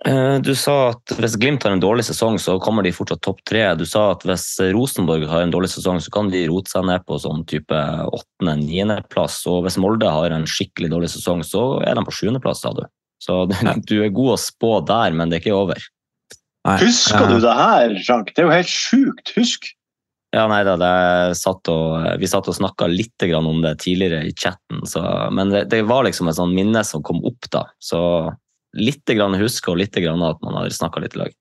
Uh, 0.00 0.36
du 0.40 0.52
sa 0.56 0.92
at 0.92 1.12
hvis 1.16 1.36
Glimt 1.40 1.64
har 1.64 1.74
en 1.74 1.82
dårlig 1.82 2.04
sesong, 2.08 2.38
så 2.40 2.58
kommer 2.62 2.84
de 2.84 2.92
fortsatt 2.92 3.22
topp 3.24 3.40
tre. 3.48 3.64
Du 3.80 3.86
sa 3.88 4.10
at 4.12 4.24
hvis 4.28 4.46
Rosenborg 4.76 5.26
har 5.28 5.44
en 5.44 5.52
dårlig 5.52 5.72
sesong, 5.72 6.00
så 6.04 6.12
kan 6.12 6.28
de 6.32 6.44
rote 6.52 6.72
seg 6.72 6.86
ned 6.88 7.04
på 7.08 7.18
sånn 7.20 7.46
type 7.48 7.80
åttende-niendeplass. 8.20 9.40
Og 9.50 9.64
hvis 9.64 9.80
Molde 9.80 10.12
har 10.12 10.36
en 10.36 10.48
skikkelig 10.48 10.92
dårlig 10.92 11.12
sesong, 11.16 11.44
så 11.44 11.64
er 11.84 11.96
de 11.96 12.04
på 12.06 12.16
sjuendeplass, 12.20 12.62
sa 12.64 12.74
du. 12.76 12.84
Så 13.20 13.42
du 13.88 13.96
er 14.04 14.12
god 14.12 14.36
å 14.36 14.40
spå 14.40 14.76
der, 14.88 15.16
men 15.16 15.32
det 15.32 15.40
er 15.40 15.44
ikke 15.44 15.56
over. 15.56 15.88
Nei, 16.68 16.76
Husker 16.82 17.28
du 17.30 17.38
det 17.40 17.52
her, 17.56 17.94
Frank? 18.04 18.32
Det 18.36 18.42
er 18.42 18.48
jo 18.48 18.56
helt 18.56 18.72
sjukt. 18.72 19.32
Husk! 19.36 19.70
Ja, 20.30 20.44
nei 20.46 20.60
da, 20.62 20.76
satt 21.34 21.66
og, 21.72 22.04
Vi 22.22 22.28
satt 22.30 22.46
og 22.46 22.54
snakka 22.54 22.86
litt 22.86 23.24
om 23.34 23.64
det 23.64 23.80
tidligere 23.82 24.22
i 24.28 24.34
chatten, 24.36 24.84
så, 24.86 25.02
men 25.34 25.50
det, 25.50 25.64
det, 25.72 25.82
var 25.90 26.04
liksom 26.06 26.30
et 26.30 26.38
sånn 26.38 26.54
minne 26.54 26.84
som 26.86 27.02
kom 27.02 27.18
opp 27.26 27.50
da. 27.50 27.64
Så 27.82 28.00
litt 28.78 29.02
grann 29.10 29.34
huske 29.40 29.72
og 29.72 29.80
litt 29.80 29.96
grann 29.98 30.22
at 30.22 30.38
man 30.44 30.60
har 30.60 30.70
snakka 30.70 31.02
litt 31.02 31.16
i 31.18 31.24
lag. 31.24 31.34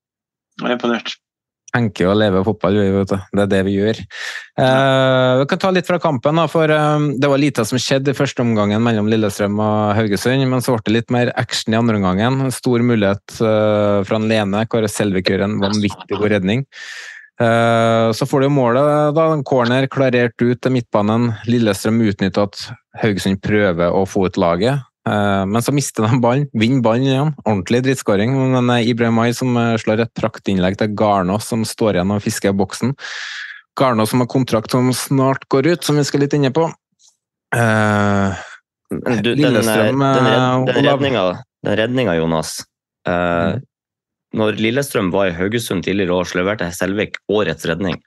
Jeg 0.60 0.72
er 0.72 0.78
imponert 0.80 1.14
tenker 1.74 2.10
å 2.10 2.16
leve 2.18 2.42
fotball, 2.46 2.80
vet 3.00 3.12
du. 3.12 3.18
Det 3.36 3.44
er 3.44 3.52
det 3.52 3.60
vi 3.68 3.76
gjør. 3.78 4.00
Eh, 4.60 5.34
vi 5.42 5.46
kan 5.52 5.62
ta 5.62 5.72
litt 5.74 5.90
fra 5.90 6.00
kampen, 6.02 6.40
da, 6.40 6.48
for 6.52 6.72
eh, 6.74 7.06
det 7.22 7.30
var 7.32 7.42
lite 7.42 7.66
som 7.68 7.82
skjedde 7.82 8.14
i 8.14 8.18
første 8.18 8.44
omgangen 8.44 8.84
mellom 8.86 9.10
Lillestrøm 9.12 9.60
og 9.62 9.94
Haugesund, 10.00 10.46
men 10.50 10.66
så 10.66 10.76
ble 10.76 10.86
det 10.88 10.96
litt 10.98 11.14
mer 11.14 11.34
action 11.40 11.76
i 11.76 11.80
andre 11.80 12.00
omgangen. 12.00 12.50
Stor 12.56 12.84
mulighet 12.86 13.40
eh, 13.40 14.02
fra 14.08 14.22
Lene. 14.24 14.66
Kåre 14.70 14.90
Selvik 14.92 15.32
gjør 15.32 15.48
en 15.48 15.58
vanvittig 15.62 16.18
god 16.18 16.30
redning. 16.38 16.68
Så 17.40 18.26
får 18.28 18.42
du 18.44 18.50
målet, 18.52 18.84
da. 19.16 19.30
En 19.32 19.46
corner 19.48 19.86
klarert 19.88 20.36
ut 20.44 20.60
til 20.60 20.74
midtbanen. 20.76 21.30
Lillestrøm 21.48 22.02
utnytter 22.04 22.50
at 22.50 22.66
Haugesund 23.00 23.40
prøver 23.40 23.96
å 23.96 24.02
få 24.04 24.26
ut 24.28 24.40
laget. 24.44 24.84
Eh, 25.10 25.46
men 25.46 25.62
så 25.66 25.74
mister 25.74 26.06
de 26.06 26.20
ballen, 26.22 26.48
vinner 26.54 26.84
ballen 26.86 27.08
igjen. 27.08 27.32
Ordentlig 27.46 27.84
drittskåring. 27.88 28.36
Men 28.54 28.70
Ibrahimay 28.84 29.34
som 29.38 29.58
eh, 29.58 29.76
slår 29.82 30.06
et 30.06 30.14
praktinnlegg 30.18 30.78
til 30.80 30.94
Garnås, 31.00 31.48
som 31.50 31.66
står 31.68 31.98
igjen 31.98 32.14
og 32.16 32.24
fisker 32.26 32.56
boksen. 32.58 32.94
Garnås 33.80 34.14
som 34.14 34.24
har 34.24 34.30
kontrakt 34.30 34.76
som 34.76 34.92
snart 34.94 35.48
går 35.50 35.74
ut, 35.74 35.88
som 35.88 35.98
vi 36.00 36.06
skal 36.08 36.26
litt 36.26 36.36
inne 36.38 36.52
på. 36.54 36.68
Uh, 37.56 38.36
du, 38.92 39.32
den, 39.34 39.56
den, 39.56 39.56
den, 39.56 40.84
redninga, 40.86 41.24
den 41.66 41.78
redninga, 41.80 42.14
Jonas 42.20 42.60
uh, 43.10 43.56
mm. 43.58 43.64
Når 44.38 44.60
Lillestrøm 44.62 45.10
var 45.10 45.32
i 45.32 45.34
Haugesund 45.34 45.82
tidligere 45.88 46.14
år, 46.14 46.30
leverte 46.38 46.68
Selvik 46.78 47.18
årets 47.34 47.66
redning. 47.66 47.98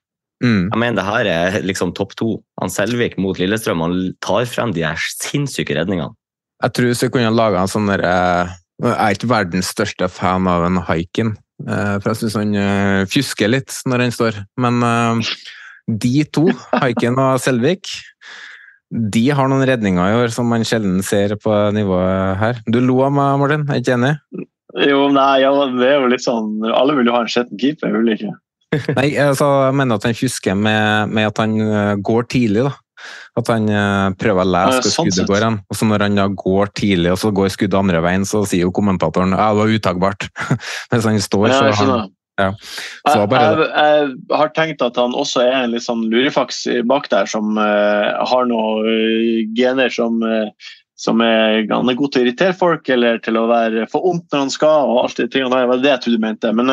Mm. 0.45 0.69
Jeg 0.69 0.79
mener 0.79 1.01
det 1.01 1.07
her 1.09 1.31
er 1.33 1.57
liksom 1.67 1.91
topp 1.99 2.15
to. 2.19 2.29
Han 2.63 2.71
Selvik 2.71 3.17
mot 3.19 3.41
Lillestrøm 3.43 3.83
han 3.83 3.97
tar 4.23 4.47
frem 4.47 4.75
de 4.77 4.85
her 4.87 5.03
sinnssyke 5.19 5.75
redningene. 5.75 6.15
Jeg 6.63 6.75
tror 6.77 6.93
hvis 6.93 7.03
vi 7.03 7.11
kunne 7.17 7.35
laga 7.35 7.63
en 7.63 7.71
sånn 7.71 7.91
der 7.91 8.05
eh, 8.07 8.53
Jeg 8.85 8.95
er 8.95 9.17
ikke 9.17 9.33
verdens 9.33 9.73
største 9.75 10.09
fan 10.11 10.47
av 10.51 10.67
en 10.67 10.79
haiken, 10.87 11.35
eh, 11.67 11.97
for 11.99 12.13
jeg 12.13 12.21
syns 12.21 12.39
han 12.39 12.55
eh, 12.59 13.03
fjusker 13.11 13.51
litt 13.51 13.75
når 13.91 14.07
han 14.07 14.15
står. 14.15 14.39
Men 14.63 14.81
de 16.03 16.15
to, 16.31 16.47
haiken 16.83 17.19
og 17.19 17.41
Selvik, 17.43 17.91
de 18.93 19.25
har 19.35 19.49
noen 19.49 19.65
redninger 19.67 20.13
i 20.13 20.19
år 20.21 20.35
som 20.35 20.51
man 20.51 20.67
sjelden 20.69 21.01
ser 21.07 21.35
på 21.41 21.53
nivået 21.75 22.39
her. 22.43 22.63
Du 22.69 22.79
lo 22.83 23.01
av 23.07 23.15
meg, 23.17 23.39
Martin. 23.41 23.67
Er 23.71 23.83
ikke 23.83 23.97
enig? 23.97 24.15
Jo, 24.87 25.07
nei, 25.15 25.43
ja, 25.43 25.51
det 25.75 25.89
er 25.89 25.99
jo 26.01 26.09
litt 26.09 26.25
sånn 26.25 26.63
Alle 26.65 26.95
vil 26.97 27.11
jo 27.11 27.13
ha 27.13 27.19
en 27.27 27.29
skitten 27.29 27.59
keeper, 27.61 27.93
vil 27.93 28.15
ikke? 28.15 28.31
nei, 28.97 29.11
altså, 29.21 29.49
jeg 29.67 29.77
mener 29.77 29.99
at 29.99 30.07
han 30.09 30.17
fjusker 30.17 30.57
med, 30.57 31.11
med 31.13 31.29
at 31.29 31.43
han 31.43 31.59
går 32.01 32.31
tidlig, 32.33 32.71
da. 32.71 32.77
At 33.41 33.49
han 33.49 33.69
eh, 33.73 34.09
prøver 34.21 34.45
å 34.45 34.51
lese 34.55 34.81
hvor 34.81 34.95
sånn 34.95 35.13
skuddet 35.13 35.31
går 35.31 35.47
hen. 35.47 35.61
Og 35.73 35.79
så 35.79 35.89
når 35.89 36.07
han 36.07 36.19
da 36.21 36.27
går 36.29 36.73
tidlig, 36.77 37.15
og 37.15 37.21
så 37.23 37.31
går 37.35 37.53
skuddet 37.55 37.79
andre 37.79 38.03
veien, 38.05 38.27
så 38.29 38.43
sier 38.49 38.67
jo 38.67 38.75
kommentatoren 38.77 39.33
ja, 39.33 39.53
det 39.53 39.63
var 39.63 39.77
utakbart. 39.79 40.29
Mens 40.93 41.09
han 41.09 41.23
står, 41.25 41.55
så 41.55 41.71
han, 41.81 42.11
ja. 42.41 42.49
Så 43.05 43.17
jeg, 43.19 43.29
jeg, 43.29 43.65
jeg, 43.69 44.13
har 44.33 44.53
tenkt 44.57 44.85
at 44.85 44.97
han 44.97 45.13
også 45.17 45.43
er 45.45 45.57
en 45.59 45.75
litt 45.75 45.85
sånn 45.85 46.07
lurifaks 46.09 46.65
bak 46.89 47.11
der, 47.13 47.29
som 47.29 47.59
uh, 47.61 48.25
har 48.29 48.49
noen 48.49 48.89
uh, 48.89 49.43
gener 49.57 49.93
som, 49.93 50.23
uh, 50.25 50.49
som 50.97 51.21
er, 51.25 51.67
han 51.69 51.93
er 51.93 51.99
god 51.99 52.15
til 52.15 52.23
å 52.23 52.27
irritere 52.27 52.57
folk, 52.57 52.89
eller 52.93 53.21
til 53.25 53.37
å 53.37 53.47
være 53.51 53.85
for 53.93 54.09
ondt 54.09 54.33
når 54.33 54.47
han 54.47 54.55
skal. 54.55 54.89
og 54.89 55.03
alt 55.05 55.21
det 55.21 55.29
tingene 55.35 55.53
der, 55.57 55.69
var 55.71 55.83
det 55.83 55.93
jeg 55.93 56.05
trodde 56.05 56.21
du 56.21 56.25
mente. 56.25 56.55
Men 56.57 56.73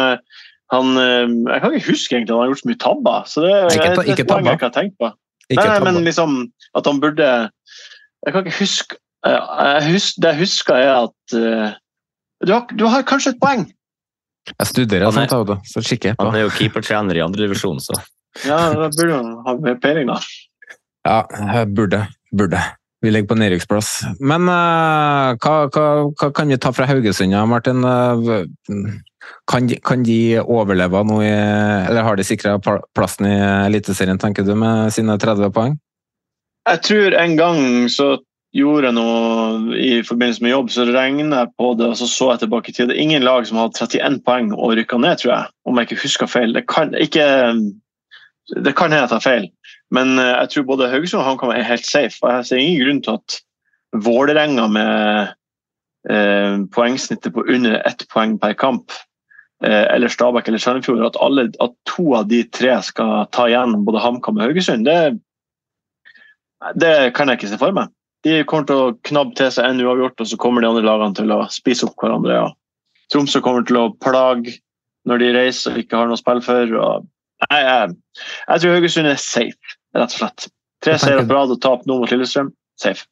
han, 0.69 0.91
jeg 1.01 1.63
kan 1.63 1.75
ikke 1.75 1.91
huske 1.91 2.15
egentlig 2.15 2.29
at 2.29 2.37
han 2.37 2.43
har 2.43 2.53
gjort 2.53 2.63
så 2.63 2.69
mye 2.69 2.83
tabber. 2.85 3.27
så 3.27 3.43
det 3.43 3.55
er 3.57 3.65
et 4.13 4.27
poeng 4.29 4.47
jeg 4.47 4.59
ikke 4.59 4.69
har 4.69 4.77
tenkt 4.77 4.99
på. 5.01 5.11
Nei, 5.49 5.65
nei, 5.65 5.79
men 5.81 6.03
liksom 6.05 6.41
at 6.77 6.85
han 6.85 6.99
burde 7.01 7.27
Jeg 8.25 8.33
kan 8.33 8.45
ikke 8.45 8.59
huske 8.59 8.99
jeg 9.25 9.91
husker, 9.91 10.21
Det 10.21 10.29
jeg 10.31 10.39
husker, 10.39 10.75
er 10.79 10.91
at 10.95 11.35
uh, 11.35 11.71
du, 12.45 12.53
har, 12.53 12.67
du, 12.71 12.85
har, 12.87 13.03
kanskje 13.03 13.33
et 13.33 13.41
poeng. 13.41 13.65
Jeg 14.53 14.67
studerer 14.69 15.11
sånt, 15.11 15.33
er, 15.35 15.57
så 15.67 15.83
kikker 15.83 16.13
jeg 16.13 16.17
på. 16.19 16.27
Han 16.29 16.37
er 16.39 16.45
jo 16.45 16.53
keepertrener 16.55 17.19
i 17.19 17.23
andredivisjon, 17.25 17.81
så 17.83 17.97
Ja, 18.45 18.69
da 18.77 18.87
burde 18.93 19.17
han 19.17 19.33
ha 19.43 19.55
mer 19.59 19.75
peiling, 19.83 20.07
da. 20.07 20.21
Ja, 21.03 21.23
jeg 21.57 21.73
burde. 21.75 22.05
Burde. 22.31 22.61
Vi 23.03 23.11
ligger 23.11 23.33
på 23.33 23.39
nedrykksplass. 23.39 23.91
Men 24.19 24.47
uh, 24.47 25.35
hva, 25.39 25.53
hva, 25.67 25.85
hva, 26.13 26.31
kan 26.35 26.51
vi 26.51 26.59
ta 26.61 26.71
fra 26.75 26.87
Haugesund, 26.87 27.35
Martin? 27.51 27.83
Uh, 27.83 28.47
kan 29.49 29.67
de, 29.67 29.79
kan 29.83 30.03
de 30.05 30.39
overleve 30.39 31.03
nå, 31.07 31.19
i, 31.25 31.33
eller 31.89 32.05
har 32.05 32.17
de 32.19 32.25
sikra 32.27 32.57
plassen 32.95 33.27
i 33.29 33.35
Eliteserien, 33.67 34.19
tenker 34.21 34.47
du, 34.47 34.55
med 34.57 34.93
sine 34.95 35.17
30 35.19 35.53
poeng? 35.55 35.77
Jeg 36.69 36.83
tror 36.85 37.15
en 37.17 37.37
gang 37.39 37.61
så 37.91 38.17
gjorde 38.55 38.89
jeg 38.89 38.97
noe 38.97 39.77
i 39.77 39.91
forbindelse 40.05 40.43
med 40.43 40.53
jobb, 40.53 40.71
så 40.73 40.85
regnet 40.89 41.35
jeg 41.35 41.53
på 41.59 41.73
det 41.77 41.89
og 41.91 41.97
så 41.99 42.07
så 42.09 42.31
jeg 42.31 42.43
tilbake 42.43 42.71
i 42.71 42.75
tid. 42.75 42.89
Det 42.89 42.97
er 42.97 43.03
ingen 43.03 43.25
lag 43.25 43.45
som 43.47 43.59
har 43.61 43.69
31 43.73 44.21
poeng 44.25 44.51
og 44.55 44.73
rykka 44.77 44.97
ned, 45.01 45.21
tror 45.21 45.33
jeg. 45.33 45.51
Om 45.69 45.77
jeg 45.77 45.89
ikke 45.89 46.03
husker 46.05 46.31
feil. 46.31 46.55
Det 46.57 46.65
kan, 46.69 46.95
ikke, 46.97 47.25
det 48.55 48.75
kan 48.77 48.89
hende 48.89 49.03
jeg 49.05 49.13
tar 49.13 49.25
feil, 49.25 49.49
men 49.93 50.17
eh, 50.21 50.33
jeg 50.43 50.53
tror 50.53 50.69
både 50.71 50.89
Haugesund 50.89 51.21
og 51.21 51.27
HamKam 51.27 51.53
er 51.53 51.67
helt 51.67 51.85
safe. 51.85 52.17
og 52.21 52.33
Jeg 52.33 52.49
ser 52.49 52.63
ingen 52.63 52.81
grunn 52.85 53.03
til 53.05 53.19
at 53.19 53.39
Vålerenga 54.05 54.67
med 54.69 55.29
eh, 56.09 56.57
poengsnittet 56.73 57.33
på 57.33 57.45
under 57.49 57.81
ett 57.87 58.05
poeng 58.13 58.37
per 58.41 58.53
kamp 58.53 58.93
eller 59.65 60.11
Stabæk 60.11 60.47
eller 60.47 60.61
Sandefjord, 60.63 61.01
at, 61.03 61.17
alle, 61.19 61.49
at 61.59 61.73
to 61.89 62.13
av 62.15 62.29
de 62.29 62.43
tre 62.55 62.77
skal 62.85 63.25
ta 63.35 63.49
igjen 63.49 63.81
både 63.87 64.01
HamKam 64.03 64.39
og 64.39 64.45
Haugesund, 64.45 64.87
det, 64.87 65.19
det 66.79 66.93
kan 67.17 67.27
jeg 67.27 67.41
ikke 67.41 67.51
se 67.51 67.59
for 67.59 67.75
meg. 67.75 67.91
De 68.27 68.41
kommer 68.47 68.67
til 68.67 68.79
å 68.79 68.95
knabbe 69.07 69.35
til 69.39 69.51
seg 69.55 69.67
en 69.67 69.83
uavgjort, 69.83 70.19
og 70.19 70.31
så 70.31 70.39
kommer 70.39 70.63
de 70.63 70.71
andre 70.71 70.87
lagene 70.87 71.15
til 71.15 71.31
å 71.35 71.41
spise 71.51 71.87
opp 71.87 71.99
hverandre. 71.99 72.35
Ja. 72.35 72.47
Tromsø 73.13 73.41
kommer 73.43 73.63
til 73.67 73.79
å 73.79 73.89
plage 74.03 74.57
når 75.07 75.23
de 75.23 75.29
reiser 75.37 75.75
og 75.75 75.83
ikke 75.83 75.99
har 75.99 76.09
noe 76.09 76.19
spill 76.19 76.41
for. 76.45 76.75
Og... 76.79 77.07
Nei, 77.47 77.61
jeg, 77.63 77.93
jeg 78.23 78.63
tror 78.63 78.75
Haugesund 78.75 79.11
er 79.11 79.21
safe, 79.23 79.77
rett 79.97 80.17
og 80.17 80.17
slett. 80.23 80.49
Tre 80.83 80.95
seire 80.99 81.23
på 81.27 81.35
rad 81.35 81.51
og 81.51 81.61
tap 81.63 81.87
nå 81.87 81.99
mot 81.99 82.11
Lillestrøm. 82.11 82.51
Safe. 82.79 83.07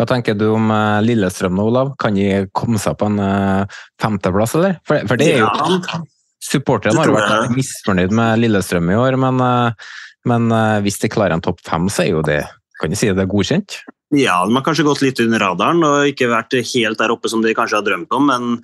Hva 0.00 0.06
tenker 0.08 0.32
du 0.32 0.46
om 0.54 0.70
uh, 0.72 1.02
Lillestrøm 1.04 1.58
nå, 1.58 1.66
Olav? 1.68 1.90
Kan 2.00 2.16
de 2.16 2.46
komme 2.56 2.80
seg 2.80 2.96
på 2.96 3.10
en 3.10 3.20
uh, 3.20 3.80
femteplass, 4.00 4.56
eller? 4.56 4.78
For, 4.88 5.04
for, 5.04 5.20
det 5.20 5.34
er 5.34 5.42
jo 5.42 5.50
ja. 5.50 6.00
Supporterne 6.40 6.96
har 7.02 7.12
vært 7.12 7.52
misfornøyd 7.52 8.14
med 8.16 8.40
Lillestrøm 8.40 8.88
i 8.88 8.96
år, 8.96 9.18
men, 9.20 9.44
uh, 9.44 9.98
men 10.30 10.48
hvis 10.86 10.96
de 11.02 11.12
klarer 11.12 11.36
en 11.36 11.44
topp 11.44 11.60
fem, 11.68 11.90
så 11.92 12.06
er 12.06 12.14
jo 12.14 12.24
det 12.24 12.40
kan 12.80 12.88
du 12.88 12.96
si 12.96 13.10
det 13.12 13.26
er 13.26 13.28
godkjent? 13.28 13.76
Ja, 14.16 14.38
de 14.48 14.56
har 14.56 14.64
kanskje 14.64 14.88
gått 14.88 15.04
litt 15.04 15.20
under 15.20 15.44
radaren 15.44 15.84
og 15.84 16.08
ikke 16.08 16.30
vært 16.32 16.56
helt 16.56 16.96
der 16.98 17.12
oppe 17.12 17.28
som 17.28 17.44
de 17.44 17.52
kanskje 17.54 17.76
har 17.76 17.84
drømt 17.84 18.16
om, 18.16 18.32
men 18.32 18.54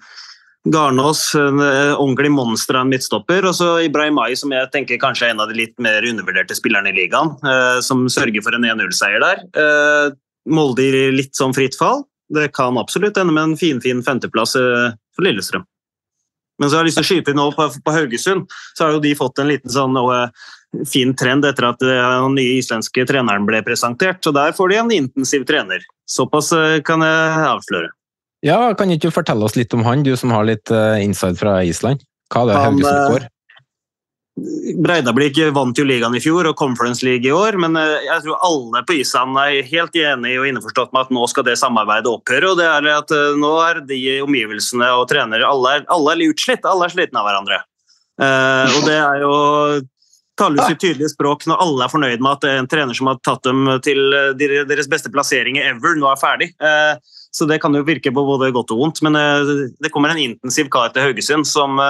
Garnås, 0.73 1.29
en 1.39 1.61
ordentlig 1.61 2.33
monster 2.33 2.81
av 2.81 2.87
en 2.87 2.91
midtstopper. 2.91 3.45
Og 3.47 3.55
så 3.55 3.69
Ibrahim 3.85 4.17
Ay, 4.25 4.35
som 4.41 4.51
jeg 4.57 4.73
tenker 4.73 4.99
kanskje 4.99 5.29
er 5.29 5.37
en 5.37 5.45
av 5.45 5.53
de 5.53 5.61
litt 5.61 5.77
mer 5.79 6.03
undervurderte 6.09 6.57
spillerne 6.59 6.91
i 6.91 6.97
ligaen. 6.97 7.37
som 7.87 8.09
sørger 8.11 8.43
for 8.43 8.57
en 8.57 8.67
1-0-seier 8.73 9.23
der. 9.23 9.45
Molde 10.47 10.85
i 10.85 11.07
litt 11.15 11.35
sånn 11.37 11.55
fritt 11.57 11.77
fall. 11.79 12.05
Det 12.33 12.49
kan 12.57 12.79
absolutt 12.79 13.19
ende 13.19 13.35
med 13.35 13.43
en 13.43 13.57
finfin 13.57 13.83
fin 13.83 14.03
femteplass 14.07 14.57
eh, 14.59 14.95
for 15.15 15.27
Lillestrøm. 15.27 15.67
Men 16.59 16.71
så 16.71 16.79
har 16.79 16.85
jeg 16.85 16.91
lyst 16.91 17.01
til 17.01 17.05
å 17.05 17.09
skyte 17.11 17.33
inn 17.33 17.41
nå 17.41 17.51
på, 17.53 17.67
på, 17.85 17.93
Haugesund, 17.93 18.55
så 18.77 18.87
har 18.87 18.95
jo 18.97 19.03
de 19.05 19.13
fått 19.19 19.43
en 19.43 19.51
liten 19.51 19.73
sånn 19.73 19.97
uh, 20.01 20.31
fin 20.89 21.13
trend 21.19 21.45
etter 21.45 21.69
at 21.69 21.85
uh, 21.85 22.23
den 22.25 22.39
nye 22.39 22.57
islandske 22.63 23.05
treneren 23.09 23.45
ble 23.49 23.61
presentert. 23.67 24.23
Så 24.25 24.33
Der 24.33 24.57
får 24.57 24.73
de 24.73 24.81
en 24.81 24.95
intensiv 24.97 25.45
trener. 25.49 25.85
Såpass 26.09 26.55
uh, 26.57 26.79
kan 26.87 27.05
jeg 27.05 27.47
avsløre. 27.51 27.93
Ja, 28.47 28.73
Kan 28.79 28.93
ikke 28.93 29.11
du 29.11 29.17
fortelle 29.17 29.45
oss 29.45 29.57
litt 29.59 29.75
om 29.77 29.85
han, 29.85 30.05
du 30.07 30.15
som 30.17 30.33
har 30.33 30.47
litt 30.49 30.71
inside 31.03 31.41
fra 31.41 31.59
Island? 31.67 32.05
Hva 32.33 32.45
er 32.45 32.53
det 32.53 32.59
Haugesund 32.63 33.13
får? 33.13 33.29
Breidablikk 34.37 35.39
vant 35.57 35.79
jo 35.81 35.85
ligaen 35.89 36.15
i 36.19 36.21
fjor 36.21 36.45
og 36.51 36.59
Conference 36.61 37.01
League 37.07 37.25
i 37.25 37.33
år, 37.33 37.57
men 37.61 37.77
eh, 37.81 38.05
jeg 38.05 38.25
tror 38.27 38.43
alle 38.45 38.83
på 38.85 38.99
Island 38.99 39.39
er 39.41 39.63
helt 39.65 39.97
enige 39.97 40.43
og 40.43 40.49
innforstått 40.51 40.93
med 40.93 41.07
at 41.07 41.15
nå 41.17 41.23
skal 41.33 41.47
det 41.47 41.55
samarbeidet 41.57 42.11
opphøre. 42.11 42.51
og 42.51 42.61
det 42.61 42.67
er 42.69 42.89
at 42.93 43.15
eh, 43.17 43.39
Nå 43.41 43.55
er 43.65 43.81
de 43.89 44.01
omgivelsene 44.27 44.91
og 44.99 45.07
trenere 45.09 45.49
alle 45.49 45.79
er, 45.79 45.87
alle 45.93 46.13
er 46.13 46.27
utslitt. 46.29 46.69
Alle 46.69 46.85
er 46.85 46.93
slitne 46.93 47.23
av 47.23 47.29
hverandre. 47.31 47.63
Uh, 48.17 48.65
og 48.79 48.87
det 48.89 48.97
er 48.97 49.19
jo 49.21 49.33
taler 50.41 50.69
sitt 50.69 50.81
tydelige 50.81 51.13
språk 51.13 51.45
når 51.49 51.61
alle 51.61 51.85
er 51.85 51.93
fornøyd 51.93 52.23
med 52.25 52.31
at 52.33 52.47
en 52.49 52.69
trener 52.69 52.97
som 52.97 53.11
har 53.11 53.19
tatt 53.25 53.45
dem 53.45 53.69
til 53.85 54.01
deres 54.69 54.89
beste 54.89 55.13
plasseringer 55.13 55.69
ever, 55.69 55.97
nå 55.97 56.09
er 56.09 56.21
ferdig. 56.21 56.49
Så 57.33 57.49
det 57.49 57.59
kan 57.61 57.77
jo 57.77 57.85
virke 57.85 58.13
på 58.13 58.25
både 58.25 58.51
godt 58.57 58.73
og 58.73 58.83
vondt, 58.83 59.01
men 59.05 59.17
det 59.81 59.93
kommer 59.93 60.13
en 60.13 60.21
intensiv 60.21 60.69
kar 60.73 60.93
til 60.93 61.05
Haugesund 61.09 61.49
som 61.49 61.81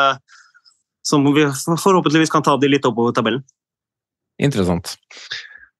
som 1.06 1.26
vi 1.34 1.46
forhåpentligvis 1.46 2.32
kan 2.32 2.44
ta 2.46 2.56
de 2.58 2.70
litt 2.70 2.86
oppover 2.88 3.14
tabellen. 3.14 3.44
Interessant. 4.42 4.96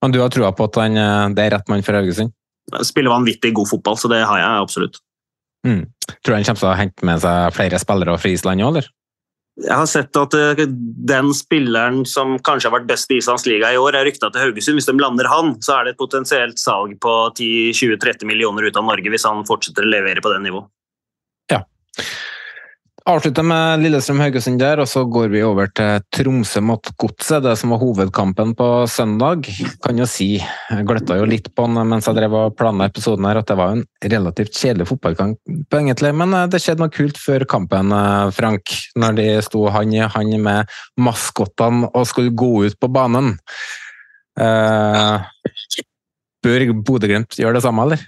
Men 0.03 0.13
du 0.15 0.21
har 0.23 0.31
trua 0.31 0.53
på 0.55 0.69
at 0.69 0.79
han, 0.81 0.97
eh, 0.97 1.29
det 1.35 1.47
er 1.47 1.57
rett 1.57 1.73
mann 1.73 1.83
for 1.83 1.99
Haugesund? 1.99 2.35
Spiller 2.83 3.11
vanvittig 3.11 3.53
god 3.55 3.69
fotball, 3.71 3.99
så 3.99 4.11
det 4.11 4.25
har 4.27 4.39
jeg 4.39 4.63
absolutt. 4.63 5.01
Mm. 5.67 5.83
Tror 6.23 6.33
du 6.33 6.37
han 6.37 6.47
kommer 6.47 6.63
til 6.63 6.71
å 6.71 6.79
hente 6.79 7.09
med 7.09 7.23
seg 7.23 7.57
flere 7.57 7.81
spillere 7.83 8.15
fra 8.23 8.31
Island 8.31 8.63
òg, 8.63 8.71
eller? 8.71 8.89
Jeg 9.57 9.73
har 9.73 9.87
sett 9.89 10.19
at 10.21 10.35
eh, 10.37 10.67
den 11.11 11.31
spilleren 11.35 12.03
som 12.07 12.37
kanskje 12.45 12.69
har 12.69 12.77
vært 12.77 12.91
best 12.91 13.11
i 13.11 13.19
Islands 13.23 13.47
liga 13.49 13.73
i 13.73 13.81
år, 13.81 13.97
er 13.97 14.07
rykta 14.07 14.29
til 14.31 14.45
Haugesund. 14.45 14.79
Hvis 14.79 14.89
de 14.91 14.95
lander 15.01 15.31
han, 15.33 15.55
så 15.65 15.79
er 15.79 15.87
det 15.87 15.95
et 15.95 16.03
potensielt 16.03 16.61
salg 16.61 16.99
på 17.03 17.15
10-20-30 17.33 18.29
millioner 18.29 18.69
ut 18.69 18.77
av 18.77 18.85
Norge 18.85 19.11
hvis 19.11 19.25
han 19.27 19.47
fortsetter 19.49 19.87
å 19.87 19.95
levere 19.95 20.23
på 20.23 20.35
det 20.35 20.43
nivået. 20.45 20.69
Ja. 21.51 21.63
Avslutter 23.07 23.45
med 23.47 23.85
Lillestrøm-Haugesund 23.85 24.59
der, 24.59 24.81
og 24.83 24.89
så 24.91 25.05
går 25.07 25.29
vi 25.31 25.39
over 25.47 25.69
til 25.71 26.01
Tromsø 26.11 26.59
mot 26.67 26.89
Godset. 26.99 27.45
Det 27.45 27.53
som 27.61 27.71
var 27.71 27.79
hovedkampen 27.79 28.51
på 28.59 28.67
søndag. 28.91 29.47
Kan 29.85 30.01
jo 30.01 30.09
si, 30.11 30.41
jeg 30.41 30.87
gløtta 30.89 31.21
jo 31.21 31.29
litt 31.31 31.47
på 31.55 31.69
den 31.69 31.87
mens 31.87 32.09
jeg 32.11 32.19
drev 32.19 32.35
og 32.35 32.57
planla 32.59 32.89
episoden 32.91 33.29
her, 33.29 33.39
at 33.39 33.47
det 33.47 33.59
var 33.61 33.77
en 33.77 33.85
relativt 34.03 34.59
kjedelig 34.59 34.89
fotballkamp, 34.91 35.39
egentlig. 35.79 36.11
Men 36.19 36.35
eh, 36.35 36.49
det 36.51 36.59
skjedde 36.65 36.83
noe 36.83 36.95
kult 36.97 37.23
før 37.23 37.47
kampen, 37.47 37.95
eh, 37.95 38.33
Frank. 38.35 38.75
Når 38.99 39.21
de 39.21 39.29
sto 39.47 39.63
han 39.71 39.95
i 39.95 40.03
han 40.03 40.35
med 40.43 40.75
maskottene 40.99 41.93
og 41.93 42.11
skulle 42.11 42.35
gå 42.35 42.67
ut 42.67 42.81
på 42.83 42.91
banen. 42.91 43.37
Eh, 44.35 45.31
bør 46.43 46.69
Bodø-Glimt 46.83 47.39
gjøre 47.39 47.61
det 47.61 47.67
samme, 47.71 47.87
eller? 47.87 48.03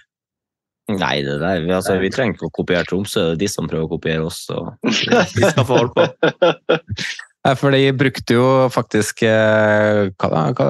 Nei, 0.88 1.20
det 1.20 1.36
der, 1.42 1.62
vi, 1.66 1.72
altså, 1.76 1.98
vi 2.00 2.08
trenger 2.08 2.38
ikke 2.38 2.48
å 2.48 2.54
kopiere 2.62 2.86
Tromsø, 2.88 3.26
det 3.30 3.34
er 3.36 3.40
de 3.42 3.48
som 3.52 3.66
prøver 3.68 3.84
å 3.84 3.90
kopiere 3.90 4.24
oss. 4.24 4.46
Så 4.48 4.62
vi 5.36 5.42
skal 5.44 5.66
få 5.68 5.82
holde 5.82 5.92
på. 5.98 6.06
For 7.56 7.72
de 7.72 7.82
brukte 7.96 8.36
jo 8.36 8.46
faktisk 8.72 9.22
eh, 9.28 10.08
hva 10.10 10.30
da, 10.32 10.46
hva, 10.56 10.64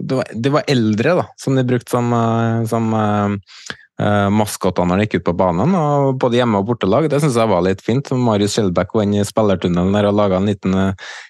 det, 0.00 0.14
var, 0.16 0.30
det, 0.32 0.52
var, 0.54 0.70
eldre 0.70 1.16
da, 1.20 1.26
som 1.38 1.58
de 1.58 1.66
brukte 1.66 1.92
som, 1.92 2.08
eh, 2.16 2.62
som 2.70 2.88
uh, 2.96 4.30
maskottene 4.32 4.90
når 4.90 5.02
de 5.02 5.06
gikk 5.06 5.18
ut 5.20 5.26
på 5.28 5.36
banen. 5.42 5.74
og 5.78 6.16
Både 6.22 6.40
hjemme- 6.40 6.62
og 6.62 6.70
bortelag. 6.70 7.10
Det 7.12 7.20
syns 7.22 7.38
jeg 7.38 7.50
var 7.50 7.66
litt 7.66 7.84
fint. 7.84 8.10
Marius 8.14 8.56
Skjelbæk 8.56 8.94
var 8.96 9.06
inne 9.06 9.22
i 9.22 9.28
spillertunnelen 9.28 9.94
der 9.98 10.08
og 10.10 10.18
laga 10.18 10.40
en 10.40 10.50
liten 10.50 10.78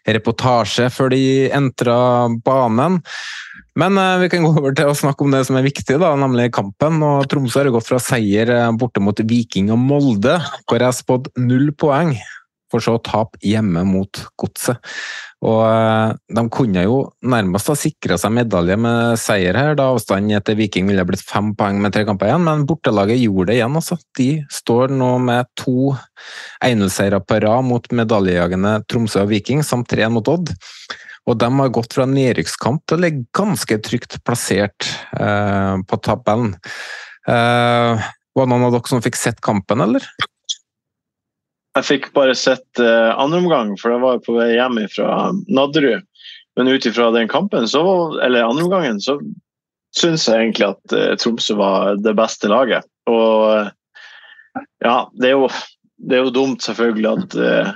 reportasje 0.07 0.89
før 0.93 1.13
de 1.17 1.25
entra 1.57 1.99
banen. 2.47 3.01
Men 3.77 3.99
uh, 4.01 4.17
vi 4.23 4.31
kan 4.33 4.45
gå 4.45 4.55
over 4.57 4.73
til 4.77 4.89
å 4.89 4.97
snakke 4.97 5.27
om 5.27 5.35
det 5.35 5.43
som 5.49 5.59
er 5.59 5.67
viktig, 5.67 5.99
da, 6.01 6.15
nemlig 6.17 6.49
kampen. 6.57 7.03
og 7.05 7.29
Tromsø 7.29 7.61
har 7.61 7.75
gått 7.75 7.91
fra 7.91 8.01
seier 8.01 8.53
eh, 8.53 8.73
borte 8.79 9.03
mot 9.05 9.21
Viking 9.21 9.69
og 9.75 9.83
Molde, 9.83 10.39
hvor 10.65 10.81
jeg 10.81 10.89
har 10.89 10.97
spådd 10.97 11.29
null 11.45 11.69
poeng, 11.77 12.15
for 12.73 12.83
så 12.83 12.97
å 12.97 13.03
tape 13.05 13.39
hjemme 13.45 13.85
mot 13.87 14.23
Godset. 14.41 14.81
Og 15.45 15.61
uh, 15.69 16.17
De 16.33 16.45
kunne 16.49 16.87
jo 16.87 16.97
nærmest 17.29 17.69
ha 17.69 17.77
sikra 17.77 18.17
seg 18.19 18.33
medalje 18.39 18.79
med 18.81 19.21
seier 19.21 19.59
her, 19.61 19.77
da 19.77 19.91
avstanden 19.93 20.39
etter 20.39 20.57
Viking 20.57 20.89
ville 20.89 21.05
blitt 21.07 21.23
fem 21.23 21.53
poeng 21.59 21.77
med 21.83 21.93
tre 21.93 22.07
kamper 22.09 22.33
igjen, 22.33 22.47
men 22.49 22.65
bortelaget 22.67 23.21
gjorde 23.21 23.51
det 23.53 23.59
igjen. 23.61 23.77
altså. 23.77 24.01
De 24.17 24.31
står 24.49 24.97
nå 24.97 25.13
med 25.29 25.53
to 25.61 25.93
1-0-seiere 26.65 27.21
på 27.29 27.45
rad 27.45 27.69
mot 27.69 27.93
medaljejagende 27.93 28.79
Tromsø 28.89 29.27
og 29.27 29.35
Viking, 29.37 29.61
samt 29.61 29.93
tre 29.93 30.09
mot 30.09 30.33
Odd. 30.33 30.57
Og 31.27 31.39
de 31.41 31.49
har 31.59 31.75
gått 31.75 31.97
fra 31.97 32.07
nedrykkskamp 32.07 32.85
til 32.87 32.99
å 32.99 33.03
ligge 33.03 33.27
ganske 33.35 33.79
trygt 33.83 34.21
plassert 34.27 34.87
eh, 35.19 35.75
på 35.83 35.99
tabellen. 36.07 36.55
Eh, 37.27 38.07
var 38.37 38.47
det 38.47 38.53
noen 38.53 38.67
av 38.69 38.77
dere 38.77 38.91
som 38.91 39.03
fikk 39.03 39.19
sett 39.19 39.43
kampen, 39.45 39.83
eller? 39.83 40.05
Jeg 41.77 41.85
fikk 41.85 42.13
bare 42.17 42.37
sett 42.39 42.81
eh, 42.81 43.11
andre 43.19 43.43
omgang, 43.43 43.75
for 43.81 43.93
jeg 43.93 44.05
var 44.05 44.23
på 44.25 44.37
vei 44.39 44.53
hjem 44.55 44.79
fra 44.93 45.33
Nadderud. 45.51 46.07
Men 46.57 46.71
ut 46.73 46.87
ifra 46.89 47.11
den 47.13 47.29
kampen, 47.29 47.67
så, 47.69 47.83
eller 48.25 48.47
andre 48.47 48.65
omgangen, 48.65 49.01
så 49.05 49.19
syns 49.97 50.25
jeg 50.29 50.41
egentlig 50.41 50.71
at 50.71 50.95
eh, 50.97 51.15
Tromsø 51.21 51.59
var 51.59 51.99
det 52.01 52.15
beste 52.17 52.49
laget. 52.49 52.87
Og 53.11 53.69
ja, 54.85 54.97
det 55.21 55.31
er 55.31 55.35
jo, 55.37 55.51
det 55.97 56.17
er 56.17 56.25
jo 56.25 56.35
dumt 56.35 56.65
selvfølgelig 56.65 57.13
at 57.13 57.37
eh, 57.45 57.71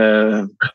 eh, 0.00 0.70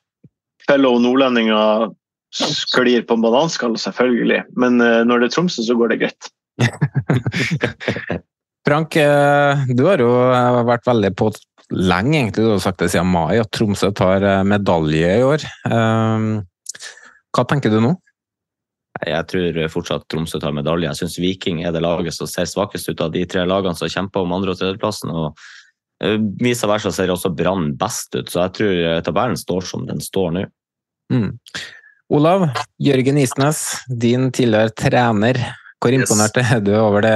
fellow 0.69 0.99
nordlendinger 1.01 1.89
sklir 2.35 3.05
på 3.07 3.15
en 3.15 3.23
bananskall, 3.23 3.77
selvfølgelig. 3.79 4.43
Men 4.59 4.79
uh, 4.83 5.03
når 5.07 5.23
det 5.23 5.29
er 5.29 5.35
Tromsø, 5.35 5.63
så 5.65 5.75
går 5.77 5.93
det 5.93 6.01
greit. 6.03 6.29
Frank, 8.67 8.97
uh, 8.97 9.65
du 9.77 9.85
har 9.85 10.01
jo 10.01 10.09
eh, 10.33 10.63
vært 10.65 10.87
veldig 10.89 11.11
på 11.19 11.29
lenge, 11.75 12.17
egentlig, 12.17 12.45
du 12.45 12.55
har 12.55 12.63
sagt 12.63 12.81
det 12.81 12.89
siden 12.93 13.11
mai, 13.13 13.37
at 13.41 13.51
Tromsø 13.53 13.91
tar 13.95 14.25
medalje 14.47 15.11
i 15.19 15.25
år. 15.25 15.45
Uh, 15.69 16.41
hva 17.35 17.45
tenker 17.49 17.73
du 17.73 17.81
nå? 17.83 17.93
Jeg 19.05 19.27
tror 19.27 19.57
fortsatt 19.73 20.05
Tromsø 20.11 20.39
tar 20.39 20.55
medalje. 20.55 20.87
Jeg 20.87 21.01
syns 21.01 21.19
Viking 21.19 21.65
er 21.67 21.75
det 21.75 21.83
laget 21.83 22.15
som 22.15 22.29
ser 22.31 22.47
svakest 22.47 22.89
ut 22.89 23.03
av 23.03 23.11
de 23.13 23.25
tre 23.27 23.43
lagene 23.43 23.75
som 23.75 23.91
kjemper 23.91 24.23
om 24.23 24.35
andre- 24.37 24.55
og 24.55 24.61
tredjeplassen. 24.61 25.11
og 25.11 25.41
Vice 26.41 26.67
versa 26.67 26.91
ser 26.91 27.13
også 27.13 27.31
Brann 27.31 27.69
best 27.79 28.15
ut, 28.17 28.27
så 28.27 28.45
jeg 28.45 28.55
tror 28.57 29.01
tabellen 29.05 29.39
står 29.39 29.67
som 29.69 29.85
den 29.87 30.01
står 30.03 30.33
nå. 30.35 30.43
Mm. 31.13 31.29
Olav, 32.13 32.49
Jørgen 32.81 33.17
Isnes, 33.17 33.61
din 33.87 34.27
tidligere 34.35 34.73
trener. 34.77 35.39
Hvor 35.81 35.93
imponert 35.93 36.37
er 36.41 36.61
du 36.65 36.73
over 36.77 37.05
det, 37.05 37.15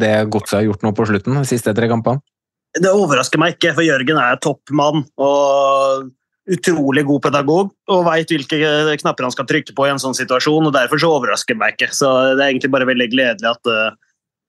det 0.00 0.12
Godset 0.32 0.58
har 0.58 0.66
gjort 0.68 0.84
nå 0.84 0.92
på 0.96 1.06
slutten, 1.08 1.36
de 1.36 1.48
siste 1.48 1.74
tre 1.76 1.88
kampene? 1.90 2.22
Det 2.76 2.92
overrasker 2.92 3.40
meg 3.40 3.56
ikke, 3.56 3.72
for 3.76 3.86
Jørgen 3.86 4.18
er 4.20 4.40
toppmann 4.44 5.06
og 5.16 6.10
utrolig 6.46 7.02
god 7.08 7.22
pedagog 7.24 7.70
og 7.90 8.02
veit 8.06 8.30
hvilke 8.30 8.58
knapper 9.00 9.26
han 9.26 9.34
skal 9.34 9.48
trykke 9.48 9.74
på 9.74 9.86
i 9.86 9.92
en 9.94 10.02
sånn 10.02 10.16
situasjon. 10.16 10.68
og 10.68 10.74
Derfor 10.76 11.00
så 11.00 11.12
overrasker 11.16 11.56
det 11.56 11.62
meg 11.62 11.76
ikke. 11.76 11.88
Så 11.96 12.10
Det 12.36 12.42
er 12.42 12.50
egentlig 12.50 12.72
bare 12.74 12.88
veldig 12.88 13.08
gledelig 13.14 13.50
at 13.50 13.72
uh, 13.72 13.96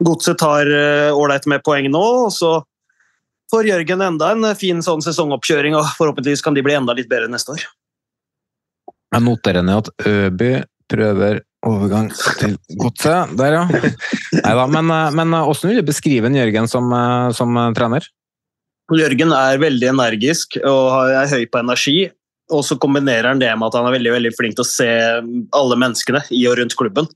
Godset 0.04 0.38
tar 0.38 0.70
ålreit 1.16 1.48
uh, 1.48 1.52
med 1.56 1.64
poeng 1.66 1.88
nå. 1.90 2.04
og 2.28 2.34
så 2.36 2.60
får 3.52 3.70
Jørgen 3.72 4.04
enda 4.04 4.32
en 4.34 4.48
fin 4.60 4.82
sånn 4.84 5.04
sesongoppkjøring, 5.06 5.76
og 5.78 5.92
forhåpentligvis 5.98 6.44
kan 6.46 6.58
de 6.58 6.64
bli 6.66 6.76
enda 6.78 6.96
litt 6.98 7.10
bedre 7.12 7.30
neste 7.32 7.56
år. 7.56 7.68
Jeg 9.16 9.24
noterer 9.24 9.64
ned 9.64 9.86
at 9.86 10.08
Øby 10.10 10.52
prøver 10.92 11.42
overgang 11.68 12.10
til 12.40 12.56
godset. 12.80 13.34
Der, 13.40 13.58
ja. 13.58 13.66
Neida, 14.44 14.68
men, 14.72 14.92
eh, 14.94 15.16
men 15.16 15.34
eh, 15.34 15.48
hvordan 15.48 15.72
vil 15.72 15.82
du 15.82 15.90
beskrive 15.90 16.30
en 16.30 16.38
Jørgen 16.38 16.70
som, 16.72 16.92
eh, 16.94 17.32
som 17.36 17.58
trener? 17.76 18.08
Jørgen 18.96 19.34
er 19.36 19.60
veldig 19.60 19.90
energisk 19.92 20.60
og 20.62 21.12
er 21.12 21.28
høy 21.32 21.48
på 21.52 21.60
energi. 21.60 21.98
Og 22.56 22.62
så 22.64 22.78
kombinerer 22.80 23.28
han 23.28 23.42
det 23.42 23.50
med 23.60 23.68
at 23.68 23.76
han 23.76 23.90
er 23.90 23.98
veldig, 23.98 24.12
veldig 24.14 24.30
flink 24.38 24.56
til 24.56 24.64
å 24.64 24.70
se 24.70 24.92
alle 25.60 25.80
menneskene 25.80 26.22
i 26.32 26.46
og 26.48 26.56
rundt 26.62 26.78
klubben. 26.80 27.10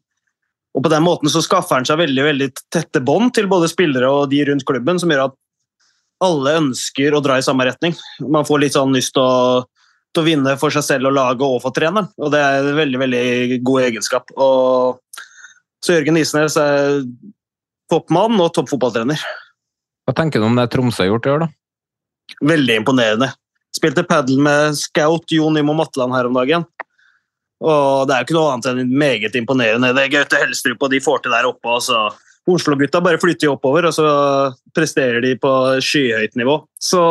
Og 0.76 0.84
På 0.84 0.92
den 0.92 1.04
måten 1.04 1.32
så 1.32 1.40
skaffer 1.44 1.78
han 1.78 1.88
seg 1.88 2.00
veldig 2.00 2.26
veldig 2.26 2.50
tette 2.72 3.00
bånd 3.04 3.32
til 3.36 3.48
både 3.52 3.70
spillere 3.72 4.10
og 4.12 4.30
de 4.32 4.44
rundt 4.48 4.66
klubben, 4.68 5.00
som 5.00 5.12
gjør 5.12 5.30
at 5.30 5.38
alle 6.22 6.56
ønsker 6.60 7.16
å 7.16 7.22
dra 7.24 7.40
i 7.40 7.46
samme 7.46 7.66
retning. 7.68 7.96
Man 8.22 8.48
får 8.48 8.64
litt 8.64 8.78
sånn 8.78 8.94
lyst 8.96 9.16
til 9.16 9.24
å, 9.26 9.64
til 10.14 10.24
å 10.24 10.28
vinne 10.28 10.56
for 10.62 10.74
seg 10.74 10.86
selv 10.86 11.10
og 11.10 11.18
laget 11.18 11.46
og 11.48 11.62
for 11.64 11.76
treneren. 11.76 12.12
Og 12.22 12.34
det 12.34 12.42
er 12.46 12.62
en 12.62 12.78
veldig 12.78 13.02
veldig 13.02 13.62
god 13.68 13.88
egenskap. 13.88 14.34
Og 14.38 15.02
så 15.82 15.98
Jørgen 15.98 16.20
Isnes 16.22 16.58
er 16.62 17.02
toppmann 17.92 18.38
og 18.40 18.54
toppfotballtrener. 18.56 19.22
Hva 20.06 20.16
tenker 20.18 20.42
du 20.42 20.48
om 20.48 20.58
det 20.58 20.70
Tromsø 20.74 21.04
har 21.04 21.12
gjort 21.12 21.28
i 21.28 21.34
år, 21.34 21.46
da? 21.46 21.50
Veldig 22.54 22.78
imponerende. 22.82 23.32
Spilte 23.76 24.04
padel 24.08 24.40
med 24.44 24.78
scout 24.80 25.32
Jon 25.32 25.58
Imo 25.60 25.74
Matland 25.78 26.16
her 26.16 26.30
om 26.30 26.38
dagen. 26.38 26.66
Og 27.62 28.08
det 28.10 28.16
er 28.16 28.22
jo 28.22 28.28
ikke 28.28 28.38
noe 28.38 28.54
annet 28.56 28.70
enn 28.72 28.94
meget 28.98 29.38
imponerende. 29.38 29.92
Det 29.94 30.06
er 30.06 30.14
Gaute 30.16 30.40
Helstrup 30.42 30.86
og 30.86 30.94
de 30.94 31.02
får 31.04 31.24
til 31.24 31.36
der 31.36 31.48
oppe. 31.50 31.70
Altså. 31.70 32.10
Oslo-gutta 32.50 33.02
bare 33.04 33.20
flytter 33.22 33.52
oppover, 33.52 33.86
og 33.86 33.94
så 33.94 34.06
presterer 34.76 35.22
de 35.22 35.36
på 35.40 35.52
skyhøyt 35.84 36.34
nivå. 36.40 36.58
Så, 36.82 37.02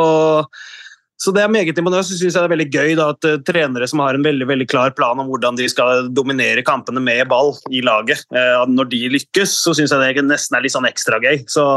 så 1.20 1.34
det 1.34 1.44
er 1.44 1.52
meget 1.52 1.78
imponerende. 1.78 2.08
Så 2.08 2.18
syns 2.18 2.34
jeg 2.34 2.40
det 2.40 2.48
er 2.48 2.54
veldig 2.54 2.68
gøy 2.74 2.96
da, 2.98 3.10
at 3.14 3.28
uh, 3.28 3.36
trenere 3.46 3.86
som 3.90 4.02
har 4.02 4.18
en 4.18 4.26
veldig, 4.26 4.48
veldig 4.50 4.66
klar 4.70 4.94
plan 4.96 5.22
om 5.22 5.30
hvordan 5.30 5.60
de 5.60 5.68
skal 5.70 6.10
dominere 6.16 6.66
kampene 6.66 7.02
med 7.04 7.28
ball 7.30 7.54
i 7.70 7.84
laget, 7.86 8.24
uh, 8.34 8.66
når 8.66 8.90
de 8.90 9.04
lykkes, 9.14 9.54
så 9.62 9.76
syns 9.76 9.94
jeg 9.94 10.18
det 10.18 10.26
nesten 10.26 10.58
er 10.58 10.66
litt 10.66 10.74
sånn 10.74 10.90
ekstra 10.90 11.22
gøy. 11.22 11.44
Så 11.50 11.68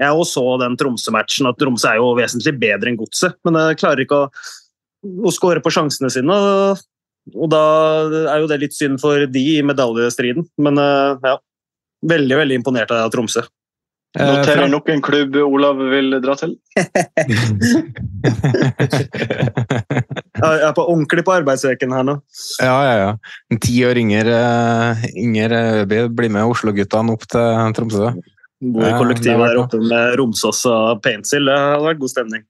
jeg 0.00 0.16
også 0.16 0.40
så 0.40 0.56
den 0.64 0.80
Tromsø-matchen, 0.80 1.52
at 1.52 1.60
Tromsø 1.60 1.92
er 1.92 2.00
jo 2.00 2.16
vesentlig 2.16 2.56
bedre 2.62 2.90
enn 2.90 2.98
Godset, 2.98 3.36
men 3.44 3.60
jeg 3.60 3.82
klarer 3.84 4.06
ikke 4.06 4.24
å, 4.24 4.32
å 5.28 5.36
skåre 5.36 5.60
på 5.62 5.70
sjansene 5.74 6.08
sine. 6.10 6.40
Og, 7.36 7.46
da 7.52 7.62
er 8.32 8.40
jo 8.40 8.48
det 8.50 8.62
litt 8.64 8.74
synd 8.74 8.98
for 8.98 9.28
de 9.30 9.42
i 9.52 9.60
medaljestriden. 9.62 10.48
Men 10.64 10.80
ja, 10.80 11.36
veldig 12.02 12.38
veldig 12.42 12.60
imponert 12.60 12.90
av 12.94 13.10
Tromsø. 13.14 13.44
Eh, 14.12 14.28
Noterer 14.28 14.68
nok 14.68 14.90
en 14.92 15.00
klubb 15.04 15.36
Olav 15.40 15.78
vil 15.92 16.18
dra 16.20 16.34
til. 16.36 16.52
jeg 20.42 20.60
er 20.66 20.74
på 20.76 20.84
ordentlig 20.84 21.24
på 21.24 21.34
arbeidsveken 21.38 21.94
her 21.96 22.04
nå. 22.10 22.18
Ja, 22.60 22.76
ja, 22.84 22.94
ja. 23.00 23.10
En 23.52 23.58
ti 23.62 23.78
år 23.88 23.96
yngre 24.02 24.36
Inger 25.16 25.56
Øby 25.82 26.04
blir 26.12 26.32
med 26.34 26.52
Oslo-guttene 26.52 27.16
opp 27.16 27.24
til 27.30 27.74
Tromsø. 27.78 28.12
Bor 28.62 28.86
i 28.86 28.94
kollektivet 28.94 29.42
der 29.42 29.58
oppe 29.64 29.80
med 29.82 30.16
Romsås 30.20 30.62
og 30.70 31.00
Paintsil. 31.02 31.48
Det 31.48 31.58
hadde 31.58 31.86
vært 31.88 32.02
god 32.02 32.12
stemning. 32.12 32.44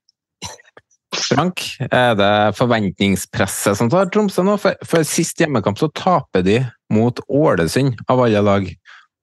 Frank, 1.13 1.61
er 1.93 2.15
det 2.17 2.57
forventningspresset 2.57 3.77
som 3.77 3.89
tar 3.89 4.09
Tromsø 4.13 4.45
nå? 4.45 4.57
For, 4.61 4.77
for 4.85 5.05
sist 5.07 5.39
hjemmekamp 5.41 5.77
så 5.79 5.89
taper 5.95 6.43
de 6.45 6.59
mot 6.93 7.19
Ålesund, 7.29 7.97
av 8.09 8.21
alle 8.25 8.41
lag. 8.45 8.67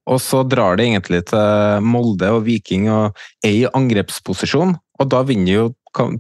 Og 0.09 0.21
så 0.23 0.43
drar 0.49 0.79
det 0.79 0.87
egentlig 0.89 1.25
til 1.31 1.85
Molde 1.85 2.31
og 2.33 2.45
Viking 2.47 2.89
og 2.93 3.19
er 3.45 3.53
i 3.53 3.67
angrepsposisjon, 3.69 4.73
og 5.01 5.11
da 5.13 5.21
vinner 5.27 5.53
jo 5.53 5.67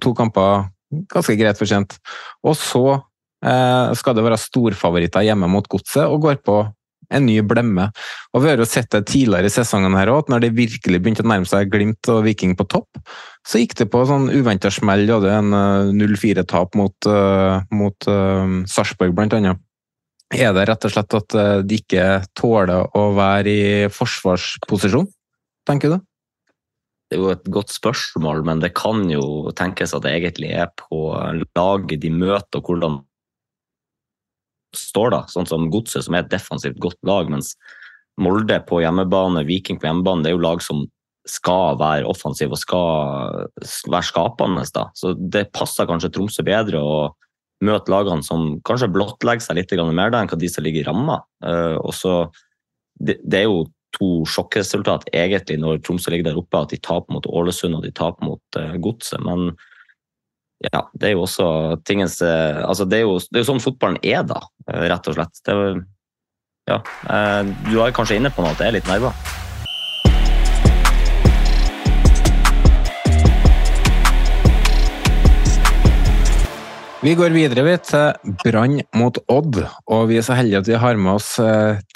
to 0.02 0.12
kamper 0.16 0.68
ganske 1.12 1.36
greit 1.38 1.58
fortjent. 1.58 1.96
Og 2.44 2.56
så 2.58 2.84
eh, 2.96 3.94
skal 3.98 4.16
det 4.16 4.26
være 4.26 4.40
storfavoritter 4.40 5.26
hjemme 5.26 5.48
mot 5.50 5.66
Godset 5.70 6.06
og 6.06 6.26
går 6.26 6.42
på 6.44 6.62
en 7.10 7.26
ny 7.26 7.40
blemme. 7.42 7.88
Og 8.34 8.44
Vi 8.44 8.50
har 8.52 8.60
jo 8.60 8.68
sett 8.68 8.90
det 8.94 9.06
tidligere 9.10 9.50
i 9.50 9.52
sesongen 9.52 9.96
her 9.98 10.12
også, 10.12 10.28
at 10.28 10.34
når 10.34 10.44
det 10.44 10.50
virkelig 10.58 11.00
begynte 11.02 11.24
å 11.24 11.30
nærme 11.30 11.48
seg 11.48 11.72
Glimt 11.72 12.10
og 12.12 12.22
Viking 12.26 12.54
på 12.58 12.68
topp, 12.70 13.00
så 13.46 13.62
gikk 13.62 13.74
det 13.80 13.88
på 13.90 14.04
sånn 14.06 14.28
uventa 14.30 14.70
smell. 14.70 15.06
De 15.08 15.16
hadde 15.16 15.34
en 15.34 15.56
0-4-tap 15.96 16.78
mot, 16.78 16.94
uh, 17.10 17.66
mot 17.74 18.06
uh, 18.06 18.60
Sarpsborg, 18.70 19.16
blant 19.16 19.34
annet. 19.34 19.58
Er 20.30 20.54
det 20.54 20.68
rett 20.68 20.86
og 20.86 20.92
slett 20.94 21.16
at 21.18 21.34
de 21.66 21.80
ikke 21.80 22.20
tåler 22.38 22.86
å 22.94 23.08
være 23.16 23.50
i 23.50 23.88
forsvarsposisjon, 23.90 25.08
tenker 25.66 25.96
du? 25.96 25.98
Det 27.10 27.18
er 27.18 27.24
jo 27.24 27.32
et 27.32 27.48
godt 27.50 27.72
spørsmål, 27.74 28.44
men 28.46 28.60
det 28.62 28.70
kan 28.78 29.02
jo 29.10 29.50
tenkes 29.58 29.96
at 29.96 30.04
det 30.04 30.12
egentlig 30.14 30.52
er 30.54 30.70
på 30.78 31.10
laget 31.58 32.04
de 32.04 32.12
møter, 32.14 32.60
og 32.60 32.70
hvordan 32.70 33.00
står, 34.78 35.10
da, 35.16 35.20
sånn 35.32 35.48
som 35.50 35.66
Godset, 35.72 36.06
som 36.06 36.14
er 36.14 36.22
et 36.22 36.30
defensivt 36.30 36.78
godt 36.82 37.00
lag, 37.06 37.30
mens 37.32 37.56
Molde 38.20 38.60
på 38.68 38.82
hjemmebane, 38.82 39.42
Viking 39.48 39.80
på 39.80 39.88
hjemmebane, 39.88 40.22
det 40.22 40.30
er 40.30 40.36
jo 40.36 40.44
lag 40.44 40.62
som 40.62 40.84
skal 41.28 41.78
være 41.80 42.08
offensive 42.08 42.54
og 42.54 42.60
skal 42.60 43.48
være 43.92 44.06
skapende. 44.06 44.64
Da. 44.74 44.86
Så 44.96 45.14
det 45.18 45.48
passer 45.56 45.88
kanskje 45.88 46.12
Tromsø 46.14 46.44
bedre 46.46 46.80
å 46.80 46.94
møte 47.64 47.92
lagene 47.92 48.24
som 48.24 48.54
kanskje 48.66 48.90
blottlegger 48.94 49.44
seg 49.44 49.58
litt 49.58 49.74
mer 49.92 50.12
da, 50.12 50.22
enn 50.22 50.30
hva 50.30 50.38
de 50.40 50.48
som 50.48 50.64
ligger 50.64 50.84
i 50.84 50.88
ramma. 50.88 51.18
Så, 51.92 52.14
det, 52.96 53.18
det, 53.24 53.42
er 53.42 53.48
jo 53.48 53.66
to 53.96 54.22
sjokkresultat 54.28 55.08
egentlig 55.12 55.58
når 55.60 55.82
Tromsø 55.84 56.12
ligger 56.12 56.30
der 56.30 56.40
oppe, 56.40 56.62
at 56.62 56.72
de 56.72 56.80
taper 56.80 57.12
mot 57.12 57.26
Ålesund 57.28 57.76
og 57.76 57.84
de 57.84 57.92
taper 57.92 58.26
mot 58.26 58.60
uh, 58.60 58.76
Godset. 58.80 59.20
Men 59.26 59.50
ja, 60.68 60.82
det 60.92 61.08
er 61.08 61.16
jo 61.16 61.24
også 61.24 61.46
tingens 61.88 62.18
eh, 62.24 62.60
altså 62.60 62.84
det, 62.84 63.00
er 63.00 63.06
jo, 63.08 63.16
det 63.30 63.38
er 63.38 63.44
jo 63.44 63.48
sånn 63.48 63.62
fotballen 63.64 63.96
er, 64.04 64.20
da, 64.28 64.42
eh, 64.68 64.82
rett 64.92 65.08
og 65.08 65.16
slett. 65.16 65.40
Det, 65.46 65.54
ja, 66.68 66.76
eh, 67.16 67.52
du 67.70 67.78
er 67.80 67.94
kanskje 67.96 68.18
inne 68.20 68.32
på 68.34 68.44
noe 68.44 68.52
at 68.52 68.60
det 68.60 68.68
er 68.68 68.76
litt 68.76 68.90
nerver? 68.90 69.16
Vi 77.00 77.14
går 77.16 77.32
videre 77.32 77.64
vi, 77.64 77.74
til 77.80 78.34
Brann 78.42 78.80
mot 79.00 79.16
Odd, 79.32 79.62
og 79.88 80.08
vi 80.10 80.18
er 80.20 80.24
så 80.26 80.36
heldige 80.36 80.60
at 80.60 80.68
vi 80.68 80.80
har 80.82 81.00
med 81.00 81.14
oss 81.14 81.32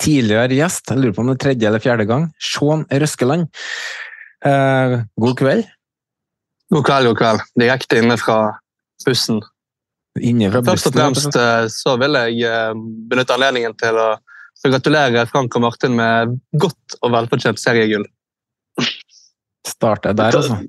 tidligere 0.01 0.57
gjest, 0.57 0.89
jeg 0.89 1.03
lurer 1.03 1.13
på 1.13 1.21
om 1.21 1.29
det 1.29 1.35
er 1.37 1.43
tredje 1.45 1.69
eller 1.69 1.83
fjerde 1.85 2.07
gang, 2.09 2.31
Sean 2.41 2.87
Røskeland. 2.89 3.51
God 4.41 5.35
kveld. 5.41 5.67
God 6.73 6.87
kveld, 6.89 7.11
god 7.11 7.19
kveld. 7.21 7.43
Direkte 7.61 8.01
inne 8.01 8.17
fra 8.21 8.39
bussen. 9.05 9.43
Inne 10.21 10.51
fra 10.53 10.63
Først 10.65 10.89
og 10.89 10.97
fremst 10.97 11.37
eh, 11.39 11.67
så 11.73 11.97
vil 12.01 12.17
jeg 12.21 12.47
eh, 12.47 12.73
benytte 13.11 13.35
anledningen 13.35 13.75
til 13.81 13.99
å 13.99 14.09
gratulere 14.65 15.27
Frank 15.29 15.57
og 15.59 15.65
Martin 15.67 15.97
med 15.99 16.37
godt 16.57 16.97
og 17.03 17.13
velfortjent 17.13 17.61
seriegull. 17.61 18.07
Starter 19.67 20.15
der, 20.17 20.39
altså. 20.39 20.61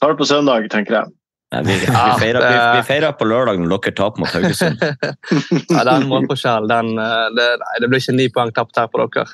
Tar 0.00 0.12
det 0.12 0.20
på 0.20 0.28
søndag, 0.28 0.68
tenker 0.72 1.00
jeg. 1.00 1.12
Ja, 1.54 1.60
vi, 1.62 1.78
vi, 1.78 1.86
feirer, 1.86 2.40
vi, 2.42 2.78
vi, 2.78 2.82
feirer, 2.86 3.12
på 3.14 3.26
lørdag 3.28 3.60
når 3.62 3.70
dere 3.76 3.94
taper 3.94 4.22
mot 4.22 4.32
Haugesund. 4.34 4.80
ja, 5.76 5.82
den 5.86 6.08
målforskjellen, 6.10 6.66
den 6.72 6.98
eh, 6.98 7.26
det, 7.36 7.44
Nei, 7.62 7.74
det 7.82 7.90
blir 7.92 8.02
ikke 8.02 8.14
ni 8.16 8.26
poeng 8.34 8.50
tapt 8.54 8.80
her 8.80 8.88
på 8.90 9.04
dere. 9.04 9.28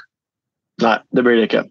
Nei, 0.85 0.99
det 1.09 1.25
blir 1.25 1.39
det 1.41 1.47
ikke. 1.49 1.63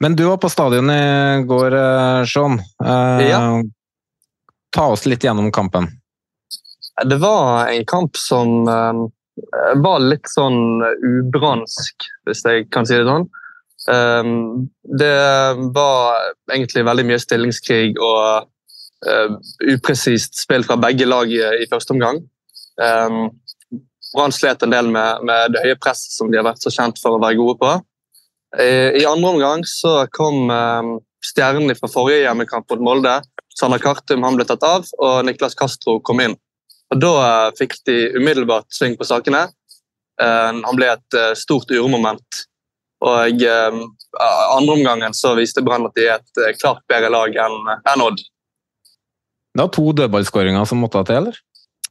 Men 0.00 0.16
du 0.16 0.24
var 0.24 0.38
på 0.40 0.48
stadion 0.48 0.90
i 0.90 1.44
går, 1.48 1.76
eh, 1.76 2.24
Sean. 2.24 2.56
Eh, 2.84 3.26
ja. 3.28 3.40
Ta 4.72 4.86
oss 4.94 5.04
litt 5.06 5.24
gjennom 5.24 5.50
kampen. 5.52 5.90
Det 7.04 7.18
var 7.20 7.68
en 7.68 7.84
kamp 7.84 8.16
som 8.16 8.68
eh, 8.68 9.02
var 9.84 10.00
litt 10.00 10.32
sånn 10.32 10.80
ubransk, 10.80 12.08
hvis 12.24 12.40
jeg 12.48 12.70
kan 12.72 12.88
si 12.88 12.96
det 12.96 13.04
sånn. 13.04 13.28
Eh, 13.92 14.32
det 15.02 15.12
var 15.76 16.24
egentlig 16.48 16.86
veldig 16.88 17.06
mye 17.12 17.20
stillingskrig 17.20 18.00
og 18.00 18.48
eh, 19.06 19.36
upresist 19.74 20.40
spill 20.42 20.64
fra 20.66 20.78
begge 20.80 21.08
lag 21.08 21.30
i, 21.32 21.40
i 21.40 21.68
første 21.70 21.94
omgang. 21.96 22.22
Um, 22.80 23.30
Brann 24.14 24.32
slet 24.34 24.62
en 24.62 24.72
del 24.74 24.88
med, 24.90 25.22
med 25.26 25.54
det 25.54 25.62
høye 25.64 25.78
presset 25.78 26.16
som 26.16 26.30
de 26.30 26.40
har 26.40 26.46
vært 26.46 26.62
så 26.64 26.72
kjent 26.74 26.98
for 26.98 27.14
å 27.14 27.22
være 27.22 27.38
gode 27.38 27.58
på. 27.60 27.74
I 28.58 29.04
andre 29.06 29.28
omgang 29.30 29.62
så 29.68 30.06
kom 30.10 30.50
eh, 30.50 30.88
stjernen 31.22 31.76
fra 31.78 31.90
forrige 31.90 32.24
hjemmekamp 32.24 32.66
mot 32.72 32.82
Molde. 32.88 33.20
Sander 33.54 33.82
Kartum 33.82 34.24
han 34.26 34.38
ble 34.38 34.46
tatt 34.48 34.64
av, 34.66 34.88
og 34.98 35.24
Niklas 35.26 35.54
Castro 35.58 35.98
kom 36.02 36.22
inn. 36.24 36.34
Og 36.90 36.98
Da 36.98 37.10
uh, 37.22 37.48
fikk 37.54 37.76
de 37.86 37.96
umiddelbart 38.16 38.66
sving 38.74 38.96
på 38.98 39.06
sakene. 39.06 39.44
Uh, 40.18 40.58
han 40.58 40.78
ble 40.78 40.88
et 40.90 41.18
stort 41.38 41.70
uromoment. 41.70 42.40
Og 43.00 43.44
andre 43.46 44.74
omgangen 44.74 45.14
så 45.16 45.30
viste 45.38 45.62
Brann 45.64 45.86
at 45.86 45.94
de 45.96 46.08
er 46.10 46.18
et 46.20 46.58
klart 46.60 46.82
bedre 46.90 47.08
lag 47.08 47.38
enn 47.40 48.02
Odd. 48.04 48.20
Det 49.60 49.66
var 49.66 49.72
to 49.76 49.90
dødballskåringer 49.92 50.64
som 50.64 50.78
måtte 50.80 51.02
til, 51.04 51.18
eller? 51.20 51.36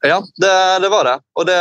Ja, 0.02 0.16
det, 0.42 0.54
det 0.82 0.90
var 0.90 1.06
det. 1.06 1.18
Og 1.38 1.46
det, 1.46 1.58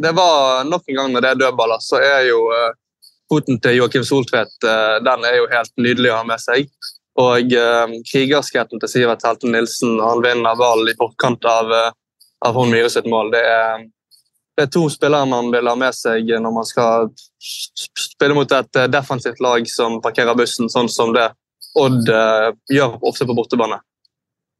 det, 0.00 0.12
var 0.16 0.64
nok 0.64 0.86
en 0.88 0.96
gang 0.96 1.12
når 1.12 1.24
det 1.24 1.32
er 1.34 1.42
dødballer, 1.42 1.82
så 1.84 2.00
er 2.00 2.30
jo 2.30 2.46
foten 3.28 3.60
til 3.60 3.82
Joakim 3.82 4.04
Soltvedt 4.08 4.64
eh, 4.64 4.96
den 5.04 5.28
er 5.28 5.36
jo 5.42 5.50
helt 5.52 5.72
nydelig 5.76 6.12
å 6.12 6.22
ha 6.22 6.28
med 6.28 6.40
seg. 6.40 6.72
og 7.20 7.52
eh, 7.52 7.98
krigerskheten 8.08 8.80
til 8.80 8.88
Sivert 8.88 9.26
Helten 9.28 9.52
Nilsen. 9.52 9.98
Han 10.00 10.24
vinner 10.24 10.56
ballen 10.56 10.88
i 10.88 10.96
forkant 10.96 11.44
av, 11.44 11.68
uh, 11.68 11.90
av 12.40 12.56
Hånd 12.56 12.72
Myhre 12.72 12.88
sitt 12.88 13.10
mål. 13.12 13.28
Det 13.34 13.44
er, 13.44 13.84
det 14.56 14.64
er, 14.64 14.72
to 14.72 14.86
spillere 14.88 15.28
man 15.28 15.52
vil 15.52 15.68
ha 15.68 15.76
med 15.76 15.92
seg 15.92 16.32
når 16.32 16.56
man 16.56 16.64
skal 16.64 17.12
spille 17.44 18.40
mot 18.40 18.56
et 18.56 18.80
uh, 18.80 18.88
defensivt 18.88 19.44
lag 19.44 19.68
som 19.68 20.00
parkerer 20.00 20.40
bussen, 20.40 20.72
sånn 20.72 20.88
som 20.88 21.12
det 21.12 21.28
Odd 21.76 22.04
gjør 22.68 22.98
ofte 23.08 23.24
på 23.24 23.32
bortebane. 23.32 23.78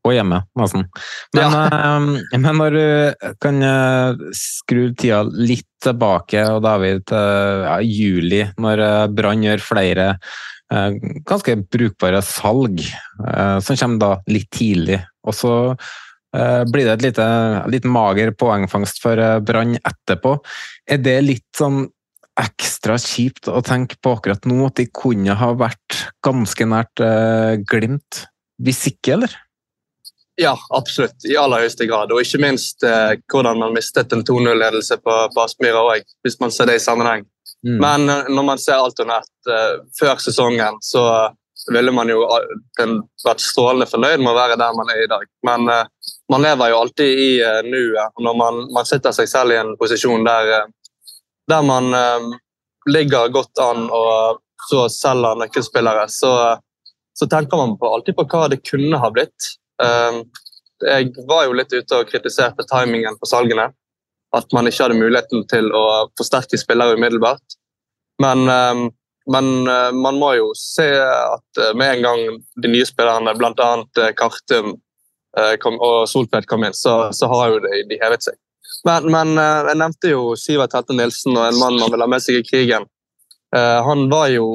Og 0.02 0.16
hjemme, 0.16 0.40
nesten. 0.58 0.88
Men, 1.36 1.52
ja. 1.54 1.98
men 2.34 2.56
når 2.58 2.74
du 2.74 3.26
kan 3.38 3.62
skru 4.34 4.88
tida 4.98 5.20
litt 5.30 5.68
tilbake, 5.82 6.42
og 6.50 6.64
da 6.64 6.72
er 6.74 6.82
vi 6.82 6.90
til 7.06 7.62
ja, 7.68 7.76
juli, 7.86 8.40
når 8.58 8.82
Brann 9.14 9.46
gjør 9.46 9.62
flere 9.62 10.08
Eh, 10.72 10.92
ganske 11.28 11.56
brukbare 11.68 12.22
salg, 12.24 12.80
eh, 12.80 13.58
som 13.60 13.76
kommer 13.76 14.00
da 14.00 14.12
litt 14.32 14.48
tidlig. 14.54 15.00
Og 15.26 15.36
så 15.36 15.54
eh, 15.72 16.62
blir 16.70 16.86
det 16.86 16.94
et 16.94 17.06
lite, 17.08 17.26
litt 17.72 17.88
mager 17.88 18.32
poengfangst 18.38 19.02
for 19.02 19.20
Brann 19.44 19.76
etterpå. 19.82 20.38
Er 20.88 21.02
det 21.02 21.18
litt 21.26 21.48
sånn 21.58 21.84
ekstra 22.40 22.96
kjipt 22.96 23.50
å 23.52 23.60
tenke 23.64 23.98
på 24.00 24.14
akkurat 24.16 24.48
nå, 24.48 24.62
at 24.70 24.78
de 24.80 24.88
kunne 24.88 25.36
ha 25.36 25.50
vært 25.52 26.06
ganske 26.24 26.64
nært 26.64 27.02
Glimt? 27.68 28.24
Hvis 28.62 28.86
ikke, 28.88 29.18
eller? 29.18 29.34
Ja, 30.40 30.54
absolutt. 30.72 31.24
I 31.28 31.36
aller 31.36 31.64
høyeste 31.64 31.86
grad. 31.86 32.12
Og 32.14 32.22
ikke 32.24 32.40
minst 32.40 32.84
eh, 32.86 33.18
hvordan 33.32 33.60
man 33.60 33.74
mistet 33.76 34.14
en 34.16 34.24
2-0-ledelse 34.24 34.96
på, 35.04 35.18
på 35.34 35.44
Aspmyra 35.44 35.82
òg, 35.92 36.08
hvis 36.24 36.38
man 36.40 36.54
ser 36.54 36.70
det 36.70 36.78
i 36.80 36.84
sammenheng. 36.84 37.26
Mm. 37.66 37.78
Men 37.78 38.08
eh, 38.08 38.28
når 38.28 38.42
man 38.42 38.58
ser 38.58 38.80
alt 38.80 39.00
under 39.00 39.20
ett 39.20 39.52
eh, 39.52 39.74
før 40.00 40.16
sesongen, 40.22 40.80
så 40.80 41.04
ville 41.70 41.92
man 41.94 42.10
jo 42.10 42.24
vært 43.22 43.42
strålende 43.44 43.86
fornøyd 43.86 44.18
med 44.18 44.32
å 44.32 44.38
være 44.38 44.58
der 44.58 44.72
man 44.74 44.88
er 44.90 45.04
i 45.04 45.10
dag. 45.10 45.26
Men 45.46 45.68
eh, 45.70 45.84
man 46.32 46.42
lever 46.42 46.72
jo 46.72 46.78
alltid 46.80 47.18
i 47.22 47.32
uh, 47.44 47.58
nuet. 47.66 48.14
Når 48.24 48.36
man, 48.38 48.62
man, 48.72 48.86
sitter 48.88 49.12
seg 49.12 49.28
selv 49.28 49.52
i 49.52 49.58
en 49.60 49.74
posisjon 49.76 50.24
der, 50.24 50.70
der 51.50 51.66
man 51.66 51.90
ligger 52.88 53.28
godt 53.34 53.60
an 53.60 53.84
og 53.92 54.40
så 54.70 54.86
selger 54.88 55.36
nøkkelspillere, 55.42 56.06
så, 56.08 56.32
så, 57.18 57.28
tenker 57.28 57.60
man 57.60 57.76
på, 57.76 57.90
alltid 57.90 58.16
på 58.16 58.24
hva 58.32 58.46
det 58.48 58.62
kunne 58.64 59.02
ha 59.02 59.10
blitt. 59.12 59.50
Jeg 59.80 61.12
var 61.28 61.46
jo 61.46 61.54
litt 61.56 61.72
ute 61.72 61.98
og 61.98 62.10
kritiserte 62.10 62.66
timingen 62.68 63.16
på 63.18 63.28
salgene 63.30 63.70
at 64.36 64.52
man 64.56 64.68
ikke 64.68 64.86
hadde 64.86 64.98
muligheten 64.98 65.44
til 65.50 65.68
å 65.76 65.84
forsterke 66.18 66.58
spillere 66.60 66.96
umiddelbart. 66.96 67.56
Men, 68.22 68.46
ehm, 68.48 68.86
men 69.32 69.50
eh, 69.68 69.90
man 69.92 70.18
må 70.20 70.32
jo 70.38 70.52
se 70.58 70.88
at 71.00 71.60
eh, 71.60 71.74
med 71.78 71.98
en 71.98 72.06
gang 72.06 72.40
de 72.64 72.70
nye 72.72 72.86
spillerne, 72.88 73.34
bl.a. 73.38 73.68
Eh, 74.00 74.14
Kartum 74.18 74.74
og 75.32 76.08
Soltvedt 76.10 76.48
kom 76.48 76.64
inn, 76.66 76.76
så, 76.76 77.06
så 77.16 77.28
har 77.30 77.54
jo 77.54 77.60
de, 77.64 77.96
hevet 78.02 78.24
seg. 78.24 78.36
Men, 78.84 79.06
men, 79.14 79.36
jeg 79.38 79.78
nevnte 79.80 80.10
jo 80.10 80.32
Sivert 80.36 80.74
Hette 80.76 80.96
Nilsen 80.96 81.36
og 81.36 81.46
en 81.46 81.60
mann 81.60 81.78
man 81.80 81.92
vil 81.94 82.04
ha 82.04 82.08
med 82.10 82.20
seg 82.24 82.40
i 82.40 82.44
krigen. 82.44 82.84
Han 83.54 84.06
var 84.10 84.26
jo 84.32 84.46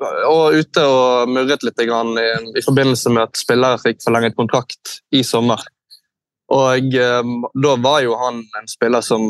og 0.00 0.58
ute 0.58 0.84
og 0.86 1.30
murret 1.32 1.64
litt 1.66 1.80
i, 1.82 1.88
i 1.88 2.62
forbindelse 2.64 3.10
med 3.14 3.24
at 3.26 3.40
spillere 3.40 3.80
fikk 3.82 4.04
forlenget 4.04 4.36
kontrakt 4.38 4.98
i 5.10 5.24
sommer. 5.26 5.62
Og 6.54 6.94
um, 6.96 7.32
da 7.60 7.74
var 7.82 8.02
jo 8.04 8.16
han 8.16 8.40
en 8.56 8.68
spiller 8.70 9.04
som 9.04 9.24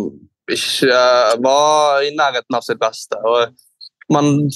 ikke 0.49 0.89
uh, 0.95 1.35
var 1.43 2.05
i 2.07 2.13
nærheten 2.15 2.57
av 2.57 2.65
sitt 2.67 2.79
beste. 2.81 3.19
Og 3.27 4.13
man 4.15 4.47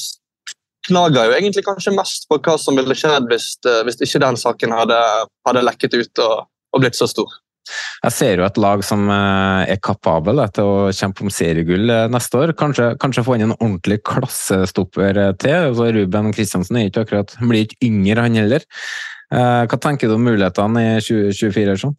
knager 0.87 1.29
jo 1.29 1.37
egentlig 1.37 1.65
kanskje 1.67 1.95
mest 1.97 2.29
på 2.31 2.39
hva 2.39 2.55
som 2.61 2.79
ville 2.79 2.97
skjedd 2.99 3.27
hvis, 3.33 3.57
uh, 3.67 3.83
hvis 3.87 3.99
ikke 4.07 4.23
den 4.23 4.39
saken 4.39 4.75
hadde, 4.77 5.01
hadde 5.49 5.65
lekket 5.67 5.99
ut 5.99 6.23
og, 6.23 6.47
og, 6.73 6.85
blitt 6.85 6.99
så 6.99 7.11
stor. 7.11 7.35
Jeg 8.03 8.15
ser 8.17 8.41
jo 8.41 8.47
et 8.47 8.59
lag 8.59 8.83
som 8.85 9.07
uh, 9.07 9.63
er 9.71 9.79
kapabel 9.85 10.43
til 10.57 10.67
å 10.67 10.91
kjempe 10.97 11.23
om 11.23 11.31
seriegull 11.33 11.93
neste 12.11 12.41
år. 12.41 12.55
Kanskje, 12.59 12.93
kanskje 13.03 13.25
få 13.27 13.37
inn 13.39 13.47
en 13.47 13.57
ordentlig 13.59 14.01
klassestopper 14.09 15.21
til. 15.43 15.71
Altså, 15.71 15.89
Ruben 15.95 16.33
Kristiansen 16.35 16.81
er 16.81 16.91
ikke 16.91 17.07
akkurat, 17.07 17.35
blir 17.41 17.69
ikke 17.69 17.83
yngre, 17.87 18.27
han 18.27 18.39
heller. 18.43 18.67
Hva 19.33 19.79
tenker 19.81 20.11
du 20.11 20.19
om 20.19 20.27
mulighetene 20.27 20.83
i 20.99 21.03
2024? 21.05 21.79
Sånn? 21.87 21.99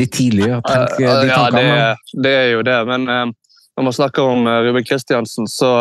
litt 0.00 0.12
tidlig 0.14 0.48
å 0.54 0.62
tenke 0.64 0.96
de 1.02 1.30
tankene? 1.30 1.62
Ja, 1.66 1.92
det, 1.92 2.22
det, 2.24 2.34
er 2.34 2.48
jo 2.54 2.64
det. 2.66 2.78
Men 2.88 3.06
når 3.08 3.86
man 3.86 3.96
snakker 3.96 4.32
om 4.34 4.48
Ruben 4.66 4.86
Kristiansen, 4.86 5.48
så, 5.50 5.72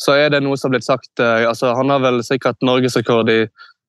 så, 0.00 0.16
er 0.16 0.32
det 0.34 0.42
noe 0.44 0.58
som 0.58 0.68
har 0.68 0.78
blitt 0.78 0.88
sagt. 0.88 1.12
Altså, 1.22 1.72
han 1.78 1.92
har 1.92 2.02
vel 2.04 2.22
sikkert 2.26 2.60
norgesrekord 2.64 3.30
i 3.32 3.40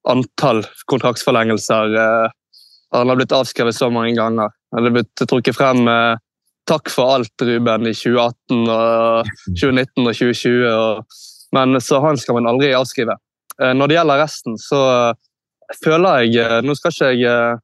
antall 0.09 0.63
kontraktsforlengelser. 0.91 1.97
han 2.95 3.11
har 3.11 3.19
blitt 3.19 3.35
avskrevet 3.35 3.75
så 3.75 3.91
mange 3.93 4.15
ganger. 4.17 4.53
Har 4.75 4.89
blitt 4.93 5.23
trukket 5.23 5.57
frem 5.57 5.87
takk 6.69 6.91
for 6.93 7.15
alt, 7.15 7.33
Ruben, 7.41 7.87
i 7.89 7.95
2018, 7.97 8.67
og 8.69 9.31
2019 9.57 10.03
og 10.03 10.13
2020. 10.13 10.67
Og, 10.69 11.23
men 11.57 11.81
så 11.81 12.01
han 12.03 12.19
skal 12.21 12.37
man 12.37 12.49
aldri 12.51 12.69
avskrive. 12.77 13.15
Når 13.59 13.89
det 13.89 13.97
gjelder 13.97 14.21
resten, 14.21 14.59
så 14.61 14.81
føler 15.77 16.25
jeg 16.25 16.41
eh, 16.41 16.59
Nå 16.65 16.75
skal 16.77 16.93
ikke 16.93 17.09
jeg 17.21 17.57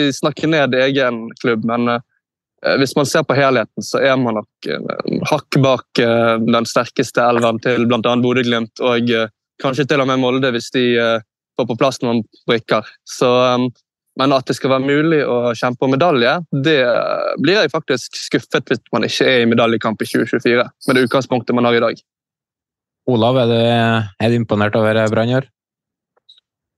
eh, 0.00 0.12
snakke 0.14 0.50
ned 0.50 0.76
egen 0.86 1.26
klubb, 1.42 1.66
men 1.68 1.96
eh, 1.96 2.76
hvis 2.80 2.96
man 2.96 3.08
ser 3.08 3.26
på 3.26 3.36
helheten, 3.36 3.84
så 3.84 4.00
er 4.00 4.16
man 4.18 4.40
nok 4.40 4.68
hakk 5.30 5.58
bak 5.62 6.00
den 6.42 6.66
sterkeste 6.66 7.22
elven 7.22 7.60
til 7.62 7.84
bl.a. 7.86 8.00
Bodø-Glimt 8.00 8.80
og 8.82 9.12
kanskje 9.62 9.84
til 9.86 10.02
og 10.02 10.08
med 10.08 10.18
Molde, 10.18 10.50
hvis 10.50 10.72
de 10.74 10.86
får 11.54 11.68
på 11.68 11.76
plass 11.78 12.00
noen 12.02 12.24
brikker. 12.48 12.88
Så, 13.06 13.28
men 14.16 14.32
at 14.32 14.48
det 14.48 14.56
skal 14.56 14.72
være 14.72 14.86
mulig 14.86 15.20
å 15.28 15.52
kjempe 15.56 15.84
om 15.86 15.92
medalje, 15.92 16.32
det 16.64 16.78
blir 17.42 17.60
jeg 17.60 17.72
faktisk 17.72 18.16
skuffet 18.18 18.70
hvis 18.70 18.80
man 18.94 19.04
ikke 19.08 19.26
er 19.28 19.42
i 19.44 19.50
medaljekamp 19.50 20.00
i 20.00 20.08
2024, 20.08 20.64
med 20.88 20.96
det 20.96 21.04
utgangspunktet 21.08 21.56
man 21.56 21.68
har 21.68 21.76
i 21.76 21.82
dag. 21.84 22.00
Olav, 23.06 23.36
er 23.38 23.52
du, 23.52 23.60
er 24.24 24.32
du 24.32 24.38
imponert 24.40 24.74
over 24.78 25.04
Brann 25.12 25.30
i 25.30 25.36
år? 25.38 25.46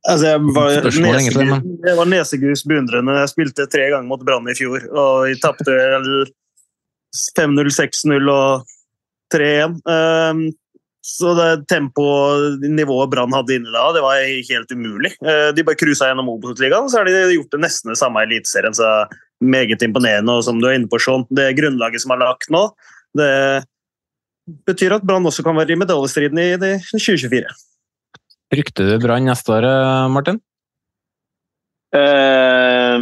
Altså, 0.08 0.26
jeg 0.30 0.40
var, 0.56 2.08
nesegrus 2.08 2.62
beundrende. 2.68 3.16
Jeg 3.22 3.30
spilte 3.32 3.66
tre 3.70 3.88
ganger 3.92 4.08
mot 4.08 4.22
Brann 4.24 4.48
i 4.50 4.56
fjor, 4.56 4.84
og 4.92 5.28
vi 5.28 5.38
tapte 5.42 5.74
5-0, 7.38 7.72
6-0 7.76 8.30
og 8.32 8.68
3-1. 9.34 9.78
Så 11.08 11.32
det 11.38 11.64
tempo-nivået 11.72 13.10
Brann 13.14 13.32
hadde 13.32 13.56
inne 13.56 13.72
da, 13.72 13.86
det 13.96 14.02
var 14.04 14.20
helt 14.20 14.74
umulig. 14.74 15.14
Uh, 15.24 15.48
de 15.56 15.64
bare 15.64 15.78
cruisa 15.80 16.10
gjennom 16.10 16.28
Obos-ligaen, 16.34 16.90
så 16.92 17.00
har 17.00 17.08
de 17.08 17.16
gjort 17.32 17.54
det 17.54 17.62
nesten 17.64 17.94
det 17.94 18.00
samme 18.00 18.22
i 18.22 18.28
Eliteserien. 18.28 18.76
Så 18.76 18.90
meget 19.40 19.82
imponerende. 19.82 20.32
Og 20.34 20.44
som 20.44 20.60
du 20.60 20.68
er 20.68 20.76
inne 20.78 20.90
på, 20.90 21.00
Sean, 21.02 21.24
det 21.34 21.54
grunnlaget 21.58 22.04
som 22.04 22.14
er 22.14 22.22
lagt 22.22 22.50
nå, 22.52 22.64
det 23.18 23.30
betyr 24.68 24.96
at 24.96 25.06
Brann 25.06 25.26
også 25.28 25.44
kan 25.46 25.56
være 25.58 25.74
i 25.74 25.80
medaljestriden 25.80 26.40
i 26.40 26.50
2024. 26.58 27.56
Frykter 28.48 28.88
du 28.88 28.98
Brann 29.02 29.28
neste 29.28 29.52
år, 29.52 29.66
eh, 29.68 30.08
Martin? 30.12 30.40
Uh, 31.94 33.00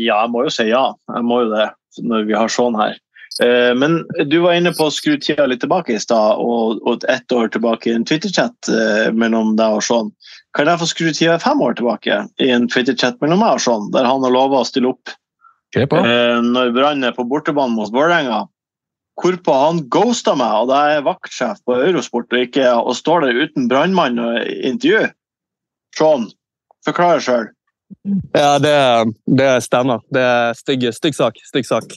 ja, 0.00 0.18
jeg 0.24 0.32
må 0.32 0.44
jo 0.44 0.52
si 0.52 0.68
ja. 0.68 0.86
Jeg 1.14 1.24
må 1.24 1.42
jo 1.44 1.52
det, 1.52 1.68
når 2.04 2.28
vi 2.28 2.36
har 2.36 2.52
sånn 2.52 2.76
her. 2.80 2.98
Uh, 3.42 3.72
men 3.74 3.98
du 4.30 4.38
var 4.44 4.54
inne 4.54 4.70
på 4.76 4.86
å 4.86 4.94
skru 4.94 5.16
tida 5.18 5.48
litt 5.50 5.62
tilbake 5.64 5.96
i 5.96 6.02
stad, 6.02 6.38
og, 6.38 6.78
og 6.86 7.06
ett 7.10 7.34
år 7.34 7.50
tilbake 7.54 7.90
i 7.90 7.96
en 7.96 8.06
Twitter-chat 8.06 8.70
uh, 8.70 9.10
mellom 9.16 9.56
deg 9.58 9.80
og 9.80 9.82
Sean. 9.82 10.12
Kan 10.54 10.70
jeg 10.70 10.82
få 10.82 10.90
skru 10.90 11.10
tida 11.10 11.40
fem 11.42 11.62
år 11.64 11.74
tilbake 11.80 12.20
i 12.38 12.50
en 12.54 12.68
Twitter-chat 12.70 13.18
mellom 13.24 13.42
meg 13.42 13.58
og 13.58 13.64
Sean, 13.66 13.90
der 13.94 14.06
han 14.06 14.22
har 14.22 14.34
lova 14.34 14.62
å 14.62 14.68
stille 14.68 14.94
opp 14.94 15.14
når 15.74 16.68
Brann 16.70 17.02
er 17.02 17.14
på 17.16 17.24
bortebane 17.26 17.74
mot 17.74 17.90
Vålerenga? 17.90 18.44
Hvorpå 19.18 19.54
han 19.58 19.80
ghosta 19.90 20.36
meg, 20.38 20.52
og 20.62 20.70
da 20.70 20.78
er 20.84 20.92
jeg 20.96 21.06
vaktsjef 21.08 21.60
på 21.66 21.76
Eurosport 21.82 22.30
og, 22.34 22.44
ikke, 22.46 22.68
og 22.78 22.94
står 22.98 23.26
der 23.26 23.40
uten 23.42 23.68
brannmann 23.70 24.18
og 24.22 24.38
intervju. 24.42 25.08
Sean, 25.98 26.28
forklar 26.86 27.22
sjøl. 27.22 27.48
Ja, 28.34 28.58
det, 28.58 28.74
det, 29.38 29.50
stemmer. 29.66 30.02
Det 30.14 30.22
er 30.22 30.58
stygg, 30.58 30.88
stygg 30.96 31.18
sak. 31.18 31.38
Stygg 31.46 31.68
sak. 31.68 31.94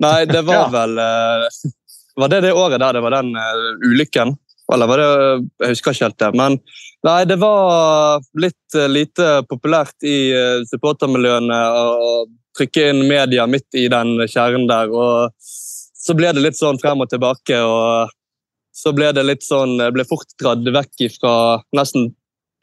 Nei, 0.00 0.24
det 0.28 0.42
var 0.48 0.54
ja. 0.54 0.68
vel 0.72 0.98
uh, 0.98 1.72
Var 2.20 2.32
det 2.32 2.40
det 2.46 2.54
året 2.56 2.80
der 2.80 2.96
det 2.96 3.02
var 3.04 3.16
den 3.18 3.34
uh, 3.36 3.86
ulykken? 3.86 4.34
Eller 4.72 4.86
var 4.86 5.02
det 5.02 5.08
Jeg 5.64 5.74
husker 5.74 5.96
ikke 5.96 6.06
helt 6.08 6.20
det. 6.22 6.30
Men 6.38 6.58
nei, 7.06 7.22
det 7.28 7.40
var 7.42 8.22
litt 8.40 8.78
uh, 8.78 8.86
lite 8.88 9.40
populært 9.50 10.06
i 10.06 10.18
supportermiljøene 10.70 11.58
å 11.74 12.12
trykke 12.56 12.88
inn 12.92 13.04
media 13.08 13.46
midt 13.46 13.78
i 13.78 13.88
den 13.92 14.16
kjernen 14.28 14.68
der. 14.70 14.90
og 14.90 15.36
så 16.00 16.16
ble 16.16 16.32
det 16.32 16.42
litt 16.44 16.58
sånn 16.58 16.80
frem 16.80 17.02
og 17.04 17.10
tilbake. 17.12 17.58
og 17.60 18.10
Så 18.72 18.94
ble 18.96 19.12
det 19.12 19.26
litt 19.26 19.44
sånn 19.44 19.76
Jeg 19.78 19.94
ble 19.96 20.06
fort 20.08 20.32
dratt 20.40 20.64
vekk 20.64 21.06
ifra 21.10 21.34
Nesten 21.76 22.14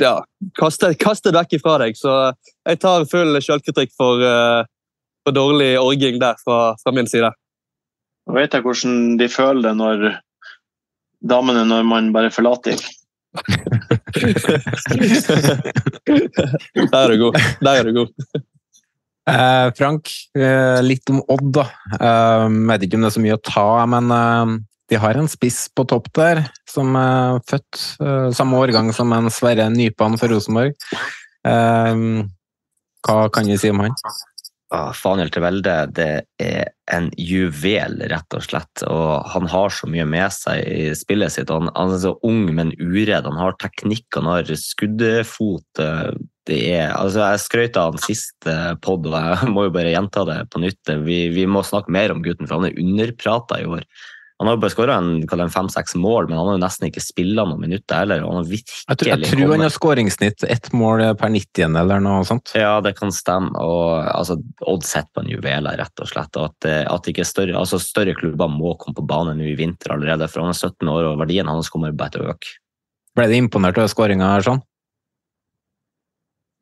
ja, 0.01 0.19
kastet, 0.57 0.97
kastet 1.01 1.33
vekk 1.33 1.57
ifra 1.57 1.79
deg. 1.81 1.97
Så 1.97 2.11
jeg 2.67 2.79
tar 2.83 3.07
full 3.09 3.39
sjølkritikk 3.41 3.95
for, 3.97 4.21
uh, 4.21 4.61
for 5.27 5.35
dårlig 5.35 5.75
orging 5.79 6.21
der 6.23 6.35
fra, 6.39 6.75
fra 6.79 6.91
min 6.95 7.07
side. 7.11 7.31
Nå 8.27 8.35
vet 8.37 8.53
jeg 8.55 8.63
hvordan 8.63 9.17
de 9.19 9.27
føler 9.31 9.69
det 9.69 9.75
når 9.79 10.05
damene 11.27 11.65
når 11.67 11.83
man 11.87 12.13
bare 12.15 12.31
forlater 12.31 12.77
dem. 12.77 12.93
Der 16.91 17.01
er 17.03 17.07
du 17.11 17.17
god. 17.21 17.33
Der 17.61 17.73
er 17.75 17.83
du 17.83 17.91
god. 17.99 18.09
Eh, 19.27 19.67
Frank, 19.77 20.03
eh, 20.39 20.79
litt 20.81 21.09
om 21.11 21.19
Odd, 21.27 21.51
da. 21.59 21.65
Eh, 21.99 22.45
vet 22.71 22.83
ikke 22.87 22.97
om 22.97 23.03
det 23.03 23.09
er 23.11 23.17
så 23.17 23.25
mye 23.25 23.35
å 23.35 23.43
ta, 23.43 23.69
men 23.91 24.05
eh, 24.15 24.45
de 24.87 24.95
har 25.03 25.15
en 25.19 25.29
spiss 25.29 25.59
på 25.75 25.83
topp 25.91 26.07
der, 26.15 26.37
som 26.71 26.87
er 26.97 27.43
født 27.51 27.73
eh, 27.99 28.29
samme 28.39 28.53
årgang 28.63 28.87
som 28.95 29.11
en 29.13 29.27
Sverre 29.33 29.67
Nypan 29.73 30.17
for 30.17 30.27
Rosenborg. 30.31 30.73
Eh, 31.45 31.95
hva 33.07 33.17
kan 33.35 33.45
vi 33.51 33.57
si 33.59 33.69
om 33.73 33.83
han? 33.83 33.93
Ah, 34.75 34.89
Faniel 34.91 35.29
til 35.31 35.61
det 35.63 36.07
er 36.43 36.65
en 36.91 37.05
juvel, 37.15 38.01
rett 38.11 38.35
og 38.35 38.43
slett. 38.43 38.83
Og 38.83 39.23
han 39.31 39.47
har 39.47 39.71
så 39.71 39.87
mye 39.87 40.03
med 40.07 40.33
seg 40.35 40.59
i 40.67 40.89
spillet 40.97 41.31
sitt. 41.31 41.51
Han, 41.53 41.71
han 41.75 41.93
er 41.95 42.01
så 42.03 42.11
ung, 42.27 42.49
men 42.51 42.73
uredd. 42.75 43.29
Han 43.29 43.39
har 43.39 43.55
teknikk, 43.63 44.09
han 44.17 44.27
har 44.27 44.51
skuddefot. 44.59 45.79
Det 46.47 46.59
er, 46.73 46.91
altså 46.97 47.23
jeg 47.23 47.43
skrøt 47.45 47.79
av 47.79 47.95
han 47.95 48.03
siste 48.03 48.57
pod, 48.83 49.07
og 49.07 49.15
jeg 49.15 49.51
må 49.55 49.69
jo 49.69 49.75
bare 49.79 49.95
gjenta 49.95 50.27
det 50.27 50.41
på 50.51 50.63
nytt. 50.63 50.95
Vi, 51.07 51.21
vi 51.31 51.47
må 51.47 51.63
snakke 51.63 51.93
mer 51.95 52.11
om 52.11 52.23
gutten, 52.25 52.47
for 52.47 52.59
han 52.59 52.67
er 52.67 52.83
underprata 52.83 53.61
i 53.63 53.71
år. 53.71 53.87
Han 54.37 54.47
har 54.47 54.53
jo 54.53 54.61
bare 54.61 54.73
skåra 54.73 55.49
fem-seks 55.49 55.95
mål, 55.97 56.27
men 56.29 56.37
han 56.37 56.45
har 56.45 56.57
jo 56.57 56.61
nesten 56.61 56.91
ikke 56.91 57.01
spilla 57.01 57.45
noen 57.49 57.63
minutter 57.63 58.03
heller. 58.03 58.21
han 58.21 58.37
har 58.37 58.45
virkelig 58.45 58.83
Jeg 58.83 58.99
tror, 59.01 59.09
jeg 59.09 59.31
tror 59.31 59.53
han 59.55 59.63
har 59.65 59.73
skåringssnitt 59.73 60.45
ett 60.45 60.69
mål 60.77 61.01
per 61.17 61.31
90 61.33 61.79
eller 61.81 62.03
noe 62.05 62.21
sånt. 62.27 62.53
Ja, 62.53 62.75
det 62.85 62.93
kan 62.99 63.11
stemme. 63.11 63.57
og 63.57 64.05
altså, 64.05 64.37
Odd 64.61 64.85
sitter 64.85 65.09
på 65.09 65.25
en 65.25 65.31
juvel 65.33 65.71
her, 65.71 65.81
rett 65.81 66.05
og 66.05 66.11
slett. 66.11 66.37
og 66.37 66.51
At, 66.51 66.69
at 66.85 67.09
ikke 67.09 67.25
større, 67.25 67.57
altså, 67.57 67.81
større 67.81 68.13
klubber 68.17 68.51
må 68.53 68.75
komme 68.77 68.99
på 68.99 69.07
banen 69.09 69.41
nå 69.41 69.49
i 69.49 69.57
vinter 69.57 69.95
allerede. 69.97 70.29
For 70.29 70.45
han 70.45 70.53
er 70.53 70.61
17 70.61 70.93
år, 70.93 71.11
og 71.11 71.21
verdien 71.25 71.49
hans 71.49 71.73
kommer 71.73 71.97
bare 71.97 72.13
til 72.13 72.27
å 72.27 72.35
øke. 72.35 72.57
Ble 73.17 73.31
du 73.31 73.37
imponert 73.39 73.81
over 73.81 73.89
skåringa 73.89 74.35
her, 74.35 74.45
sånn? 74.45 74.61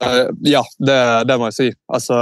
Uh, 0.03 0.31
ja, 0.43 0.61
det, 0.79 0.97
det, 1.27 1.35
må 1.39 1.49
jeg 1.51 1.57
si. 1.57 1.67
Altså, 1.91 2.15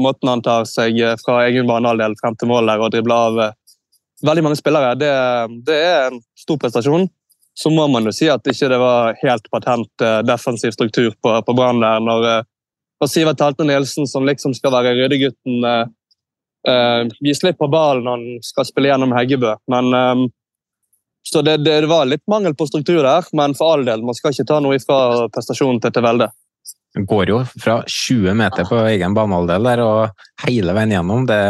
Måten 0.00 0.28
han 0.28 0.44
tar 0.44 0.68
seg 0.68 1.00
fra 1.24 1.40
egen 1.46 1.68
banehalvdel 1.68 2.16
frem 2.20 2.36
til 2.36 2.52
mål 2.52 2.68
der 2.68 2.84
og 2.84 2.92
dribler 2.92 3.26
av 3.30 3.40
uh, 3.40 3.56
veldig 4.26 4.44
mange 4.46 4.58
spillere, 4.58 4.94
det, 4.98 5.10
det, 5.66 5.76
er 5.76 6.10
en 6.10 6.20
stor 6.38 6.58
prestasjon. 6.60 7.08
Så 7.56 7.72
må 7.74 7.86
man 7.90 8.06
jo 8.06 8.12
si 8.14 8.28
at 8.30 8.46
ikke 8.46 8.70
det 8.70 8.78
var 8.80 9.16
helt 9.20 9.48
patent 9.52 10.04
uh, 10.04 10.20
defensiv 10.24 10.72
struktur 10.76 11.12
på, 11.22 11.34
på 11.46 11.54
Brann 11.56 11.82
der. 11.82 12.02
Når, 12.04 12.26
når 13.02 13.10
Sivert 13.10 13.42
Helte 13.42 13.66
Nielsen, 13.66 14.08
som 14.08 14.28
liksom 14.28 14.54
skal 14.56 14.76
være 14.76 14.96
ryddegutten, 14.98 15.64
gir 17.24 17.36
slipp 17.38 17.56
på 17.56 17.70
ballen 17.72 18.04
når 18.04 18.18
han 18.18 18.42
skal 18.44 18.66
spille 18.68 18.90
gjennom 18.90 19.14
Heggebø. 19.16 19.54
Men 19.72 19.94
um, 19.96 20.26
så 21.24 21.40
det, 21.44 21.62
det, 21.64 21.78
var 21.88 22.08
litt 22.08 22.24
mangel 22.28 22.52
på 22.56 22.66
struktur 22.68 23.00
der, 23.04 23.24
men 23.36 23.56
for 23.56 23.74
all 23.74 23.86
del, 23.88 24.04
man 24.04 24.16
skal 24.16 24.34
ikke 24.34 24.44
ta 24.48 24.58
noe 24.60 24.76
ifra 24.76 25.28
prestasjonen 25.32 25.80
til 25.80 25.94
Tevelde 25.96 26.28
går 26.94 27.28
jo 27.30 27.42
fra 27.62 27.82
20 27.86 28.34
meter 28.34 28.66
på 28.66 28.80
egen 28.90 29.14
banehalvdel 29.14 29.68
der 29.68 29.82
og 29.84 30.24
hele 30.46 30.74
veien 30.74 30.94
gjennom. 30.96 31.26
Det 31.28 31.42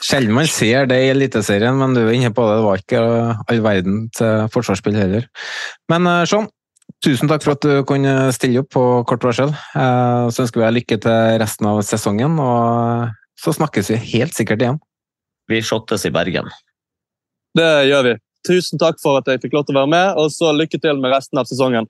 sjelden 0.00 0.34
man 0.36 0.48
ser 0.50 0.88
det 0.90 0.98
i 1.02 1.10
Eliteserien, 1.12 1.76
men 1.78 1.96
du 1.96 2.02
er 2.02 2.12
inne 2.16 2.32
på 2.34 2.44
det. 2.48 2.58
Det 2.58 2.66
var 2.66 2.82
ikke 2.82 3.02
all 3.52 3.64
verden 3.64 4.04
til 4.16 4.46
forsvarsspill 4.54 4.96
heller. 4.98 5.26
Men 5.92 6.08
Sean, 6.30 6.48
tusen 7.04 7.30
takk 7.30 7.44
for 7.44 7.56
at 7.56 7.64
du 7.64 7.84
kunne 7.88 8.32
stille 8.36 8.62
opp 8.62 8.70
på 8.74 8.84
kort 9.10 9.24
varsel. 9.26 9.52
Så 9.74 10.44
ønsker 10.44 10.60
vi 10.60 10.66
deg 10.66 10.76
lykke 10.78 11.00
til 11.04 11.38
resten 11.42 11.68
av 11.68 11.82
sesongen, 11.86 12.38
og 12.40 13.10
så 13.40 13.56
snakkes 13.56 13.92
vi 13.92 14.00
helt 14.16 14.36
sikkert 14.36 14.64
igjen. 14.64 14.80
Vi 15.50 15.60
shottes 15.60 16.06
i 16.08 16.12
Bergen. 16.14 16.48
Det 17.54 17.70
gjør 17.90 18.08
vi. 18.08 18.14
Tusen 18.44 18.80
takk 18.80 18.96
for 19.00 19.20
at 19.20 19.28
jeg 19.28 19.40
fikk 19.44 19.54
lov 19.56 19.66
til 19.68 19.76
å 19.76 19.82
være 19.82 19.92
med, 19.92 20.16
og 20.20 20.32
så 20.32 20.52
lykke 20.56 20.80
til 20.80 21.00
med 21.00 21.12
resten 21.12 21.40
av 21.40 21.48
sesongen. 21.48 21.88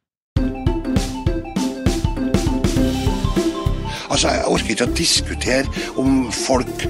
Altså, 4.15 4.31
Jeg 4.31 4.47
orker 4.47 4.75
ikke 4.77 4.87
å 4.87 4.95
diskutere 4.95 5.87
om 5.99 6.29
folk 6.31 6.85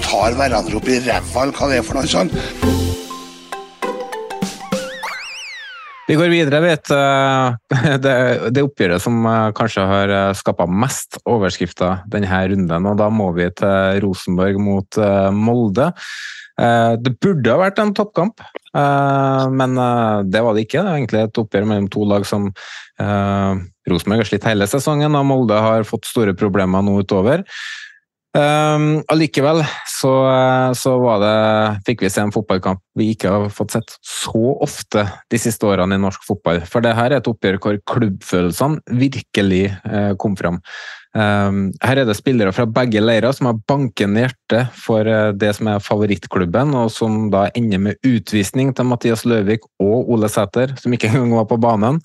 tar 0.00 0.36
hverandre 0.38 0.78
opp 0.78 0.88
i 0.88 0.96
ræva, 1.04 1.42
eller 1.42 1.52
hva 1.58 1.68
det 1.68 1.76
er 1.76 1.84
for 1.84 1.98
noe 1.98 2.08
sånt. 2.08 2.32
Vi 6.08 6.16
går 6.18 6.32
videre, 6.32 6.62
vet 6.64 6.88
det, 8.06 8.14
det 8.56 8.64
oppgjøret 8.64 9.04
som 9.04 9.20
kanskje 9.54 9.84
har 9.92 10.14
skapa 10.40 10.64
mest 10.66 11.20
overskrifter 11.28 12.00
denne 12.10 12.40
runden. 12.54 12.88
og 12.88 12.96
Da 12.98 13.10
må 13.12 13.28
vi 13.36 13.50
til 13.60 14.00
Rosenborg 14.06 14.58
mot 14.64 15.02
Molde. 15.36 15.92
Det 16.60 17.12
burde 17.24 17.54
ha 17.54 17.60
vært 17.62 17.78
en 17.80 17.94
toppkamp, 17.96 18.42
men 19.56 19.78
det 20.28 20.42
var 20.44 20.52
det 20.52 20.66
ikke. 20.66 20.82
Det 20.82 20.90
var 20.90 20.98
egentlig 20.98 21.22
et 21.24 21.40
oppgjør 21.40 21.68
mellom 21.70 21.86
to 21.92 22.04
lag 22.10 22.26
som 22.28 22.50
Rosenborg 23.88 24.20
har 24.20 24.28
slitt 24.28 24.44
hele 24.44 24.68
sesongen, 24.68 25.16
og 25.16 25.24
Molde 25.30 25.56
har 25.56 25.88
fått 25.88 26.10
store 26.10 26.34
problemer 26.36 26.84
nå 26.84 26.98
utover. 27.00 27.46
Allikevel 28.36 29.64
så, 29.90 30.12
så 30.76 30.92
det, 31.24 31.32
fikk 31.88 32.04
vi 32.04 32.12
se 32.12 32.22
en 32.22 32.34
fotballkamp 32.34 32.84
vi 33.00 33.10
ikke 33.14 33.32
har 33.32 33.50
fått 33.54 33.76
sett 33.76 33.96
så 34.04 34.54
ofte 34.62 35.06
de 35.32 35.40
siste 35.40 35.66
årene 35.66 35.98
i 35.98 36.02
norsk 36.02 36.24
fotball. 36.28 36.62
For 36.68 36.84
det 36.84 36.94
her 36.98 37.10
er 37.10 37.20
et 37.20 37.30
oppgjør 37.30 37.60
hvor 37.64 37.82
klubbfølelsene 37.94 39.00
virkelig 39.00 39.66
uh, 39.88 40.12
kom 40.20 40.38
fram. 40.38 40.60
Um, 41.10 41.72
her 41.82 41.98
er 41.98 42.06
det 42.06 42.14
spillere 42.14 42.52
fra 42.54 42.68
begge 42.70 43.00
leirer 43.02 43.34
som 43.34 43.48
har 43.48 43.56
bankende 43.66 44.22
hjerte 44.22 44.60
for 44.78 45.08
uh, 45.10 45.32
det 45.34 45.50
som 45.56 45.66
er 45.72 45.82
favorittklubben, 45.82 46.70
og 46.78 46.92
som 46.94 47.24
da 47.32 47.48
ender 47.58 47.82
med 47.82 48.06
utvisning 48.06 48.70
til 48.76 48.86
Mathias 48.86 49.24
Løvik 49.26 49.66
og 49.82 50.12
Ole 50.14 50.30
Sæter, 50.30 50.76
som 50.78 50.94
ikke 50.94 51.10
engang 51.10 51.34
var 51.40 51.48
på 51.50 51.58
banen. 51.58 51.98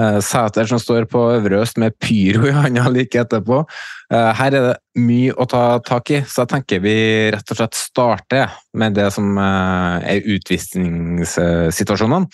Uh, 0.00 0.22
Sæter 0.24 0.68
som 0.70 0.80
står 0.80 1.04
på 1.12 1.26
Øvre 1.34 1.60
Øst 1.60 1.76
med 1.76 1.98
pyro 2.00 2.48
i 2.48 2.56
handa 2.56 2.88
like 2.88 3.20
etterpå. 3.26 3.64
Her 4.06 4.54
er 4.54 4.62
det 4.62 5.02
mye 5.02 5.32
å 5.34 5.44
ta 5.50 5.80
tak 5.82 6.12
i, 6.14 6.20
så 6.30 6.44
jeg 6.44 6.52
tenker 6.52 6.82
vi 6.84 6.92
rett 7.34 7.48
og 7.50 7.58
slett 7.58 7.74
starter 7.74 8.52
med 8.78 8.96
det 8.98 9.08
som 9.14 9.36
er 9.40 10.22
utvisningssituasjonene. 10.36 12.28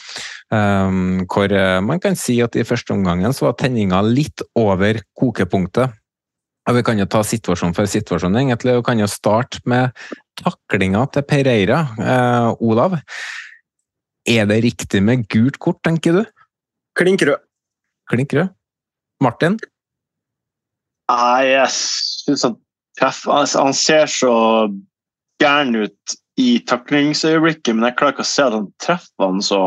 Um, 0.53 1.25
hvor 1.31 1.49
man 1.81 2.01
kan 2.03 2.19
si 2.19 2.37
at 2.45 2.59
i 2.59 2.67
første 2.69 2.93
omgangen 2.93 3.33
så 3.33 3.49
var 3.49 3.59
tenninga 3.61 4.03
litt 4.05 4.45
over 4.59 5.01
kokepunktet. 5.17 5.95
Og 6.69 6.77
Vi 6.79 6.83
kan 6.87 6.99
jo 7.01 7.09
ta 7.11 7.23
situasjon 7.27 7.75
for 7.75 7.91
situasjon, 7.91 8.37
egentlig. 8.39 8.77
Vi 8.79 8.87
kan 8.87 9.01
jo 9.01 9.09
starte 9.11 9.59
med 9.67 9.91
taklinga 10.39 11.05
til 11.11 11.25
Pereira. 11.27 11.81
Eh, 11.99 12.51
Olav, 12.63 12.99
er 14.27 14.47
det 14.47 14.63
riktig 14.63 15.03
med 15.03 15.27
gult 15.29 15.59
kort, 15.59 15.83
tenker 15.83 16.21
du? 16.21 16.23
Klink 16.99 17.25
rød. 17.27 17.43
Klink 18.11 18.35
rød. 18.39 18.53
Martin? 19.23 19.59
Nei, 21.11 21.51
jeg 21.51 21.69
syns 21.75 22.45
han 22.47 22.57
treffer 22.99 23.47
Han 23.59 23.75
ser 23.75 24.07
så 24.11 24.33
gæren 25.43 25.75
ut 25.77 26.17
i 26.41 26.63
taklingsøyeblikket, 26.69 27.75
men 27.77 27.89
jeg 27.89 27.97
klarer 27.99 28.17
ikke 28.17 28.25
å 28.25 28.33
se 28.33 28.45
at 28.47 28.57
han 28.57 28.71
treffer 28.83 29.27
han 29.27 29.43
så 29.45 29.63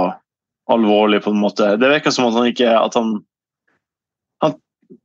alvorlig, 0.71 1.21
på 1.21 1.33
en 1.33 1.41
måte. 1.43 1.75
Det 1.77 1.91
virker 1.91 2.13
som 2.13 2.27
at 2.29 2.37
han 2.39 2.49
ikke 2.49 2.71
at 2.73 2.97
han, 2.97 3.19
han 4.41 4.55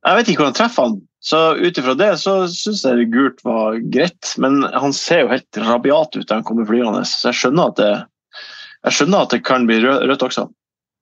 Jeg 0.07 0.17
vet 0.17 0.31
ikke 0.31 0.41
hvor 0.41 0.53
han 0.53 0.57
treffer 0.57 0.89
han 0.89 1.01
så 1.21 1.55
ut 1.57 1.79
ifra 1.79 1.93
det 1.95 2.15
så 2.17 2.35
syns 2.49 2.81
jeg 2.87 3.11
gult 3.13 3.43
var 3.45 3.77
greit, 3.93 4.33
men 4.41 4.63
han 4.73 4.95
ser 4.97 5.27
jo 5.27 5.33
helt 5.35 5.61
rabiat 5.61 6.17
ut 6.17 6.27
da 6.27 6.39
han 6.39 6.47
kommer 6.49 6.69
flyende. 6.69 7.05
Så 7.05 7.29
jeg 7.29 7.41
skjønner 7.43 7.73
at 7.73 7.81
det, 7.81 7.93
skjønner 8.89 9.27
at 9.27 9.35
det 9.35 9.43
kan 9.45 9.69
bli 9.69 9.83
rødt 9.85 10.25
også. 10.25 10.47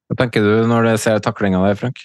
Hva 0.08 0.18
tenker 0.18 0.42
du 0.42 0.66
når 0.66 0.88
du 0.88 0.92
ser 0.98 1.22
taklinga 1.22 1.62
der, 1.62 1.78
Frank? 1.78 2.02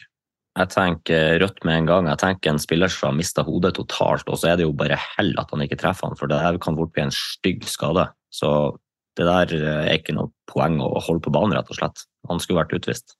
Jeg 0.54 0.70
tenker 0.70 1.40
rødt 1.42 1.64
med 1.66 1.80
en 1.80 1.88
gang. 1.90 2.08
Jeg 2.12 2.22
tenker 2.22 2.54
en 2.54 2.62
spiller 2.62 2.92
som 2.94 3.10
har 3.10 3.18
mista 3.18 3.42
hodet 3.48 3.74
totalt, 3.80 4.28
og 4.30 4.38
så 4.38 4.52
er 4.52 4.60
det 4.60 4.68
jo 4.68 4.76
bare 4.78 5.00
hell 5.16 5.34
at 5.42 5.50
han 5.50 5.66
ikke 5.66 5.80
treffer 5.82 6.12
han, 6.12 6.20
for 6.20 6.30
det 6.30 6.38
her 6.38 6.60
kan 6.62 6.78
fort 6.78 6.94
bli 6.94 7.08
en 7.08 7.16
stygg 7.16 7.66
skade. 7.66 8.06
Så 8.34 8.50
det 9.18 9.28
der 9.30 9.52
er 9.54 9.92
ikke 9.94 10.16
noe 10.18 10.34
poeng 10.50 10.80
å 10.82 10.96
holde 11.06 11.22
på 11.26 11.34
banen, 11.34 11.54
rett 11.58 11.70
og 11.70 11.78
slett. 11.78 12.08
Han 12.30 12.42
skulle 12.42 12.64
vært 12.64 12.74
utvist. 12.80 13.18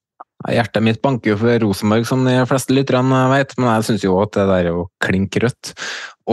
Hjertet 0.50 0.84
mitt 0.84 1.00
banker 1.04 1.34
jo 1.34 1.40
for 1.40 1.62
Rosenborg, 1.64 2.08
som 2.10 2.26
de 2.26 2.36
fleste 2.50 2.74
lytterne 2.76 3.20
vet, 3.32 3.54
men 3.60 3.70
jeg 3.78 3.86
syns 3.88 4.06
jo 4.08 4.18
at 4.24 4.34
det 4.36 4.48
der 4.50 4.58
er 4.58 4.72
jo 4.74 4.88
klink 5.04 5.38
rødt. 5.40 5.72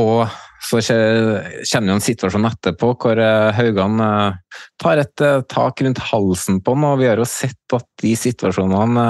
Og 0.01 0.25
så 0.61 0.81
kommer 0.85 1.89
jo 1.91 1.97
en 1.97 2.05
situasjon 2.05 2.47
etterpå 2.51 2.93
hvor 3.01 3.21
eh, 3.21 3.49
Haugan 3.57 4.01
eh, 4.05 4.59
tar 4.81 5.01
et 5.01 5.25
eh, 5.25 5.41
tak 5.49 5.81
rundt 5.81 6.03
halsen 6.11 6.61
på 6.65 6.75
han, 6.77 6.87
og 6.91 7.01
vi 7.01 7.09
har 7.09 7.21
jo 7.21 7.27
sett 7.29 7.77
at 7.77 7.87
de 8.03 8.13
situasjonene 8.19 9.07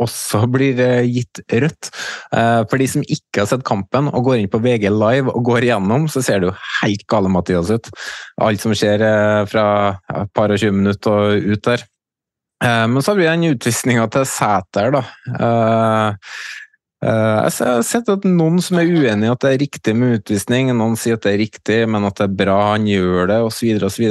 også 0.00 0.44
blir 0.54 0.80
gitt 1.04 1.42
rødt. 1.52 1.90
For 2.32 2.80
de 2.80 2.86
som 2.90 3.04
ikke 3.04 3.42
har 3.42 3.48
sett 3.50 3.66
kampen 3.66 4.08
og 4.10 4.28
går 4.28 4.40
inn 4.40 4.50
på 4.52 4.62
VG 4.64 4.88
live 4.92 5.32
og 5.32 5.44
går 5.50 5.66
igjennom, 5.68 6.06
så 6.10 6.22
ser 6.24 6.40
det 6.40 6.50
jo 6.50 6.58
helt 6.80 7.04
gale 7.10 7.32
Mathias 7.32 7.72
ut. 7.74 7.90
Alt 8.44 8.62
som 8.62 8.74
skjer 8.76 9.02
fra 9.50 9.66
et 10.14 10.32
par 10.36 10.54
og 10.54 10.60
tjue 10.60 10.74
minutter 10.74 11.10
og 11.34 11.50
ut 11.54 11.64
der. 11.66 11.84
Men 12.64 13.02
så 13.04 13.16
blir 13.16 13.28
det 13.28 13.34
den 13.34 13.56
utvisninga 13.56 14.06
til 14.14 14.24
Sæter, 14.30 14.94
da. 14.94 15.02
Eh, 17.04 17.10
eh, 17.10 17.48
jeg 17.52 17.68
har 17.68 17.82
sett 17.86 18.08
at 18.12 18.24
noen 18.28 18.60
som 18.64 18.80
er 18.80 18.88
uenig 18.88 19.28
i 19.28 19.32
at 19.32 19.42
det 19.44 19.50
er 19.52 19.60
riktig 19.64 19.94
med 19.98 20.18
utvisning, 20.20 20.70
noen 20.76 20.96
sier 21.00 21.18
at 21.18 21.26
det 21.26 21.34
er 21.34 21.42
riktig, 21.42 21.78
men 21.90 22.06
at 22.08 22.16
det 22.20 22.28
er 22.28 22.38
bra 22.38 22.58
han 22.72 22.88
gjør 22.88 23.28
det, 23.30 23.40
osv. 23.44 23.84
osv. 23.90 24.06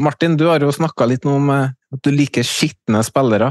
Martin, 0.00 0.36
du 0.40 0.48
har 0.50 0.62
jo 0.64 0.72
snakka 0.74 1.08
litt 1.10 1.28
om 1.28 1.50
At 1.50 2.04
du 2.06 2.12
liker 2.14 2.46
skitne 2.46 3.00
spillere. 3.02 3.48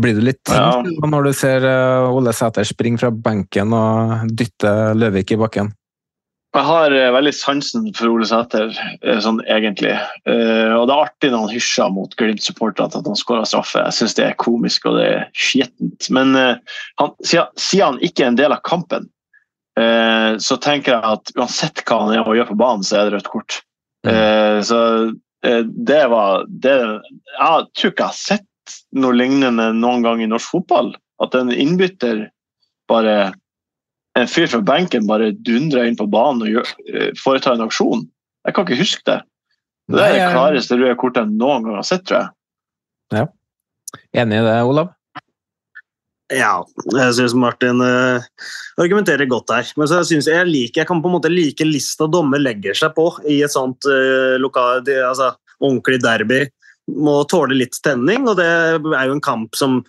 Blir 0.00 0.16
du 0.16 0.22
litt 0.24 0.40
tent 0.48 0.88
ja. 0.88 1.08
når 1.12 1.28
du 1.28 1.32
ser 1.36 1.64
eh, 1.68 2.08
Ole 2.08 2.32
Sæter 2.32 2.64
springe 2.64 3.00
fra 3.02 3.10
benken 3.12 3.74
og 3.76 4.30
dytte 4.32 4.72
Løvik 4.96 5.34
i 5.36 5.40
bakken? 5.40 5.74
Jeg 6.56 6.64
har 6.64 6.94
uh, 6.94 7.12
veldig 7.12 7.32
sansen 7.36 7.88
for 7.96 8.08
Ole 8.08 8.26
Sæter, 8.28 8.70
uh, 9.04 9.18
sånn 9.22 9.42
egentlig. 9.44 9.92
Uh, 10.28 10.72
og 10.78 10.86
det 10.88 10.94
er 10.94 11.02
artig 11.02 11.30
når 11.32 11.44
han 11.44 11.52
hysjer 11.52 11.92
mot 11.92 12.16
Glimt-supporterne 12.16 13.02
at 13.02 13.10
han 13.10 13.18
skårer 13.18 13.48
straffe. 13.48 13.82
Jeg 13.82 13.96
syns 13.98 14.16
det 14.16 14.24
er 14.28 14.38
komisk 14.40 14.88
og 14.88 14.96
det 15.00 15.06
er 15.10 15.26
skittent. 15.36 16.08
Men 16.16 16.32
han, 16.36 17.12
siden, 17.20 17.52
han 17.82 18.00
ikke 18.04 18.24
er 18.24 18.32
en 18.32 18.40
del 18.40 18.56
av 18.56 18.64
kampen, 18.66 19.10
så 19.76 20.56
tenker 20.64 20.94
jeg 20.94 21.04
at 21.04 21.30
uansett 21.36 21.82
hva 21.84 21.98
han 22.00 22.14
gjør, 22.14 22.30
gjør 22.38 22.46
på 22.48 22.58
banen, 22.62 22.84
så 22.86 22.96
er 22.96 23.08
det 23.10 23.18
rødt 23.18 23.28
kort. 23.28 23.58
Mm. 24.06 24.62
så 24.64 24.78
det 25.42 26.04
var 26.08 26.46
det, 26.48 26.76
Jeg 27.36 27.66
tror 27.76 27.92
ikke 27.92 28.06
jeg 28.06 28.06
har 28.06 28.16
sett 28.16 28.78
noe 28.96 29.12
lignende 29.12 29.66
noen 29.76 30.06
gang 30.06 30.22
i 30.24 30.30
norsk 30.30 30.54
fotball. 30.54 30.94
At 31.20 31.36
en 31.36 31.52
innbytter 31.52 32.24
bare 32.88 33.34
en 34.16 34.28
fyr 34.30 34.48
fra 34.50 34.62
benken 34.64 35.06
bare 35.08 35.32
dundrer 35.46 35.88
inn 35.88 35.98
på 35.98 36.08
banen 36.10 36.44
og 36.46 36.52
gjør, 36.54 36.74
eh, 36.92 37.08
foretar 37.20 37.56
en 37.56 37.66
aksjon. 37.66 38.06
Jeg 38.46 38.54
kan 38.54 38.66
ikke 38.66 38.80
huske 38.80 39.04
det. 39.08 39.20
Det 39.92 40.02
er 40.02 40.14
det 40.16 40.28
klareste 40.34 40.78
røde 40.78 40.96
kortet 40.98 41.26
jeg 41.26 41.38
noen 41.38 41.66
gang 41.66 41.78
har 41.78 41.86
sett, 41.86 42.06
tror 42.08 42.24
jeg. 42.24 42.30
Ja. 43.14 43.26
Enig 44.22 44.40
i 44.40 44.46
det, 44.46 44.56
Olav? 44.66 44.92
Ja, 46.34 46.64
jeg 46.90 47.14
syns 47.14 47.36
Martin 47.38 47.78
uh, 47.78 48.24
argumenterer 48.82 49.28
godt 49.30 49.52
her. 49.54 49.68
Men 49.78 49.90
så 49.90 50.00
synes 50.02 50.26
jeg, 50.26 50.48
liker, 50.48 50.82
jeg 50.82 50.88
kan 50.88 51.02
på 51.02 51.10
en 51.10 51.14
måte 51.20 51.30
like 51.30 51.62
lista 51.68 52.08
dommer 52.10 52.42
legger 52.42 52.74
seg 52.74 52.96
på 52.96 53.06
i 53.30 53.38
et 53.46 53.54
sånt 53.54 53.86
uh, 53.86 54.34
lokal, 54.42 54.82
de, 54.86 54.98
altså, 55.06 55.30
ordentlig 55.60 56.00
derby. 56.02 56.42
Må 56.90 57.20
tåle 57.30 57.54
litt 57.58 57.78
tenning, 57.82 58.26
og 58.26 58.40
det 58.40 58.48
er 58.48 59.06
jo 59.06 59.14
en 59.14 59.22
kamp 59.22 59.54
som 59.58 59.84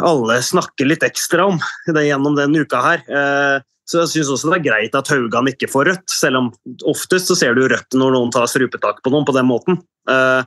alle 0.00 0.40
snakker 0.42 0.88
litt 0.88 1.04
ekstra 1.06 1.48
om 1.52 1.60
det 1.86 2.06
gjennom 2.06 2.36
denne 2.38 2.64
uka 2.64 2.80
her. 2.84 3.04
Eh, 3.08 3.58
så 3.84 4.00
jeg 4.00 4.12
syns 4.14 4.32
også 4.32 4.50
det 4.50 4.58
er 4.58 4.66
greit 4.70 4.96
at 4.96 5.10
Haugan 5.12 5.50
ikke 5.50 5.68
får 5.68 5.90
rødt, 5.90 6.06
selv 6.08 6.40
om 6.40 6.50
oftest 6.88 7.28
så 7.28 7.36
ser 7.36 7.56
du 7.56 7.66
rødt 7.68 7.96
når 7.98 8.14
noen 8.16 8.32
tar 8.32 8.48
strupetak 8.48 9.02
på 9.04 9.12
noen 9.12 9.26
på 9.28 9.36
den 9.36 9.48
måten. 9.50 9.80
Eh, 10.10 10.42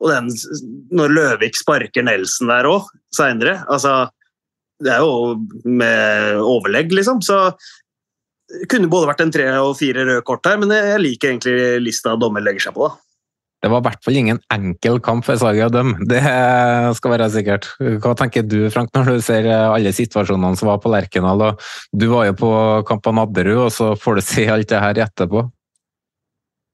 og 0.00 0.08
den, 0.08 0.30
når 0.96 1.12
Løvik 1.12 1.58
sparker 1.58 2.06
Nelson 2.06 2.48
der 2.48 2.68
òg, 2.70 2.88
seinere 3.14 3.58
altså, 3.68 4.08
Det 4.80 4.94
er 4.94 5.02
jo 5.04 5.34
med 5.68 6.38
overlegg, 6.40 6.94
liksom. 6.96 7.20
Så 7.20 7.50
det 8.48 8.64
kunne 8.72 8.88
både 8.90 9.10
vært 9.10 9.20
en 9.26 9.34
tre 9.34 9.44
og 9.60 9.74
fire 9.76 10.06
røde 10.06 10.24
kort 10.24 10.46
her, 10.48 10.56
men 10.58 10.72
jeg 10.72 11.02
liker 11.02 11.34
egentlig 11.34 11.82
lista 11.84 12.14
dommer 12.16 12.40
legger 12.40 12.64
seg 12.64 12.78
på. 12.78 12.88
da. 12.88 13.09
Det 13.60 13.68
var 13.68 13.82
i 13.82 13.86
hvert 13.90 14.04
fall 14.06 14.16
ingen 14.16 14.38
enkel 14.54 14.98
kamp 15.04 15.26
for 15.26 15.36
Saga 15.40 15.68
Døm, 15.68 15.92
det 16.08 16.22
skal 16.96 17.12
være 17.12 17.28
sikkert. 17.34 17.68
Hva 18.00 18.14
tenker 18.16 18.46
du 18.48 18.58
Frank, 18.72 18.88
når 18.96 19.10
du 19.10 19.24
ser 19.24 19.48
alle 19.52 19.92
situasjonene 19.92 20.56
som 20.56 20.70
var 20.70 20.80
på 20.80 20.92
Lerkendal? 20.92 21.50
Du 21.92 22.08
var 22.14 22.30
jo 22.30 22.38
på 22.40 22.52
kamp 22.88 23.04
på 23.04 23.12
Nadderud, 23.18 23.66
og 23.66 23.72
så 23.74 23.92
får 24.00 24.16
du 24.16 24.24
se 24.24 24.46
alt 24.48 24.70
det 24.72 24.80
her 24.80 25.04
etterpå. 25.04 25.44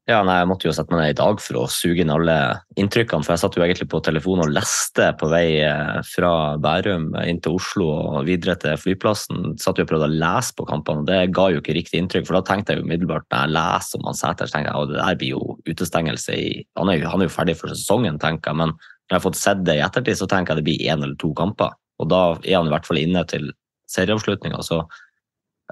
Ja, 0.07 0.21
nei, 0.23 0.37
Jeg 0.39 0.47
måtte 0.47 0.69
jo 0.69 0.73
sette 0.75 0.95
meg 0.95 1.01
ned 1.01 1.13
i 1.17 1.19
dag 1.19 1.41
for 1.43 1.59
å 1.59 1.63
suge 1.67 2.05
inn 2.05 2.13
alle 2.15 2.37
inntrykkene. 2.79 3.27
For 3.27 3.35
jeg 3.35 3.41
satt 3.43 3.57
jo 3.59 3.65
egentlig 3.65 3.89
på 3.91 3.99
telefonen 4.07 4.45
og 4.45 4.53
leste 4.55 5.09
på 5.19 5.27
vei 5.33 5.59
eh, 5.67 5.97
fra 6.07 6.31
Bærum 6.63 7.09
inn 7.25 7.41
til 7.43 7.57
Oslo 7.59 7.89
og 7.91 8.29
videre 8.29 8.55
til 8.63 8.79
flyplassen. 8.79 9.57
Satt 9.59 9.81
jo 9.81 9.83
og 9.83 9.91
prøvde 9.91 10.07
å 10.07 10.19
lese 10.23 10.55
på 10.55 10.69
kampene, 10.71 11.03
og 11.03 11.11
det 11.11 11.35
ga 11.35 11.49
jo 11.51 11.59
ikke 11.59 11.75
riktig 11.75 11.99
inntrykk. 11.99 12.29
For 12.29 12.39
da 12.39 12.45
tenkte 12.47 12.77
jeg 12.77 12.85
jo 12.85 12.87
umiddelbart 12.87 13.27
når 13.35 13.43
jeg 13.43 13.55
leser 13.57 13.99
om 13.99 14.07
han 14.07 14.21
Sæter, 14.21 14.53
tenkte 14.53 14.71
jeg 14.71 14.79
at 14.85 14.93
det 14.93 15.01
der 15.01 15.19
blir 15.25 15.35
jo 15.35 15.59
utestengelse 15.67 16.39
i 16.39 16.47
han 16.79 16.93
er, 16.93 17.01
jo, 17.01 17.11
han 17.11 17.25
er 17.25 17.27
jo 17.27 17.35
ferdig 17.41 17.59
for 17.59 17.75
sesongen, 17.75 18.23
tenker 18.23 18.55
jeg. 18.55 18.61
Men 18.63 18.77
når 18.77 19.11
jeg 19.11 19.19
har 19.19 19.27
fått 19.27 19.43
sett 19.43 19.67
det 19.67 19.81
i 19.81 19.83
ettertid, 19.89 20.21
så 20.23 20.31
tenker 20.31 20.55
jeg 20.55 20.63
det 20.63 20.69
blir 20.71 20.87
én 20.87 21.03
eller 21.03 21.19
to 21.19 21.33
kamper. 21.35 21.75
Og 21.99 22.15
da 22.15 22.23
er 22.45 22.61
han 22.61 22.71
i 22.71 22.77
hvert 22.77 22.87
fall 22.87 23.03
inne 23.03 23.27
til 23.27 23.51
serieavslutninga. 23.91 24.63
Så 24.63 24.85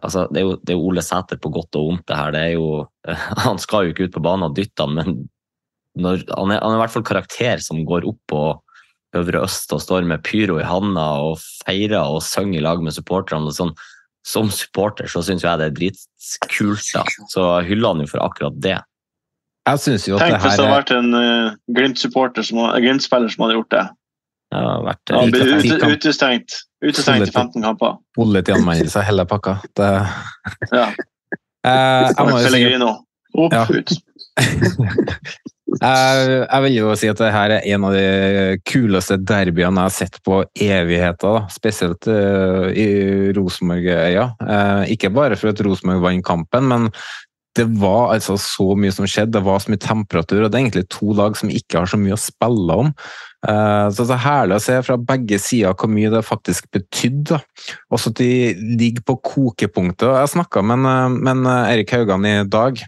altså, 0.03 0.27
det, 0.31 0.41
er 0.41 0.49
jo, 0.49 0.57
det 0.63 0.75
er 0.75 0.83
Ole 0.83 1.05
Sæter 1.05 1.41
på 1.41 1.53
godt 1.55 1.79
og 1.79 1.89
vondt, 1.91 2.07
det 2.09 2.19
her. 2.19 2.35
Det 2.35 2.43
er 2.43 2.53
jo, 2.57 2.69
han 3.47 3.63
skal 3.63 3.87
jo 3.87 3.95
ikke 3.95 4.09
ut 4.09 4.17
på 4.17 4.25
banen 4.25 4.49
og 4.49 4.59
dytte 4.59 4.87
han, 4.87 4.99
men 4.99 5.25
når, 5.95 6.25
han, 6.35 6.51
er, 6.51 6.59
han, 6.59 6.73
er, 6.73 6.79
i 6.79 6.83
hvert 6.83 6.95
fall 6.95 7.07
karakter 7.07 7.63
som 7.63 7.85
går 7.87 8.07
opp 8.11 8.21
på 8.31 8.45
Øvre 9.15 9.45
Øst 9.47 9.71
og 9.71 9.83
står 9.83 10.07
med 10.11 10.25
pyro 10.27 10.57
i 10.59 10.67
handa 10.67 11.05
og 11.23 11.37
feirer 11.39 12.03
og 12.03 12.25
synger 12.27 12.59
i 12.59 12.65
lag 12.65 12.81
med 12.83 12.97
supporterne. 12.97 13.53
Sånn, 13.55 13.71
som 14.27 14.49
supporter 14.51 15.07
så 15.11 15.23
syns 15.23 15.45
jeg 15.45 15.61
det 15.61 15.69
er 15.71 15.77
dritkult. 15.77 16.89
da. 16.97 17.05
Så 17.31 17.45
hyller 17.69 17.95
han 17.95 18.03
jo 18.03 18.11
for 18.11 18.25
akkurat 18.25 18.57
det. 18.65 18.81
Jeg 19.65 19.81
synes 19.81 20.09
jo 20.09 20.17
at 20.19 20.25
Tenk 20.25 20.35
det 20.35 20.41
her 20.41 20.45
hvis 20.45 20.59
det 20.59 20.65
hadde 20.65 20.77
vært 20.77 20.93
en 20.97 21.15
uh, 21.17 21.55
Glimt-spiller 21.77 22.49
som, 22.49 22.65
Glimt 22.83 23.07
som 23.07 23.45
hadde 23.47 23.59
gjort 23.61 23.71
det. 23.73 23.85
Ja, 24.55 24.75
vært, 24.87 25.11
ja, 25.11 25.23
ut, 25.27 25.87
utestengt. 25.97 26.61
Utestengt 26.85 27.27
i 27.27 27.33
15 27.33 27.65
kamper. 27.65 27.97
Politianmeldelse, 28.15 29.03
hele 29.07 29.27
pakka. 29.27 29.59
Det... 29.75 29.91
Ja. 30.71 30.87
Eh, 31.65 32.11
jeg 32.13 32.29
må 32.29 32.39
jo 32.39 32.53
si 32.53 32.83
Opp, 33.35 33.51
ja. 33.51 33.65
ut. 33.67 33.91
jeg, 35.83 36.27
jeg 36.45 36.61
vil 36.65 36.77
jo 36.77 36.93
si 36.99 37.09
at 37.11 37.19
det 37.19 37.33
her 37.35 37.55
er 37.57 37.67
en 37.75 37.87
av 37.89 37.97
de 37.97 38.05
kuleste 38.69 39.17
derbyene 39.19 39.83
jeg 39.83 39.91
har 39.91 39.97
sett 39.97 40.21
på 40.27 40.45
evigheter. 40.55 41.41
Da. 41.41 41.43
Spesielt 41.51 42.07
uh, 42.07 42.69
i 42.71 42.87
Rosenborg-øya. 43.35 44.29
Uh, 44.39 44.85
ikke 44.95 45.11
bare 45.15 45.41
for 45.41 45.51
at 45.51 45.65
Rosenborg 45.67 46.05
vant 46.05 46.27
kampen, 46.29 46.71
men 46.71 46.91
det 47.59 47.67
var 47.79 48.13
altså 48.15 48.37
så 48.41 48.73
mye 48.79 48.95
som 48.95 49.07
skjedde, 49.07 49.37
det 49.37 49.45
var 49.47 49.61
så 49.63 49.71
mye 49.71 49.83
temperatur, 49.83 50.43
og 50.43 50.49
det 50.51 50.59
er 50.59 50.65
egentlig 50.65 50.89
to 50.91 51.15
lag 51.15 51.37
som 51.39 51.53
ikke 51.55 51.83
har 51.83 51.91
så 51.91 51.99
mye 52.01 52.17
å 52.17 52.23
spille 52.23 52.79
om. 52.85 52.91
Eh, 53.45 53.87
så 53.93 54.07
det 54.09 54.17
er 54.17 54.25
herlig 54.25 54.59
å 54.59 54.65
se 54.65 54.79
fra 54.87 54.97
begge 55.11 55.39
sider 55.43 55.77
hvor 55.77 55.93
mye 55.93 56.13
det 56.13 56.25
faktisk 56.27 56.71
betydde. 56.75 57.41
Også 57.93 58.13
at 58.15 58.23
de 58.23 58.33
ligger 58.81 59.05
på 59.05 59.19
kokepunktet. 59.33 60.09
Jeg 60.09 60.35
snakka 60.37 60.65
med, 60.65 61.21
med 61.21 61.47
Erik 61.69 61.95
Haugan 61.95 62.27
i 62.29 62.37
dag. 62.49 62.81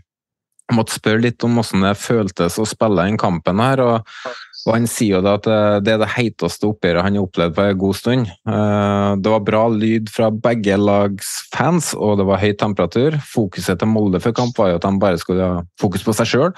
Jeg 0.66 0.74
måtte 0.74 0.96
spørre 0.96 1.22
litt 1.22 1.44
om 1.46 1.60
hvordan 1.60 1.86
det 1.86 1.94
føltes 2.00 2.58
å 2.58 2.66
spille 2.66 3.04
den 3.06 3.20
kampen 3.20 3.62
her. 3.62 3.84
og 3.84 4.36
og 4.66 4.74
Han 4.74 4.88
sier 4.90 5.20
jo 5.20 5.30
at 5.30 5.46
eh, 5.46 5.78
det 5.84 5.94
er 5.94 6.00
det 6.02 6.10
heiteste 6.16 6.66
oppgjøret 6.66 7.06
han 7.06 7.16
har 7.16 7.26
opplevd 7.26 7.54
på 7.54 7.62
en 7.62 7.80
god 7.80 7.98
stund. 8.00 8.30
Eh, 8.50 9.10
det 9.22 9.32
var 9.32 9.44
bra 9.46 9.62
lyd 9.70 10.10
fra 10.10 10.30
begge 10.30 10.78
lags 10.80 11.30
fans, 11.54 11.92
og 11.94 12.18
det 12.18 12.26
var 12.26 12.42
høy 12.42 12.50
temperatur. 12.58 13.18
Fokuset 13.30 13.78
til 13.78 13.92
Molde 13.92 14.20
før 14.22 14.34
kamp 14.40 14.58
var 14.58 14.72
jo 14.72 14.80
at 14.80 14.88
de 14.88 15.02
bare 15.02 15.22
skulle 15.22 15.46
ha 15.46 15.62
fokus 15.80 16.06
på 16.06 16.16
seg 16.18 16.32
sjøl. 16.32 16.50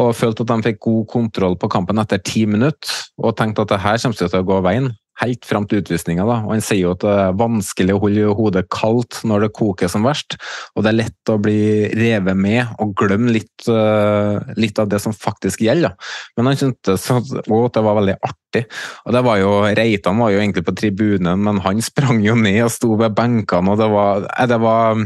Og 0.00 0.14
følte 0.18 0.42
at 0.42 0.50
de 0.50 0.68
fikk 0.68 0.82
god 0.88 1.06
kontroll 1.12 1.56
på 1.60 1.70
kampen 1.70 2.02
etter 2.02 2.22
ti 2.24 2.44
minutter, 2.50 3.00
og 3.22 3.36
tenkte 3.38 3.62
at 3.62 3.74
det 3.74 3.82
her 3.84 4.00
kommer 4.02 4.18
til 4.18 4.40
å 4.40 4.46
gå 4.48 4.60
veien 4.66 4.92
helt 5.22 5.46
fram 5.46 5.66
til 5.68 5.82
utvisninga. 5.82 6.24
Han 6.48 6.62
sier 6.64 6.82
jo 6.82 6.94
at 6.94 7.04
det 7.04 7.14
er 7.24 7.36
vanskelig 7.38 7.94
å 7.94 8.00
holde 8.02 8.34
hodet 8.38 8.64
kaldt 8.72 9.20
når 9.28 9.46
det 9.46 9.52
koker 9.56 9.90
som 9.90 10.06
verst, 10.06 10.36
og 10.74 10.84
det 10.84 10.90
er 10.90 11.00
lett 11.04 11.32
å 11.32 11.38
bli 11.42 11.90
revet 11.94 12.38
med 12.38 12.74
og 12.82 12.94
glemme 12.98 13.34
litt, 13.36 13.68
uh, 13.68 14.42
litt 14.58 14.80
av 14.82 14.90
det 14.90 15.00
som 15.02 15.14
faktisk 15.14 15.64
gjelder. 15.64 15.94
Men 16.36 16.50
han 16.50 16.60
syntes 16.60 17.06
òg 17.14 17.68
at 17.68 17.78
det 17.78 17.84
var 17.86 18.00
veldig 18.00 18.16
artig. 18.18 18.64
Og 19.04 19.14
det 19.16 19.24
var 19.26 19.40
jo, 19.42 19.52
Reitan 19.78 20.22
var 20.22 20.34
jo 20.34 20.40
egentlig 20.42 20.66
på 20.66 20.76
tribunen, 20.78 21.46
men 21.46 21.62
han 21.64 21.82
sprang 21.84 22.22
jo 22.24 22.36
ned 22.38 22.64
og 22.66 22.74
sto 22.74 22.94
ved 22.98 23.14
benkene, 23.16 23.74
og 23.74 23.82
det 23.82 23.90
var, 23.94 24.26
eh, 24.34 24.48
det 24.50 24.60
var 24.62 25.04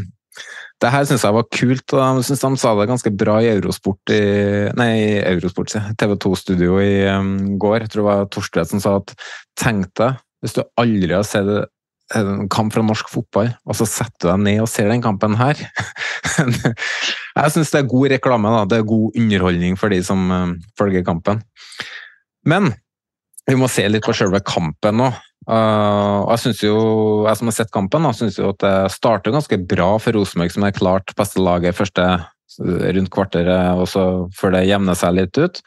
det 0.79 0.91
her 0.95 1.07
syns 1.09 1.25
jeg 1.27 1.35
var 1.35 1.47
kult, 1.51 1.95
og 1.95 2.01
jeg 2.01 2.27
syns 2.29 2.45
de 2.45 2.51
sa 2.63 2.75
det 2.79 2.87
ganske 2.91 3.11
bra 3.19 3.39
i 3.43 3.51
Eurosport 3.51 4.13
i, 4.15 4.21
nei, 4.79 4.93
Eurosport, 5.27 5.75
TV 5.99 6.15
2-studio 6.23 6.79
i 6.83 6.93
um, 7.11 7.33
går. 7.59 7.83
Jeg 7.83 7.93
tror 7.93 8.03
det 8.03 8.07
var 8.07 8.31
Torstvedt 8.35 8.71
som 8.71 8.83
sa 8.85 8.95
at 9.01 9.15
tenk 9.59 9.91
deg 9.99 10.21
hvis 10.39 10.55
du 10.55 10.63
aldri 10.79 11.17
har 11.17 11.27
sett 11.27 11.51
en 12.17 12.47
kamp 12.49 12.73
fra 12.73 12.85
norsk 12.87 13.11
fotball, 13.11 13.51
og 13.69 13.77
så 13.77 13.85
setter 13.89 14.23
du 14.23 14.29
deg 14.31 14.45
ned 14.47 14.61
og 14.63 14.71
ser 14.71 14.89
den 14.89 15.03
kampen 15.05 15.35
her. 15.37 15.59
jeg 17.39 17.53
syns 17.53 17.75
det 17.75 17.83
er 17.83 17.91
god 17.91 18.13
reklame. 18.15 18.53
da, 18.55 18.65
Det 18.71 18.79
er 18.79 18.93
god 18.95 19.19
underholdning 19.19 19.77
for 19.81 19.93
de 19.93 19.99
som 20.07 20.31
um, 20.31 20.55
følger 20.79 21.05
kampen. 21.05 21.43
Men 22.49 22.71
vi 23.49 23.59
må 23.59 23.69
se 23.73 23.85
litt 23.91 24.07
på 24.07 24.15
selve 24.17 24.41
kampen 24.47 25.03
nå. 25.03 25.11
Uh, 25.49 26.27
og 26.27 26.33
jeg 26.35 26.43
synes 26.43 26.65
jo, 26.67 26.79
jeg 27.25 27.41
som 27.41 27.49
har 27.49 27.57
sett 27.57 27.73
kampen, 27.73 28.09
synes 28.13 28.37
jo 28.37 28.51
at 28.53 28.61
det 28.61 28.75
starter 28.93 29.33
ganske 29.33 29.61
bra 29.71 29.95
for 30.03 30.19
Rosenborg, 30.19 30.53
som 30.53 30.67
er 30.69 30.77
klart 30.77 31.15
beste 31.17 31.41
laget 31.41 31.79
første 31.79 32.09
rundt 32.59 33.11
kvarteret, 33.15 33.79
og 33.79 33.87
så 33.89 34.03
før 34.35 34.57
det 34.57 34.67
jevner 34.69 34.97
seg 34.99 35.15
litt 35.15 35.39
ut. 35.39 35.61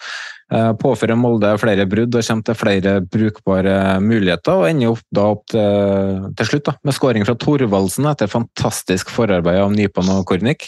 Uh, 0.52 0.74
påfører 0.76 1.16
Molde 1.16 1.54
flere 1.62 1.86
brudd 1.88 2.18
og 2.18 2.26
kommer 2.28 2.48
til 2.48 2.58
flere 2.60 2.96
brukbare 3.08 3.76
muligheter, 4.04 4.60
og 4.60 4.68
ender 4.68 4.92
opp 4.92 5.06
da 5.16 5.28
opp 5.32 5.46
til, 5.54 6.28
til 6.36 6.50
slutt 6.50 6.68
da, 6.68 6.76
med 6.84 6.98
skåring 6.98 7.28
fra 7.28 7.38
Thorvaldsen 7.40 8.10
etter 8.12 8.32
fantastisk 8.32 9.14
forarbeid 9.16 9.62
av 9.62 9.72
Nypan 9.72 10.12
og 10.12 10.26
Kornik. 10.28 10.68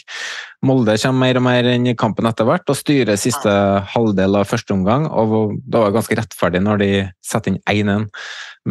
Molde 0.63 0.95
kommer 1.01 1.25
mer 1.27 1.39
og 1.39 1.43
mer 1.43 1.67
inn 1.73 1.89
i 1.91 1.95
kampen 1.99 2.27
etter 2.29 2.47
hvert 2.47 2.69
og 2.71 2.77
styrer 2.79 3.19
siste 3.19 3.51
halvdel 3.91 4.37
av 4.39 4.47
første 4.47 4.71
omgang. 4.75 5.09
og 5.11 5.57
Det 5.59 5.81
var 5.81 5.95
ganske 5.95 6.17
rettferdig 6.21 6.61
når 6.63 6.79
de 6.79 6.91
setter 7.25 7.51
inn 7.51 7.59
1-1 7.67 8.07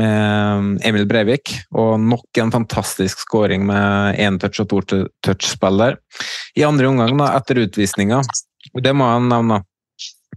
med 0.00 0.86
Emil 0.88 1.04
Breivik. 1.08 1.52
Og 1.76 2.00
nok 2.00 2.40
en 2.40 2.54
fantastisk 2.54 3.26
skåring 3.26 3.66
med 3.68 4.16
én 4.16 4.40
touch 4.40 4.62
og 4.64 4.70
to 4.72 5.02
touch-spill 5.24 5.84
der. 5.84 6.00
I 6.56 6.64
andre 6.68 6.88
omgang, 6.88 7.12
da, 7.20 7.34
etter 7.36 7.60
utvisninga, 7.66 8.22
det 8.80 8.96
må 8.96 9.08
jeg 9.10 9.28
nevne, 9.28 9.60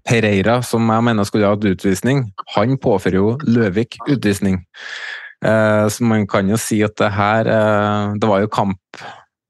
Pereira, 0.06 0.60
som 0.61 0.86
jeg 0.91 1.06
mener 1.07 1.26
skulle 1.26 1.49
hatt 1.49 1.65
utvisning, 1.65 2.27
han 2.53 2.77
påfører 2.82 3.18
jo 3.18 3.30
Løvik 3.49 3.98
utvisning. 4.06 4.61
Eh, 5.45 5.86
så 5.90 6.06
man 6.06 6.26
kan 6.30 6.49
jo 6.49 6.57
si 6.61 6.80
at 6.86 6.95
det 6.98 7.11
her 7.14 7.49
eh, 7.52 8.15
Det 8.18 8.30
var 8.30 8.41
jo 8.41 8.49
kamp 8.49 9.03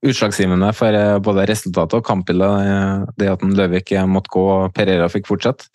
utslagsgivende 0.06 0.68
for 0.76 0.94
eh, 0.94 1.16
både 1.24 1.46
resultatet 1.48 1.96
og 1.98 2.04
kampbildet, 2.06 3.08
det 3.18 3.32
at 3.32 3.42
Løvik 3.42 3.94
måtte 4.06 4.32
gå 4.34 4.44
og 4.44 4.76
Pereira 4.76 5.08
fikk 5.12 5.28
fortsette. 5.30 5.68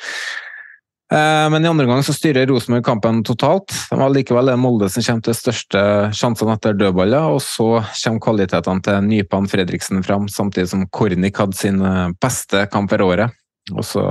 Men 1.11 1.65
i 1.65 1.67
andre 1.67 1.83
omgang 1.83 2.05
styrer 2.07 2.45
Rosenborg 2.47 2.85
kampen 2.87 3.17
totalt. 3.27 3.73
Det 3.89 3.97
var 3.99 4.13
likevel 4.15 4.53
Molde 4.55 4.87
som 4.87 5.03
kommer 5.03 5.25
til 5.25 5.35
største 5.35 5.81
sjansene 6.15 6.53
etter 6.55 6.77
dødballer, 6.79 7.33
og 7.35 7.41
så 7.43 7.81
kommer 7.81 8.23
kvalitetene 8.23 8.85
til 8.85 9.09
Nypan 9.09 9.49
Fredriksen 9.51 9.99
fram, 10.07 10.29
samtidig 10.31 10.71
som 10.71 10.85
Kornik 10.87 11.41
hadde 11.43 11.59
sin 11.59 11.83
beste 12.23 12.63
kamp 12.71 12.93
for 12.93 13.03
året. 13.09 13.35
Og 13.75 13.83
så, 13.83 14.05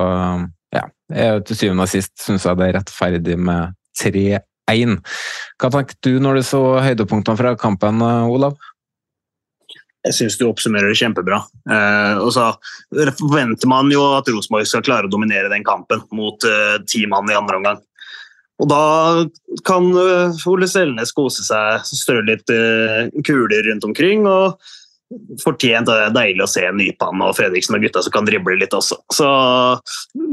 ja, 0.74 0.84
til 1.46 1.58
syvende 1.58 1.86
og 1.86 1.92
sist 1.92 2.14
syns 2.22 2.46
jeg 2.46 2.58
det 2.60 2.68
er 2.68 2.78
rettferdig 2.78 3.38
med 3.38 3.76
3-1. 3.98 4.98
Hva 5.60 5.70
tenkte 5.74 5.98
du 6.06 6.20
når 6.22 6.40
du 6.40 6.44
så 6.46 6.62
høydepunktene 6.84 7.40
fra 7.40 7.56
kampen, 7.58 8.02
Olav? 8.02 8.58
Jeg 10.00 10.16
syns 10.16 10.38
du 10.40 10.46
oppsummerer 10.48 10.88
det 10.88 10.96
kjempebra. 10.96 11.42
Eh, 11.68 12.20
og 12.22 12.30
så 12.32 12.46
forventer 13.18 13.68
man 13.68 13.90
jo 13.92 14.00
at 14.16 14.30
Rosenborg 14.32 14.68
skal 14.68 14.84
klare 14.86 15.10
å 15.10 15.12
dominere 15.12 15.50
den 15.52 15.66
kampen 15.66 16.06
mot 16.16 16.44
eh, 16.48 16.78
ti 16.88 17.04
mann 17.10 17.28
i 17.28 17.36
andre 17.36 17.60
omgang. 17.60 17.82
Og 18.60 18.68
da 18.68 18.84
kan 19.64 19.86
uh, 19.96 20.48
Ole 20.50 20.66
Selnes 20.68 21.14
kose 21.16 21.46
seg, 21.46 21.86
strø 21.96 22.18
litt 22.26 22.50
uh, 22.52 23.08
kuler 23.24 23.64
rundt 23.70 23.86
omkring. 23.88 24.26
og 24.28 24.60
fortjent. 25.42 25.88
Det 25.88 26.06
er 26.06 26.14
deilig 26.14 26.44
å 26.44 26.50
se 26.50 26.62
Nypan 26.74 27.22
og 27.24 27.34
Fredriksen 27.38 27.76
og 27.76 27.84
gutta 27.84 28.02
som 28.04 28.14
kan 28.14 28.28
drible 28.28 28.56
litt 28.60 28.74
også. 28.76 29.00
Så 29.14 29.28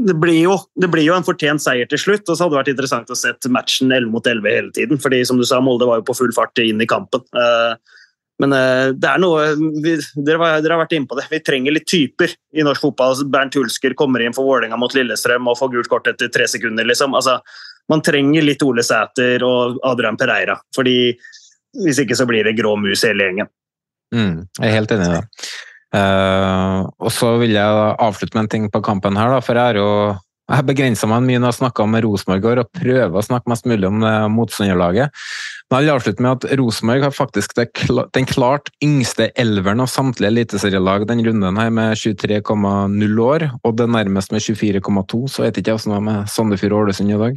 det 0.06 0.16
blir, 0.20 0.40
jo, 0.44 0.56
det 0.78 0.90
blir 0.92 1.06
jo 1.08 1.16
en 1.16 1.26
fortjent 1.26 1.62
seier 1.62 1.88
til 1.90 2.00
slutt. 2.00 2.26
Og 2.26 2.34
så 2.34 2.44
hadde 2.44 2.54
det 2.54 2.60
vært 2.62 2.72
interessant 2.74 3.12
å 3.12 3.18
sette 3.18 3.52
matchen 3.52 3.92
11 3.92 4.10
mot 4.14 4.26
11 4.26 4.54
hele 4.54 4.74
tiden. 4.74 5.02
fordi 5.02 5.24
som 5.28 5.40
du 5.40 5.46
sa, 5.48 5.60
Molde 5.64 5.88
var 5.88 6.00
jo 6.00 6.08
på 6.08 6.18
full 6.20 6.34
fart 6.36 6.58
inn 6.62 6.82
i 6.82 6.88
kampen. 6.90 7.24
Eh, 7.34 7.96
men 8.38 8.54
eh, 8.54 8.90
det 8.94 9.08
er 9.10 9.22
noe 9.22 9.48
vi, 9.58 9.96
dere, 10.14 10.38
var, 10.38 10.60
dere, 10.62 10.76
har 10.76 10.84
vært 10.84 10.94
inne 10.98 11.10
på 11.10 11.18
det. 11.18 11.26
Vi 11.32 11.42
trenger 11.42 11.74
litt 11.74 11.88
typer 11.90 12.36
i 12.54 12.66
norsk 12.66 12.86
fotball. 12.86 13.24
Bernt 13.32 13.58
Hulsker 13.58 13.96
kommer 13.98 14.22
inn 14.22 14.36
for 14.36 14.46
Vålerenga 14.46 14.78
mot 14.78 14.94
Lillestrøm 14.94 15.50
og 15.50 15.58
får 15.58 15.74
gult 15.74 15.90
kort 15.90 16.10
etter 16.10 16.30
tre 16.32 16.46
sekunder. 16.50 16.86
liksom. 16.86 17.18
Altså, 17.18 17.40
man 17.90 18.04
trenger 18.04 18.46
litt 18.46 18.62
Ole 18.62 18.84
Sæter 18.86 19.42
og 19.46 19.82
Adrian 19.88 20.18
Pereira. 20.20 20.58
fordi 20.76 21.16
hvis 21.78 21.98
ikke 22.00 22.16
så 22.16 22.24
blir 22.26 22.46
det 22.46 22.56
grå 22.56 22.74
mus 22.80 23.04
hele 23.04 23.26
gjengen. 23.26 23.48
Mm, 24.14 24.46
jeg 24.58 24.68
er 24.68 24.76
helt 24.76 24.94
enig 24.94 25.08
i 25.08 25.16
det. 25.16 25.24
Uh, 25.88 26.84
og 27.00 27.12
så 27.14 27.34
vil 27.40 27.54
jeg 27.56 27.92
avslutte 28.04 28.36
med 28.36 28.44
en 28.44 28.50
ting 28.52 28.66
på 28.72 28.82
kampen 28.84 29.16
her, 29.16 29.32
da, 29.32 29.42
for 29.44 29.56
jeg 29.56 29.72
har 29.72 29.80
jo 29.80 29.90
jeg 30.48 30.64
begrensa 30.64 31.04
meg 31.08 31.26
mye 31.26 31.40
når 31.42 31.52
jeg 31.52 31.58
snakka 31.58 31.84
med 31.92 32.06
Rosenborg 32.06 32.62
og 32.62 32.70
prøver 32.72 33.16
å 33.20 33.24
snakke 33.24 33.52
mest 33.52 33.66
mulig 33.68 33.88
om 33.88 34.00
uh, 34.04 34.28
motstanderlaget. 34.32 35.12
Men 35.68 35.82
jeg 35.82 35.84
vil 35.84 35.94
avslutte 35.98 36.24
med 36.24 36.30
at 36.32 36.58
Rosenborg 36.58 37.02
har 37.04 37.12
faktisk 37.12 37.52
den 37.58 38.28
klart 38.28 38.70
yngste 38.84 39.26
elveren 39.36 39.82
av 39.84 39.90
samtlige 39.92 40.30
eliteserielag 40.32 41.04
den 41.10 41.20
runden 41.26 41.60
her, 41.60 41.68
med 41.68 41.98
23,0 42.00 43.20
år, 43.20 43.44
og 43.60 43.76
det 43.76 43.88
nærmest 43.92 44.32
med 44.32 44.40
24,2. 44.40 45.20
Så 45.28 45.44
vet 45.44 45.60
ikke 45.60 45.74
jeg 45.74 45.82
hvordan 45.82 45.92
det 45.92 46.00
er 46.00 46.06
med 46.08 46.32
Sandefjord 46.32 46.76
og 46.78 46.86
Ålesund 46.86 47.12
i 47.12 47.20
dag. 47.20 47.36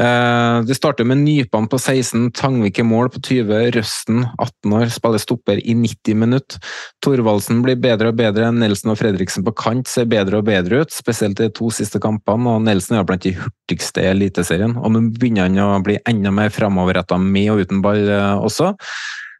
Eh, 0.00 0.58
det 0.64 0.74
starter 0.74 1.04
med 1.04 1.20
Nypan 1.20 1.66
på 1.68 1.78
16, 1.78 2.30
Tangvik 2.32 2.78
i 2.80 2.84
mål 2.86 3.10
på 3.12 3.20
20, 3.20 3.70
Røsten 3.76 4.22
18 4.40 4.72
år, 4.78 4.86
spiller 4.94 5.20
stopper 5.20 5.60
i 5.60 5.74
90 5.76 6.16
minutter. 6.16 6.72
Thorvaldsen 7.04 7.60
blir 7.64 7.76
bedre 7.76 8.08
og 8.08 8.16
bedre, 8.16 8.48
Nelson 8.56 8.94
og 8.94 8.98
Fredriksen 9.02 9.44
på 9.44 9.52
kant 9.58 9.90
ser 9.90 10.08
bedre 10.08 10.40
og 10.40 10.48
bedre 10.48 10.82
ut, 10.82 10.94
spesielt 10.94 11.38
de 11.38 11.50
to 11.52 11.68
siste 11.74 12.00
kampene, 12.02 12.56
og 12.56 12.64
Nelson 12.64 12.98
er 12.98 13.06
blant 13.08 13.26
de 13.26 13.34
hurtigste 13.36 14.02
i 14.02 14.08
Eliteserien. 14.14 14.78
Og 14.80 14.94
nå 14.94 15.04
begynner 15.12 15.50
han 15.50 15.60
å 15.60 15.84
bli 15.84 15.98
enda 16.08 16.32
mer 16.32 16.52
framoverretta 16.54 17.20
med 17.20 17.51
og 17.52 17.62
uten 17.62 17.82
ball 17.84 18.08
eh, 18.08 18.34
også. 18.42 18.72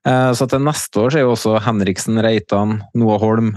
Eh, 0.08 0.30
så 0.36 0.48
til 0.50 0.64
neste 0.66 1.02
år 1.02 1.18
er 1.18 1.26
jo 1.26 1.34
også 1.34 1.58
Henriksen, 1.64 2.20
Reitan, 2.24 2.80
Noah 2.98 3.20
Holm, 3.22 3.54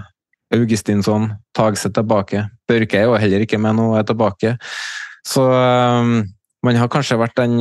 Augustinsson, 0.53 1.31
Tagset 1.57 1.95
tilbake. 1.97 2.45
Børke 2.69 3.01
er 3.01 3.09
jo 3.09 3.19
heller 3.19 3.43
ikke 3.45 3.59
med 3.61 3.77
nå, 3.79 3.91
er 3.97 4.05
tilbake. 4.07 4.55
Så 5.25 5.43
man 6.65 6.79
har 6.79 6.91
kanskje 6.91 7.19
vært 7.21 7.37
den 7.39 7.55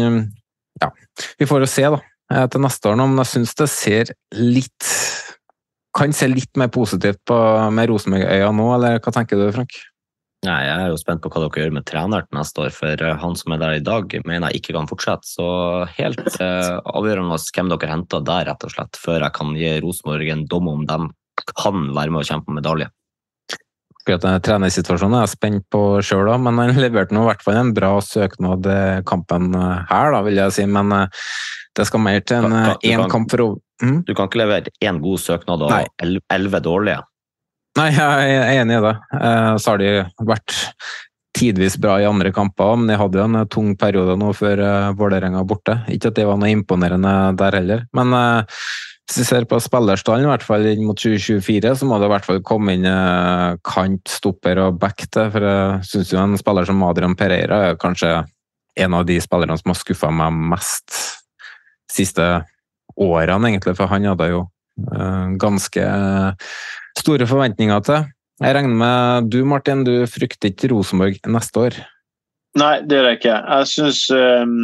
Ja, 0.82 0.90
vi 1.38 1.46
får 1.46 1.62
jo 1.62 1.70
se 1.70 1.86
da, 1.94 2.00
eh, 2.32 2.46
til 2.50 2.64
neste 2.64 2.90
år 2.90 2.98
nå, 2.98 3.08
men 3.10 3.22
jeg 3.22 3.32
syns 3.32 3.54
det 3.60 3.70
ser 3.72 4.14
litt 4.34 4.90
Kan 5.94 6.12
se 6.12 6.26
litt 6.26 6.50
mer 6.58 6.72
positivt 6.74 7.20
på, 7.28 7.36
med 7.70 7.88
Rosenborg-øya 7.88 8.50
nå, 8.50 8.64
eller 8.74 8.98
hva 8.98 9.12
tenker 9.14 9.38
du, 9.38 9.46
Frank? 9.54 9.76
Nei, 10.44 10.60
Jeg 10.66 10.76
er 10.76 10.90
jo 10.92 10.98
spent 11.00 11.22
på 11.24 11.30
hva 11.32 11.44
dere 11.44 11.62
gjør 11.62 11.76
med 11.76 11.86
treneren 11.88 12.36
neste 12.36 12.66
år, 12.66 12.72
for 12.74 13.04
eh, 13.06 13.20
han 13.22 13.36
som 13.38 13.54
er 13.54 13.62
der 13.62 13.78
i 13.78 13.84
dag, 13.84 14.16
mener 14.28 14.52
jeg 14.52 14.60
ikke 14.60 14.74
kan 14.76 14.90
fortsette. 14.90 15.28
Så 15.28 15.46
helt 15.96 16.26
eh, 16.44 16.74
avgjørende 16.84 17.38
hvem 17.56 17.70
dere 17.72 17.92
henter 17.92 18.26
der, 18.26 18.50
rett 18.50 18.66
og 18.66 18.74
slett, 18.74 19.00
før 19.00 19.22
jeg 19.22 19.36
kan 19.38 19.54
gi 19.56 19.78
Rosenborg 19.84 20.34
en 20.34 20.44
dom 20.50 20.68
om 20.74 20.84
de 20.88 21.00
kan 21.56 21.88
være 21.96 22.12
med 22.12 22.22
å 22.22 22.28
kjempe 22.28 22.52
om 22.52 22.60
medalje 22.60 22.90
akkurat 24.04 24.20
denne 24.20 24.40
trenersituasjonen 24.44 25.16
er 25.16 25.22
jeg 25.24 25.32
spent 25.32 25.62
på 25.72 25.80
sjøl 26.04 26.28
òg, 26.28 26.42
men 26.44 26.58
han 26.60 26.76
leverte 26.76 27.16
nå 27.16 27.22
i 27.24 27.28
hvert 27.30 27.44
fall 27.44 27.56
en 27.56 27.72
bra 27.72 27.94
søknad 28.04 28.68
kampen 29.08 29.54
eh, 29.56 29.78
her, 29.88 30.12
da, 30.12 30.20
vil 30.26 30.40
jeg 30.42 30.52
si. 30.58 30.66
Men 30.68 30.92
eh, 30.92 31.24
det 31.74 31.86
skal 31.88 32.04
mer 32.04 32.20
til 32.20 32.44
enn 32.44 32.74
én 32.84 33.00
en 33.00 33.10
kamp 33.10 33.32
for 33.32 33.46
å 33.46 33.48
mm? 33.80 34.02
Du 34.04 34.12
kan 34.12 34.28
ikke 34.28 34.42
levere 34.42 34.74
én 34.84 35.00
god 35.00 35.22
søknad 35.24 35.64
og 35.64 36.04
elleve 36.04 36.60
dårlige? 36.64 37.00
Nei, 37.74 37.88
jeg 37.90 38.36
er 38.38 38.60
enig 38.60 38.78
i 38.78 38.84
det. 38.84 38.94
Så 39.58 39.72
har 39.72 39.80
de 39.82 39.90
vært 40.22 40.54
tidvis 41.34 41.74
bra 41.82 41.96
i 41.98 42.06
andre 42.06 42.30
kamper, 42.34 42.76
men 42.78 42.86
de 42.92 42.98
hadde 43.00 43.18
jo 43.18 43.24
en 43.26 43.40
tung 43.50 43.72
periode 43.78 44.14
nå 44.20 44.30
før 44.38 44.62
Vålerenga 44.94 45.42
borte. 45.42 45.80
Ikke 45.90 46.12
at 46.12 46.20
det 46.20 46.28
var 46.28 46.38
noe 46.38 46.52
imponerende 46.54 47.14
der 47.40 47.58
heller, 47.58 47.82
men 47.98 48.14
hvis 49.04 49.18
vi 49.20 49.24
ser 49.28 49.44
på 49.44 49.58
spillerstallen, 49.60 50.24
i 50.24 50.30
hvert 50.30 50.44
fall 50.46 50.64
inn 50.70 50.86
mot 50.88 50.96
2024, 50.96 51.74
så 51.76 51.88
må 51.88 51.98
det 52.00 52.06
i 52.08 52.12
hvert 52.14 52.24
fall 52.24 52.40
komme 52.46 52.72
inn 52.72 52.86
eh, 52.88 53.56
kant, 53.66 54.08
stopper 54.08 54.62
og 54.62 54.78
back 54.80 55.04
til. 55.04 55.28
For 55.34 55.44
jeg 55.44 55.84
syns 55.90 56.12
jo 56.14 56.22
en 56.22 56.38
spiller 56.40 56.64
som 56.68 56.80
Adrian 56.88 57.16
Pereira 57.18 57.60
er 57.68 57.80
kanskje 57.80 58.14
en 58.80 58.96
av 58.96 59.04
de 59.06 59.18
spillerne 59.20 59.58
som 59.60 59.74
har 59.74 59.78
skuffa 59.78 60.08
meg 60.08 60.40
mest 60.54 60.96
siste 61.92 62.24
årene, 62.96 63.52
egentlig. 63.52 63.76
For 63.76 63.92
han 63.92 64.08
hadde 64.08 64.30
jo 64.32 64.46
ganske 65.40 65.84
store 66.98 67.26
forventninger 67.30 67.82
til. 67.86 68.06
Jeg 68.42 68.56
regner 68.56 68.78
med 68.80 69.28
du, 69.30 69.44
Martin, 69.46 69.84
du 69.86 70.06
frykter 70.10 70.50
ikke 70.50 70.72
Rosenborg 70.72 71.20
neste 71.30 71.66
år? 71.68 71.76
Nei, 72.58 72.74
det 72.82 72.98
gjør 72.98 73.08
jeg 73.10 73.20
ikke. 73.20 73.36
Jeg 73.38 73.70
syns 73.70 74.00
um 74.14 74.56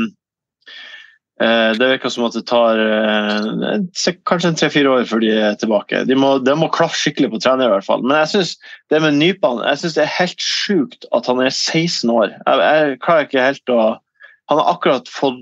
Eh, 1.40 1.70
det 1.78 1.86
virker 1.88 2.12
som 2.12 2.26
at 2.26 2.34
det 2.36 2.42
tar 2.50 2.76
uh, 2.76 4.10
kanskje 4.28 4.50
tre-fire 4.60 4.90
år 4.92 5.06
før 5.08 5.22
de 5.22 5.30
er 5.32 5.54
tilbake. 5.56 6.02
De 6.04 6.16
må, 6.18 6.34
de 6.44 6.52
må 6.58 6.68
klaffe 6.74 6.98
skikkelig 7.00 7.30
på 7.32 7.40
trener, 7.40 7.64
i 7.64 7.72
hvert 7.72 7.86
fall. 7.86 8.04
Men 8.04 8.18
jeg 8.18 8.28
synes 8.34 8.50
det 8.92 9.00
med 9.00 9.16
Nypan 9.16 9.62
jeg 9.64 9.80
synes 9.80 9.96
det 9.96 10.02
er 10.04 10.18
helt 10.18 10.44
sjukt 10.44 11.08
at 11.16 11.30
han 11.30 11.40
er 11.40 11.48
16 11.48 12.12
år. 12.12 12.34
Jeg, 12.34 12.60
jeg, 12.60 13.00
klarer 13.06 13.28
ikke 13.28 13.46
helt 13.46 13.72
å 13.72 13.80
Han 14.50 14.58
har 14.58 14.68
akkurat 14.74 15.08
fått 15.08 15.40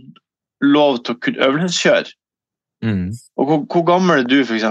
lov 0.61 0.99
til 1.03 1.17
å 1.17 1.21
kunne 1.25 1.47
øvelseskjøre. 1.47 2.13
Mm. 2.85 3.15
Og 3.37 3.49
hvor, 3.49 3.65
hvor, 3.67 3.85
gammel 3.87 4.23
er 4.23 4.29
du, 4.29 4.41
f.eks.? 4.45 4.67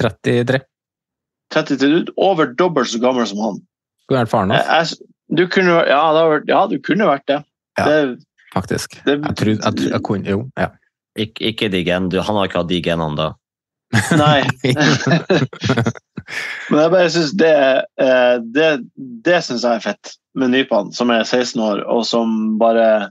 33. 0.00 0.60
33. 1.52 1.78
Du 1.80 2.00
er 2.00 2.12
over 2.16 2.52
dobbelt 2.58 2.90
så 2.90 3.00
gammel 3.02 3.28
som 3.28 3.42
han. 3.44 3.60
Skulle 4.04 4.24
vært 4.24 4.32
faren 4.32 4.54
hans. 4.54 4.96
Du 5.30 5.44
kunne, 5.46 5.78
ja, 5.86 6.02
ja, 6.48 6.64
du 6.66 6.76
kunne 6.82 7.06
vært 7.06 7.28
det. 7.30 7.38
Ja. 7.78 7.86
det 7.86 7.98
faktisk. 8.52 8.98
Det, 9.06 9.20
jeg, 9.22 9.36
tror, 9.36 9.52
jeg, 9.54 9.90
jeg, 9.92 10.02
kunne 10.04 10.28
Jo, 10.28 10.42
ja. 10.58 10.72
Ik 11.18 11.40
ikke 11.40 11.68
de 11.70 11.84
gen, 11.84 12.10
Han 12.12 12.36
har 12.36 12.48
ikke 12.48 12.62
hatt 12.62 12.70
de 12.70 12.82
genene 12.82 13.16
da? 13.18 13.28
Nei. 14.18 14.42
Men 16.70 16.78
jeg 16.78 16.90
bare 16.92 17.10
syns 17.10 17.32
det 17.38 17.54
eh, 17.98 18.36
Det, 18.54 18.68
det 19.26 19.40
syns 19.42 19.64
jeg 19.66 19.80
er 19.80 19.82
fett 19.82 20.12
med 20.38 20.52
Nypan, 20.54 20.92
som 20.94 21.10
er 21.10 21.24
16 21.24 21.58
år, 21.58 21.80
og 21.90 22.04
som 22.06 22.54
bare 22.60 23.10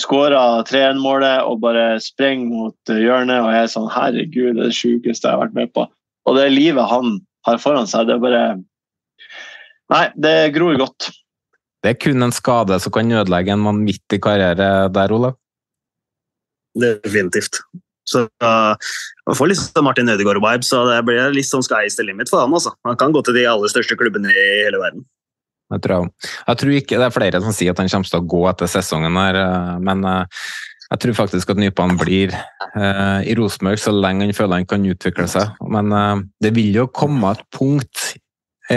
skåra 0.00 0.42
3-1-målet 0.68 1.46
og 1.48 1.60
bare 1.62 2.00
springer 2.02 2.48
mot 2.50 2.92
hjørnet 2.92 3.42
og 3.42 3.50
er 3.52 3.68
sånn 3.70 3.90
Herregud, 3.92 4.56
det 4.56 4.66
er 4.66 4.70
det 4.70 4.76
sjukeste 4.78 5.28
jeg 5.28 5.36
har 5.36 5.42
vært 5.44 5.56
med 5.58 5.72
på. 5.76 5.86
Og 6.28 6.38
det 6.38 6.48
livet 6.52 6.90
han 6.90 7.18
har 7.46 7.60
foran 7.62 7.88
seg, 7.90 8.08
det 8.08 8.16
er 8.16 8.22
bare 8.22 8.44
Nei, 9.92 10.06
det 10.16 10.54
gror 10.54 10.78
godt. 10.80 11.10
Det 11.84 11.90
er 11.92 11.98
kun 12.00 12.24
en 12.24 12.32
skade 12.32 12.78
som 12.80 12.92
kan 12.94 13.10
ødelegge 13.12 13.52
en 13.52 13.66
vanvittig 13.66 14.22
karriere 14.24 14.68
der, 14.94 15.12
Olav? 15.12 15.34
Definitivt. 16.78 17.58
Så 18.08 18.24
uh, 18.42 18.74
Man 19.28 19.38
får 19.38 19.50
litt 19.50 19.60
sånn 19.60 19.84
Martin 19.86 20.10
Ødegaard-vibe, 20.10 20.66
så 20.66 20.84
det 20.88 21.00
blir 21.06 21.34
litt 21.34 21.50
sånn 21.50 21.64
sky's 21.66 21.98
the 21.98 22.06
limit 22.06 22.30
for 22.32 22.42
han. 22.42 22.54
altså. 22.54 22.72
Han 22.88 22.98
kan 22.98 23.12
gå 23.14 23.22
til 23.26 23.36
de 23.36 23.44
aller 23.50 23.70
største 23.70 23.98
klubbene 23.98 24.32
i 24.32 24.46
hele 24.64 24.80
verden. 24.80 25.04
Jeg 25.72 25.84
tror, 25.86 26.10
jeg 26.46 26.60
tror 26.62 26.74
ikke 26.76 27.00
det 27.00 27.06
er 27.08 27.14
flere 27.14 27.40
som 27.44 27.56
sier 27.56 27.74
at 27.74 27.80
han 27.82 27.90
kommer 27.92 28.10
til 28.10 28.20
å 28.20 28.28
gå 28.34 28.42
etter 28.50 28.70
sesongen, 28.70 29.16
her, 29.20 29.38
uh, 29.40 29.72
men 29.82 30.04
uh, 30.06 30.44
jeg 30.92 31.04
tror 31.04 31.18
faktisk 31.22 31.54
at 31.54 31.62
Nypan 31.62 31.96
blir 32.00 32.34
uh, 32.34 33.20
i 33.24 33.36
Rosenborg 33.38 33.80
så 33.80 33.94
lenge 33.96 34.28
han 34.28 34.36
føler 34.36 34.60
han 34.60 34.68
kan 34.68 34.84
utvikle 34.84 35.24
seg. 35.30 35.54
Men 35.72 35.88
det 36.42 36.52
vil 36.52 36.76
jo 36.76 36.90
komme 36.92 37.32
et 37.32 37.46
punkt 37.56 38.12
i 38.72 38.76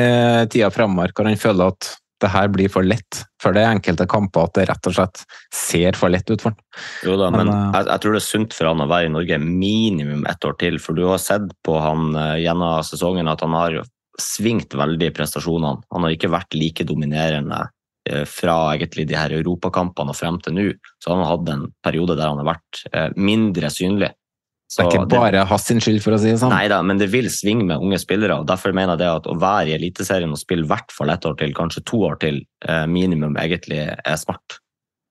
tida 0.52 0.72
framover 0.74 1.12
hvor 1.16 1.28
han 1.28 1.40
føler 1.40 1.74
at 1.74 1.90
det 2.24 2.32
her 2.32 2.50
blir 2.52 2.72
for 2.72 2.86
lett. 2.86 3.22
For 3.42 3.56
det 3.56 3.64
er 3.64 3.74
enkelte 3.76 4.08
kamper 4.10 4.48
at 4.48 4.56
det 4.58 4.68
rett 4.70 4.90
og 4.90 4.96
slett 4.96 5.24
ser 5.54 5.98
for 6.00 6.12
lett 6.14 6.30
ut 6.32 6.42
for 6.42 6.54
han. 6.54 6.60
Jo 7.06 7.18
da, 7.20 7.30
men, 7.34 7.50
Men, 7.50 7.54
eh, 7.56 7.80
jeg, 7.80 7.90
jeg 7.92 8.04
tror 8.04 8.16
det 8.16 8.22
er 8.22 8.28
sunt 8.28 8.56
for 8.56 8.72
han 8.72 8.86
å 8.86 8.90
være 8.90 9.10
i 9.10 9.14
Norge 9.14 9.40
minimum 9.42 10.24
ett 10.30 10.48
år 10.48 10.56
til. 10.62 10.80
For 10.82 10.98
du 10.98 11.06
har 11.10 11.22
sett 11.22 11.50
på 11.66 11.78
han 11.82 12.16
eh, 12.16 12.38
gjennom 12.46 12.86
sesongen 12.88 13.32
at 13.32 13.44
han 13.46 13.58
har 13.58 13.82
svingt 14.22 14.76
veldig 14.78 15.10
i 15.10 15.16
prestasjonene. 15.16 15.86
Han 15.94 16.06
har 16.06 16.16
ikke 16.16 16.32
vært 16.34 16.56
like 16.58 16.86
dominerende 16.88 17.66
eh, 18.10 18.24
fra 18.30 18.76
egentlig 18.76 19.08
de 19.10 19.18
her 19.18 19.36
europakampene 19.38 20.14
og 20.14 20.20
frem 20.20 20.40
til 20.44 20.56
nå. 20.58 20.68
Så 21.04 21.14
han 21.14 21.24
har 21.24 21.34
hatt 21.34 21.52
en 21.54 21.66
periode 21.86 22.18
der 22.18 22.32
han 22.32 22.42
har 22.44 22.56
vært 22.56 22.86
eh, 22.92 23.10
mindre 23.18 23.72
synlig. 23.74 24.14
Så 24.72 24.82
Det 24.82 24.86
er 24.88 25.04
ikke 25.04 25.14
bare 25.14 25.44
hans 25.46 25.68
sin 25.70 25.82
skyld, 25.84 26.00
for 26.02 26.16
å 26.16 26.20
si 26.20 26.32
det 26.32 26.40
sånn. 26.42 26.50
Nei 26.50 26.66
da, 26.72 26.80
men 26.82 26.98
det 26.98 27.12
vil 27.14 27.28
svinge 27.30 27.68
med 27.70 27.84
unge 27.86 28.00
spillere. 28.02 28.40
og 28.42 28.48
Derfor 28.50 28.74
mener 28.74 28.96
jeg 28.96 29.04
det 29.04 29.10
at 29.22 29.28
å 29.30 29.36
være 29.38 29.70
i 29.70 29.76
Eliteserien 29.78 30.34
og 30.34 30.42
spille 30.42 30.66
i 30.66 30.70
hvert 30.72 30.96
fall 30.96 31.14
ett 31.14 31.28
år 31.30 31.38
til, 31.42 31.54
kanskje 31.58 31.86
to 31.86 32.02
år 32.08 32.18
til, 32.24 32.42
eh, 32.66 32.86
minimum, 32.90 33.38
egentlig 33.38 33.84
er 33.86 34.18
smart. 34.18 34.58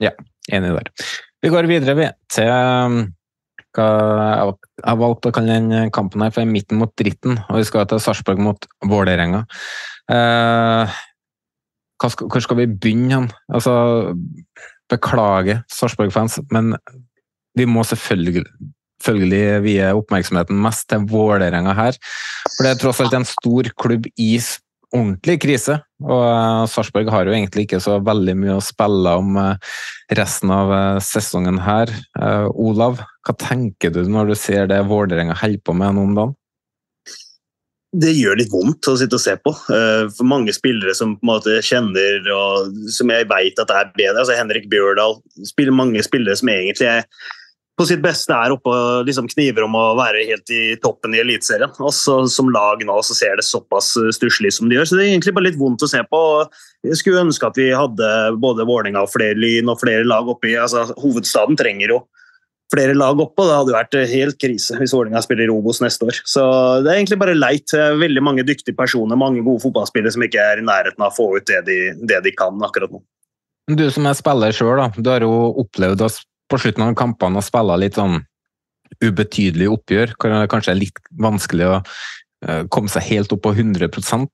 Ja, 0.02 0.10
enig 0.50 0.74
der. 0.74 0.90
Vi 1.44 1.52
går 1.54 1.70
videre 1.70 1.94
vi, 1.94 2.08
til 2.34 2.50
jeg 3.82 5.00
valgt 5.00 5.26
å 5.26 5.32
kalle 5.34 5.56
den 5.58 5.90
kampen 5.94 6.22
her 6.24 6.34
for 6.34 6.46
midten 6.48 6.78
mot 6.80 6.92
dritten, 6.98 7.40
og 7.48 7.58
vi 7.58 7.66
skal 7.68 7.88
til 7.90 8.02
Sarpsborg 8.02 8.42
mot 8.42 8.68
Vålerenga. 8.86 9.44
Eh, 10.12 11.00
hvor 12.04 12.44
skal 12.44 12.60
vi 12.60 12.68
begynne 12.70 13.16
hen? 13.16 13.28
Altså, 13.52 13.74
beklager 14.92 15.62
Sarpsborg-fans, 15.72 16.40
men 16.52 16.74
vi 17.58 17.66
må 17.70 17.84
selvfølgelig 17.86 18.44
selvfølgelig 19.04 19.62
vie 19.64 19.88
oppmerksomheten 19.98 20.60
mest 20.64 20.86
til 20.90 21.06
Vålerenga 21.10 21.74
her. 21.76 21.98
For 22.54 22.64
det 22.64 22.74
er 22.74 22.80
tross 22.80 23.02
alt 23.04 23.16
en 23.16 23.26
stor 23.28 23.68
klubb 23.80 24.06
i 24.16 24.36
ordentlig 24.94 25.40
krise, 25.42 25.80
og 26.04 26.20
eh, 26.22 26.66
Sarpsborg 26.70 27.10
har 27.10 27.26
jo 27.26 27.34
egentlig 27.34 27.66
ikke 27.66 27.82
så 27.82 27.98
veldig 28.04 28.36
mye 28.38 28.58
å 28.58 28.64
spille 28.64 29.16
om 29.18 29.38
eh, 29.40 29.72
resten 30.14 30.52
av 30.54 30.70
eh, 30.70 31.00
sesongen 31.02 31.58
her. 31.64 31.90
Olav, 32.54 33.02
hva 33.24 33.36
tenker 33.40 33.92
du 33.94 34.02
når 34.08 34.32
du 34.32 34.38
ser 34.38 34.68
det 34.70 34.82
Vålerenga 34.88 35.36
holder 35.40 35.62
på 35.64 35.76
med 35.76 35.96
nå 35.96 36.08
om 36.08 36.16
dagen? 36.18 36.34
det 37.94 38.10
gjør 38.16 38.38
litt 38.38 38.50
vondt 38.52 38.88
å 38.90 38.96
sitte 38.98 39.18
og 39.18 39.22
se 39.22 39.36
på. 39.38 39.52
eh, 39.70 40.10
For 40.16 40.26
mange 40.26 40.52
spillere 40.54 40.94
som 40.98 41.14
på 41.16 41.24
en 41.24 41.30
måte 41.30 41.60
kjenner 41.62 42.26
og 42.34 42.74
som 42.90 43.10
jeg 43.10 43.28
vet 43.30 43.62
at 43.62 43.70
er 43.70 43.92
bedre. 43.94 44.18
altså 44.18 44.36
Henrik 44.38 44.68
Bjørdal 44.70 45.20
spiller 45.46 45.72
mange 45.72 46.02
spillere 46.02 46.36
som 46.36 46.48
egentlig 46.48 46.90
er 46.90 47.04
på 47.74 47.86
sitt 47.88 48.02
beste 48.02 48.30
er 48.30 48.52
oppe 48.54 48.70
og 48.70 49.06
liksom 49.06 49.26
kniver 49.32 49.64
om 49.66 49.74
å 49.74 49.96
være 49.98 50.22
helt 50.28 50.50
i 50.54 50.76
toppen 50.78 51.14
i 51.14 51.18
Eliteserien. 51.18 51.72
Også 51.82 52.20
som 52.30 52.52
lag 52.54 52.78
nå 52.86 52.98
så 53.02 53.16
ser 53.18 53.34
det 53.36 53.46
såpass 53.46 53.96
stusslig 54.14 54.52
som 54.54 54.68
de 54.68 54.76
gjør. 54.76 54.86
Så 54.86 54.94
det 54.94 55.08
er 55.08 55.10
egentlig 55.10 55.34
bare 55.34 55.48
litt 55.48 55.58
vondt 55.58 55.82
å 55.82 55.90
se 55.90 55.98
på. 56.06 56.20
Jeg 56.86 57.00
skulle 57.00 57.24
ønske 57.26 57.48
at 57.50 57.58
vi 57.58 57.72
hadde 57.74 58.10
både 58.38 58.66
Vålerenga 58.68 59.02
og 59.02 59.10
flere 59.10 59.34
Lyn 59.34 59.72
og 59.72 59.80
flere 59.82 60.06
lag 60.06 60.30
oppi. 60.30 60.54
altså 60.54 60.86
Hovedstaden 61.02 61.58
trenger 61.58 61.96
jo 61.96 61.98
flere 62.72 62.94
lag 62.96 63.18
oppe, 63.20 63.42
og 63.42 63.48
det 63.48 63.56
hadde 63.58 63.74
vært 63.76 63.96
eh, 63.98 64.12
helt 64.14 64.38
krise 64.40 64.76
hvis 64.78 64.94
Vålerenga 64.96 65.22
spiller 65.24 65.50
i 65.50 65.54
Obos 65.54 65.82
neste 65.84 66.08
år. 66.08 66.20
Så 66.28 66.44
det 66.84 66.92
er 66.92 67.00
egentlig 67.00 67.20
bare 67.20 67.36
leit. 67.36 67.74
Veldig 67.74 68.22
mange 68.24 68.46
dyktige 68.46 68.76
personer, 68.78 69.18
mange 69.20 69.44
gode 69.44 69.62
fotballspillere 69.66 70.14
som 70.14 70.24
ikke 70.26 70.42
er 70.42 70.62
i 70.62 70.66
nærheten 70.66 71.04
av 71.04 71.12
å 71.12 71.16
få 71.16 71.28
ut 71.36 71.48
det 71.50 71.64
de, 71.68 71.78
det 72.08 72.22
de 72.24 72.34
kan 72.36 72.62
akkurat 72.64 72.92
nå. 72.94 73.02
Du 73.74 73.86
som 73.92 74.06
er 74.08 74.16
spiller 74.18 74.52
sjøl, 74.52 74.82
du 75.00 75.08
har 75.08 75.24
jo 75.24 75.32
opplevd 75.64 76.04
oss 76.04 76.20
på 76.52 76.60
slutten 76.60 76.84
av 76.84 76.96
kampene 76.98 77.40
å 77.40 77.44
spille 77.44 77.78
litt 77.80 77.96
sånn 77.96 78.20
ubetydelig 79.02 79.70
oppgjør. 79.72 80.12
Kanskje 80.50 80.76
litt 80.76 81.00
vanskelig 81.20 81.70
å 81.70 81.78
komme 82.72 82.90
seg 82.92 83.06
helt 83.08 83.32
opp 83.34 83.44
på 83.46 83.54
100 83.54 83.88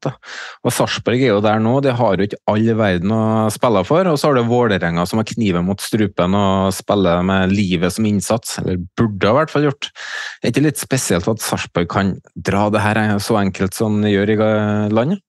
da. 0.04 0.12
Og 0.64 0.74
Sarpsborg 0.74 1.22
er 1.22 1.34
jo 1.34 1.44
der 1.44 1.62
nå, 1.62 1.76
de 1.84 1.94
har 1.96 2.16
jo 2.16 2.26
ikke 2.28 2.40
all 2.50 2.68
verden 2.78 3.14
å 3.14 3.22
spille 3.52 3.84
for. 3.88 4.10
Og 4.10 4.18
så 4.20 4.30
har 4.30 4.38
du 4.38 4.50
Vålerenga 4.50 5.06
som 5.06 5.20
har 5.20 5.28
kniven 5.30 5.66
mot 5.68 5.80
strupen 5.82 6.36
og 6.36 6.74
spiller 6.76 7.24
med 7.26 7.54
livet 7.54 7.94
som 7.94 8.08
innsats, 8.08 8.58
eller 8.60 8.80
burde 8.98 9.30
i 9.30 9.38
hvert 9.38 9.52
fall 9.52 9.68
gjort. 9.68 9.90
Er 10.40 10.48
det 10.48 10.54
ikke 10.54 10.66
litt 10.68 10.82
spesielt 10.82 11.30
at 11.30 11.44
Sarpsborg 11.44 11.90
kan 11.90 12.14
dra 12.34 12.68
det 12.72 12.84
her 12.84 13.02
så 13.22 13.40
enkelt 13.40 13.76
som 13.76 14.00
de 14.04 14.14
gjør 14.14 14.34
i 14.34 14.40
landet? 14.92 15.24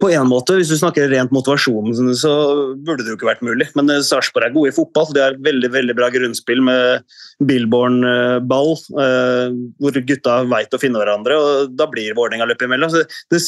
På 0.00 0.08
en 0.10 0.28
måte, 0.30 0.54
Hvis 0.56 0.70
du 0.70 0.76
snakker 0.78 1.10
rent 1.10 1.32
motivasjon, 1.34 1.90
så 2.16 2.32
burde 2.78 3.02
det 3.02 3.12
jo 3.12 3.18
ikke 3.18 3.28
vært 3.28 3.44
mulig. 3.44 3.66
Men 3.74 3.90
eh, 3.90 4.02
Sarpsborg 4.06 4.46
er 4.46 4.54
gode 4.54 4.70
i 4.70 4.76
fotball. 4.76 5.10
De 5.14 5.24
har 5.24 5.38
veldig 5.42 5.72
veldig 5.74 5.96
bra 5.98 6.10
grunnspill 6.14 6.62
med 6.64 7.02
Billborn-ball, 7.42 8.74
eh, 9.04 9.56
hvor 9.82 10.02
gutta 10.06 10.42
veit 10.50 10.76
å 10.76 10.80
finne 10.80 11.02
hverandre. 11.02 11.38
og 11.38 11.74
Da 11.74 11.88
blir 11.90 12.14
Vålerenga 12.14 12.46
løp 12.48 12.62
imellom. 12.62 12.92
Så 12.94 13.02
det, 13.34 13.40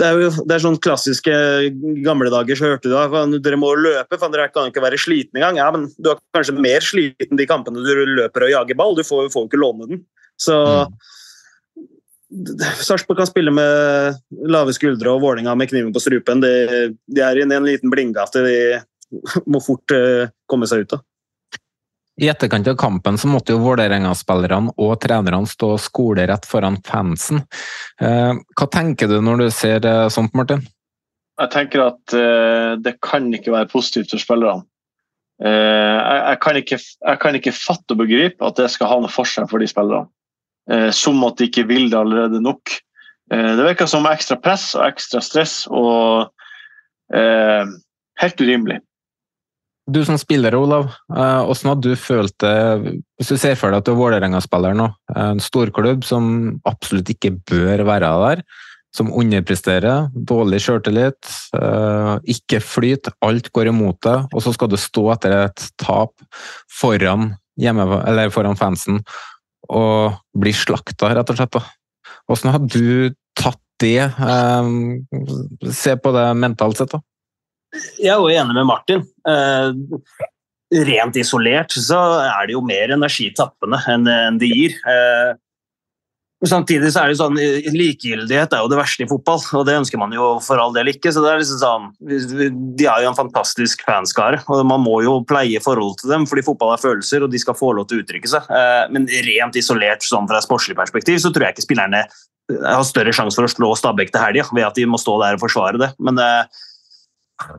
det 0.00 0.08
er 0.08 0.22
jo 0.24 0.30
det 0.48 0.56
er 0.56 0.64
sånn 0.64 0.80
klassiske 0.80 1.34
gamle 2.06 2.32
dager 2.32 2.56
så 2.56 2.72
hørte 2.72 2.88
du 2.88 2.96
da 2.96 3.26
dere 3.36 3.58
må 3.60 3.74
løpe, 3.76 4.16
for 4.16 4.32
dere 4.32 4.48
kan 4.54 4.70
ikke 4.70 4.84
være 4.86 5.00
slitne 5.00 5.42
engang. 5.42 5.60
Ja, 5.60 5.68
men 5.74 5.90
du 6.00 6.14
er 6.14 6.22
kanskje 6.36 6.56
mer 6.56 6.84
sliten 6.84 7.36
de 7.36 7.48
kampene 7.50 7.84
du 7.84 8.06
løper 8.16 8.48
og 8.48 8.54
jager 8.54 8.80
ball. 8.80 8.96
Du 8.96 9.04
får 9.04 9.28
jo 9.28 9.44
ikke 9.44 9.60
låne 9.60 9.90
den. 9.92 10.02
Så 10.40 10.56
Sarpsborg 12.82 13.20
kan 13.20 13.28
spille 13.28 13.52
med 13.54 14.16
lave 14.50 14.74
skuldre 14.74 15.12
og 15.14 15.22
Vålerenga 15.22 15.54
med 15.58 15.70
kniven 15.70 15.92
på 15.94 16.02
strupen. 16.02 16.42
De, 16.42 16.94
de 17.06 17.22
er 17.22 17.42
inne 17.42 17.54
i 17.54 17.60
en 17.60 17.68
liten 17.68 17.92
blindgate 17.92 18.42
de 18.42 18.56
må 19.46 19.60
fort 19.62 19.94
uh, 19.94 20.26
komme 20.50 20.66
seg 20.66 20.86
ut 20.86 20.96
av. 20.98 21.04
I 22.16 22.30
etterkant 22.32 22.66
av 22.72 22.78
kampen 22.80 23.18
så 23.20 23.28
måtte 23.28 23.52
jo 23.52 23.60
Vålerenga-spillerne 23.60 24.72
og 24.80 24.94
trenerne 25.04 25.46
stå 25.46 25.74
skolerett 25.84 26.48
foran 26.48 26.78
fansen. 26.80 27.42
Eh, 28.00 28.38
hva 28.56 28.68
tenker 28.72 29.10
du 29.10 29.18
når 29.20 29.42
du 29.42 29.50
ser 29.52 29.82
det 29.84 29.92
sånt, 30.14 30.32
Martin? 30.32 30.62
Jeg 31.36 31.52
tenker 31.52 31.82
at 31.84 32.14
det 32.80 32.94
kan 33.04 33.28
ikke 33.36 33.52
være 33.52 33.68
positivt 33.68 34.14
for 34.14 34.24
spillerne. 34.24 34.64
Jeg, 35.44 36.22
jeg, 36.30 36.40
kan 36.40 36.60
ikke, 36.62 36.78
jeg 36.80 37.20
kan 37.20 37.36
ikke 37.36 37.52
fatte 37.52 37.92
og 37.92 38.00
begripe 38.00 38.48
at 38.48 38.56
det 38.62 38.70
skal 38.72 38.88
ha 38.94 38.96
noe 39.04 39.12
for 39.12 39.28
seg 39.28 39.50
for 39.52 39.60
de 39.60 39.68
spillerne. 39.68 40.08
Uh, 40.66 40.90
som 40.90 41.22
at 41.28 41.38
de 41.38 41.46
ikke 41.50 41.66
vil 41.68 41.90
det 41.92 41.98
allerede 41.98 42.42
nok. 42.42 42.80
det 43.26 43.64
virker 43.66 43.88
som 43.90 44.04
ekstra 44.06 44.36
press 44.38 44.68
og 44.78 44.84
ekstra 44.86 45.18
stress 45.18 45.64
og 45.66 46.28
helt 47.10 48.40
urimelig. 48.40 48.76
Du 49.90 49.98
som 50.06 50.14
spiller, 50.18 50.54
Olav, 50.54 50.92
hvordan 51.10 51.72
hadde 51.72 51.90
du 51.90 51.98
følt 51.98 52.36
det 52.38 52.54
hvis 53.18 53.32
du 53.32 53.34
ser 53.34 53.58
for 53.58 53.74
deg 53.74 53.82
at 53.82 53.88
du 53.88 53.96
er 53.96 53.98
Vålerenga-spiller 53.98 54.78
nå? 54.78 54.86
En 55.18 55.42
storklubb 55.42 56.06
som 56.06 56.28
absolutt 56.70 57.10
ikke 57.16 57.34
bør 57.50 57.82
være 57.90 58.12
der 58.28 58.44
som 58.96 59.12
underpresterer, 59.12 60.08
dårlig 60.14 60.62
sjøltillit, 60.64 61.30
ikke 62.32 62.60
flyt, 62.64 63.10
alt 63.24 63.50
går 63.54 63.70
imot 63.72 63.98
deg, 64.06 64.30
og 64.32 64.44
så 64.44 64.54
skal 64.56 64.70
du 64.72 64.78
stå 64.80 65.08
etter 65.16 65.34
et 65.42 65.66
tap 65.82 66.14
foran, 66.78 67.34
hjemme, 67.60 67.86
foran 68.34 68.58
fansen 68.58 69.02
og 69.68 70.16
bli 70.36 70.52
slakta, 70.56 71.12
rett 71.16 71.30
og 71.32 71.38
slett. 71.38 71.56
Da. 71.56 71.62
Hvordan 72.26 72.54
har 72.54 72.62
du 72.66 73.14
tatt 73.38 73.62
det? 73.82 74.08
Se 75.74 75.96
på 76.00 76.12
det 76.16 76.26
mentalt 76.40 76.80
sett, 76.80 76.94
da. 76.94 77.02
Jeg 78.00 78.14
er 78.14 78.22
jo 78.22 78.30
enig 78.32 78.56
med 78.56 78.68
Martin. 78.68 79.02
Rent 80.76 81.18
isolert 81.20 81.74
så 81.76 81.98
er 82.24 82.48
det 82.48 82.56
jo 82.56 82.62
mer 82.64 82.94
energitappende 82.96 83.78
enn 83.92 84.38
det 84.40 84.48
gir. 84.50 84.78
Samtidig 86.44 86.90
så 86.92 87.00
er 87.00 87.08
det 87.08 87.16
sånn, 87.16 87.38
Likegyldighet 87.72 88.52
er 88.52 88.60
jo 88.60 88.68
det 88.68 88.76
verste 88.76 89.06
i 89.06 89.08
fotball, 89.08 89.40
og 89.56 89.62
det 89.64 89.78
ønsker 89.78 90.00
man 90.00 90.12
jo 90.12 90.34
for 90.44 90.60
all 90.60 90.74
del 90.74 90.90
ikke. 90.92 91.08
så 91.08 91.22
det 91.24 91.30
er 91.32 91.40
liksom 91.40 91.62
sånn, 91.62 91.86
De 92.76 92.84
er 92.84 93.06
jo 93.06 93.08
en 93.08 93.16
fantastisk 93.16 93.80
fanskare, 93.86 94.42
og 94.52 94.60
man 94.68 94.84
må 94.84 94.98
jo 95.06 95.22
pleie 95.24 95.62
forholdet 95.64 96.04
til 96.04 96.12
dem, 96.12 96.26
fordi 96.28 96.44
fotball 96.44 96.74
er 96.74 96.82
følelser, 96.82 97.24
og 97.24 97.32
de 97.32 97.40
skal 97.40 97.56
få 97.56 97.72
lov 97.78 97.88
til 97.88 98.02
å 98.02 98.04
uttrykke 98.04 98.28
seg. 98.28 98.52
Men 98.92 99.08
rent 99.08 99.56
isolert 99.56 100.04
sånn 100.04 100.28
fra 100.28 100.42
et 100.42 100.48
sportslig 100.48 100.76
perspektiv 100.76 101.22
så 101.24 101.32
tror 101.32 101.48
jeg 101.48 101.56
ikke 101.56 101.68
spillerne 101.70 102.04
har 102.52 102.84
større 102.86 103.16
sjanse 103.16 103.40
for 103.40 103.48
å 103.48 103.50
slå 103.50 103.72
Stabæk 103.80 104.12
til 104.12 104.22
helga 104.22 104.44
ved 104.52 104.68
at 104.68 104.76
de 104.76 104.84
må 104.86 105.00
stå 105.00 105.16
der 105.24 105.38
og 105.38 105.42
forsvare 105.42 105.80
det. 105.80 105.94
Men 105.98 106.20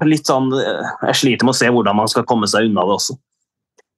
litt 0.06 0.30
sånn, 0.30 0.54
jeg 0.54 1.18
sliter 1.18 1.50
med 1.50 1.56
å 1.56 1.58
se 1.58 1.74
hvordan 1.74 1.98
man 1.98 2.14
skal 2.14 2.30
komme 2.30 2.50
seg 2.50 2.70
unna 2.70 2.86
det 2.86 3.02
også. 3.02 3.18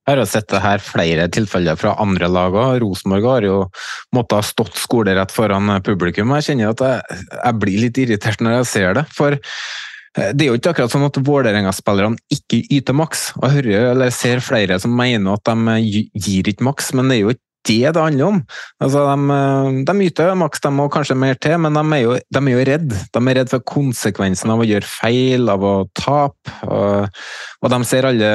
Jeg 0.09 0.17
har 0.17 0.29
sett 0.29 0.47
det 0.49 0.63
her 0.63 0.81
flere 0.81 1.27
tilfeller 1.29 1.77
fra 1.77 1.93
andre 2.01 2.29
lag 2.31 2.55
òg. 2.57 2.79
Rosenborg 2.81 3.27
har 3.29 3.45
jo 3.45 3.57
måttet 4.15 4.39
ha 4.39 4.45
stått 4.47 4.79
skolerett 4.81 5.33
foran 5.33 5.75
publikum. 5.85 6.33
Jeg 6.39 6.49
kjenner 6.49 6.73
at 6.73 6.81
jeg, 6.81 7.19
jeg 7.35 7.59
blir 7.61 7.83
litt 7.85 8.01
irritert 8.01 8.41
når 8.41 8.59
jeg 8.59 8.69
ser 8.71 8.97
det. 8.97 9.05
For 9.13 9.37
det 10.17 10.41
er 10.41 10.49
jo 10.49 10.57
ikke 10.57 10.73
akkurat 10.73 10.91
sånn 10.91 11.05
at 11.05 11.19
Vålerenga-spillerne 11.21 12.17
ikke 12.33 12.63
yter 12.79 12.97
maks. 12.97 13.27
Jeg 13.37 13.55
hører 13.59 13.91
eller 13.91 14.15
ser 14.15 14.41
flere 14.43 14.79
som 14.81 14.95
mener 14.97 15.37
at 15.37 15.45
de 15.45 16.01
gir 16.17 16.49
ikke 16.49 16.65
maks, 16.65 16.89
men 16.97 17.11
det 17.11 17.19
er 17.19 17.23
jo 17.23 17.35
ikke 17.35 17.45
det 17.69 17.91
det 17.93 18.01
handler 18.01 18.25
om. 18.25 18.39
Altså, 18.81 19.03
de, 19.13 19.83
de 19.85 20.07
yter 20.07 20.31
maks, 20.39 20.63
de 20.63 20.71
må 20.73 20.87
kanskje 20.89 21.17
mer 21.19 21.37
til, 21.37 21.57
men 21.61 21.75
de 21.77 21.83
er 21.97 22.01
jo, 22.01 22.15
de 22.17 22.41
er 22.41 22.55
jo 22.55 22.65
redd. 22.71 22.95
De 23.13 23.21
er 23.21 23.39
redd 23.41 23.51
for 23.51 23.65
konsekvensen 23.67 24.53
av 24.53 24.63
å 24.63 24.67
gjøre 24.67 24.89
feil, 24.89 25.51
av 25.51 25.65
å 25.67 25.75
tape. 25.97 26.55
Og, 26.65 27.21
og 27.61 27.73
de 27.75 27.79
ser 27.85 28.09
alle 28.09 28.31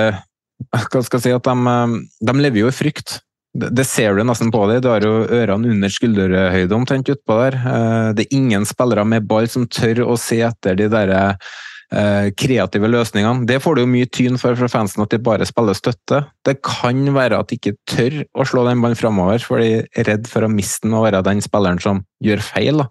hva 0.70 1.02
skal 1.04 1.18
jeg 1.18 1.26
si, 1.26 1.34
at 1.34 1.46
de, 1.46 2.00
de 2.28 2.34
lever 2.40 2.64
jo 2.64 2.70
i 2.70 2.74
frykt. 2.74 3.18
det, 3.54 3.70
det 3.78 3.86
ser 3.88 4.16
du 4.16 4.24
nesten 4.26 4.52
på 4.54 4.64
dem. 4.70 4.82
Du 4.82 4.90
har 4.90 5.04
jo 5.04 5.24
ørene 5.24 5.70
under 5.74 5.92
skulderhøyde 5.92 6.74
omtrent 6.74 7.10
utpå 7.12 7.38
der. 7.42 7.58
Eh, 7.60 8.08
det 8.18 8.26
er 8.26 8.36
ingen 8.38 8.66
spillere 8.68 9.06
med 9.06 9.28
ball 9.30 9.48
som 9.50 9.68
tør 9.70 10.04
å 10.08 10.18
se 10.20 10.40
etter 10.46 10.78
de 10.78 10.88
der 10.90 11.12
eh, 11.14 12.30
kreative 12.38 12.90
løsningene. 12.90 13.46
Det 13.48 13.60
får 13.62 13.76
du 13.76 13.84
jo 13.84 13.92
mye 13.92 14.10
tyn 14.10 14.40
for 14.40 14.58
fra 14.58 14.70
fansen, 14.70 15.04
at 15.04 15.14
de 15.14 15.22
bare 15.22 15.46
spiller 15.48 15.78
støtte. 15.78 16.24
Det 16.46 16.58
kan 16.66 17.04
være 17.14 17.38
at 17.38 17.50
de 17.50 17.60
ikke 17.60 17.76
tør 17.90 18.24
å 18.34 18.48
slå 18.48 18.66
den 18.68 18.82
ballen 18.82 18.98
framover, 18.98 19.42
for 19.44 19.62
de 19.62 19.84
er 19.84 20.10
redd 20.10 20.26
for 20.30 20.46
å 20.46 20.50
miste 20.52 20.88
den 20.88 20.98
og 20.98 21.06
være 21.06 21.22
den 21.26 21.44
spilleren 21.44 21.82
som 21.82 22.02
gjør 22.24 22.42
feil. 22.46 22.82
Da. 22.82 22.90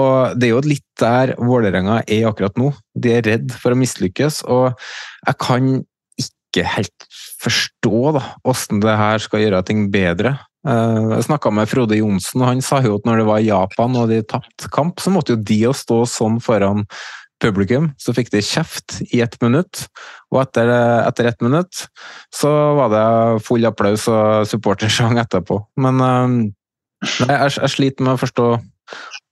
Og 0.00 0.38
Det 0.38 0.46
er 0.48 0.54
jo 0.54 0.64
litt 0.64 0.86
der 1.00 1.34
Vålerenga 1.40 2.02
er 2.06 2.28
akkurat 2.28 2.56
nå. 2.60 2.72
De 2.94 3.14
er 3.16 3.26
redd 3.26 3.54
for 3.58 3.74
å 3.74 3.78
mislykkes. 3.78 4.44
og 4.46 4.78
jeg 5.26 5.36
kan 5.42 5.72
ikke 6.50 6.66
helt 6.66 7.08
forstå 7.40 8.14
da, 8.18 8.24
hvordan 8.44 8.82
det 8.84 8.96
her 9.00 9.22
skal 9.22 9.44
gjøre 9.44 9.62
ting 9.68 9.86
bedre. 9.92 10.34
Eh, 10.68 11.14
jeg 11.14 11.28
snakka 11.30 11.52
med 11.54 11.70
Frode 11.70 11.96
Johnsen, 11.96 12.42
og 12.42 12.50
han 12.50 12.60
sa 12.64 12.82
jo 12.84 12.98
at 12.98 13.08
når 13.08 13.22
det 13.22 13.28
var 13.30 13.46
Japan 13.46 13.96
og 13.96 14.10
de 14.12 14.20
tapte 14.28 14.68
kamp, 14.74 15.00
så 15.00 15.12
måtte 15.14 15.36
jo 15.36 15.40
de 15.40 15.60
å 15.70 15.76
stå 15.76 16.02
sånn 16.10 16.40
foran 16.44 16.84
publikum. 17.40 17.90
Så 18.00 18.12
fikk 18.16 18.32
de 18.34 18.42
kjeft 18.44 18.98
i 19.08 19.22
ett 19.24 19.38
minutt, 19.40 19.86
og 20.28 20.42
etter, 20.42 20.68
etter 21.06 21.30
ett 21.30 21.40
minutt 21.44 21.86
så 22.34 22.50
var 22.76 22.92
det 22.92 23.06
full 23.46 23.64
applaus 23.68 24.04
og 24.12 24.44
supportersang 24.50 25.20
etterpå. 25.22 25.62
Men 25.80 26.04
eh, 26.04 26.36
jeg, 27.24 27.56
jeg 27.56 27.74
sliter 27.76 28.06
med 28.06 28.18
å 28.18 28.20
forstå 28.20 28.50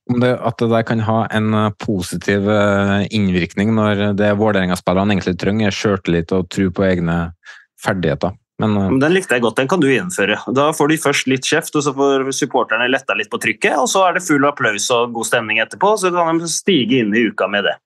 om 0.08 0.20
det, 0.22 0.32
at 0.36 0.58
det 0.60 0.70
der 0.72 0.84
kan 0.88 1.00
ha 1.04 1.22
en 1.34 1.54
positiv 1.82 2.48
eh, 2.50 3.06
innvirkning 3.14 3.72
når 3.76 4.12
det 4.18 4.34
Vålerenga-spillerne 4.40 5.16
egentlig 5.16 5.38
trenger, 5.40 5.70
er 5.70 5.78
sjøltillit 5.78 6.34
og 6.36 6.48
tro 6.52 6.68
på 6.74 6.86
egne 6.88 7.18
ferdigheter. 7.82 8.36
Men, 8.58 8.74
uh, 8.74 8.94
den 8.98 9.14
likte 9.14 9.36
jeg 9.36 9.44
godt, 9.44 9.58
den 9.60 9.68
kan 9.70 9.82
du 9.82 9.88
innføre. 9.92 10.38
Da 10.54 10.70
får 10.74 10.90
de 10.90 11.00
først 11.02 11.28
litt 11.30 11.46
kjeft, 11.46 11.76
og 11.78 11.84
så 11.86 11.94
får 11.94 12.26
supporterne 12.34 12.88
letta 12.90 13.14
litt 13.18 13.30
på 13.30 13.40
trykket, 13.42 13.76
og 13.78 13.86
så 13.90 14.08
er 14.08 14.16
det 14.16 14.24
full 14.26 14.46
applaus 14.48 14.88
og 14.94 15.12
god 15.14 15.28
stemning 15.28 15.62
etterpå, 15.62 15.94
så 16.00 16.10
kan 16.14 16.40
de 16.42 16.50
stige 16.50 17.04
inn 17.04 17.14
i 17.14 17.28
uka 17.30 17.46
med 17.50 17.68
det. 17.68 17.76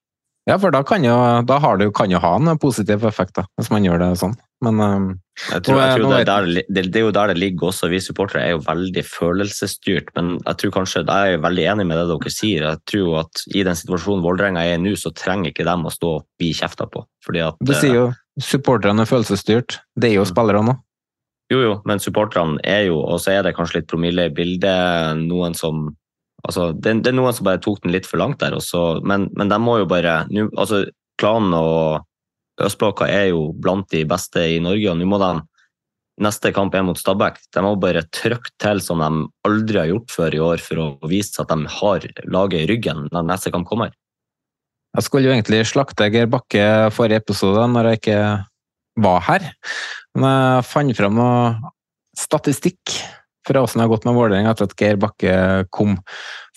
Ja, 0.48 0.56
for 0.58 0.74
da 0.74 0.80
kan 0.82 1.04
jo, 1.06 1.14
da 1.46 1.58
det, 1.78 1.92
kan 1.94 2.10
jo 2.10 2.18
ha 2.18 2.32
en 2.34 2.58
positiv 2.58 3.04
effekt, 3.06 3.36
da, 3.36 3.44
hvis 3.60 3.70
man 3.70 3.84
gjør 3.86 4.00
det 4.02 4.08
sånn. 4.18 4.34
Men 4.62 4.78
um, 4.78 5.06
jeg 5.50 5.64
tror, 5.66 5.78
jeg 5.82 5.98
tror 5.98 6.12
det, 6.12 6.18
er 6.20 6.26
der, 6.28 6.48
det, 6.66 6.82
det, 6.94 6.98
er 6.98 7.06
jo 7.06 7.14
der 7.14 7.32
det 7.32 7.38
ligger 7.38 7.70
også. 7.70 7.90
Vi 7.90 8.00
supportere 8.02 8.42
er 8.44 8.52
jo 8.54 8.62
veldig 8.62 9.04
følelsesstyrt. 9.06 10.12
Men 10.18 10.36
jeg 10.40 10.58
tror 10.60 10.74
kanskje, 10.78 11.02
jeg 11.06 11.36
er 11.36 11.42
veldig 11.42 11.66
enig 11.74 11.86
med 11.90 11.98
det 11.98 12.06
dere 12.10 12.34
sier. 12.34 12.66
Jeg 12.68 12.82
tror 12.90 13.22
at 13.24 13.42
i 13.50 13.64
den 13.66 13.78
situasjonen 13.78 14.22
Vålerenga 14.22 14.62
er 14.66 14.78
i 14.78 14.82
nå, 14.82 14.94
så 14.98 15.14
trenger 15.18 15.50
ikke 15.50 15.66
dem 15.66 15.86
å 15.86 15.94
stå 15.94 16.12
og 16.20 16.26
bli 16.42 16.52
kjefta 16.58 16.86
på. 16.90 17.02
Fordi 17.26 17.42
at, 17.46 17.58
du 17.62 17.74
sier 17.74 17.98
jo 17.98 18.06
supporterne 18.42 19.02
er 19.02 19.10
følelsesstyrt. 19.10 19.80
Det 19.98 20.10
er 20.10 20.20
jo 20.20 20.26
mm. 20.26 20.30
spillerne 20.30 20.74
òg. 20.74 20.86
Jo, 21.52 21.58
jo, 21.60 21.72
men 21.84 22.00
supporterne 22.00 22.62
er 22.64 22.86
jo 22.86 23.02
Og 23.02 23.18
så 23.20 23.34
er 23.34 23.42
det 23.44 23.50
kanskje 23.52 23.80
litt 23.80 23.88
promille 23.90 24.30
i 24.30 24.32
bildet. 24.32 25.18
Noen 25.26 25.58
som 25.58 25.90
altså, 26.46 26.70
det, 26.72 26.98
det, 27.02 27.12
er 27.12 27.18
noen 27.18 27.36
som 27.36 27.48
bare 27.48 27.62
tok 27.62 27.82
den 27.84 27.94
litt 27.94 28.08
for 28.08 28.20
langt 28.22 28.40
der. 28.42 28.56
Også, 28.58 29.02
men, 29.06 29.28
men 29.38 29.52
de 29.52 29.60
må 29.62 29.78
jo 29.82 29.88
bare 29.90 30.22
nu, 30.32 30.46
altså, 30.56 30.84
Klanen 31.20 31.54
og 31.54 32.62
Østblokka 32.62 33.08
er 33.08 33.30
jo 33.30 33.50
blant 33.56 33.88
de 33.92 34.04
beste 34.08 34.42
i 34.56 34.60
Norge, 34.62 34.90
og 34.90 34.98
nå 34.98 35.08
må 35.08 35.18
de 35.22 35.32
neste 36.22 36.52
kamp 36.54 36.74
er 36.76 36.84
mot 36.86 36.98
Stabæk. 36.98 37.40
De 37.54 37.64
må 37.64 37.72
bare 37.80 38.04
trykke 38.12 38.52
til 38.60 38.82
som 38.84 39.00
de 39.02 39.26
aldri 39.48 39.80
har 39.80 39.90
gjort 39.90 40.14
før 40.14 40.36
i 40.36 40.42
år, 40.44 40.62
for 40.62 40.82
å 40.82 41.10
vise 41.10 41.40
at 41.42 41.50
de 41.52 41.74
har 41.78 42.06
laget 42.28 42.62
i 42.62 42.68
ryggen 42.70 43.06
når 43.12 43.28
neste 43.30 43.52
kamp 43.54 43.68
kommer. 43.70 43.94
Jeg 44.92 45.06
skulle 45.06 45.30
jo 45.30 45.32
egentlig 45.32 45.62
slakte 45.70 46.10
Geir 46.12 46.28
Bakke 46.28 46.64
forrige 46.92 47.22
episode, 47.22 47.64
når 47.72 47.88
jeg 47.88 48.02
ikke 48.02 48.20
var 49.00 49.22
her. 49.24 49.48
Men 50.18 50.34
jeg 50.36 50.68
fant 50.68 50.98
fram 50.98 51.16
noe 51.16 51.72
statistikk 52.18 52.98
for 53.46 53.58
åssen 53.58 53.80
det 53.80 53.84
har 53.86 53.92
gått 53.92 54.04
med 54.06 54.14
Vålerenga 54.14 54.52
etter 54.52 54.68
at 54.68 54.74
Geir 54.78 54.98
Bakke 55.00 55.34
kom. 55.74 55.96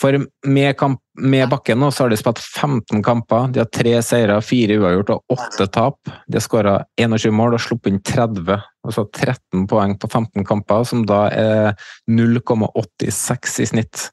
For 0.01 0.17
med, 0.47 0.71
kamp, 0.77 0.99
med 1.21 1.49
Bakke 1.49 1.75
nå 1.77 1.89
så 1.91 2.05
har 2.05 2.13
de 2.13 2.19
spilt 2.19 2.41
15 2.43 3.03
kamper. 3.05 3.47
De 3.53 3.61
har 3.63 3.69
tre 3.73 3.95
seire, 4.05 4.37
fire 4.45 4.77
uavgjort 4.81 5.13
og 5.15 5.37
åtte 5.37 5.67
tap. 5.73 5.99
De 6.27 6.37
har 6.37 6.45
skåra 6.45 6.75
21 7.01 7.33
mål 7.35 7.57
og 7.57 7.63
sluppet 7.65 7.93
inn 7.93 8.01
30, 8.05 8.59
altså 8.85 9.05
13 9.07 9.65
poeng 9.71 9.95
på 10.01 10.09
15 10.11 10.47
kamper, 10.47 10.83
som 10.87 11.05
da 11.09 11.25
er 11.33 11.87
0,86 12.11 13.61
i 13.63 13.69
snitt. 13.73 14.09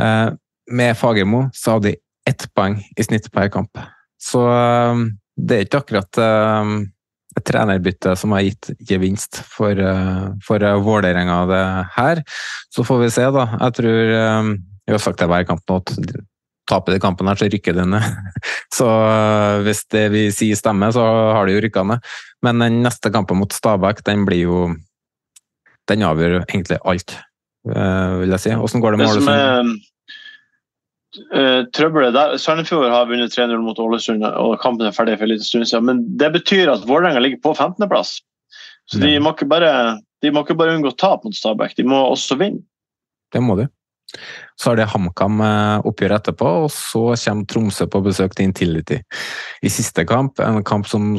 Eh, 0.00 0.28
med 0.76 0.98
Fagermo 0.98 1.46
så 1.54 1.76
hadde 1.76 1.94
de 1.94 2.00
ett 2.26 2.48
poeng 2.54 2.80
i 2.96 3.06
snitt 3.06 3.30
per 3.32 3.48
kamp. 3.54 3.78
Så 4.20 4.42
eh, 4.50 5.06
det 5.36 5.56
er 5.56 5.66
ikke 5.66 5.82
akkurat 5.84 6.20
eh, 6.20 6.76
et 7.36 7.44
trenerbytte 7.44 8.14
som 8.16 8.32
har 8.32 8.46
gitt 8.46 8.70
gevinst 8.88 9.42
for, 9.44 9.76
eh, 9.76 10.28
for 10.44 10.62
eh, 10.62 10.78
Vålerenga 10.82 11.42
det 11.50 11.64
her. 11.96 12.22
Så 12.72 12.84
får 12.86 13.02
vi 13.02 13.10
se, 13.12 13.26
da. 13.34 13.44
Jeg 13.60 13.76
tror 13.80 14.14
eh, 14.20 14.54
Vi 14.86 14.94
har 14.94 15.02
sagt 15.02 15.18
det 15.18 15.26
hver 15.26 15.46
kamp 15.48 15.64
nå, 15.66 15.80
at 15.82 16.20
taper 16.70 16.94
de 16.94 17.00
kampen 17.02 17.26
her, 17.26 17.38
så 17.38 17.48
rykker 17.50 17.74
de 17.74 17.84
ned. 17.90 18.04
Så 18.76 18.86
hvis 19.66 19.84
det 19.90 20.04
vi 20.12 20.22
sier 20.34 20.58
stemmer, 20.58 20.92
så 20.94 21.02
har 21.34 21.46
de 21.46 21.56
jo 21.56 21.62
rykka 21.64 21.82
ned. 21.86 22.06
Men 22.42 22.62
den 22.62 22.80
neste 22.84 23.10
kampen 23.14 23.38
mot 23.40 23.54
Stabæk, 23.54 24.04
den 24.06 24.24
blir 24.26 24.42
jo 24.44 24.58
Den 25.86 26.02
avgjør 26.02 26.40
egentlig 26.42 26.78
alt, 26.82 27.12
vil 27.62 28.32
jeg 28.34 28.42
si. 28.42 28.50
Hvordan 28.58 28.82
går 28.82 28.94
det 28.94 28.98
med 28.98 29.10
Ålesund? 29.12 29.76
Uh, 31.34 31.62
trøbbelet 31.76 32.14
der. 32.16 32.36
Sandefjord 32.40 32.90
har 32.92 33.08
vunnet 33.10 33.34
3-0 33.34 33.56
mot 33.64 33.78
Ålesund, 33.82 34.24
og 34.26 34.56
kampen 34.62 34.88
er 34.88 34.96
ferdig 34.96 35.18
for 35.18 35.26
en 35.26 35.34
liten 35.34 35.48
stund 35.48 35.68
siden. 35.68 35.88
Men 35.88 36.02
det 36.20 36.32
betyr 36.34 36.72
at 36.72 36.86
Vålerenga 36.88 37.22
ligger 37.22 37.42
på 37.44 37.54
15.-plass. 37.54 38.18
Så 38.86 39.00
de 39.02 39.16
må, 39.18 39.32
bare, 39.50 39.70
de 40.22 40.30
må 40.30 40.44
ikke 40.44 40.58
bare 40.58 40.76
unngå 40.76 40.92
tap 40.94 41.24
mot 41.26 41.34
Stabæk, 41.34 41.74
de 41.78 41.86
må 41.88 41.98
også 42.12 42.38
vinne. 42.38 42.62
Det 43.34 43.42
må 43.42 43.56
de. 43.58 43.66
Så 44.56 44.70
har 44.70 44.78
det 44.78 44.86
HamKam-oppgjør 44.92 46.14
eh, 46.14 46.20
etterpå, 46.20 46.50
og 46.64 46.70
så 46.72 47.02
kommer 47.24 47.48
Tromsø 47.50 47.88
på 47.90 48.00
besøk 48.04 48.36
til 48.36 48.46
Intility 48.48 49.00
i 49.66 49.72
siste 49.72 50.06
kamp. 50.08 50.40
En 50.40 50.62
kamp 50.64 50.86
som 50.88 51.16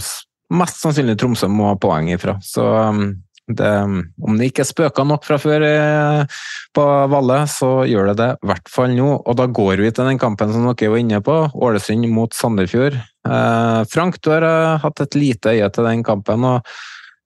mest 0.53 0.79
sannsynlig 0.81 1.17
Tromsø 1.19 1.49
må 1.51 1.67
ha 1.71 1.79
poeng 1.79 2.09
ifra. 2.13 2.37
Så 2.43 2.63
um, 2.63 3.09
det, 3.47 3.71
om 4.19 4.35
det 4.35 4.49
ikke 4.49 4.63
er 4.65 4.67
spøker 4.67 5.07
nok 5.07 5.23
fra 5.27 5.37
før 5.39 5.63
eh, 5.63 6.39
på 6.75 6.83
Valle, 7.11 7.39
så 7.51 7.71
gjør 7.87 8.11
det 8.11 8.17
det 8.19 8.29
i 8.35 8.49
hvert 8.49 8.71
fall 8.71 8.91
nå. 8.97 9.07
Og 9.23 9.37
da 9.39 9.47
går 9.47 9.83
vi 9.85 9.91
til 9.93 10.09
den 10.09 10.19
kampen 10.19 10.51
som 10.51 10.67
dere 10.67 10.91
var 10.91 11.01
inne 11.01 11.21
på, 11.23 11.37
Ålesund 11.55 12.09
mot 12.11 12.35
Sandefjord. 12.35 12.99
Eh, 12.99 13.79
Frank, 13.93 14.19
du 14.19 14.31
har 14.33 14.43
uh, 14.43 14.77
hatt 14.83 15.03
et 15.03 15.15
lite 15.15 15.55
øye 15.55 15.71
til 15.71 15.87
den 15.87 16.03
kampen. 16.07 16.43
og 16.43 16.67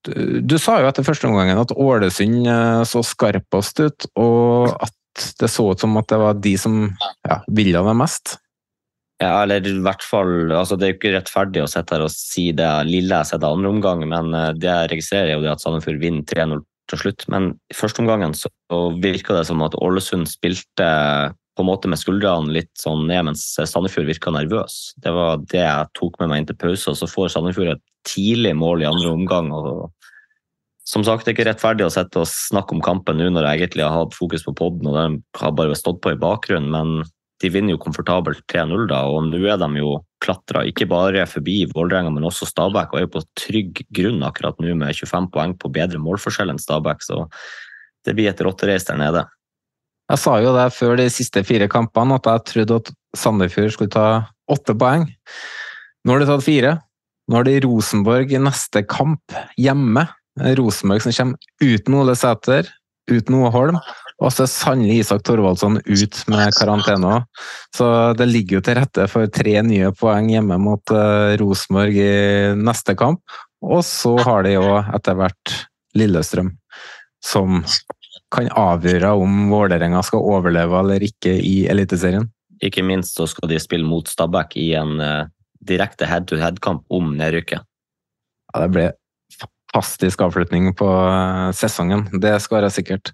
du, 0.06 0.42
du 0.42 0.58
sa 0.62 0.80
jo 0.82 0.90
etter 0.90 1.06
første 1.06 1.30
omgangen 1.30 1.62
at 1.62 1.74
Ålesund 1.74 2.46
uh, 2.46 2.84
så 2.86 3.02
skarpest 3.06 3.82
ut, 3.82 4.10
og 4.22 4.70
at 4.78 5.26
det 5.42 5.50
så 5.52 5.72
ut 5.74 5.82
som 5.82 5.98
at 6.00 6.08
det 6.10 6.22
var 6.22 6.38
de 6.40 6.54
som 6.60 6.84
ja, 7.28 7.42
ville 7.50 7.82
det 7.82 7.98
mest. 7.98 8.38
Ja, 9.22 9.44
eller 9.44 9.62
i 9.62 9.76
hvert 9.86 10.02
fall 10.02 10.50
altså 10.50 10.78
Det 10.80 10.88
er 10.88 10.94
jo 10.94 10.98
ikke 10.98 11.14
rettferdig 11.14 11.62
å 11.62 11.70
sitte 11.70 11.94
her 11.94 12.06
og 12.08 12.14
si 12.14 12.48
det 12.58 12.70
lille 12.88 13.14
jeg 13.14 13.20
har 13.20 13.30
sett 13.30 13.46
av 13.46 13.54
andre 13.58 13.70
omgang, 13.70 14.02
men 14.10 14.34
eh, 14.34 14.54
det 14.58 14.72
jeg 14.72 14.92
registrerer, 14.96 15.36
er 15.36 15.46
jo 15.46 15.52
at 15.52 15.62
Sandefjord 15.62 16.02
vinner 16.02 16.26
3-0 16.26 16.64
til 16.92 17.04
slutt. 17.04 17.28
Men 17.32 17.52
i 17.72 17.78
første 17.78 18.02
omgangen 18.04 18.34
så 18.36 18.50
virka 19.04 19.38
det 19.38 19.46
som 19.48 19.62
at 19.66 19.78
Ålesund 19.78 20.30
spilte 20.32 20.90
på 21.58 21.64
en 21.64 21.70
måte 21.70 21.92
med 21.92 22.00
skuldrene 22.00 22.56
litt 22.56 22.72
sånn 22.80 23.06
ned, 23.12 23.28
mens 23.30 23.46
Sandefjord 23.60 24.10
virka 24.10 24.34
nervøs. 24.34 24.96
Det 25.04 25.14
var 25.14 25.42
det 25.52 25.62
jeg 25.62 25.94
tok 26.00 26.18
med 26.22 26.32
meg 26.32 26.42
inn 26.42 26.50
til 26.50 26.60
pause, 26.64 26.90
og 26.90 26.98
så 26.98 27.10
får 27.12 27.34
Sandefjord 27.36 27.76
et 27.76 27.86
tidlig 28.08 28.56
mål 28.58 28.82
i 28.82 28.90
andre 28.90 29.14
omgang. 29.14 29.52
og 29.54 29.92
som 30.88 31.06
sagt, 31.06 31.24
det 31.24 31.32
er 31.32 31.38
ikke 31.38 31.50
rettferdig 31.52 31.86
å 31.86 31.94
sette 31.94 32.20
og 32.20 32.28
snakke 32.28 32.74
om 32.76 32.82
kampen 32.84 33.20
nå 33.22 33.30
når 33.30 33.46
jeg 33.46 33.62
egentlig 33.62 33.86
har 33.86 34.00
hatt 34.02 34.18
fokus 34.18 34.44
på 34.48 34.56
poden 34.58 34.90
og 34.90 34.98
den 34.98 35.20
har 35.38 35.54
bare 35.56 35.78
stått 35.78 36.02
på 36.02 36.16
i 36.16 36.20
bakgrunnen, 36.20 36.74
men 36.74 37.06
de 37.42 37.50
vinner 37.50 37.74
jo 37.74 37.82
komfortabelt 37.82 38.44
3-0, 38.52 38.86
da, 38.92 39.02
og 39.10 39.28
nå 39.30 39.42
er 39.50 39.60
de 39.62 39.82
jo 39.82 39.96
klatra 40.22 40.64
ikke 40.70 40.86
bare 40.90 41.26
forbi 41.30 41.64
Vålerenga, 41.72 42.12
men 42.14 42.28
også 42.28 42.48
Stabæk, 42.50 42.94
og 42.94 43.02
er 43.02 43.10
på 43.10 43.24
trygg 43.40 43.82
grunn 43.96 44.22
akkurat 44.28 44.60
nå 44.62 44.76
med 44.78 44.94
25 44.94 45.32
poeng 45.34 45.56
på 45.58 45.72
bedre 45.74 46.02
målforskjell 46.02 46.54
enn 46.54 46.62
Stabæk. 46.62 47.02
Så 47.06 47.26
det 48.06 48.16
blir 48.18 48.30
et 48.32 48.44
rottereis 48.46 48.86
der 48.88 49.00
nede. 49.02 49.26
Jeg 50.12 50.20
sa 50.20 50.36
jo 50.44 50.54
det 50.54 50.68
før 50.76 50.98
de 51.00 51.08
siste 51.14 51.44
fire 51.48 51.70
kampene, 51.72 52.18
at 52.20 52.28
jeg 52.28 52.46
trodde 52.52 52.80
at 52.82 52.94
Sandefjord 53.18 53.74
skulle 53.74 53.94
ta 53.94 54.08
åtte 54.52 54.76
poeng. 54.78 55.08
Nå 56.04 56.14
har 56.14 56.22
de 56.22 56.30
tatt 56.30 56.46
fire. 56.46 56.76
Nå 57.30 57.40
har 57.40 57.48
de 57.48 57.62
Rosenborg 57.64 58.34
i 58.34 58.42
neste 58.42 58.84
kamp 58.90 59.38
hjemme. 59.60 60.04
Rosenborg 60.60 61.06
som 61.06 61.16
kommer 61.16 61.64
uten 61.64 61.98
Ole 61.98 62.16
Sæter, 62.20 62.70
uten 63.12 63.38
Noe 63.38 63.52
Holm. 63.54 63.80
Og 64.22 64.30
så 64.30 64.46
er 64.46 64.52
sannelig 64.54 65.00
Isak 65.02 65.24
Thorvaldsson 65.26 65.80
ut 65.82 66.20
med 66.30 66.54
karantene 66.58 67.14
òg. 67.16 67.46
Så 67.74 67.86
det 68.18 68.28
ligger 68.30 68.60
jo 68.60 68.66
til 68.68 68.78
rette 68.78 69.08
for 69.10 69.32
tre 69.34 69.56
nye 69.66 69.90
poeng 69.98 70.30
hjemme 70.30 70.60
mot 70.62 70.94
uh, 70.94 71.34
Rosenborg 71.42 71.98
i 71.98 72.12
neste 72.58 72.96
kamp. 73.00 73.24
Og 73.66 73.82
så 73.86 74.14
har 74.22 74.46
de 74.46 74.56
jo 74.56 74.78
etter 74.82 75.18
hvert 75.18 75.56
Lillestrøm, 75.98 76.54
som 77.26 77.64
kan 78.32 78.48
avgjøre 78.56 79.12
om 79.20 79.50
Vålerenga 79.52 80.00
skal 80.08 80.24
overleve 80.24 80.80
eller 80.80 81.04
ikke 81.04 81.34
i 81.36 81.66
Eliteserien. 81.72 82.30
Ikke 82.64 82.86
minst 82.86 83.18
så 83.18 83.26
skal 83.28 83.50
de 83.52 83.60
spille 83.60 83.88
mot 83.90 84.08
Stabæk 84.08 84.56
i 84.62 84.72
en 84.78 85.02
uh, 85.02 85.28
direkte 85.66 86.06
head-to-head-kamp 86.10 86.86
om 86.94 87.16
nedrykket. 87.18 87.66
Ja, 88.52 88.62
det 88.64 88.70
blir 88.76 88.94
fantastisk 89.72 90.22
avslutning 90.22 90.74
på 90.76 90.86
eh, 90.86 91.52
sesongen. 91.56 92.08
Det 92.20 92.40
skal 92.42 92.62
være 92.62 92.72
sikkert. 92.72 93.12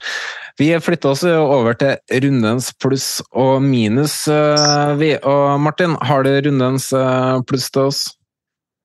Vi 0.57 0.71
flytter 0.81 1.09
oss 1.11 1.23
over 1.23 1.73
til 1.77 1.97
rundens 2.23 2.71
pluss 2.81 3.21
og 3.31 3.61
minus. 3.61 4.27
eh, 4.27 4.95
Vi. 4.97 5.17
Og 5.23 5.59
Martin, 5.61 5.95
har 6.01 6.23
du 6.23 6.29
rundens 6.41 6.91
eh, 6.93 7.41
pluss 7.47 7.69
til 7.71 7.81
oss? 7.91 8.17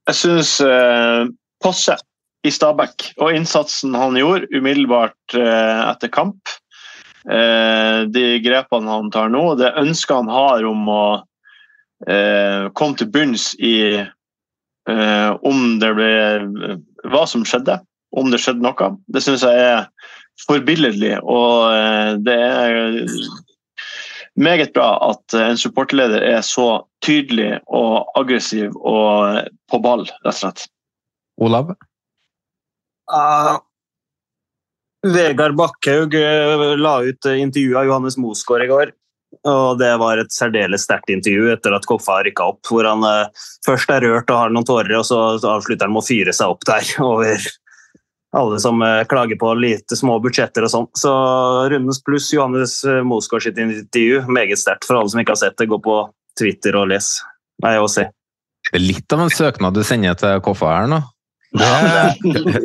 Jeg 0.08 0.14
syns 0.18 0.60
eh, 0.60 1.26
Posse 1.62 1.96
i 2.44 2.50
Stabæk 2.50 3.14
og 3.22 3.32
innsatsen 3.32 3.94
han 3.94 4.16
gjorde 4.18 4.48
umiddelbart 4.52 5.36
eh, 5.38 5.90
etter 5.92 6.10
kamp, 6.10 6.48
eh, 7.30 8.02
de 8.10 8.40
grepene 8.42 8.90
han 8.90 9.12
tar 9.14 9.30
nå, 9.30 9.54
det 9.56 9.76
ønsket 9.78 10.16
han 10.16 10.28
har 10.28 10.64
om 10.68 10.88
å 10.88 11.04
komme 12.02 12.98
til 12.98 13.06
bunns 13.14 13.52
i 13.62 14.02
om 14.82 15.60
det 15.78 15.90
ble 15.94 16.08
Hva 17.10 17.24
som 17.26 17.46
skjedde, 17.48 17.78
om 18.16 18.30
det 18.30 18.42
skjedde 18.42 18.64
noe. 18.64 18.90
Det 19.12 19.22
syns 19.24 19.44
jeg 19.46 19.64
er 19.66 19.86
forbilledlig, 20.46 21.16
og 21.22 21.72
eh, 21.72 22.12
det 22.22 22.36
er 22.36 23.00
meget 24.38 24.72
bra 24.76 24.94
at 25.10 25.36
en 25.36 25.58
supporterleder 25.60 26.22
er 26.24 26.40
så 26.46 26.84
tydelig 27.04 27.56
og 27.66 28.06
aggressiv 28.18 28.76
og 28.78 29.42
på 29.70 29.82
ball, 29.82 30.06
rett 30.22 30.32
og 30.32 30.38
slett. 30.38 30.66
Olav? 31.42 31.74
Uh, 33.12 33.58
Vegard 35.02 35.56
Bakkhaug 35.58 36.14
eh, 36.14 36.64
la 36.78 37.00
ut 37.02 37.26
eh, 37.26 37.40
intervju 37.42 37.78
av 37.78 37.88
Johannes 37.88 38.16
Mosgaard 38.16 38.62
i 38.62 38.70
går. 38.70 38.92
Og 39.48 39.78
Det 39.78 39.90
var 39.98 40.20
et 40.20 40.34
særdeles 40.34 40.84
sterkt 40.86 41.10
intervju 41.10 41.50
etter 41.54 41.74
at 41.74 41.86
Koffa 41.88 42.20
rykka 42.22 42.52
opp. 42.52 42.60
Hvor 42.68 42.86
han 42.86 43.02
eh, 43.08 43.42
først 43.66 43.90
er 43.90 44.04
rørt 44.06 44.30
og 44.30 44.38
har 44.38 44.54
noen 44.54 44.68
tårer, 44.68 44.94
og 44.98 45.06
så 45.08 45.22
avslutter 45.36 45.88
han 45.88 45.94
med 45.94 46.04
å 46.04 46.06
fyre 46.06 46.34
seg 46.36 46.54
opp 46.54 46.66
der 46.68 46.94
over 47.12 47.50
alle 48.32 48.60
som 48.60 48.82
eh, 48.82 49.04
klager 49.10 49.36
på 49.36 49.54
lite 49.54 49.96
små 49.96 50.18
budsjetter 50.24 50.66
og 50.66 50.72
sånn. 50.72 50.88
Så 50.98 51.12
rundens 51.72 52.02
pluss 52.04 52.30
Johannes 52.32 52.78
eh, 52.84 53.02
Mosgaard 53.04 53.44
sitt 53.44 53.60
intervju, 53.60 54.24
meget 54.32 54.60
sterkt 54.60 54.88
for 54.88 55.00
alle 55.00 55.12
som 55.12 55.22
ikke 55.22 55.34
har 55.34 55.42
sett 55.44 55.58
det. 55.58 55.68
Gå 55.72 55.80
på 55.84 55.98
Twitter 56.38 56.78
og 56.80 56.88
les. 56.92 57.14
Nei, 57.64 57.76
og 57.80 57.90
se. 57.92 58.08
Det 58.70 58.78
er 58.78 58.84
litt 58.84 59.12
av 59.12 59.24
en 59.24 59.32
søknad 59.32 59.76
du 59.76 59.82
sender 59.86 60.16
til 60.18 60.40
Koffa 60.44 60.76
her 60.76 60.92
nå. 60.92 61.02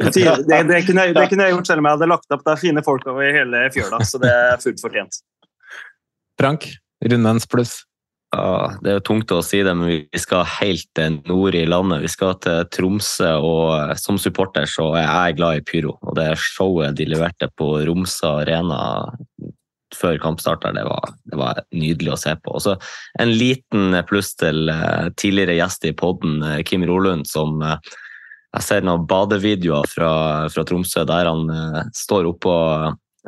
Det, 0.08 0.22
det, 0.48 0.60
det, 0.70 0.78
kunne 0.88 1.04
jeg, 1.04 1.14
det 1.18 1.26
kunne 1.28 1.44
jeg 1.44 1.52
gjort 1.52 1.68
selv 1.68 1.82
om 1.82 1.88
jeg 1.90 1.98
hadde 1.98 2.08
lagt 2.08 2.32
opp 2.32 2.44
det 2.46 2.54
er 2.54 2.60
fine 2.62 2.84
folk 2.86 3.04
over 3.12 3.36
hele 3.36 3.66
fjøla, 3.74 4.00
så 4.08 4.20
det 4.22 4.30
er 4.32 4.62
fullt 4.64 4.80
fortjent. 4.80 5.20
Frank, 6.38 6.70
rundens 7.06 7.48
pluss. 7.50 7.82
Ja, 8.36 8.74
det 8.84 8.92
er 8.92 8.98
jo 8.98 9.06
tungt 9.08 9.32
å 9.32 9.40
si 9.46 9.62
det, 9.64 9.72
men 9.78 9.88
vi 9.88 10.20
skal 10.20 10.44
helt 10.58 11.02
nord 11.30 11.56
i 11.56 11.64
landet. 11.66 12.04
Vi 12.04 12.12
skal 12.12 12.36
til 12.44 12.66
Tromsø, 12.76 13.30
og 13.40 13.94
som 14.02 14.20
supporter 14.20 14.68
så 14.70 14.90
er 15.00 15.08
jeg 15.08 15.38
glad 15.38 15.62
i 15.62 15.64
pyro. 15.66 15.96
Og 16.04 16.18
det 16.20 16.34
showet 16.42 16.98
de 17.00 17.08
leverte 17.08 17.48
på 17.56 17.72
Romsa 17.88 18.42
Arena 18.42 18.82
før 19.96 20.20
kampstart 20.20 20.66
der, 20.66 20.76
det 20.76 20.84
det 21.32 21.40
var 21.40 21.62
nydelig 21.72 22.12
å 22.14 22.20
se 22.20 22.36
på. 22.36 22.58
Og 22.58 22.66
så 22.66 22.76
en 23.22 23.32
liten 23.32 23.96
pluss 24.10 24.34
til 24.36 24.68
eh, 24.70 25.08
tidligere 25.16 25.56
gjest 25.62 25.88
i 25.88 25.96
podden, 25.96 26.42
eh, 26.44 26.64
Kim 26.68 26.84
Rolund, 26.86 27.28
som 27.30 27.62
eh, 27.64 27.80
jeg 28.58 28.66
ser 28.68 28.84
noen 28.84 29.08
badevideoer 29.08 29.88
fra, 29.88 30.12
fra 30.52 30.66
Tromsø 30.68 31.06
der 31.08 31.30
han 31.32 31.48
eh, 31.54 31.82
står 31.96 32.28
oppå 32.34 32.58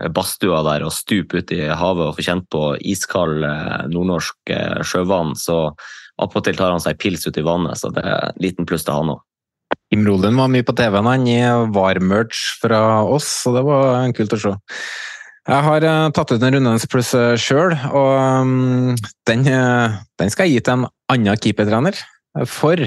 badstua 0.07 0.61
der 0.67 0.85
og 0.87 0.93
stupe 0.95 1.41
ut 1.41 1.51
i 1.51 1.65
havet 1.67 2.07
og 2.07 2.17
få 2.17 2.25
kjent 2.25 2.47
på 2.53 2.63
iskald 2.87 3.43
eh, 3.45 3.87
nordnorsk 3.91 4.53
eh, 4.55 4.79
sjøvann. 4.87 5.35
Så 5.39 5.73
attpåtil 6.19 6.59
tar 6.59 6.73
han 6.73 6.83
seg 6.83 6.99
pils 7.01 7.27
ut 7.27 7.39
i 7.39 7.45
vannet, 7.45 7.79
så 7.79 7.91
det 7.95 8.03
er 8.05 8.29
en 8.29 8.43
liten 8.43 8.69
pluss 8.69 8.87
til 8.87 8.95
han 8.95 9.13
òg. 9.15 9.25
Kim 9.89 10.05
Rolen 10.05 10.37
var 10.37 10.49
mye 10.51 10.65
på 10.65 10.75
TV-en 10.77 11.09
han 11.09 11.27
i 11.29 11.39
VAR-merch 11.73 12.61
fra 12.61 13.01
oss, 13.05 13.27
så 13.43 13.53
det 13.55 13.63
var 13.65 14.05
kult 14.17 14.35
å 14.37 14.41
se. 14.41 14.53
Jeg 15.49 15.65
har 15.65 15.85
uh, 15.85 16.11
tatt 16.13 16.33
ut 16.33 16.43
en 16.45 16.55
rundens 16.55 16.85
pluss 16.89 17.09
sjøl, 17.41 17.73
og 17.89 18.11
um, 18.45 18.97
den, 19.29 19.47
den, 19.49 20.29
skal 20.29 20.45
jeg 20.45 20.59
gi 20.59 20.65
til 20.65 20.75
en 20.75 20.89
annen 21.09 21.41
keepertrener. 21.41 21.97
For 22.45 22.77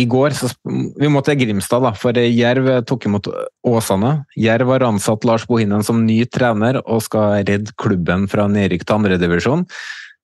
i 0.00 0.06
går 0.08 0.32
så, 0.36 0.48
Vi 0.64 1.08
må 1.12 1.20
til 1.24 1.36
Grimstad, 1.42 1.84
da, 1.84 1.92
for 1.98 2.16
Jerv 2.16 2.68
tok 2.88 3.08
imot 3.08 3.28
Åsane. 3.68 4.22
Jerv 4.40 4.72
har 4.72 4.86
ansatt 4.88 5.26
Lars 5.28 5.44
Bohinen 5.48 5.84
som 5.84 6.06
ny 6.06 6.22
trener 6.32 6.80
og 6.86 7.02
skal 7.04 7.42
redde 7.42 7.74
klubben 7.80 8.24
fra 8.32 8.48
nedrykk 8.48 8.86
til 8.86 8.98
andredivisjon. 9.00 9.66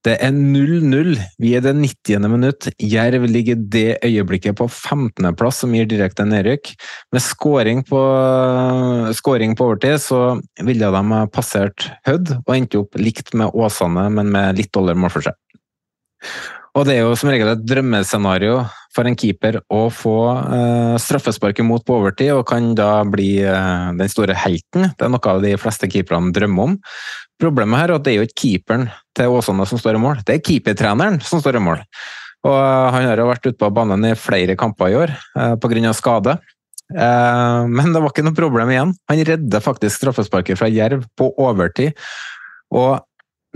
Det 0.06 0.14
er 0.22 0.30
0-0. 0.30 1.16
Vi 1.42 1.50
er 1.58 1.62
det 1.64 1.74
90. 1.74 2.28
minutt. 2.30 2.68
Jerv 2.78 3.26
ligger 3.28 3.58
det 3.58 3.98
øyeblikket 4.06 4.56
på 4.56 4.68
15.-plass, 4.70 5.64
som 5.64 5.74
gir 5.74 5.88
direkte 5.90 6.24
nedrykk. 6.24 6.70
Med 7.12 7.24
skåring 7.24 7.82
på, 7.88 8.02
på 9.10 9.66
overtid 9.66 9.98
så 10.00 10.20
ville 10.64 10.92
de 10.94 11.02
ha 11.12 11.24
passert 11.34 11.90
Hødd 12.06 12.38
og 12.38 12.54
endte 12.54 12.80
opp 12.80 12.96
likt 12.96 13.34
med 13.34 13.50
Åsane, 13.52 14.06
men 14.14 14.30
med 14.32 14.62
litt 14.62 14.72
dårligere 14.72 15.02
målforskjell. 15.02 15.38
Og 16.78 16.86
det 16.86 16.94
er 16.94 17.02
jo 17.02 17.16
som 17.18 17.32
regel 17.32 17.50
et 17.50 17.66
drømmescenario 17.66 18.60
for 18.94 19.09
en 19.09 19.16
keeper 19.19 19.60
å 19.73 19.81
få 19.93 20.16
uh, 20.32 20.97
straffesparket 21.01 21.66
mot 21.66 21.85
på 21.85 21.98
overtid, 22.01 22.32
og 22.35 22.47
kan 22.48 22.70
da 22.78 23.02
bli 23.09 23.39
uh, 23.44 23.90
den 23.97 24.10
store 24.10 24.36
helten. 24.39 24.89
Det 24.97 25.06
er 25.06 25.12
noe 25.12 25.32
av 25.32 25.43
de 25.44 25.55
fleste 25.60 25.90
keeperne 25.90 26.32
drømmer 26.35 26.70
om. 26.70 26.77
Problemet 27.39 27.82
her 27.82 27.93
er 27.93 27.98
at 27.98 28.06
det 28.06 28.15
er 28.15 28.23
jo 28.23 28.28
ikke 28.28 28.40
keeperen 28.43 28.89
til 29.16 29.35
Åsane 29.36 29.66
som 29.69 29.81
står 29.81 29.98
i 29.98 30.02
mål, 30.02 30.23
det 30.27 30.39
er 30.39 30.44
keepertreneren 30.44 31.20
som 31.24 31.43
står 31.43 31.60
i 31.60 31.65
mål. 31.69 31.82
Og 32.48 32.55
uh, 32.55 32.89
Han 32.94 33.10
har 33.10 33.20
jo 33.20 33.28
vært 33.31 33.51
ute 33.51 33.59
på 33.60 33.74
banen 33.74 34.06
i 34.09 34.15
flere 34.19 34.56
kamper 34.59 34.93
i 34.94 34.98
år 35.05 35.16
uh, 35.36 35.55
pga. 35.60 35.93
skade. 35.97 36.39
Men 36.89 37.90
det 37.93 38.01
var 38.01 38.09
ikke 38.09 38.23
noe 38.24 38.32
problem 38.32 38.70
igjen. 38.73 38.94
Han 39.10 39.19
redder 39.28 39.60
faktisk 39.60 39.98
straffesparket 39.98 40.56
fra 40.56 40.70
Jerv 40.73 41.02
på 41.20 41.27
overtid. 41.36 41.93
Og 42.73 43.02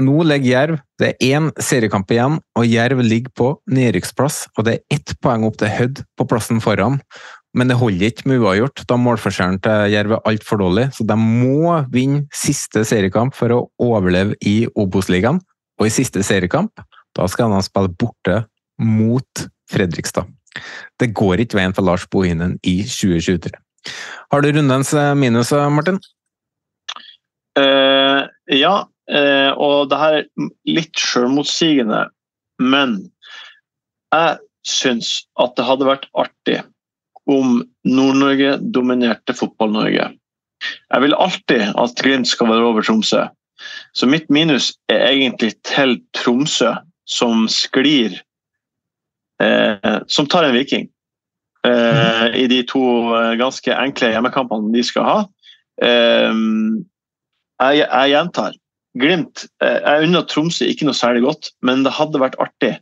nå 0.03 0.25
ligger 0.27 0.51
Jerv 0.53 0.81
Det 1.01 1.13
er 1.13 1.37
én 1.37 1.51
seriekamp 1.63 2.11
igjen, 2.15 2.39
og 2.59 2.67
Jerv 2.69 3.01
ligger 3.03 3.33
på 3.35 3.49
nedrykksplass. 3.71 4.47
Og 4.57 4.67
det 4.67 4.75
er 4.75 4.99
ett 4.99 5.15
poeng 5.23 5.47
opp 5.49 5.57
til 5.59 5.73
Hødd 5.73 6.03
på 6.19 6.27
plassen 6.31 6.61
foran. 6.63 7.01
Men 7.59 7.69
det 7.69 7.77
holder 7.81 8.09
ikke 8.09 8.31
med 8.31 8.41
uavgjort, 8.41 8.85
da 8.89 8.97
målforskjellen 8.97 9.59
til 9.65 9.91
Jerv 9.93 10.15
er 10.17 10.23
altfor 10.31 10.63
dårlig. 10.63 10.87
Så 10.97 11.05
de 11.09 11.17
må 11.19 11.75
vinne 11.93 12.25
siste 12.33 12.85
seriekamp 12.89 13.37
for 13.37 13.53
å 13.53 13.65
overleve 13.83 14.39
i 14.47 14.63
Obos-ligaen. 14.79 15.43
Og 15.81 15.89
i 15.89 15.93
siste 15.93 16.23
seriekamp, 16.25 16.81
da 17.17 17.27
skal 17.29 17.53
de 17.53 17.61
spille 17.67 17.93
borte 17.99 18.45
mot 18.81 19.45
Fredrikstad. 19.73 20.31
Det 21.01 21.13
går 21.17 21.43
ikke 21.43 21.59
veien 21.59 21.75
for 21.77 21.85
Lars 21.85 22.07
Bohinen 22.09 22.57
i 22.63 22.81
2023. 22.87 23.53
Har 24.33 24.45
du 24.45 24.53
rundens 24.53 24.93
minus, 25.19 25.53
Martin? 25.75 25.99
Uh, 27.59 28.25
ja, 28.49 28.87
Eh, 29.11 29.51
og 29.59 29.91
det 29.91 29.99
her 29.99 30.19
er 30.21 30.51
litt 30.69 30.99
selvmotsigende, 30.99 32.05
men 32.63 32.99
jeg 34.13 34.39
syns 34.69 35.15
at 35.43 35.57
det 35.59 35.67
hadde 35.67 35.89
vært 35.89 36.07
artig 36.15 36.61
om 37.31 37.63
Nord-Norge 37.87 38.57
dominerte 38.75 39.35
Fotball-Norge. 39.35 40.11
Jeg 40.63 41.03
vil 41.03 41.17
alltid 41.19 41.73
at 41.79 42.03
Glimt 42.03 42.31
skal 42.31 42.51
være 42.51 42.69
over 42.71 42.87
Tromsø. 42.87 43.27
Så 43.95 44.07
mitt 44.11 44.31
minus 44.31 44.73
er 44.91 45.09
egentlig 45.11 45.55
til 45.67 45.99
Tromsø, 46.19 46.75
som 47.07 47.49
sklir 47.51 48.15
eh, 49.43 49.99
Som 50.07 50.29
tar 50.31 50.47
en 50.47 50.55
Viking 50.55 50.87
eh, 51.67 52.27
i 52.39 52.47
de 52.51 52.63
to 52.67 52.83
eh, 53.17 53.35
ganske 53.41 53.75
enkle 53.75 54.13
hjemmekampene 54.15 54.73
de 54.75 54.85
skal 54.87 55.09
ha. 55.09 55.19
Eh, 55.83 56.43
jeg, 57.63 57.83
jeg 57.83 58.15
gjentar. 58.15 58.59
Glimt 58.99 59.47
eh, 59.65 59.79
Jeg 59.81 60.09
unner 60.09 60.25
Tromsø 60.29 60.67
ikke 60.69 60.89
noe 60.89 60.97
særlig 60.97 61.25
godt, 61.25 61.53
men 61.65 61.85
det 61.87 61.95
hadde 61.97 62.21
vært 62.21 62.39
artig 62.43 62.75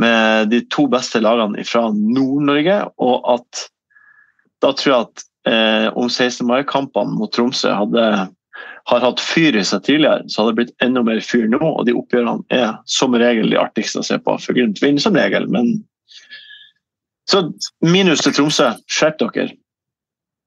med 0.00 0.48
de 0.50 0.62
to 0.72 0.86
beste 0.90 1.20
lagene 1.22 1.64
fra 1.68 1.88
Nord-Norge. 1.94 2.78
Og 3.02 3.28
at 3.36 3.66
da 4.64 4.72
tror 4.78 4.92
jeg 4.92 5.06
at 5.06 5.24
eh, 5.50 5.88
om 5.98 6.08
16. 6.08 6.46
mai-kampene 6.48 7.18
mot 7.18 7.32
Tromsø 7.34 7.74
hadde, 7.76 8.06
har 8.90 9.06
hatt 9.06 9.22
fyr 9.22 9.58
i 9.58 9.64
seg 9.66 9.84
tidligere, 9.86 10.26
så 10.26 10.42
hadde 10.42 10.54
det 10.54 10.60
blitt 10.60 10.84
enda 10.86 11.04
mer 11.06 11.22
fyr 11.24 11.48
nå. 11.50 11.62
Og 11.62 11.86
de 11.86 11.96
oppgjørene 11.98 12.42
er 12.54 12.76
som 12.90 13.14
regel 13.14 13.52
de 13.52 13.60
artigste 13.60 14.02
å 14.02 14.06
se 14.06 14.18
på. 14.22 14.36
For 14.42 14.58
Glimt 14.58 14.82
vinner 14.82 15.02
som 15.02 15.18
regel, 15.18 15.48
men 15.50 15.80
Så 17.30 17.38
minus 17.86 18.24
til 18.24 18.34
Tromsø. 18.34 18.72
Skjerp 18.90 19.20
dere. 19.20 19.52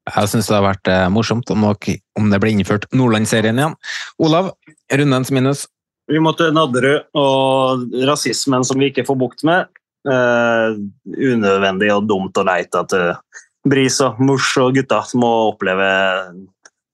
Jeg 0.05 0.29
syns 0.29 0.49
det 0.49 0.53
har 0.53 0.65
vært 0.67 0.89
eh, 0.91 1.07
morsomt 1.09 1.49
om, 1.53 1.63
om 1.65 2.27
det 2.29 2.39
blir 2.41 2.53
innført 2.53 2.85
Nordlandsserien 2.93 3.57
igjen. 3.57 3.77
Olav, 4.21 4.51
rundens 4.93 5.31
minus? 5.33 5.65
Vi 6.11 6.21
må 6.21 6.35
til 6.37 6.53
Nadderud 6.53 7.07
og 7.17 7.87
rasismen 8.05 8.65
som 8.67 8.77
vi 8.77 8.91
ikke 8.91 9.07
får 9.07 9.17
bukt 9.17 9.41
med. 9.47 9.71
Uh, 10.05 10.77
unødvendig 11.09 11.87
og 11.89 12.03
dumt 12.05 12.37
og 12.37 12.45
leit 12.45 12.75
at 12.77 12.91
uh, 12.93 13.39
Bris 13.65 13.95
og 14.05 14.19
Mors 14.21 14.51
og 14.61 14.75
gutta 14.77 14.99
må 15.17 15.31
oppleve 15.47 15.87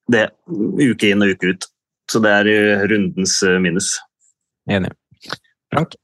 det 0.07 0.29
uke 0.47 1.11
inn 1.11 1.25
og 1.25 1.33
uke 1.35 1.51
ut. 1.51 1.67
Så 2.07 2.23
det 2.23 2.31
er 2.31 2.87
rundens 2.87 3.35
minus. 3.59 3.97
Enig. 4.71 4.93
Frank? 5.71 5.99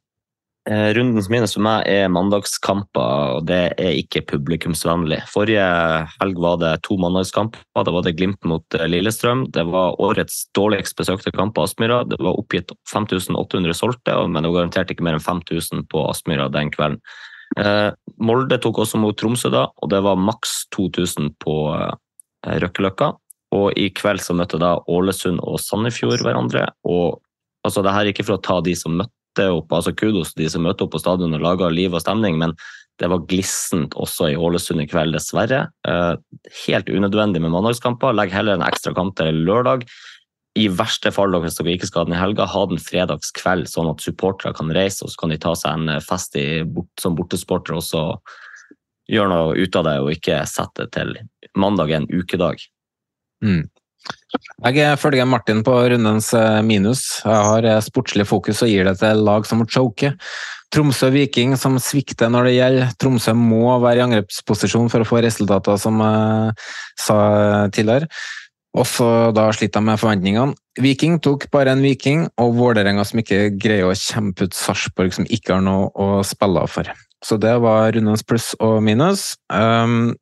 Eh, 0.68 0.90
rundens 0.94 1.30
minus 1.32 1.54
for 1.56 1.64
meg 1.64 1.86
er 1.88 2.10
mandagskamper, 2.12 3.38
og 3.38 3.46
det 3.48 3.60
er 3.80 3.94
ikke 4.02 4.26
publikumsvennlig. 4.28 5.22
Forrige 5.32 5.64
helg 6.18 6.42
var 6.44 6.58
det 6.60 6.74
to 6.84 6.98
mandagskamper. 7.00 7.62
Da 7.72 7.94
var 7.96 8.04
det 8.04 8.18
Glimt 8.18 8.44
mot 8.44 8.76
eh, 8.76 8.84
Lillestrøm. 8.92 9.46
Det 9.56 9.64
var 9.70 9.96
årets 10.04 10.42
dårligst 10.58 10.98
besøkte 11.00 11.32
kamp 11.32 11.56
på 11.56 11.64
Aspmyra. 11.64 12.02
Det 12.12 12.20
var 12.20 12.36
oppgitt 12.36 12.76
5800 12.92 13.78
solgte, 13.80 14.18
men 14.28 14.44
det 14.44 14.52
var 14.52 14.60
garantert 14.60 14.92
ikke 14.92 15.08
mer 15.08 15.16
enn 15.16 15.24
5000 15.24 15.88
på 15.88 16.04
Aspmyra 16.10 16.50
den 16.52 16.74
kvelden. 16.76 17.00
Eh, 17.56 17.94
Molde 18.20 18.60
tok 18.60 18.84
også 18.84 19.00
mot 19.00 19.16
Tromsø 19.16 19.54
da, 19.54 19.70
og 19.72 19.94
det 19.94 20.04
var 20.04 20.20
maks 20.20 20.66
2000 20.76 21.32
på 21.40 21.56
Røkkeløkka. 22.44 23.14
Og 23.56 23.72
i 23.80 23.88
kveld 23.96 24.20
så 24.20 24.36
møtte 24.36 24.60
da 24.60 24.76
Ålesund 24.92 25.40
og 25.40 25.62
Sandefjord 25.64 26.28
hverandre. 26.28 26.68
og 26.84 27.22
altså 27.64 27.82
det 27.84 27.92
her 27.92 28.06
er 28.06 28.12
ikke 28.14 28.26
for 28.28 28.38
å 28.38 28.44
ta 28.44 28.60
de 28.64 28.76
som 28.80 28.94
møtte 28.96 29.17
møtte 29.38 29.54
opp, 29.54 29.72
altså 29.74 29.94
kudos 29.94 30.34
til 30.34 30.46
de 30.46 30.50
som 30.52 30.64
møter 30.66 30.86
opp 30.86 30.96
på 30.96 31.02
stadion 31.02 31.36
og 31.36 31.44
lager 31.44 31.74
liv 31.74 31.94
og 31.94 32.02
stemning, 32.02 32.38
men 32.38 32.56
det 32.98 33.10
var 33.10 33.26
glissent 33.30 33.94
også 33.94 34.32
i 34.32 34.38
Ålesund 34.38 34.82
i 34.82 34.88
kveld, 34.90 35.14
dessverre. 35.14 35.68
Eh, 35.88 36.16
helt 36.66 36.90
unødvendig 36.90 37.42
med 37.42 37.54
mandagskamper. 37.54 38.16
Legg 38.16 38.34
heller 38.34 38.58
en 38.58 38.66
ekstra 38.66 38.94
kamp 38.98 39.16
til 39.18 39.44
lørdag. 39.46 39.86
I 40.58 40.66
verste 40.74 41.12
fall, 41.14 41.38
hvis 41.38 41.60
dere 41.60 41.76
ikke 41.76 41.86
skal 41.92 42.02
ha 42.02 42.08
den 42.08 42.18
i 42.18 42.22
helga, 42.22 42.48
ha 42.50 42.64
den 42.66 42.82
fredagskveld, 42.82 43.70
sånn 43.70 43.92
at 43.92 44.02
supportere 44.02 44.56
kan 44.58 44.74
reise, 44.74 45.06
og 45.06 45.14
så 45.14 45.22
kan 45.22 45.34
de 45.34 45.38
ta 45.38 45.54
seg 45.54 45.78
en 45.78 46.02
fest 46.02 46.34
i, 46.42 46.64
som 46.98 47.18
bortesporter 47.18 47.78
og 47.78 47.86
så 47.86 48.08
gjøre 49.08 49.30
noe 49.30 49.54
ut 49.62 49.78
av 49.78 49.86
det, 49.86 49.98
og 50.02 50.16
ikke 50.16 50.42
sette 50.50 50.90
til 50.98 51.14
mandag 51.54 51.94
en 51.94 52.10
ukedag. 52.10 52.66
Mm. 53.46 53.68
Jeg 54.66 55.00
følger 55.00 55.28
Martin 55.30 55.64
på 55.66 55.74
rundens 55.94 56.32
eh, 56.36 56.62
minus. 56.66 57.04
Jeg 57.24 57.50
har 57.50 57.68
eh, 57.68 57.84
sportslig 57.86 58.28
fokus 58.28 58.64
og 58.66 58.72
gir 58.72 58.88
det 58.88 58.98
til 59.02 59.24
lag 59.28 59.46
som 59.48 59.62
må 59.62 59.68
choke. 59.72 60.14
Tromsø 60.74 61.10
Viking 61.14 61.56
som 61.60 61.78
svikter 61.80 62.32
når 62.34 62.50
det 62.50 62.56
gjelder. 62.58 62.96
Tromsø 63.00 63.36
må 63.38 63.78
være 63.84 64.02
i 64.02 64.06
angrepsposisjon 64.08 64.92
for 64.92 65.04
å 65.04 65.08
få 65.08 65.22
resultater, 65.24 65.80
som 65.80 66.02
jeg 66.04 66.58
sa 67.00 67.18
tidligere. 67.72 68.12
Også 68.78 69.32
da 69.34 69.48
sliter 69.56 69.80
jeg 69.80 69.88
med 69.88 70.02
forventningene. 70.02 70.58
Viking 70.84 71.18
tok 71.24 71.48
bare 71.54 71.74
en 71.74 71.82
Viking, 71.82 72.28
og 72.42 72.58
Vålerenga 72.60 73.06
som 73.08 73.22
ikke 73.24 73.48
greier 73.58 73.90
å 73.90 73.98
kjempe 73.98 74.46
ut 74.46 74.58
Sarpsborg, 74.58 75.16
som 75.16 75.26
ikke 75.26 75.56
har 75.56 75.64
noe 75.66 75.90
å 75.98 76.22
spille 76.28 76.68
for. 76.70 76.92
Så 77.26 77.40
det 77.42 77.56
var 77.64 77.96
rundens 77.96 78.26
pluss 78.28 78.52
og 78.62 78.78
minus. 78.86 79.32
Um, 79.50 80.14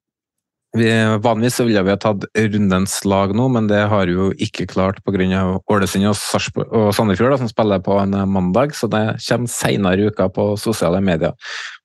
vi, 0.76 0.90
vanligvis 1.24 1.60
ville 1.64 1.84
vi 1.88 1.94
ha 1.94 2.00
tatt 2.02 2.26
rundens 2.36 2.98
lag 3.08 3.32
nå, 3.36 3.48
men 3.54 3.70
det 3.72 3.82
har 3.92 4.10
vi 4.10 4.16
jo 4.18 4.28
ikke 4.44 4.68
klart 4.72 5.00
pga. 5.06 5.42
Ålesund 5.72 6.10
og, 6.10 6.20
og 6.66 6.90
Sandefjord, 6.96 7.38
som 7.40 7.52
spiller 7.52 7.84
på 7.84 7.96
en 8.02 8.18
mandag. 8.32 8.76
Så 8.76 8.90
det 8.92 9.04
kommer 9.24 9.52
senere 9.52 10.04
i 10.04 10.12
uka 10.12 10.28
på 10.34 10.52
sosiale 10.60 11.02
medier. 11.04 11.36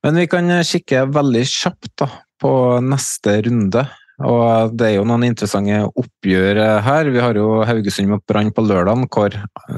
Men 0.05 0.19
vi 0.19 0.27
kan 0.31 0.51
kikke 0.67 1.07
veldig 1.15 1.47
kjapt 1.49 1.93
da, 2.03 2.11
på 2.43 2.53
neste 2.85 3.41
runde. 3.47 3.87
Og 4.21 4.75
det 4.77 4.89
er 4.89 4.97
jo 4.99 5.07
noen 5.09 5.25
interessante 5.31 5.79
oppgjør 6.01 6.61
her. 6.85 7.09
Vi 7.13 7.23
har 7.25 7.39
jo 7.39 7.63
Haugesund 7.69 8.11
mot 8.13 8.25
Brann 8.29 8.53
på 8.53 8.65
lørdag, 8.67 9.07
hvor 9.09 9.37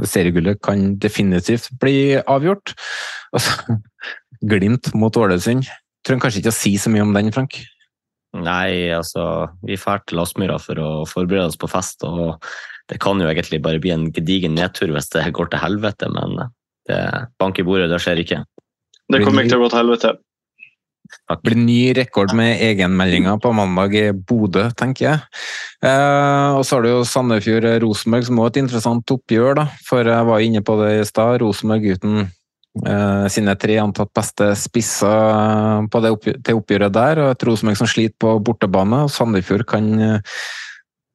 seriegullet 0.08 0.58
kan 0.64 0.96
definitivt 1.02 1.70
bli 1.82 2.16
avgjort. 2.20 2.74
Altså, 3.34 3.78
glimt 4.52 4.90
mot 4.98 5.16
Ålesund. 5.16 5.68
Trenger 6.02 6.24
kanskje 6.24 6.42
ikke 6.42 6.54
å 6.54 6.58
si 6.58 6.74
så 6.80 6.90
mye 6.90 7.04
om 7.06 7.14
den, 7.14 7.30
Frank? 7.34 7.60
Nei, 8.32 8.88
altså 8.96 9.50
Vi 9.60 9.76
drar 9.76 10.00
til 10.08 10.22
Aspmyra 10.22 10.56
for 10.62 10.80
å 10.80 10.90
forberede 11.08 11.50
oss 11.50 11.60
på 11.60 11.68
fest, 11.68 12.04
og 12.08 12.40
det 12.88 12.98
kan 13.02 13.20
jo 13.20 13.28
egentlig 13.28 13.60
bare 13.64 13.80
bli 13.80 13.92
en 13.92 14.08
gedigen 14.12 14.56
nedtur 14.56 14.92
hvis 14.94 15.10
det 15.12 15.28
går 15.36 15.52
til 15.52 15.62
helvete, 15.62 16.08
men 16.12 16.48
det 16.88 17.00
bank 17.38 17.60
i 17.60 17.66
bordet, 17.66 17.90
det 17.92 18.00
skjer 18.02 18.22
ikke. 18.24 18.42
Det 19.12 19.22
kommer 19.22 19.44
ikke 19.44 19.54
til 19.54 19.60
å 19.60 19.66
gå 19.66 19.72
til 19.72 19.82
helvete. 19.84 20.14
Det 21.28 21.38
blir 21.44 21.58
ny 21.60 21.92
rekord 21.96 22.32
med 22.36 22.60
egenmeldinger 22.64 23.36
på 23.42 23.52
mandag 23.56 23.94
i 23.98 24.04
Bodø, 24.16 24.64
tenker 24.78 25.06
jeg. 25.06 25.40
Eh, 25.84 26.50
og 26.56 26.64
så 26.64 26.78
har 26.78 26.84
du 26.84 26.90
jo 26.90 27.02
Sandefjord-Rosenborg, 27.08 28.26
som 28.28 28.40
også 28.40 28.48
er 28.48 28.54
et 28.54 28.60
interessant 28.62 29.14
oppgjør, 29.14 29.58
da. 29.60 29.66
For 29.86 30.08
jeg 30.08 30.28
var 30.28 30.44
inne 30.44 30.62
på 30.64 30.78
det 30.80 30.92
i 31.00 31.08
stad. 31.08 31.42
Rosenborg 31.42 31.88
uten 31.98 32.30
sine 33.32 33.52
tre 33.60 33.74
antatt 33.82 34.08
beste 34.16 34.46
spisser 34.56 35.88
på 35.92 36.00
det 36.00 36.12
opp, 36.14 36.24
til 36.24 36.56
oppgjøret 36.56 36.94
der. 36.94 37.20
og 37.20 37.34
Et 37.34 37.44
Rosenborg 37.44 37.76
som 37.76 37.90
sliter 37.90 38.16
på 38.16 38.38
bortebane. 38.40 39.02
og 39.04 39.12
Sandefjord 39.12 39.66
kan 39.68 39.90
uh, 40.00 40.38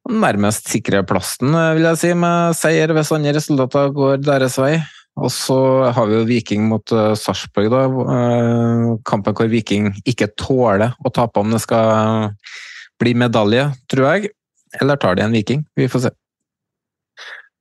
nærmest 0.08 0.70
sikre 0.70 1.02
plassen, 1.04 1.56
vil 1.76 1.88
jeg 1.90 2.00
si, 2.00 2.14
med 2.14 2.54
seier 2.56 2.94
hvis 2.96 3.12
andre 3.16 3.34
resultater 3.40 3.90
går 3.96 4.22
deres 4.22 4.60
vei. 4.62 4.78
Og 5.18 5.32
så 5.34 5.58
har 5.98 6.06
vi 6.06 6.14
jo 6.14 6.28
Viking 6.30 6.68
mot 6.70 6.94
Sarpsborg, 7.18 7.72
da. 7.74 7.82
kampen 9.10 9.34
hvor 9.34 9.50
Viking 9.50 9.90
ikke 10.06 10.30
tåler 10.38 10.94
å 11.02 11.10
tape 11.10 11.42
om 11.42 11.50
det 11.56 11.64
skal 11.64 12.36
bli 13.02 13.16
medalje, 13.18 13.66
tror 13.90 14.12
jeg. 14.12 14.32
Eller 14.78 15.02
tar 15.02 15.18
de 15.18 15.26
en 15.26 15.34
Viking? 15.34 15.66
Vi 15.74 15.90
får 15.90 16.06
se. 16.06 16.14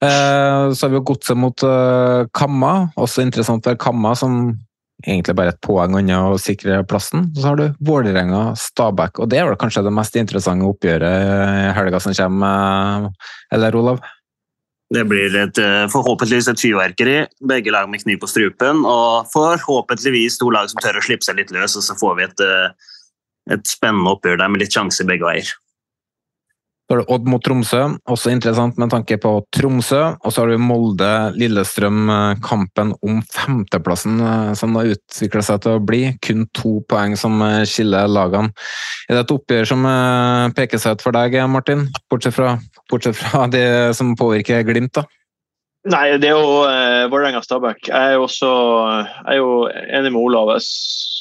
Eh, 0.05 0.73
så 0.73 0.87
har 0.87 0.93
vi 0.93 0.99
jo 0.99 1.07
Godset 1.09 1.39
mot 1.41 1.63
eh, 1.65 2.27
Kamma, 2.37 2.73
også 3.01 3.25
interessant 3.25 3.65
for 3.65 3.79
Kamma, 3.81 4.13
som 4.19 4.57
egentlig 5.07 5.37
bare 5.37 5.53
et 5.55 5.63
poeng 5.65 5.97
unna 5.97 6.21
å 6.33 6.41
sikre 6.41 6.83
plassen. 6.89 7.31
Så 7.37 7.47
har 7.49 7.61
du 7.61 7.65
Vålerenga-Stabæk, 7.85 9.23
og 9.23 9.31
det 9.33 9.41
er 9.41 9.49
vel 9.49 9.59
kanskje 9.61 9.85
det 9.87 9.95
mest 9.97 10.17
interessante 10.21 10.69
oppgjøret 10.69 11.33
i 11.33 11.73
helga 11.77 12.01
som 12.03 12.17
kommer, 12.17 13.11
eller 13.53 13.81
Olav? 13.81 14.05
Det 14.93 15.03
blir 15.09 15.35
et, 15.35 15.59
eh, 15.59 15.89
forhåpentligvis 15.91 16.49
et 16.53 16.63
fyrverkeri. 16.63 17.17
Begge 17.43 17.73
lag 17.75 17.89
med 17.91 18.05
kniv 18.05 18.21
på 18.23 18.29
strupen. 18.31 18.85
Og 18.87 19.27
forhåpentligvis 19.33 20.39
to 20.39 20.51
lag 20.51 20.69
som 20.71 20.79
tør 20.79 21.01
å 21.01 21.03
slippe 21.03 21.27
seg 21.27 21.41
litt 21.41 21.51
løs, 21.51 21.75
og 21.77 21.83
så 21.83 21.97
får 21.99 22.17
vi 22.17 22.23
et, 22.23 22.45
et 23.51 23.65
spennende 23.67 24.13
oppgjør 24.13 24.39
der 24.39 24.49
med 24.53 24.63
litt 24.63 24.77
sjanse 24.77 25.09
begge 25.09 25.27
veier. 25.27 25.51
Så 26.87 26.95
har 26.95 27.03
du 27.03 27.11
Odd 27.11 27.27
mot 27.27 27.43
Tromsø, 27.43 27.99
også 28.07 28.31
interessant 28.31 28.79
med 28.79 28.95
tanke 28.95 29.19
på 29.19 29.43
Tromsø. 29.55 30.15
Og 30.23 30.31
så 30.31 30.41
har 30.43 30.49
du 30.53 30.59
Molde-Lillestrøm-kampen 30.63 32.95
om 33.03 33.23
femteplassen, 33.27 34.21
eh, 34.23 34.55
som 34.55 34.77
har 34.79 34.95
utvikla 34.95 35.43
seg 35.43 35.61
til 35.65 35.73
å 35.75 35.83
bli. 35.83 36.15
Kun 36.23 36.47
to 36.55 36.87
poeng 36.87 37.19
som 37.19 37.43
eh, 37.43 37.67
skiller 37.67 38.07
lagene. 38.07 38.55
Er 39.09 39.19
det 39.19 39.25
et 39.25 39.35
oppgjør 39.35 39.67
som 39.73 39.83
eh, 39.91 40.55
peker 40.55 40.79
seg 40.79 40.95
ut 40.95 41.03
for 41.09 41.13
deg, 41.19 41.35
Martin? 41.51 41.91
Bortsett 42.07 42.39
fra, 42.39 42.55
bortsett 42.93 43.19
fra 43.19 43.51
det 43.51 43.67
som 43.99 44.15
påvirker 44.19 44.63
Glimt, 44.71 44.95
da? 45.01 45.05
Nei, 45.87 46.17
det 46.19 46.33
er 46.33 46.35
jo 46.35 46.65
eh, 46.67 47.07
Vålerenga-Stabæk. 47.13 47.93
Jeg 47.93 47.95
er 47.95 48.17
jo 48.17 48.25
også 48.27 48.49
jeg 48.49 49.35
er 49.35 49.37
jo 49.39 49.51
enig 49.71 50.11
med 50.11 50.23
Olav. 50.23 50.51
Jeg 50.57 50.65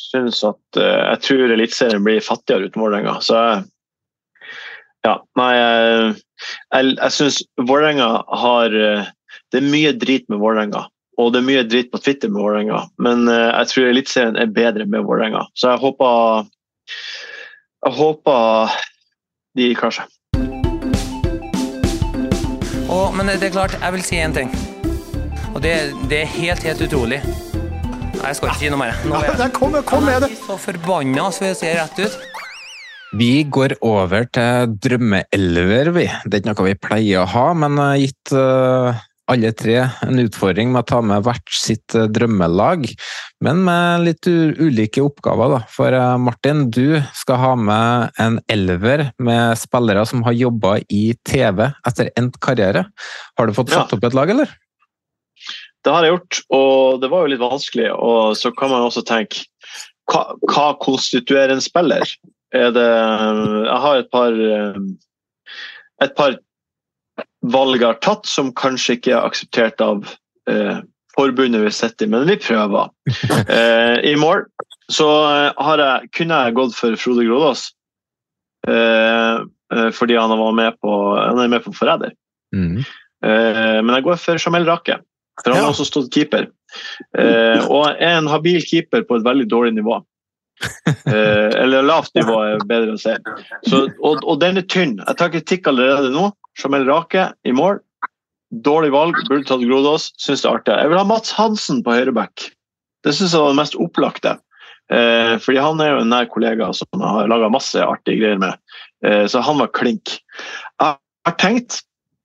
syns 0.09 0.41
at 0.47 0.79
eh, 0.81 1.01
jeg 1.11 1.21
tror 1.27 1.53
Eliteserien 1.53 2.05
blir 2.05 2.23
fattigere 2.25 2.69
uten 2.69 2.81
Vålerenga. 2.81 3.19
Så 3.21 3.37
jeg 3.37 3.65
ja, 5.05 5.13
nei, 5.37 5.51
jeg, 5.53 6.15
jeg, 6.73 6.95
jeg 6.97 7.13
syns 7.13 7.39
Vålerenga 7.61 8.09
har 8.41 8.73
eh, 8.73 9.11
Det 9.53 9.61
er 9.61 9.69
mye 9.69 9.93
drit 9.93 10.25
med 10.31 10.41
Vålerenga. 10.41 10.87
Og 11.21 11.31
det 11.31 11.39
er 11.39 11.47
mye 11.47 11.63
drit 11.63 11.91
på 11.93 12.01
Twitter 12.01 12.31
med 12.31 12.41
Vålerenga, 12.41 12.81
men 12.99 13.29
eh, 13.31 13.51
jeg 13.61 13.71
tror 13.71 13.91
Eliteserien 13.91 14.39
er 14.41 14.51
bedre 14.51 14.87
med 14.89 15.05
Vålerenga. 15.07 15.45
Så 15.55 15.71
jeg 15.71 15.83
håper 15.83 16.49
Jeg 17.85 17.93
håper 17.99 18.75
de 19.55 19.69
klarer 19.77 20.01
seg. 20.01 20.11
Å, 22.91 22.97
men 23.15 23.29
det 23.29 23.47
er 23.47 23.53
klart, 23.53 23.75
jeg 23.79 23.95
vil 23.95 24.03
si 24.03 24.19
én 24.19 24.33
ting. 24.35 24.51
Og 25.53 25.61
det, 25.63 25.75
det, 26.11 26.25
er 26.25 26.33
helt, 26.33 26.65
helt 26.67 26.81
utrolig. 26.83 27.21
Nei, 27.23 28.25
jeg 28.25 28.39
skal 28.39 28.49
ikke 28.49 28.59
si 28.59 28.71
noe 28.73 28.81
mer. 28.81 28.97
Nå 29.07 29.15
er 29.21 29.29
jeg, 29.31 29.53
kom, 29.55 29.77
kom 29.87 30.03
med 30.09 30.25
det. 30.25 30.33
så 30.41 30.57
forbanna, 30.59 31.29
så 31.31 31.47
jeg 31.51 31.59
ser 31.61 31.79
rett 31.79 32.01
ut. 32.03 32.34
Vi 33.15 33.45
går 33.47 33.77
over 33.85 34.25
til 34.35 34.73
drømmeelver, 34.83 35.89
vi. 35.95 36.03
Det 36.25 36.35
er 36.35 36.41
ikke 36.41 36.51
noe 36.51 36.65
vi 36.65 36.79
pleier 36.83 37.21
å 37.21 37.29
ha, 37.31 37.43
men 37.55 37.77
har 37.79 37.99
gitt 38.01 38.33
uh, 38.35 38.97
alle 39.31 39.53
tre 39.55 39.77
en 40.03 40.19
utfordring 40.19 40.73
med 40.73 40.83
å 40.83 40.89
ta 40.89 40.99
med 41.05 41.23
hvert 41.23 41.53
sitt 41.55 41.95
uh, 41.95 42.09
drømmelag. 42.11 42.89
Men 43.45 43.61
med 43.63 44.03
litt 44.09 44.27
ulike 44.27 45.05
oppgaver, 45.05 45.55
da. 45.55 45.61
For 45.71 45.95
Martin, 46.19 46.65
du 46.75 46.99
skal 47.15 47.39
ha 47.39 47.53
med 47.55 48.19
en 48.19 48.41
elver 48.51 49.07
med 49.15 49.55
spillere 49.63 50.03
som 50.11 50.25
har 50.27 50.35
jobba 50.35 50.81
i 50.91 51.05
TV 51.23 51.69
etter 51.69 52.11
endt 52.19 52.41
karriere. 52.43 52.83
Har 53.39 53.47
du 53.47 53.55
fått 53.55 53.71
satt 53.71 53.95
ja. 53.95 53.95
opp 53.95 54.09
et 54.09 54.19
lag, 54.19 54.35
eller? 54.35 54.51
Det 55.85 55.93
har 55.93 56.03
jeg 56.03 56.17
gjort, 56.17 56.43
og 56.57 56.99
det 56.99 57.15
var 57.15 57.23
jo 57.23 57.31
litt 57.31 57.47
vanskelig. 57.47 57.89
Og 57.95 58.35
så 58.35 58.51
kan 58.51 58.75
man 58.75 58.89
også 58.89 59.07
tenke 59.07 59.45
hva, 60.11 60.33
hva 60.51 60.71
konstituerer 60.83 61.55
en 61.55 61.63
spiller? 61.63 62.09
Er 62.55 62.73
det 62.75 62.87
Jeg 62.87 63.79
har 63.85 63.99
et 63.99 64.11
par 64.13 64.39
et 66.03 66.15
par 66.17 66.35
valg 67.45 67.79
jeg 67.79 67.87
har 67.87 68.01
tatt 68.03 68.27
som 68.29 68.51
kanskje 68.57 68.97
ikke 68.97 69.13
er 69.13 69.27
akseptert 69.27 69.81
av 69.83 70.07
eh, 70.49 70.81
forbundet 71.15 71.63
vi 71.63 71.71
sitter 71.73 72.07
i, 72.07 72.11
men 72.11 72.27
vi 72.29 72.37
prøver. 72.41 72.91
Eh, 73.55 73.97
I 74.11 74.15
mål 74.19 74.45
så 74.91 75.07
har 75.57 75.81
jeg, 75.81 76.09
kunne 76.17 76.37
jeg 76.45 76.57
gått 76.57 76.75
for 76.77 76.97
Frode 76.99 77.25
Grådås. 77.25 77.67
Eh, 78.67 79.41
eh 79.75 79.89
fordi 79.93 80.17
han 80.17 80.33
var 80.37 80.53
med 80.57 80.77
på, 80.81 80.91
han 81.17 81.41
er 81.41 81.51
med 81.51 81.63
på 81.65 81.73
Forræder. 81.73 82.13
Mm. 82.55 82.81
Eh, 83.25 83.77
men 83.81 83.93
jeg 83.95 84.05
går 84.05 84.19
for 84.21 84.41
Jamel 84.41 84.67
Rake. 84.69 84.99
For 85.43 85.51
han 85.51 85.65
har 85.65 85.73
også 85.73 85.87
stått 85.87 86.13
keeper. 86.13 86.47
Eh, 87.17 87.65
og 87.65 87.89
er 87.99 88.19
en 88.19 88.29
habil 88.31 88.61
keeper 88.63 89.03
på 89.07 89.17
et 89.17 89.25
veldig 89.25 89.47
dårlig 89.51 89.75
nivå. 89.75 89.99
Eh, 91.05 91.51
eller 91.61 91.83
lavt 91.85 92.15
nivå 92.15 92.35
er 92.41 92.63
bedre 92.65 92.95
å 92.95 92.99
si. 92.99 93.11
Og, 93.75 94.21
og 94.23 94.39
den 94.41 94.57
er 94.61 94.65
tynn. 94.71 94.95
Jeg 95.01 95.17
tar 95.19 95.33
kritikk 95.33 95.67
allerede 95.69 96.09
nå. 96.13 96.29
Jamel 96.61 96.87
Rake 96.87 97.27
i 97.45 97.53
mål. 97.55 97.81
Dårlig 98.65 98.91
valg, 98.93 99.19
burde 99.27 99.45
tatt 99.47 99.65
Grodås. 99.65 100.11
Syns 100.21 100.45
det 100.45 100.49
er 100.49 100.59
artig. 100.59 100.77
Jeg 100.79 100.91
vil 100.91 101.01
ha 101.01 101.07
Mats 101.09 101.33
Hansen 101.35 101.83
på 101.85 101.93
høyreback. 101.97 102.47
Det 103.05 103.13
syns 103.13 103.35
jeg 103.35 103.43
var 103.43 103.53
det 103.53 103.59
mest 103.59 103.77
opplagte. 103.81 104.37
Eh, 104.93 105.35
fordi 105.41 105.61
han 105.61 105.81
er 105.81 105.91
jo 105.91 106.03
en 106.03 106.11
nær 106.13 106.29
kollega 106.29 106.69
som 106.77 106.89
jeg 106.93 107.17
har 107.17 107.29
laga 107.29 107.49
masse 107.53 107.81
artige 107.81 108.21
greier 108.21 108.41
med. 108.41 108.57
Eh, 109.05 109.25
så 109.29 109.43
han 109.45 109.59
var 109.61 109.73
klink. 109.77 110.17
Jeg 110.81 110.97
har 111.27 111.37
tenkt 111.41 111.81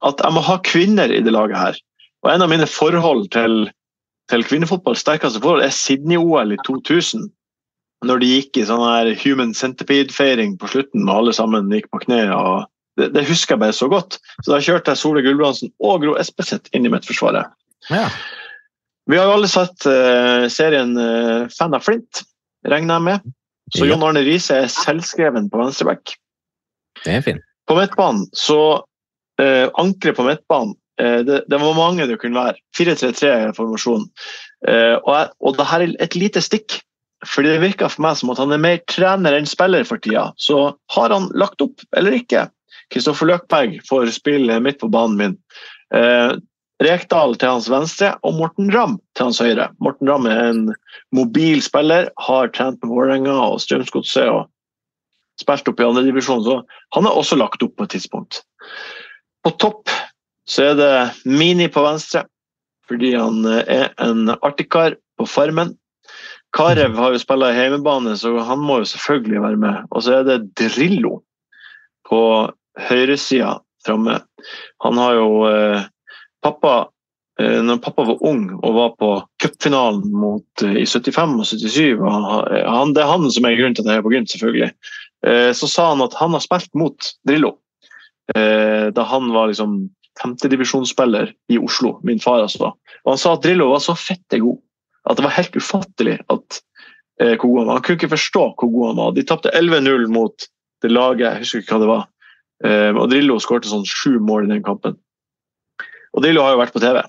at 0.06 0.20
jeg 0.24 0.36
må 0.36 0.44
ha 0.44 0.56
kvinner 0.64 1.12
i 1.12 1.22
det 1.24 1.34
laget 1.34 1.60
her. 1.60 1.82
Og 2.24 2.32
en 2.32 2.44
av 2.44 2.50
mine 2.52 2.68
forhold 2.68 3.30
til, 3.32 3.70
til 4.32 4.44
kvinnefotball, 4.44 4.96
sterkeste 4.96 5.40
forhold, 5.40 5.64
er 5.64 5.74
Sydney-OL 5.74 6.52
i 6.56 6.60
2000. 6.66 7.28
Når 8.06 8.22
de 8.22 8.28
gikk 8.30 8.56
i 8.56 8.64
sånn 8.64 8.80
her 8.80 9.10
human 9.20 9.50
centipede-feiring 9.56 10.54
på 10.60 10.70
slutten, 10.72 11.04
og 11.04 11.16
alle 11.18 11.34
sammen 11.36 11.72
gikk 11.74 11.90
på 11.92 12.00
kne. 12.06 12.22
og 12.32 12.68
det, 13.00 13.10
det, 13.14 13.26
husker 13.28 13.54
jeg 13.54 13.62
bare 13.62 13.76
så 13.76 13.88
godt. 13.92 14.18
Så 14.44 14.52
da 14.52 14.60
kjørte 14.64 14.92
jeg 14.92 15.00
Sole 15.00 15.22
Gulbrandsen 15.24 15.72
og 15.84 16.04
Gro 16.04 16.16
Espeseth 16.20 16.72
inn 16.76 16.88
i 16.88 16.92
Midtforsvaret. 16.92 17.52
Ja. 17.90 18.08
Vi 19.10 19.18
har 19.18 19.28
jo 19.28 19.36
alle 19.38 19.50
sett 19.50 19.86
uh, 19.88 20.46
serien 20.52 20.92
uh, 20.98 21.48
Fan 21.52 21.76
av 21.76 21.84
Flint, 21.86 22.22
regner 22.68 22.98
jeg 22.98 23.06
med. 23.08 23.32
Så 23.74 23.86
Jon 23.86 24.02
Arne 24.02 24.24
Riise 24.26 24.64
er 24.64 24.72
selvskreven 24.72 25.48
på 25.50 25.60
venstreback. 25.60 26.16
Det 27.04 27.16
er 27.16 27.24
fint. 27.24 27.44
På 27.70 27.76
midtbanen 27.78 28.24
så 28.34 28.60
uh, 28.82 29.66
Ankeret 29.78 30.18
på 30.18 30.26
midtbanen 30.26 30.76
det, 31.00 31.46
det, 31.48 31.56
var 31.56 31.78
mange 31.78 32.04
det 32.04 32.18
kunne 32.20 32.36
være. 32.36 32.58
4-3-3-formasjon. 32.76 34.02
og, 35.08 35.30
og 35.40 35.54
det 35.56 35.64
her 35.70 35.84
er 35.86 35.94
et 36.04 36.12
lite 36.12 36.42
stikk. 36.44 36.74
Fordi 37.26 37.52
det 37.52 37.62
virker 37.64 37.92
for 37.92 38.04
meg 38.06 38.16
som 38.16 38.30
at 38.32 38.40
han 38.40 38.52
er 38.54 38.62
mer 38.62 38.78
trener 38.88 39.36
enn 39.36 39.48
spiller 39.48 39.84
for 39.88 40.00
tida. 40.00 40.30
Så 40.40 40.70
har 40.94 41.12
han 41.12 41.28
lagt 41.36 41.60
opp 41.64 41.82
eller 41.96 42.16
ikke? 42.16 42.46
Kristoffer 42.90 43.28
Løkberg 43.28 43.76
får 43.86 44.08
spille 44.16 44.56
midt 44.64 44.80
på 44.80 44.88
banen 44.92 45.18
min. 45.18 45.34
Rekdal 46.80 47.36
til 47.36 47.52
hans 47.52 47.68
venstre 47.68 48.14
og 48.24 48.38
Morten 48.38 48.70
Ramm 48.72 48.96
til 49.14 49.28
hans 49.28 49.40
høyre. 49.42 49.68
Morten 49.84 50.08
Ramm 50.08 50.28
er 50.30 50.40
en 50.46 50.62
mobil 51.14 51.60
spiller, 51.62 52.08
har 52.16 52.48
trent 52.56 52.80
med 52.80 52.94
Vålerenga 52.94 53.34
og 53.50 53.60
Strømsgodset 53.60 54.30
og 54.32 54.48
spilt 55.40 55.68
opp 55.68 55.80
i 55.80 55.86
andredivisjon, 55.86 56.42
så 56.44 56.56
han 56.96 57.08
er 57.08 57.16
også 57.16 57.36
lagt 57.36 57.62
opp 57.64 57.76
på 57.76 57.86
et 57.86 57.94
tidspunkt. 57.96 58.40
På 59.44 59.52
topp 59.60 59.92
så 60.48 60.70
er 60.70 60.80
det 60.80 60.94
Mini 61.28 61.68
på 61.72 61.84
venstre, 61.84 62.24
fordi 62.88 63.12
han 63.14 63.44
er 63.60 63.90
en 64.02 64.32
artig 64.40 64.70
kar 64.72 64.96
på 65.20 65.28
Farmen. 65.28 65.76
Karev 66.56 66.96
har 66.98 67.14
jo 67.14 67.20
spilt 67.22 67.54
hjemmebane, 67.54 68.16
så 68.18 68.32
han 68.42 68.62
må 68.62 68.80
jo 68.80 68.88
selvfølgelig 68.90 69.42
være 69.42 69.60
med. 69.62 69.90
Og 69.90 70.02
så 70.02 70.18
er 70.18 70.24
det 70.26 70.38
Drillo 70.58 71.20
på 72.10 72.22
høyresida 72.88 73.58
framme. 73.86 74.18
Han 74.84 74.98
har 74.98 75.18
jo 75.18 75.28
eh, 75.48 75.84
pappa 76.42 76.74
eh, 77.40 77.60
når 77.64 77.82
pappa 77.84 78.06
var 78.08 78.24
ung 78.26 78.48
og 78.58 78.74
var 78.76 78.96
på 79.00 79.12
cupfinalen 79.42 80.10
eh, 80.64 80.80
i 80.82 80.86
75 80.86 81.38
og 81.38 81.46
77 81.46 82.00
og 82.00 82.10
han, 82.10 82.94
Det 82.94 83.04
er 83.04 83.12
han 83.12 83.30
som 83.30 83.46
er 83.46 83.56
grunnen 83.58 83.78
til 83.78 83.86
at 83.86 83.94
jeg 83.94 84.02
er 84.02 84.06
på 84.06 84.12
Glimt, 84.12 84.32
selvfølgelig. 84.32 84.72
Eh, 85.26 85.50
så 85.56 85.70
sa 85.70 85.90
han 85.92 86.04
at 86.04 86.18
han 86.18 86.34
har 86.36 86.44
spilt 86.44 86.72
mot 86.74 87.14
Drillo 87.28 87.56
da 88.30 89.02
han 89.10 89.32
var 89.34 89.48
liksom 89.50 89.88
femtedivisjonsspiller 90.22 91.32
i 91.50 91.56
Oslo. 91.58 91.96
Min 92.06 92.20
far 92.22 92.44
altså. 92.44 92.68
Og 93.02 93.08
han 93.08 93.18
sa 93.18 93.32
at 93.34 93.42
Drillo 93.42 93.66
var 93.72 93.82
så 93.82 93.96
fette 93.98 94.38
god 94.38 94.60
at 95.08 95.18
det 95.18 95.24
var 95.24 95.36
helt 95.36 95.56
ufattelig 95.56 96.18
at 96.32 96.60
hvor 97.20 97.36
god 97.42 97.58
han 97.58 97.66
var. 97.68 97.76
Han 97.76 97.84
kunne 97.84 97.98
ikke 97.98 98.14
forstå 98.14 98.42
hvor 98.56 98.70
god 98.72 98.86
han 98.88 98.98
var. 99.02 99.12
De 99.16 99.24
tapte 99.28 99.52
11-0 99.52 100.06
mot 100.08 100.46
det 100.80 100.88
laget, 100.88 101.26
jeg 101.26 101.42
husker 101.42 101.60
ikke 101.60 101.74
hva 101.74 101.80
det 101.82 101.90
var. 101.90 102.06
Og 102.96 103.02
Drillo 103.12 103.36
skårte 103.44 103.68
sånn 103.68 103.84
sju 103.88 104.14
mål 104.24 104.46
i 104.46 104.54
den 104.54 104.62
kampen. 104.64 104.96
Og 106.16 106.24
Drillo 106.24 106.46
har 106.46 106.54
jo 106.54 106.62
vært 106.62 106.72
på 106.72 106.80
TV. 106.80 107.02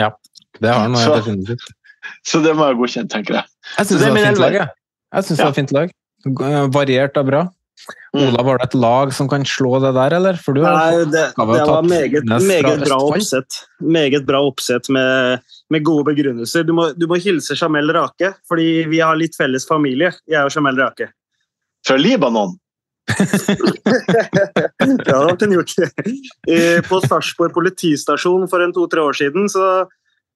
Ja, 0.00 0.10
det 0.60 0.68
har 0.68 0.84
han. 0.84 0.98
Så, 1.00 1.16
definitivt. 1.16 1.64
så 2.28 2.42
det 2.44 2.52
må 2.58 2.68
jeg 2.68 2.78
godkjenne, 2.82 3.12
tenker 3.12 3.40
jeg. 3.40 3.52
Jeg 3.78 3.88
syns 3.88 3.96
det, 3.96 4.04
det, 4.04 4.12
var 4.12 4.28
fint 4.28 4.42
lag. 4.44 4.58
Jeg, 4.58 4.68
jeg 5.16 5.28
synes 5.28 5.38
ja. 5.38 5.42
det 5.42 5.48
var 5.48 5.58
fint 5.60 5.74
lag. 5.78 5.96
Variert 6.76 7.18
og 7.18 7.28
bra. 7.28 7.42
Mm. 8.14 8.28
Ola, 8.28 8.42
var 8.44 8.58
det 8.60 8.66
et 8.68 8.74
lag 8.76 9.12
som 9.16 9.28
kan 9.28 9.44
slå 9.48 9.78
det 9.82 9.94
der, 9.96 10.14
eller? 10.18 10.36
For 10.38 10.54
du 10.54 10.60
Nei, 10.62 11.04
det, 11.08 11.24
det 11.32 11.46
var 11.68 11.86
meget, 11.86 12.28
meget 12.28 12.84
bra 12.84 12.98
oppsett. 13.08 13.62
Meget 13.80 14.26
bra 14.28 14.42
oppsett 14.44 14.90
med, 14.92 15.40
med 15.72 15.84
gode 15.86 16.04
begrunnelser. 16.12 16.66
Du 16.68 16.74
må, 16.76 16.90
du 16.96 17.08
må, 17.10 17.18
hilse 17.22 17.56
Jamel 17.58 17.90
Rake, 17.96 18.34
fordi 18.48 18.84
vi 18.92 19.00
har 19.00 19.16
litt 19.18 19.38
felles 19.38 19.66
familie, 19.68 20.12
jeg 20.28 20.44
og 20.44 20.52
Jamel 20.54 20.78
Rake. 20.84 21.08
Fra 21.86 21.96
Libanon? 21.98 22.58
ja, 25.08 25.18
det 25.34 25.40
han 25.40 25.56
gjort. 25.56 25.74
På 26.86 27.00
Sarpsborg 27.02 27.56
politistasjon 27.56 28.46
for 28.48 28.62
en 28.62 28.76
to-tre 28.76 29.02
år 29.02 29.18
siden 29.18 29.50
så 29.50 29.64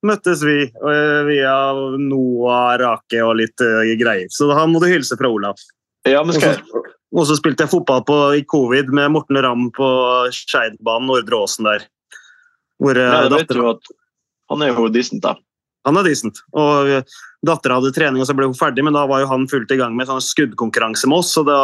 møttes 0.06 0.42
vi 0.44 0.58
eh, 0.66 1.20
via 1.28 1.54
Noah, 2.00 2.76
Rake 2.80 3.22
og 3.24 3.36
litt 3.40 3.62
uh, 3.64 3.82
greier. 4.00 4.28
Så 4.32 4.50
han 4.54 4.72
må 4.72 4.82
du 4.82 4.88
hilse 4.90 5.18
fra 5.18 5.30
Olav. 5.32 5.60
Ja, 6.06 6.22
men 6.24 6.36
skal 6.36 6.56
jeg... 6.56 6.92
Og 7.14 7.28
så 7.28 7.36
spilte 7.38 7.64
jeg 7.64 7.72
fotball 7.72 8.02
på, 8.06 8.16
i 8.40 8.42
covid 8.48 8.90
med 8.94 9.12
Morten 9.14 9.38
Ramm 9.44 9.68
på 9.74 9.88
Skeidbanen 10.34 11.06
Nordre 11.10 11.42
Åsen 11.44 11.68
der. 11.68 11.86
Hvor, 12.82 12.98
Nei, 12.98 13.28
Nei, 13.28 13.28
datter... 13.38 13.62
at 13.70 13.92
han 14.50 14.62
er 14.62 14.72
jo 14.74 14.88
decent, 14.92 15.22
da. 15.24 15.36
Han 15.86 15.98
er 16.00 16.06
decent. 16.06 16.42
Og 16.58 16.90
dattera 17.46 17.78
hadde 17.78 17.94
trening, 17.94 18.22
og 18.22 18.28
så 18.28 18.34
ble 18.36 18.48
hun 18.50 18.58
ferdig, 18.58 18.84
men 18.86 18.96
da 18.96 19.04
var 19.08 19.22
jo 19.22 19.30
han 19.30 19.46
fullt 19.50 19.70
i 19.74 19.78
gang 19.78 19.94
med 19.98 20.10
sånn 20.10 20.22
skuddkonkurranse 20.24 21.08
med 21.10 21.22
oss. 21.22 21.32
og 21.40 21.46
da 21.50 21.60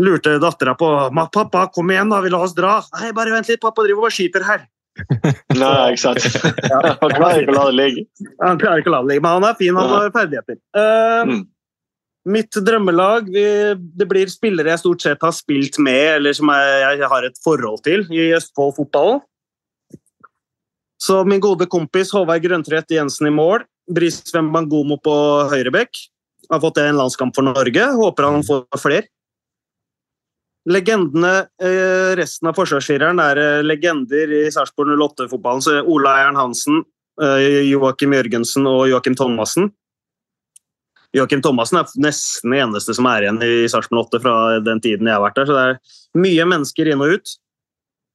lurte 0.00 0.38
dattera 0.40 0.74
på 0.74 0.88
'Pappa, 1.12 1.66
kom 1.72 1.90
igjen, 1.90 2.10
da, 2.10 2.20
vi 2.20 2.30
la 2.32 2.42
oss 2.44 2.54
dra'. 2.54 2.84
'Nei, 2.92 3.12
bare 3.12 3.32
vent 3.32 3.48
litt, 3.48 3.60
pappa 3.60 3.84
driver 3.84 4.08
og 4.08 4.12
skyter 4.12 4.44
her'. 4.44 4.66
Nei, 5.56 5.92
ikke 5.92 6.02
sant. 6.02 6.24
Han 7.02 7.12
klarer 7.12 7.42
ikke 7.42 7.54
å 7.54 7.58
la 7.58 7.66
det 7.70 7.76
ligge. 7.76 8.06
Han 8.42 8.60
klarer 8.60 8.82
ikke 8.82 8.92
å 8.92 8.96
la 8.96 9.02
det 9.02 9.12
ligge, 9.12 9.24
Men 9.24 9.32
han 9.32 9.46
er 9.48 9.54
fin, 9.60 9.76
han 9.76 9.88
har 9.88 10.10
ferdigheter. 10.12 10.58
Uh, 10.76 11.22
mm. 11.28 11.42
Mitt 12.22 12.54
drømmelag 12.54 13.26
vi, 13.34 13.44
Det 13.98 14.06
blir 14.06 14.30
spillere 14.30 14.70
jeg 14.70 14.82
stort 14.84 15.02
sett 15.02 15.24
har 15.26 15.34
spilt 15.34 15.78
med, 15.82 16.18
eller 16.20 16.36
som 16.38 16.52
jeg, 16.54 16.98
jeg 17.00 17.10
har 17.10 17.26
et 17.26 17.40
forhold 17.42 17.82
til 17.82 18.06
i 18.14 18.30
Østfold-fotballen. 18.36 19.22
Så 21.02 21.24
min 21.26 21.42
gode 21.42 21.66
kompis 21.66 22.12
Håvard 22.14 22.44
Grøntvedt 22.44 22.94
Jensen 22.94 23.26
i 23.26 23.34
mål. 23.34 23.64
Brisveen 23.90 24.52
Bangomo 24.54 25.00
på 25.02 25.14
høyrebekk. 25.50 25.98
Har 26.52 26.62
fått 26.62 26.78
en 26.78 27.00
landskamp 27.00 27.34
for 27.34 27.48
Norge. 27.48 27.88
Håper 27.98 28.28
han 28.28 28.46
får 28.46 28.78
flere. 28.78 29.08
Legendene 30.70 31.48
eh, 31.58 32.12
resten 32.14 32.46
av 32.46 32.54
forsvarsfireren 32.54 33.18
er 33.18 33.40
eh, 33.42 33.64
legender 33.66 34.30
i 34.30 34.42
Sarpsborg 34.54 34.94
08-fotballen. 34.94 35.64
så 35.64 35.80
Ola 35.82 36.12
Eiern 36.20 36.38
Hansen, 36.38 36.84
eh, 37.18 37.64
Joakim 37.66 38.14
Jørgensen 38.14 38.68
og 38.70 38.84
Joakim 38.92 39.18
Thomassen. 39.18 39.72
Joakim 41.16 41.42
Thomassen 41.44 41.82
er 41.82 41.94
nesten 42.00 42.52
den 42.52 42.64
eneste 42.64 42.94
som 42.96 43.08
er 43.10 43.26
igjen 43.26 43.40
i 43.44 43.68
Sarpsborg 43.68 44.08
8 44.08 44.20
fra 44.24 44.34
den 44.64 44.80
tiden 44.84 45.08
jeg 45.08 45.18
har 45.18 45.24
vært 45.24 45.40
der. 45.40 45.48
Så 45.48 45.56
det 45.56 45.64
er 45.68 46.22
mye 46.24 46.46
mennesker 46.54 46.92
inn 46.92 47.04
og 47.04 47.16
ut. 47.18 47.34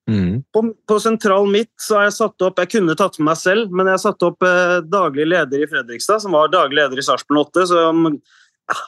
Mm. 0.07 0.41
På, 0.55 0.63
på, 0.87 0.97
sentral 1.03 1.49
midt 1.51 1.73
så 1.83 1.97
har 1.97 2.05
jeg 2.05 2.13
satt 2.15 2.43
opp 2.47 2.61
Jeg 2.61 2.69
kunne 2.77 2.93
tatt 2.95 3.17
med 3.19 3.27
meg 3.27 3.39
selv, 3.41 3.73
men 3.75 3.89
jeg 3.89 3.97
har 3.97 4.03
satt 4.05 4.23
opp 4.23 4.45
eh, 4.47 4.77
daglig 4.87 5.25
leder 5.27 5.65
i 5.65 5.67
Fredrikstad, 5.67 6.23
som 6.23 6.37
var 6.37 6.47
daglig 6.53 6.79
leder 6.79 7.01
i 7.01 7.03
Sarpsborg 7.03 7.49
8. 7.49 7.65
så 7.67 7.81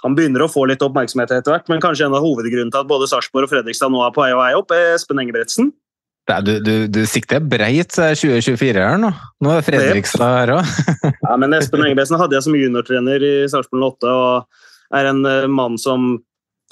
han 0.04 0.16
begynner 0.16 0.44
å 0.44 0.52
få 0.52 0.66
litt 0.68 0.82
oppmerksomhet 0.84 1.32
etter 1.32 1.54
hvert, 1.54 1.70
men 1.72 1.84
kanskje 1.84 2.08
en 2.08 2.16
av 2.16 2.24
hovedgrunnene 2.24 2.72
til 2.72 2.82
at 2.82 2.88
både 2.88 3.08
Sarpsborg 3.12 3.48
og 3.48 3.52
Fredrikstad 3.52 3.92
nå 3.92 4.02
er 4.04 4.16
på 4.16 4.24
vei 4.24 4.32
og 4.34 4.42
vei 4.42 4.50
opp, 4.58 4.74
er 4.76 4.96
Espen 4.96 5.22
Engebretsen. 5.24 5.70
Du, 6.46 6.52
du, 6.62 6.74
du 6.88 7.02
sikter 7.10 7.42
breit 7.42 7.96
2024 7.96 8.78
her 8.78 9.00
nå. 9.02 9.10
Nå 9.42 9.54
er 9.56 9.66
Fredrikstad 9.66 10.36
her 10.36 10.54
òg. 10.60 10.74
ja, 11.26 11.36
men 11.42 11.56
Espen 11.58 11.86
Engebretsen 11.86 12.20
hadde 12.22 12.38
jeg 12.38 12.46
som 12.46 12.58
juniortrener 12.58 13.26
i 13.26 13.34
Sarpsborg 13.50 13.88
8, 13.96 14.14
og 14.14 15.00
er 15.00 15.10
en 15.10 15.22
uh, 15.26 15.48
mann 15.50 15.78
som 15.82 16.12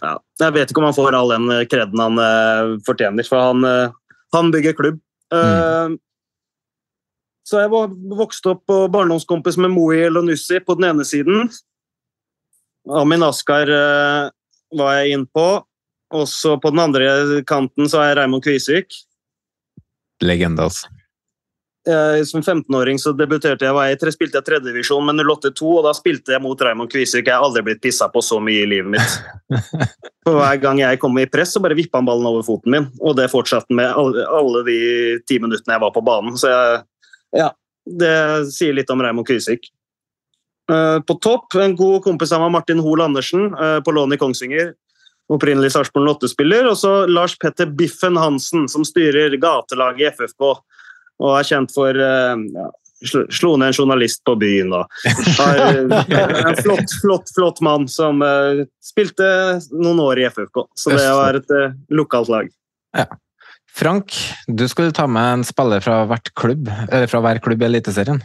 ja, 0.02 0.16
Jeg 0.42 0.54
vet 0.54 0.70
ikke 0.70 0.82
om 0.82 0.88
han 0.90 0.98
får 0.98 1.18
all 1.18 1.34
den 1.34 1.48
uh, 1.50 1.64
kreden 1.70 2.02
han 2.02 2.22
uh, 2.22 2.76
fortjener, 2.86 3.26
for 3.26 3.42
han, 3.42 3.94
han 4.36 4.52
bygger 4.54 4.78
klubb. 4.78 5.02
Mm. 5.34 5.98
Så 7.48 7.62
jeg 7.64 7.72
var 7.72 7.90
vokst 8.20 8.46
opp 8.48 8.62
på 8.68 8.78
barndomskompis 8.92 9.58
med 9.60 9.74
Mohiel 9.74 10.20
og 10.20 10.28
Nussi 10.28 10.60
på 10.64 10.76
den 10.80 10.90
ene 10.90 11.04
siden. 11.08 11.50
Amin 12.92 13.24
Askar 13.24 13.72
uh, 13.72 14.30
var 14.76 15.00
jeg 15.00 15.16
inn 15.16 15.26
på. 15.32 15.48
Og 16.16 16.28
så 16.32 16.56
på 16.60 16.72
den 16.72 16.80
andre 16.80 17.42
kanten 17.48 17.90
så 17.92 18.02
er 18.02 18.12
jeg 18.12 18.20
Raymond 18.22 18.44
Kvisvik. 18.46 18.96
Legende, 20.26 20.68
altså. 20.70 20.90
Jeg, 21.88 22.26
som 22.28 22.42
15-åring 22.42 22.98
så 23.00 23.14
debuterte 23.16 23.64
jeg, 23.64 23.76
var 23.76 23.88
jeg 23.88 24.12
spilte 24.12 24.42
jeg 24.42 24.48
tredjedivisjon 24.50 25.06
med 25.08 25.22
08-2, 25.24 25.70
og 25.72 25.86
da 25.86 25.94
spilte 25.96 26.34
jeg 26.36 26.44
mot 26.44 26.60
Raymond 26.60 26.92
Kvisvik. 26.92 27.30
Jeg 27.30 27.38
har 27.38 27.46
aldri 27.46 27.64
blitt 27.64 27.80
pissa 27.84 28.10
på 28.12 28.24
så 28.26 28.42
mye 28.44 28.66
i 28.66 28.68
livet 28.68 28.92
mitt. 28.98 29.62
For 30.28 30.36
hver 30.36 30.60
gang 30.60 30.82
jeg 30.82 31.00
kom 31.00 31.16
i 31.22 31.30
press, 31.32 31.54
så 31.56 31.62
bare 31.64 31.78
vippa 31.78 32.02
han 32.02 32.10
ballen 32.10 32.28
over 32.28 32.44
foten 32.44 32.74
min. 32.74 32.90
Og 33.00 33.16
det 33.16 33.30
fortsatte 33.32 33.76
med 33.78 33.96
alle, 33.96 34.66
de 34.68 34.78
ti 35.30 35.40
minuttene 35.40 35.78
jeg 35.78 35.86
var 35.86 35.96
på 35.96 36.04
banen. 36.04 36.36
Så 36.40 36.52
jeg, 36.52 36.84
ja, 37.40 37.50
Det 37.88 38.14
sier 38.52 38.76
litt 38.76 38.92
om 38.92 39.04
Raymond 39.04 39.30
Kvysvik. 39.30 39.72
Eh, 40.72 41.00
på 41.08 41.16
topp, 41.24 41.56
en 41.56 41.78
god 41.80 42.02
kompis 42.04 42.36
av 42.36 42.44
meg, 42.44 42.52
Martin 42.58 42.84
Hoel 42.84 43.06
Andersen, 43.06 43.54
eh, 43.56 43.80
på 43.80 43.96
lån 43.96 44.18
i 44.18 44.20
Kongsvinger. 44.20 44.74
Opprinnelig 45.34 45.74
Sarpsborg 45.76 46.14
8-spiller. 46.16 46.70
Og 46.72 46.78
så 46.80 46.94
Lars 47.10 47.36
Petter 47.40 47.70
Biffen 47.70 48.18
Hansen, 48.20 48.68
som 48.72 48.86
styrer 48.88 49.36
gatelaget 49.42 50.04
i 50.04 50.10
FFK. 50.16 50.50
Og 51.18 51.32
er 51.34 51.48
kjent 51.48 51.74
for 51.74 51.98
eh, 51.98 52.44
ja, 52.58 52.68
Slo 52.98 53.52
ned 53.62 53.70
en 53.70 53.76
journalist 53.78 54.24
på 54.26 54.34
byen 54.42 54.72
og 54.74 54.88
En 55.06 56.56
flott, 56.58 56.96
flott, 57.04 57.30
flott 57.36 57.62
mann 57.62 57.86
som 57.94 58.24
spilte 58.82 59.28
noen 59.70 60.02
år 60.02 60.24
i 60.24 60.26
FFK. 60.32 60.64
Så 60.74 60.96
det 60.98 61.06
var 61.06 61.38
et 61.38 61.54
lokalt 61.94 62.32
lag. 62.34 62.50
Ja. 62.98 63.06
Frank, 63.78 64.16
du 64.48 64.66
skulle 64.68 64.92
ta 64.92 65.06
med 65.06 65.34
en 65.34 65.44
spiller 65.46 65.84
fra, 65.86 66.18
klubb, 66.34 66.72
eller 66.90 67.06
fra 67.12 67.22
hver 67.22 67.40
klubb 67.46 67.62
i 67.62 67.68
Eliteserien. 67.70 68.24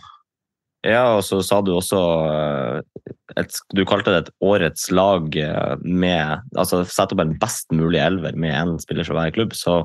Ja, 0.83 1.03
og 1.15 1.23
så 1.23 1.39
sa 1.47 1.61
du 1.63 1.71
også 1.77 1.99
eh, 2.27 3.05
et, 3.39 3.59
Du 3.75 3.85
kalte 3.87 4.11
det 4.11 4.25
et 4.25 4.33
årets 4.43 4.89
lag 4.91 5.37
eh, 5.39 5.75
med 5.83 6.43
Altså 6.59 6.83
sette 6.91 7.15
opp 7.15 7.23
en 7.23 7.37
best 7.39 7.71
mulig 7.75 8.01
elver 8.03 8.35
med 8.35 8.55
én 8.57 8.75
spiller 8.83 9.07
fra 9.07 9.21
hver 9.21 9.35
klubb. 9.37 9.55
Så 9.55 9.85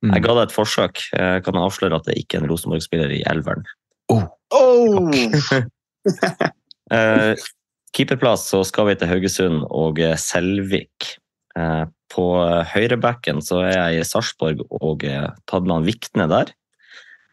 mm. 0.00 0.14
jeg 0.14 0.24
ga 0.24 0.36
deg 0.38 0.46
et 0.46 0.56
forsøk. 0.56 1.04
Jeg 1.12 1.44
kan 1.44 1.60
avsløre 1.60 2.00
at 2.00 2.08
det 2.08 2.16
ikke 2.22 2.38
er 2.38 2.44
en 2.44 2.52
Rosenborg-spiller 2.52 3.12
i 3.18 3.22
elveren. 3.28 3.68
Oh. 4.10 4.24
Oh. 4.56 5.12
uh, 6.90 7.34
keeperplass 7.94 8.48
så 8.50 8.64
skal 8.66 8.88
vi 8.88 8.96
til 8.98 9.12
Haugesund 9.12 9.66
og 9.68 10.00
Selvik. 10.18 11.16
Uh, 11.58 11.84
på 12.10 12.24
høyrebacken 12.72 13.38
så 13.44 13.60
er 13.68 13.76
jeg 13.76 14.00
i 14.00 14.06
Sarpsborg 14.08 14.64
og 14.80 15.04
tatt 15.04 15.62
med 15.62 15.76
han 15.76 15.86
Vikne 15.86 16.26
der. 16.32 16.50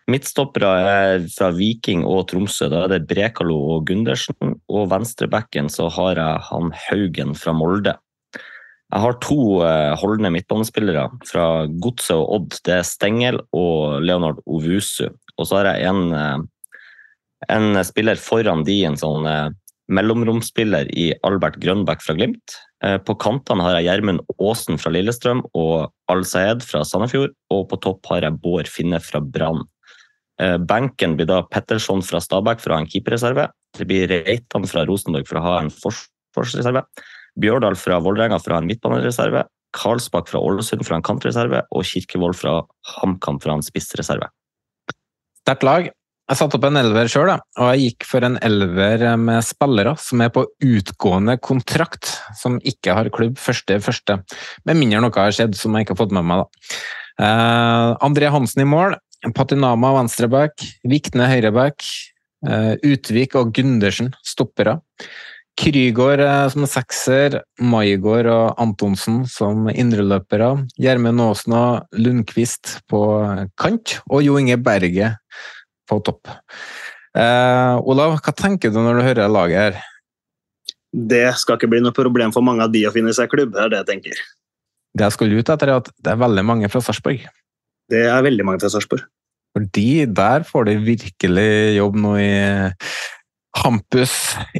Midtstoppere 0.07 0.67
er 0.87 1.25
fra 1.33 1.49
Viking 1.51 2.05
og 2.07 2.29
Tromsø. 2.29 2.69
Da 2.71 2.85
er 2.85 2.93
det 2.93 3.07
Brekalo 3.09 3.57
og 3.73 3.89
Gundersen. 3.89 4.55
Og 4.71 4.87
venstrebacken 4.93 5.67
så 5.71 5.89
har 5.91 6.15
jeg 6.15 6.45
han 6.47 6.71
Haugen 6.87 7.35
fra 7.35 7.51
Molde. 7.55 7.97
Jeg 8.87 9.03
har 9.03 9.17
to 9.19 9.39
eh, 9.67 9.93
holdende 9.99 10.31
midtbanespillere 10.31 11.09
fra 11.27 11.67
Godset 11.83 12.15
og 12.15 12.29
Odd. 12.37 12.59
Det 12.63 12.77
er 12.77 12.87
Stengel 12.87 13.41
og 13.51 13.99
Leonard 13.99 14.39
Ovusu. 14.47 15.09
Og 15.35 15.49
så 15.49 15.59
har 15.59 15.73
jeg 15.73 15.89
en, 15.91 16.13
eh, 16.15 16.77
en 17.51 17.83
spiller 17.83 18.15
foran 18.15 18.63
de, 18.63 18.79
en 18.87 18.95
sånn 18.95 19.27
eh, 19.27 19.49
mellomromsspiller 19.91 20.87
i 20.95 21.11
Albert 21.27 21.59
Grønbæk 21.63 22.03
fra 22.03 22.15
Glimt. 22.15 22.55
På 23.07 23.15
kantene 23.17 23.63
har 23.63 23.77
jeg 23.77 23.87
Gjermund 23.87 24.19
Aasen 24.35 24.77
fra 24.77 24.91
Lillestrøm 24.91 25.39
og 25.57 25.87
Al-Saed 26.11 26.61
fra 26.61 26.83
Sandefjord. 26.85 27.31
Og 27.55 27.63
på 27.71 27.79
topp 27.81 28.11
har 28.11 28.27
jeg 28.27 28.37
Bård 28.43 28.67
Finne 28.69 28.99
fra 29.01 29.21
Brann. 29.23 29.63
Eh, 30.41 30.57
benken 30.57 31.15
blir 31.17 31.29
da 31.29 31.41
Petterson 31.49 32.03
fra 32.05 32.21
Stabæk 32.21 32.61
for 32.61 32.71
å 32.71 32.77
ha 32.77 32.83
en 32.83 32.89
keeperreserve. 32.89 33.47
Det 33.77 33.87
blir 33.89 34.09
Reitan 34.11 34.67
fra 34.69 34.85
Rosenborg 34.85 35.27
for 35.29 35.39
å 35.39 35.45
ha 35.45 35.59
en 35.61 35.71
forsvarsreserve. 35.73 36.83
Bjørdal 37.37 37.77
fra 37.77 37.99
Vålerenga 38.01 38.39
for 38.41 38.53
å 38.53 38.57
ha 38.57 38.63
en 38.63 38.69
midtbanereserve. 38.69 39.45
Karlsbakk 39.77 40.29
fra 40.31 40.41
Ålesund 40.41 40.83
for 40.83 40.93
å 40.93 40.97
ha 40.97 41.01
en 41.01 41.09
kantreserve. 41.09 41.63
Og 41.73 41.85
Kirkevold 41.85 42.37
fra 42.37 42.59
HamKam 42.97 43.41
for 43.41 43.49
å 43.49 43.57
ha 43.57 43.61
en 43.61 43.65
spissreserve. 43.65 44.29
Sterkt 45.41 45.65
lag. 45.65 45.89
Jeg 46.27 46.39
satte 46.41 46.57
opp 46.57 46.65
en 46.67 46.75
elver 46.75 47.07
sjøl, 47.07 47.29
og 47.31 47.67
jeg 47.71 47.83
gikk 47.85 48.05
for 48.09 48.25
en 48.27 48.33
elver 48.43 49.05
med 49.15 49.45
spillere 49.47 49.93
som 50.03 50.19
er 50.25 50.31
på 50.35 50.43
utgående 50.59 51.37
kontrakt, 51.39 52.09
som 52.35 52.57
ikke 52.67 52.97
har 52.97 53.07
klubb 53.15 53.39
første 53.39 53.77
første. 53.79 54.17
Med 54.67 54.75
mindre 54.75 54.99
noe 55.05 55.15
har 55.15 55.31
skjedd 55.31 55.55
som 55.55 55.77
jeg 55.77 55.87
ikke 55.87 55.95
har 55.95 56.01
fått 56.01 56.15
med 56.17 56.27
meg. 56.27 56.43
da. 56.43 56.73
Uh, 57.17 57.95
André 58.05 58.27
Hansen 58.29 58.65
i 58.65 58.67
mål. 58.67 58.97
Patinama 59.33 59.93
venstreback, 59.97 60.61
Vikne 60.87 61.29
høyreback, 61.31 61.85
uh, 62.47 62.75
Utvik 62.85 63.37
og 63.39 63.53
Gundersen 63.57 64.11
stoppere. 64.25 64.77
Krygård 65.57 66.21
uh, 66.21 66.45
som 66.53 66.67
sekser, 66.69 67.39
Maigård 67.57 68.29
og 68.29 68.61
Antonsen 68.61 69.23
som 69.31 69.65
indreløpere. 69.73 70.51
Gjermund 70.77 71.23
Aasen 71.25 71.57
og 71.57 71.97
Lundqvist 71.97 72.77
på 72.91 73.01
kant, 73.57 73.97
og 74.05 74.21
Jo 74.25 74.37
Inge 74.37 74.59
Berget 74.61 75.17
på 75.89 75.97
topp. 76.05 76.29
Eh, 77.17 77.75
Olav, 77.89 78.17
hva 78.21 78.33
tenker 78.35 78.73
du 78.73 78.81
når 78.81 78.99
du 78.99 79.05
hører 79.07 79.31
laget 79.31 79.57
her? 79.57 79.77
Det 80.91 81.25
skal 81.41 81.57
ikke 81.57 81.69
bli 81.71 81.81
noe 81.83 81.95
problem 81.95 82.33
for 82.35 82.45
mange 82.45 82.65
av 82.65 82.73
de 82.73 82.83
å 82.87 82.93
finne 82.93 83.13
seg 83.15 83.31
klubb, 83.31 83.55
det 83.55 83.63
er 83.63 83.73
det 83.73 83.81
jeg 83.81 83.89
tenker. 83.91 84.21
Det 84.97 85.07
jeg 85.07 85.15
skulle 85.15 85.41
ut 85.41 85.51
etter, 85.53 85.71
er 85.71 85.81
at 85.81 85.89
det 86.03 86.13
er 86.13 86.21
veldig 86.21 86.45
mange 86.47 86.69
fra 86.71 86.81
Sarpsborg. 86.83 87.25
Det 87.91 88.03
er 88.07 88.25
veldig 88.25 88.45
mange 88.47 88.63
fra 88.63 88.71
Sarpsborg. 88.71 89.05
Fordi 89.57 90.05
der 90.05 90.43
får 90.45 90.67
de 90.67 90.75
virkelig 90.85 91.51
jobb 91.77 91.95
nå 92.03 92.13
i 92.21 92.33
Hampus 93.57 94.11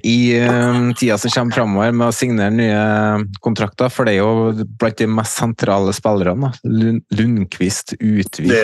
i 0.02 0.40
uh, 0.42 0.90
tida 0.98 1.20
som 1.22 1.30
kommer 1.34 1.54
framover 1.60 1.94
med 1.94 2.08
å 2.08 2.16
signere 2.16 2.56
nye 2.56 2.80
kontrakter, 3.46 3.92
for 3.94 4.08
det 4.08 4.16
er 4.16 4.24
jo 4.24 4.66
blant 4.80 4.98
de 4.98 5.10
mest 5.12 5.38
sentrale 5.38 5.94
spillerne. 5.94 6.50
Lund, 6.66 7.04
Lundqvist, 7.14 7.94
Utvik 8.00 8.50
Det, 8.50 8.64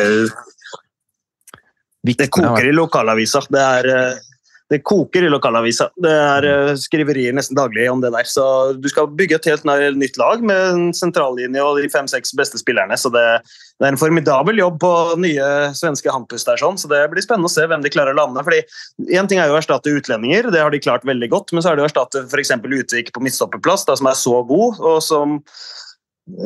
det 2.18 2.30
koker 2.34 2.72
i 2.72 2.74
lokalavisa. 2.74 3.44
Det 3.54 3.62
er 3.62 3.92
uh, 3.94 4.33
det 4.74 4.82
koker 4.88 5.26
i 5.26 5.30
lokalavisa. 5.30 5.90
Det 6.02 6.12
er 6.12 6.48
eh, 6.50 6.72
skriverier 6.80 7.36
nesten 7.36 7.58
daglig 7.58 7.86
om 7.92 8.02
det 8.02 8.10
der. 8.16 8.26
Så 8.30 8.46
du 8.82 8.88
skal 8.90 9.12
bygge 9.14 9.38
et 9.38 9.50
helt 9.52 9.68
nytt 9.68 10.18
lag 10.18 10.42
med 10.46 10.64
en 10.72 10.88
sentrallinje 10.98 11.62
og 11.62 11.78
de 11.82 11.92
fem-seks 11.94 12.34
beste 12.38 12.62
spillerne. 12.62 12.98
Så 12.98 13.12
det, 13.14 13.26
det, 13.46 13.86
er 13.86 13.92
en 13.94 14.02
formidabel 14.02 14.64
jobb 14.64 14.80
på 14.82 14.94
nye 15.22 15.50
svenske 15.78 16.10
Hampus 16.14 16.48
der, 16.48 16.58
sånn. 16.62 16.80
så 16.82 16.90
det 16.92 17.04
blir 17.14 17.26
spennende 17.26 17.52
å 17.52 17.54
se 17.54 17.68
hvem 17.70 17.86
de 17.86 17.94
klarer 17.94 18.16
å 18.16 18.22
lande. 18.24 18.44
fordi 18.46 18.64
Én 19.14 19.30
ting 19.30 19.42
er 19.42 19.52
jo 19.52 19.58
å 19.58 19.62
erstatte 19.62 19.94
utlendinger, 19.94 20.50
det 20.54 20.66
har 20.66 20.74
de 20.74 20.82
klart 20.82 21.06
veldig 21.08 21.30
godt. 21.36 21.54
Men 21.54 21.66
så 21.66 21.72
er 21.72 21.78
det 21.78 21.86
å 21.86 21.90
erstatte 21.92 22.26
f.eks. 22.26 22.56
Utvik 22.74 23.14
på 23.14 23.22
midtstopperplass, 23.22 23.86
som 23.86 24.10
er 24.10 24.18
så 24.18 24.40
god, 24.50 24.82
og 24.82 25.00
som 25.06 25.40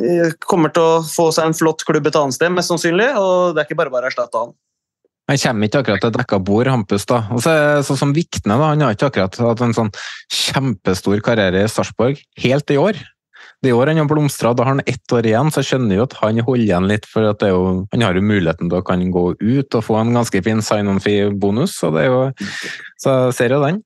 eh, 0.04 0.34
kommer 0.44 0.74
til 0.74 0.84
å 0.84 1.02
få 1.08 1.30
seg 1.32 1.48
en 1.48 1.56
flott 1.56 1.86
klubb 1.88 2.10
et 2.10 2.18
annet 2.20 2.36
sted, 2.36 2.52
mest 2.52 2.74
sannsynlig. 2.74 3.14
Og 3.16 3.54
det 3.54 3.64
er 3.64 3.70
ikke 3.70 3.80
bare 3.80 3.94
bare 3.94 4.10
å 4.10 4.12
erstatte 4.12 4.44
han. 4.44 4.56
Han 5.28 5.40
kommer 5.42 5.68
ikke 5.68 5.82
akkurat 5.82 6.00
til 6.04 6.14
dekka 6.14 6.40
bord, 6.40 6.70
Hampus. 6.72 7.04
da. 7.06 7.20
Og 7.34 7.42
så 7.44 7.52
er 7.52 7.84
Sånn 7.84 8.00
som 8.00 8.16
Vikne, 8.16 8.56
da, 8.56 8.72
han 8.72 8.80
har 8.80 8.96
ikke 8.96 9.10
akkurat 9.12 9.36
hatt 9.44 9.62
en 9.64 9.76
sånn 9.76 9.92
kjempestor 10.32 11.20
karriere 11.24 11.66
i 11.66 11.70
Sarpsborg 11.70 12.20
helt 12.40 12.70
i 12.72 12.78
år. 12.80 13.00
Det 13.62 13.72
år 13.74 13.90
han 13.90 13.98
har 13.98 14.06
blomstra, 14.06 14.52
da 14.54 14.62
har 14.62 14.76
han 14.76 14.84
ett 14.86 15.12
år 15.12 15.26
igjen, 15.26 15.50
så 15.50 15.62
jeg 15.62 15.68
skjønner 15.72 15.98
jo 15.98 16.04
at 16.06 16.14
han 16.20 16.38
holder 16.46 16.64
igjen 16.64 16.86
litt. 16.90 17.08
For 17.10 17.26
jo, 17.26 17.62
han 17.92 18.04
har 18.06 18.14
jo 18.14 18.22
muligheten 18.22 18.70
til 18.70 18.78
å 18.78 18.86
kan 18.86 19.02
gå 19.14 19.24
ut 19.34 19.78
og 19.78 19.84
få 19.84 19.98
en 19.98 20.14
ganske 20.14 20.42
fin 20.46 20.62
sign-on-fee-bonus, 20.62 21.74
så 21.80 21.90
det 21.94 22.06
er 22.06 22.10
jo 22.12 22.22
Så 23.02 23.18
ser 23.34 23.54
jo 23.54 23.60
den. 23.62 23.82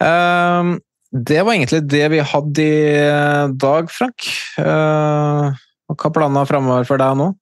Um, 0.00 0.78
det 1.10 1.40
var 1.42 1.56
egentlig 1.56 1.82
det 1.90 2.06
vi 2.12 2.20
hadde 2.24 2.62
i 2.64 3.56
dag, 3.60 3.90
Frank. 3.92 4.28
Uh, 4.60 5.50
hva 5.90 6.12
planer 6.14 6.48
framover 6.48 6.86
for 6.88 7.00
deg 7.00 7.18
nå? 7.18 7.32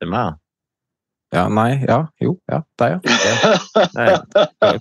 Det 0.00 0.08
er 0.08 0.14
meg? 0.14 0.40
Ja, 1.34 1.48
nei, 1.50 1.82
ja, 1.82 1.98
jo, 2.22 2.36
ja, 2.50 2.60
deg, 2.78 2.94
ja. 2.94 3.50
Nei, 3.96 4.06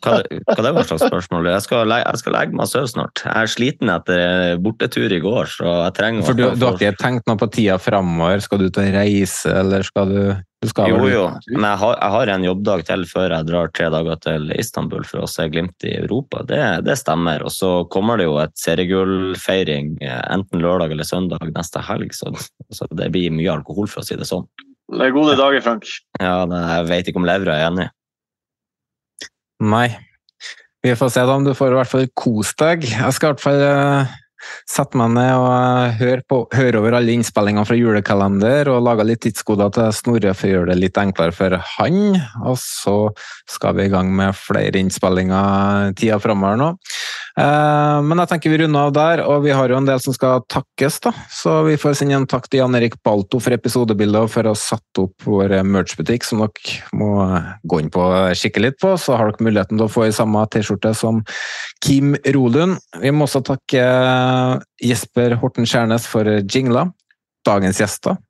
hva, 0.04 0.20
hva 0.22 0.56
det 0.62 0.72
var 0.76 0.86
slags 0.86 1.06
spørsmål? 1.08 1.50
Jeg 1.50 1.66
skal, 1.66 1.88
legge, 1.90 2.06
jeg 2.12 2.22
skal 2.22 2.36
legge 2.38 2.54
meg 2.54 2.68
og 2.68 2.70
sove 2.70 2.90
snart. 2.92 3.24
Jeg 3.26 3.34
er 3.34 3.50
sliten 3.50 3.90
etter 3.90 4.62
bortetur 4.62 5.16
i 5.16 5.22
går, 5.24 5.50
så 5.50 5.72
jeg 5.88 5.96
trenger 5.98 6.28
For 6.28 6.38
du, 6.38 6.46
du 6.54 6.66
har 6.68 6.78
ikke 6.78 7.00
tenkt 7.02 7.30
noe 7.30 7.40
på 7.42 7.50
tida 7.56 7.80
framover? 7.82 8.44
Skal 8.46 8.62
du 8.62 8.68
ut 8.70 8.82
og 8.84 8.90
reise, 8.94 9.50
eller 9.64 9.86
skal 9.88 10.14
du, 10.14 10.20
du 10.62 10.70
skal 10.70 10.92
Jo, 10.94 11.00
jo, 11.10 11.24
men 11.56 11.66
jeg 11.72 11.82
har, 11.82 11.96
jeg 11.98 12.16
har, 12.18 12.34
en 12.36 12.46
jobbdag 12.48 12.84
til 12.92 13.06
før 13.10 13.36
jeg 13.38 13.48
drar 13.50 13.72
tre 13.74 13.88
dager 13.96 14.20
til 14.28 14.54
Istanbul 14.54 15.08
for 15.10 15.24
å 15.24 15.32
se 15.32 15.48
Glimt 15.54 15.88
i 15.90 15.96
Europa. 16.04 16.44
Det, 16.50 16.62
det 16.86 17.00
stemmer. 17.02 17.48
Og 17.48 17.56
så 17.56 17.72
kommer 17.94 18.22
det 18.22 18.30
jo 18.30 18.38
et 18.44 18.54
seriegullfeiring 18.62 19.96
enten 20.06 20.62
lørdag 20.62 20.94
eller 20.94 21.10
søndag 21.10 21.50
neste 21.50 21.82
helg, 21.90 22.14
så, 22.14 22.30
så 22.70 22.90
det 22.94 23.10
blir 23.16 23.34
mye 23.34 23.58
alkohol, 23.58 23.90
for 23.90 24.06
å 24.06 24.08
si 24.08 24.20
det 24.20 24.30
sånn. 24.30 24.46
Det 24.92 25.06
er 25.06 25.14
gode 25.16 25.36
dager, 25.40 25.62
Frank. 25.64 25.88
Ja, 26.20 26.44
Jeg 26.44 26.88
vet 26.90 27.08
ikke 27.08 27.22
om 27.22 27.28
Levra 27.28 27.56
er 27.56 27.70
enig. 27.70 27.88
Nei. 29.64 29.88
Vi 30.84 30.92
får 31.00 31.14
se 31.14 31.24
da 31.24 31.38
om 31.38 31.46
du 31.46 31.54
får 31.56 31.72
i 31.72 31.80
hvert 31.80 31.92
fall 31.94 32.10
kost 32.20 32.60
deg. 32.60 32.84
Jeg 32.84 33.16
skal 33.16 33.32
i 33.32 33.32
hvert 33.32 33.44
fall 33.44 33.62
uh, 33.64 34.16
sette 34.68 35.00
meg 35.00 35.14
ned 35.16 35.32
og 35.38 35.48
uh, 35.48 35.94
høre, 36.02 36.26
på, 36.28 36.42
høre, 36.52 36.82
over 36.82 36.98
alle 36.98 37.16
innspillingene 37.16 37.64
fra 37.70 37.78
julekalender 37.80 38.68
og 38.74 38.84
lage 38.84 39.06
litt 39.08 39.24
tidskoder 39.24 39.72
til 39.78 39.96
Snorre 39.96 40.36
for 40.36 40.50
å 40.50 40.52
gjøre 40.58 40.74
det 40.74 40.82
litt 40.82 41.00
enklere 41.00 41.36
for 41.38 41.56
han. 41.78 42.20
Og 42.44 42.60
så 42.60 42.98
skal 43.50 43.80
vi 43.80 43.88
i 43.88 43.94
gang 43.94 44.12
med 44.12 44.36
flere 44.36 44.84
innspillinger 44.84 45.96
tida 45.96 46.20
framover 46.24 46.60
nå. 46.60 46.74
Eh, 47.34 48.00
men 48.06 48.20
jeg 48.22 48.30
tenker 48.30 48.52
vi 48.54 48.58
runder 48.62 48.88
av 48.88 48.92
der, 48.94 49.22
og 49.26 49.42
vi 49.42 49.54
har 49.56 49.72
jo 49.72 49.78
en 49.80 49.88
del 49.88 50.02
som 50.04 50.14
skal 50.14 50.44
takkes, 50.54 51.00
da. 51.02 51.14
Så 51.34 51.56
vi 51.66 51.80
får 51.82 51.96
sende 51.98 52.20
en 52.20 52.28
takk 52.30 52.46
til 52.46 52.62
Jan 52.62 52.78
Erik 52.78 53.00
Balto 53.06 53.40
for 53.42 53.56
episodebildet 53.56 54.28
og 54.28 54.30
for 54.34 54.46
å 54.46 54.54
ha 54.54 54.60
satt 54.60 55.02
opp 55.02 55.26
vår 55.26 55.56
merch-butikk, 55.66 56.28
som 56.28 56.44
dere 56.44 56.76
må 57.00 57.14
gå 57.66 57.80
inn 57.82 57.90
på 57.94 58.04
og 58.06 58.38
kikke 58.38 58.62
litt 58.62 58.78
på. 58.82 58.94
Så 59.02 59.18
har 59.18 59.32
dere 59.32 59.48
muligheten 59.48 59.80
til 59.80 59.88
å 59.88 59.94
få 59.94 60.06
i 60.06 60.14
samme 60.14 60.46
T-skjorte 60.54 60.94
som 60.98 61.24
Kim 61.82 62.14
Rolund. 62.36 62.78
Vi 63.02 63.14
må 63.16 63.26
også 63.26 63.42
takke 63.50 63.88
Jesper 64.84 65.40
Horten 65.42 65.66
Skjærnes 65.70 66.06
for 66.10 66.30
jingla. 66.44 66.92
Dagens 67.48 67.82
gjester. 67.82 68.22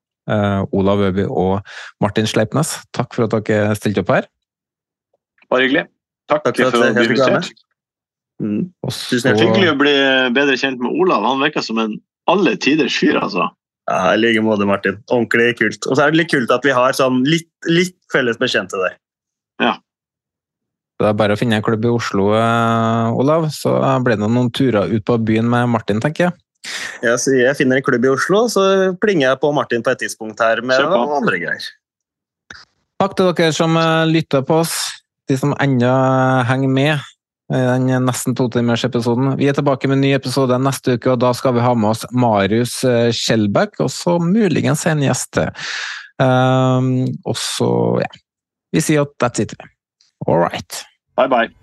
Olav 0.71 1.01
Øby 1.03 1.25
og 1.27 1.67
Martin 1.99 2.23
Sleipnes, 2.30 2.77
takk 2.95 3.11
for 3.11 3.27
at 3.27 3.35
dere 3.43 3.75
stilte 3.75 4.05
opp 4.05 4.13
her. 4.15 4.30
Bare 5.51 5.67
hyggelig. 5.67 5.89
Takk, 6.31 6.45
Takk 6.47 6.61
for 6.63 6.69
at 6.71 6.95
dere 6.95 7.03
jeg 7.03 7.11
fikk 7.11 7.25
være 7.25 7.41
med. 7.41 7.63
Invitert. 8.43 8.95
Så... 8.95 9.19
Det 9.23 9.33
er 9.33 9.41
Hyggelig 9.41 9.71
å 9.73 9.77
bli 9.79 9.93
bedre 10.35 10.57
kjent 10.59 10.83
med 10.83 10.95
Olav. 11.03 11.25
Han 11.27 11.43
virker 11.43 11.65
som 11.65 11.81
en 11.81 11.97
alle 12.31 12.55
tiders 12.61 12.95
fyr, 12.99 13.17
altså. 13.19 13.49
Ja, 13.91 14.13
I 14.13 14.19
like 14.19 14.43
måte, 14.43 14.67
Martin. 14.67 15.01
Ordentlig 15.11 15.57
kult. 15.59 15.87
Og 15.89 15.97
så 15.97 16.05
er 16.05 16.13
det 16.13 16.21
litt 16.21 16.31
kult 16.31 16.51
at 16.55 16.63
vi 16.63 16.75
har 16.75 16.95
sånn 16.95 17.23
litt, 17.27 17.49
litt 17.67 17.97
felles 18.13 18.39
bekjente 18.39 18.79
der. 18.79 18.95
Det 21.03 21.09
er 21.09 21.19
bare 21.19 21.35
å 21.35 21.39
finne 21.39 21.57
en 21.57 21.65
klubb 21.65 21.83
i 21.83 21.91
Oslo, 21.91 22.29
eh, 22.37 23.19
Olav. 23.19 23.49
Så 23.51 23.73
ble 24.05 24.15
det 24.15 24.29
noen 24.29 24.51
turer 24.55 24.91
ut 24.93 25.03
på 25.03 25.17
byen 25.19 25.49
med 25.49 25.71
Martin, 25.73 25.99
tenker 26.03 26.29
jeg. 26.29 26.39
Sier 27.19 27.49
jeg 27.49 27.57
finner 27.59 27.81
en 27.81 27.83
klubb 27.83 28.05
i 28.05 28.11
Oslo, 28.13 28.45
så 28.47 28.63
plinger 29.01 29.27
jeg 29.27 29.39
på 29.41 29.51
Martin 29.51 29.83
på 29.83 29.91
et 29.91 29.99
tidspunkt 30.05 30.39
her 30.39 30.61
med 30.63 30.79
andre 30.79 31.41
greier. 31.41 31.65
Takk 33.01 33.17
til 33.19 33.33
dere 33.33 33.55
som 33.55 33.75
eh, 33.75 34.05
lytter 34.07 34.45
på 34.47 34.61
oss, 34.63 34.77
de 35.27 35.35
som 35.39 35.51
ennå 35.59 35.91
henger 36.47 36.71
med 36.71 37.09
i 37.51 37.59
den 37.59 38.05
nesten 38.07 38.35
to 38.37 38.47
timers 38.49 38.85
episoden. 38.87 39.33
Vi 39.37 39.49
er 39.49 39.57
tilbake 39.57 39.89
med 39.89 39.99
en 39.99 40.05
ny 40.05 40.13
episode 40.15 40.57
neste 40.63 40.95
uke, 40.95 41.11
og 41.11 41.19
da 41.21 41.33
skal 41.35 41.57
vi 41.57 41.65
ha 41.65 41.73
med 41.75 41.91
oss 41.91 42.05
Marius 42.15 42.77
eh, 42.87 43.09
Skjelbæk, 43.13 43.81
og 43.83 43.91
så 43.91 44.15
muligens 44.23 44.85
en 44.89 45.03
gjest 45.03 45.33
til. 45.35 45.51
Um, 46.21 47.09
og 47.25 47.35
så, 47.41 47.69
ja 48.03 48.11
Vi 48.73 48.81
sier 48.81 49.01
at 49.01 49.17
that's 49.21 49.41
it. 49.41 49.53
All 50.27 50.39
right. 50.39 50.85
Bye, 51.17 51.27
bye. 51.27 51.62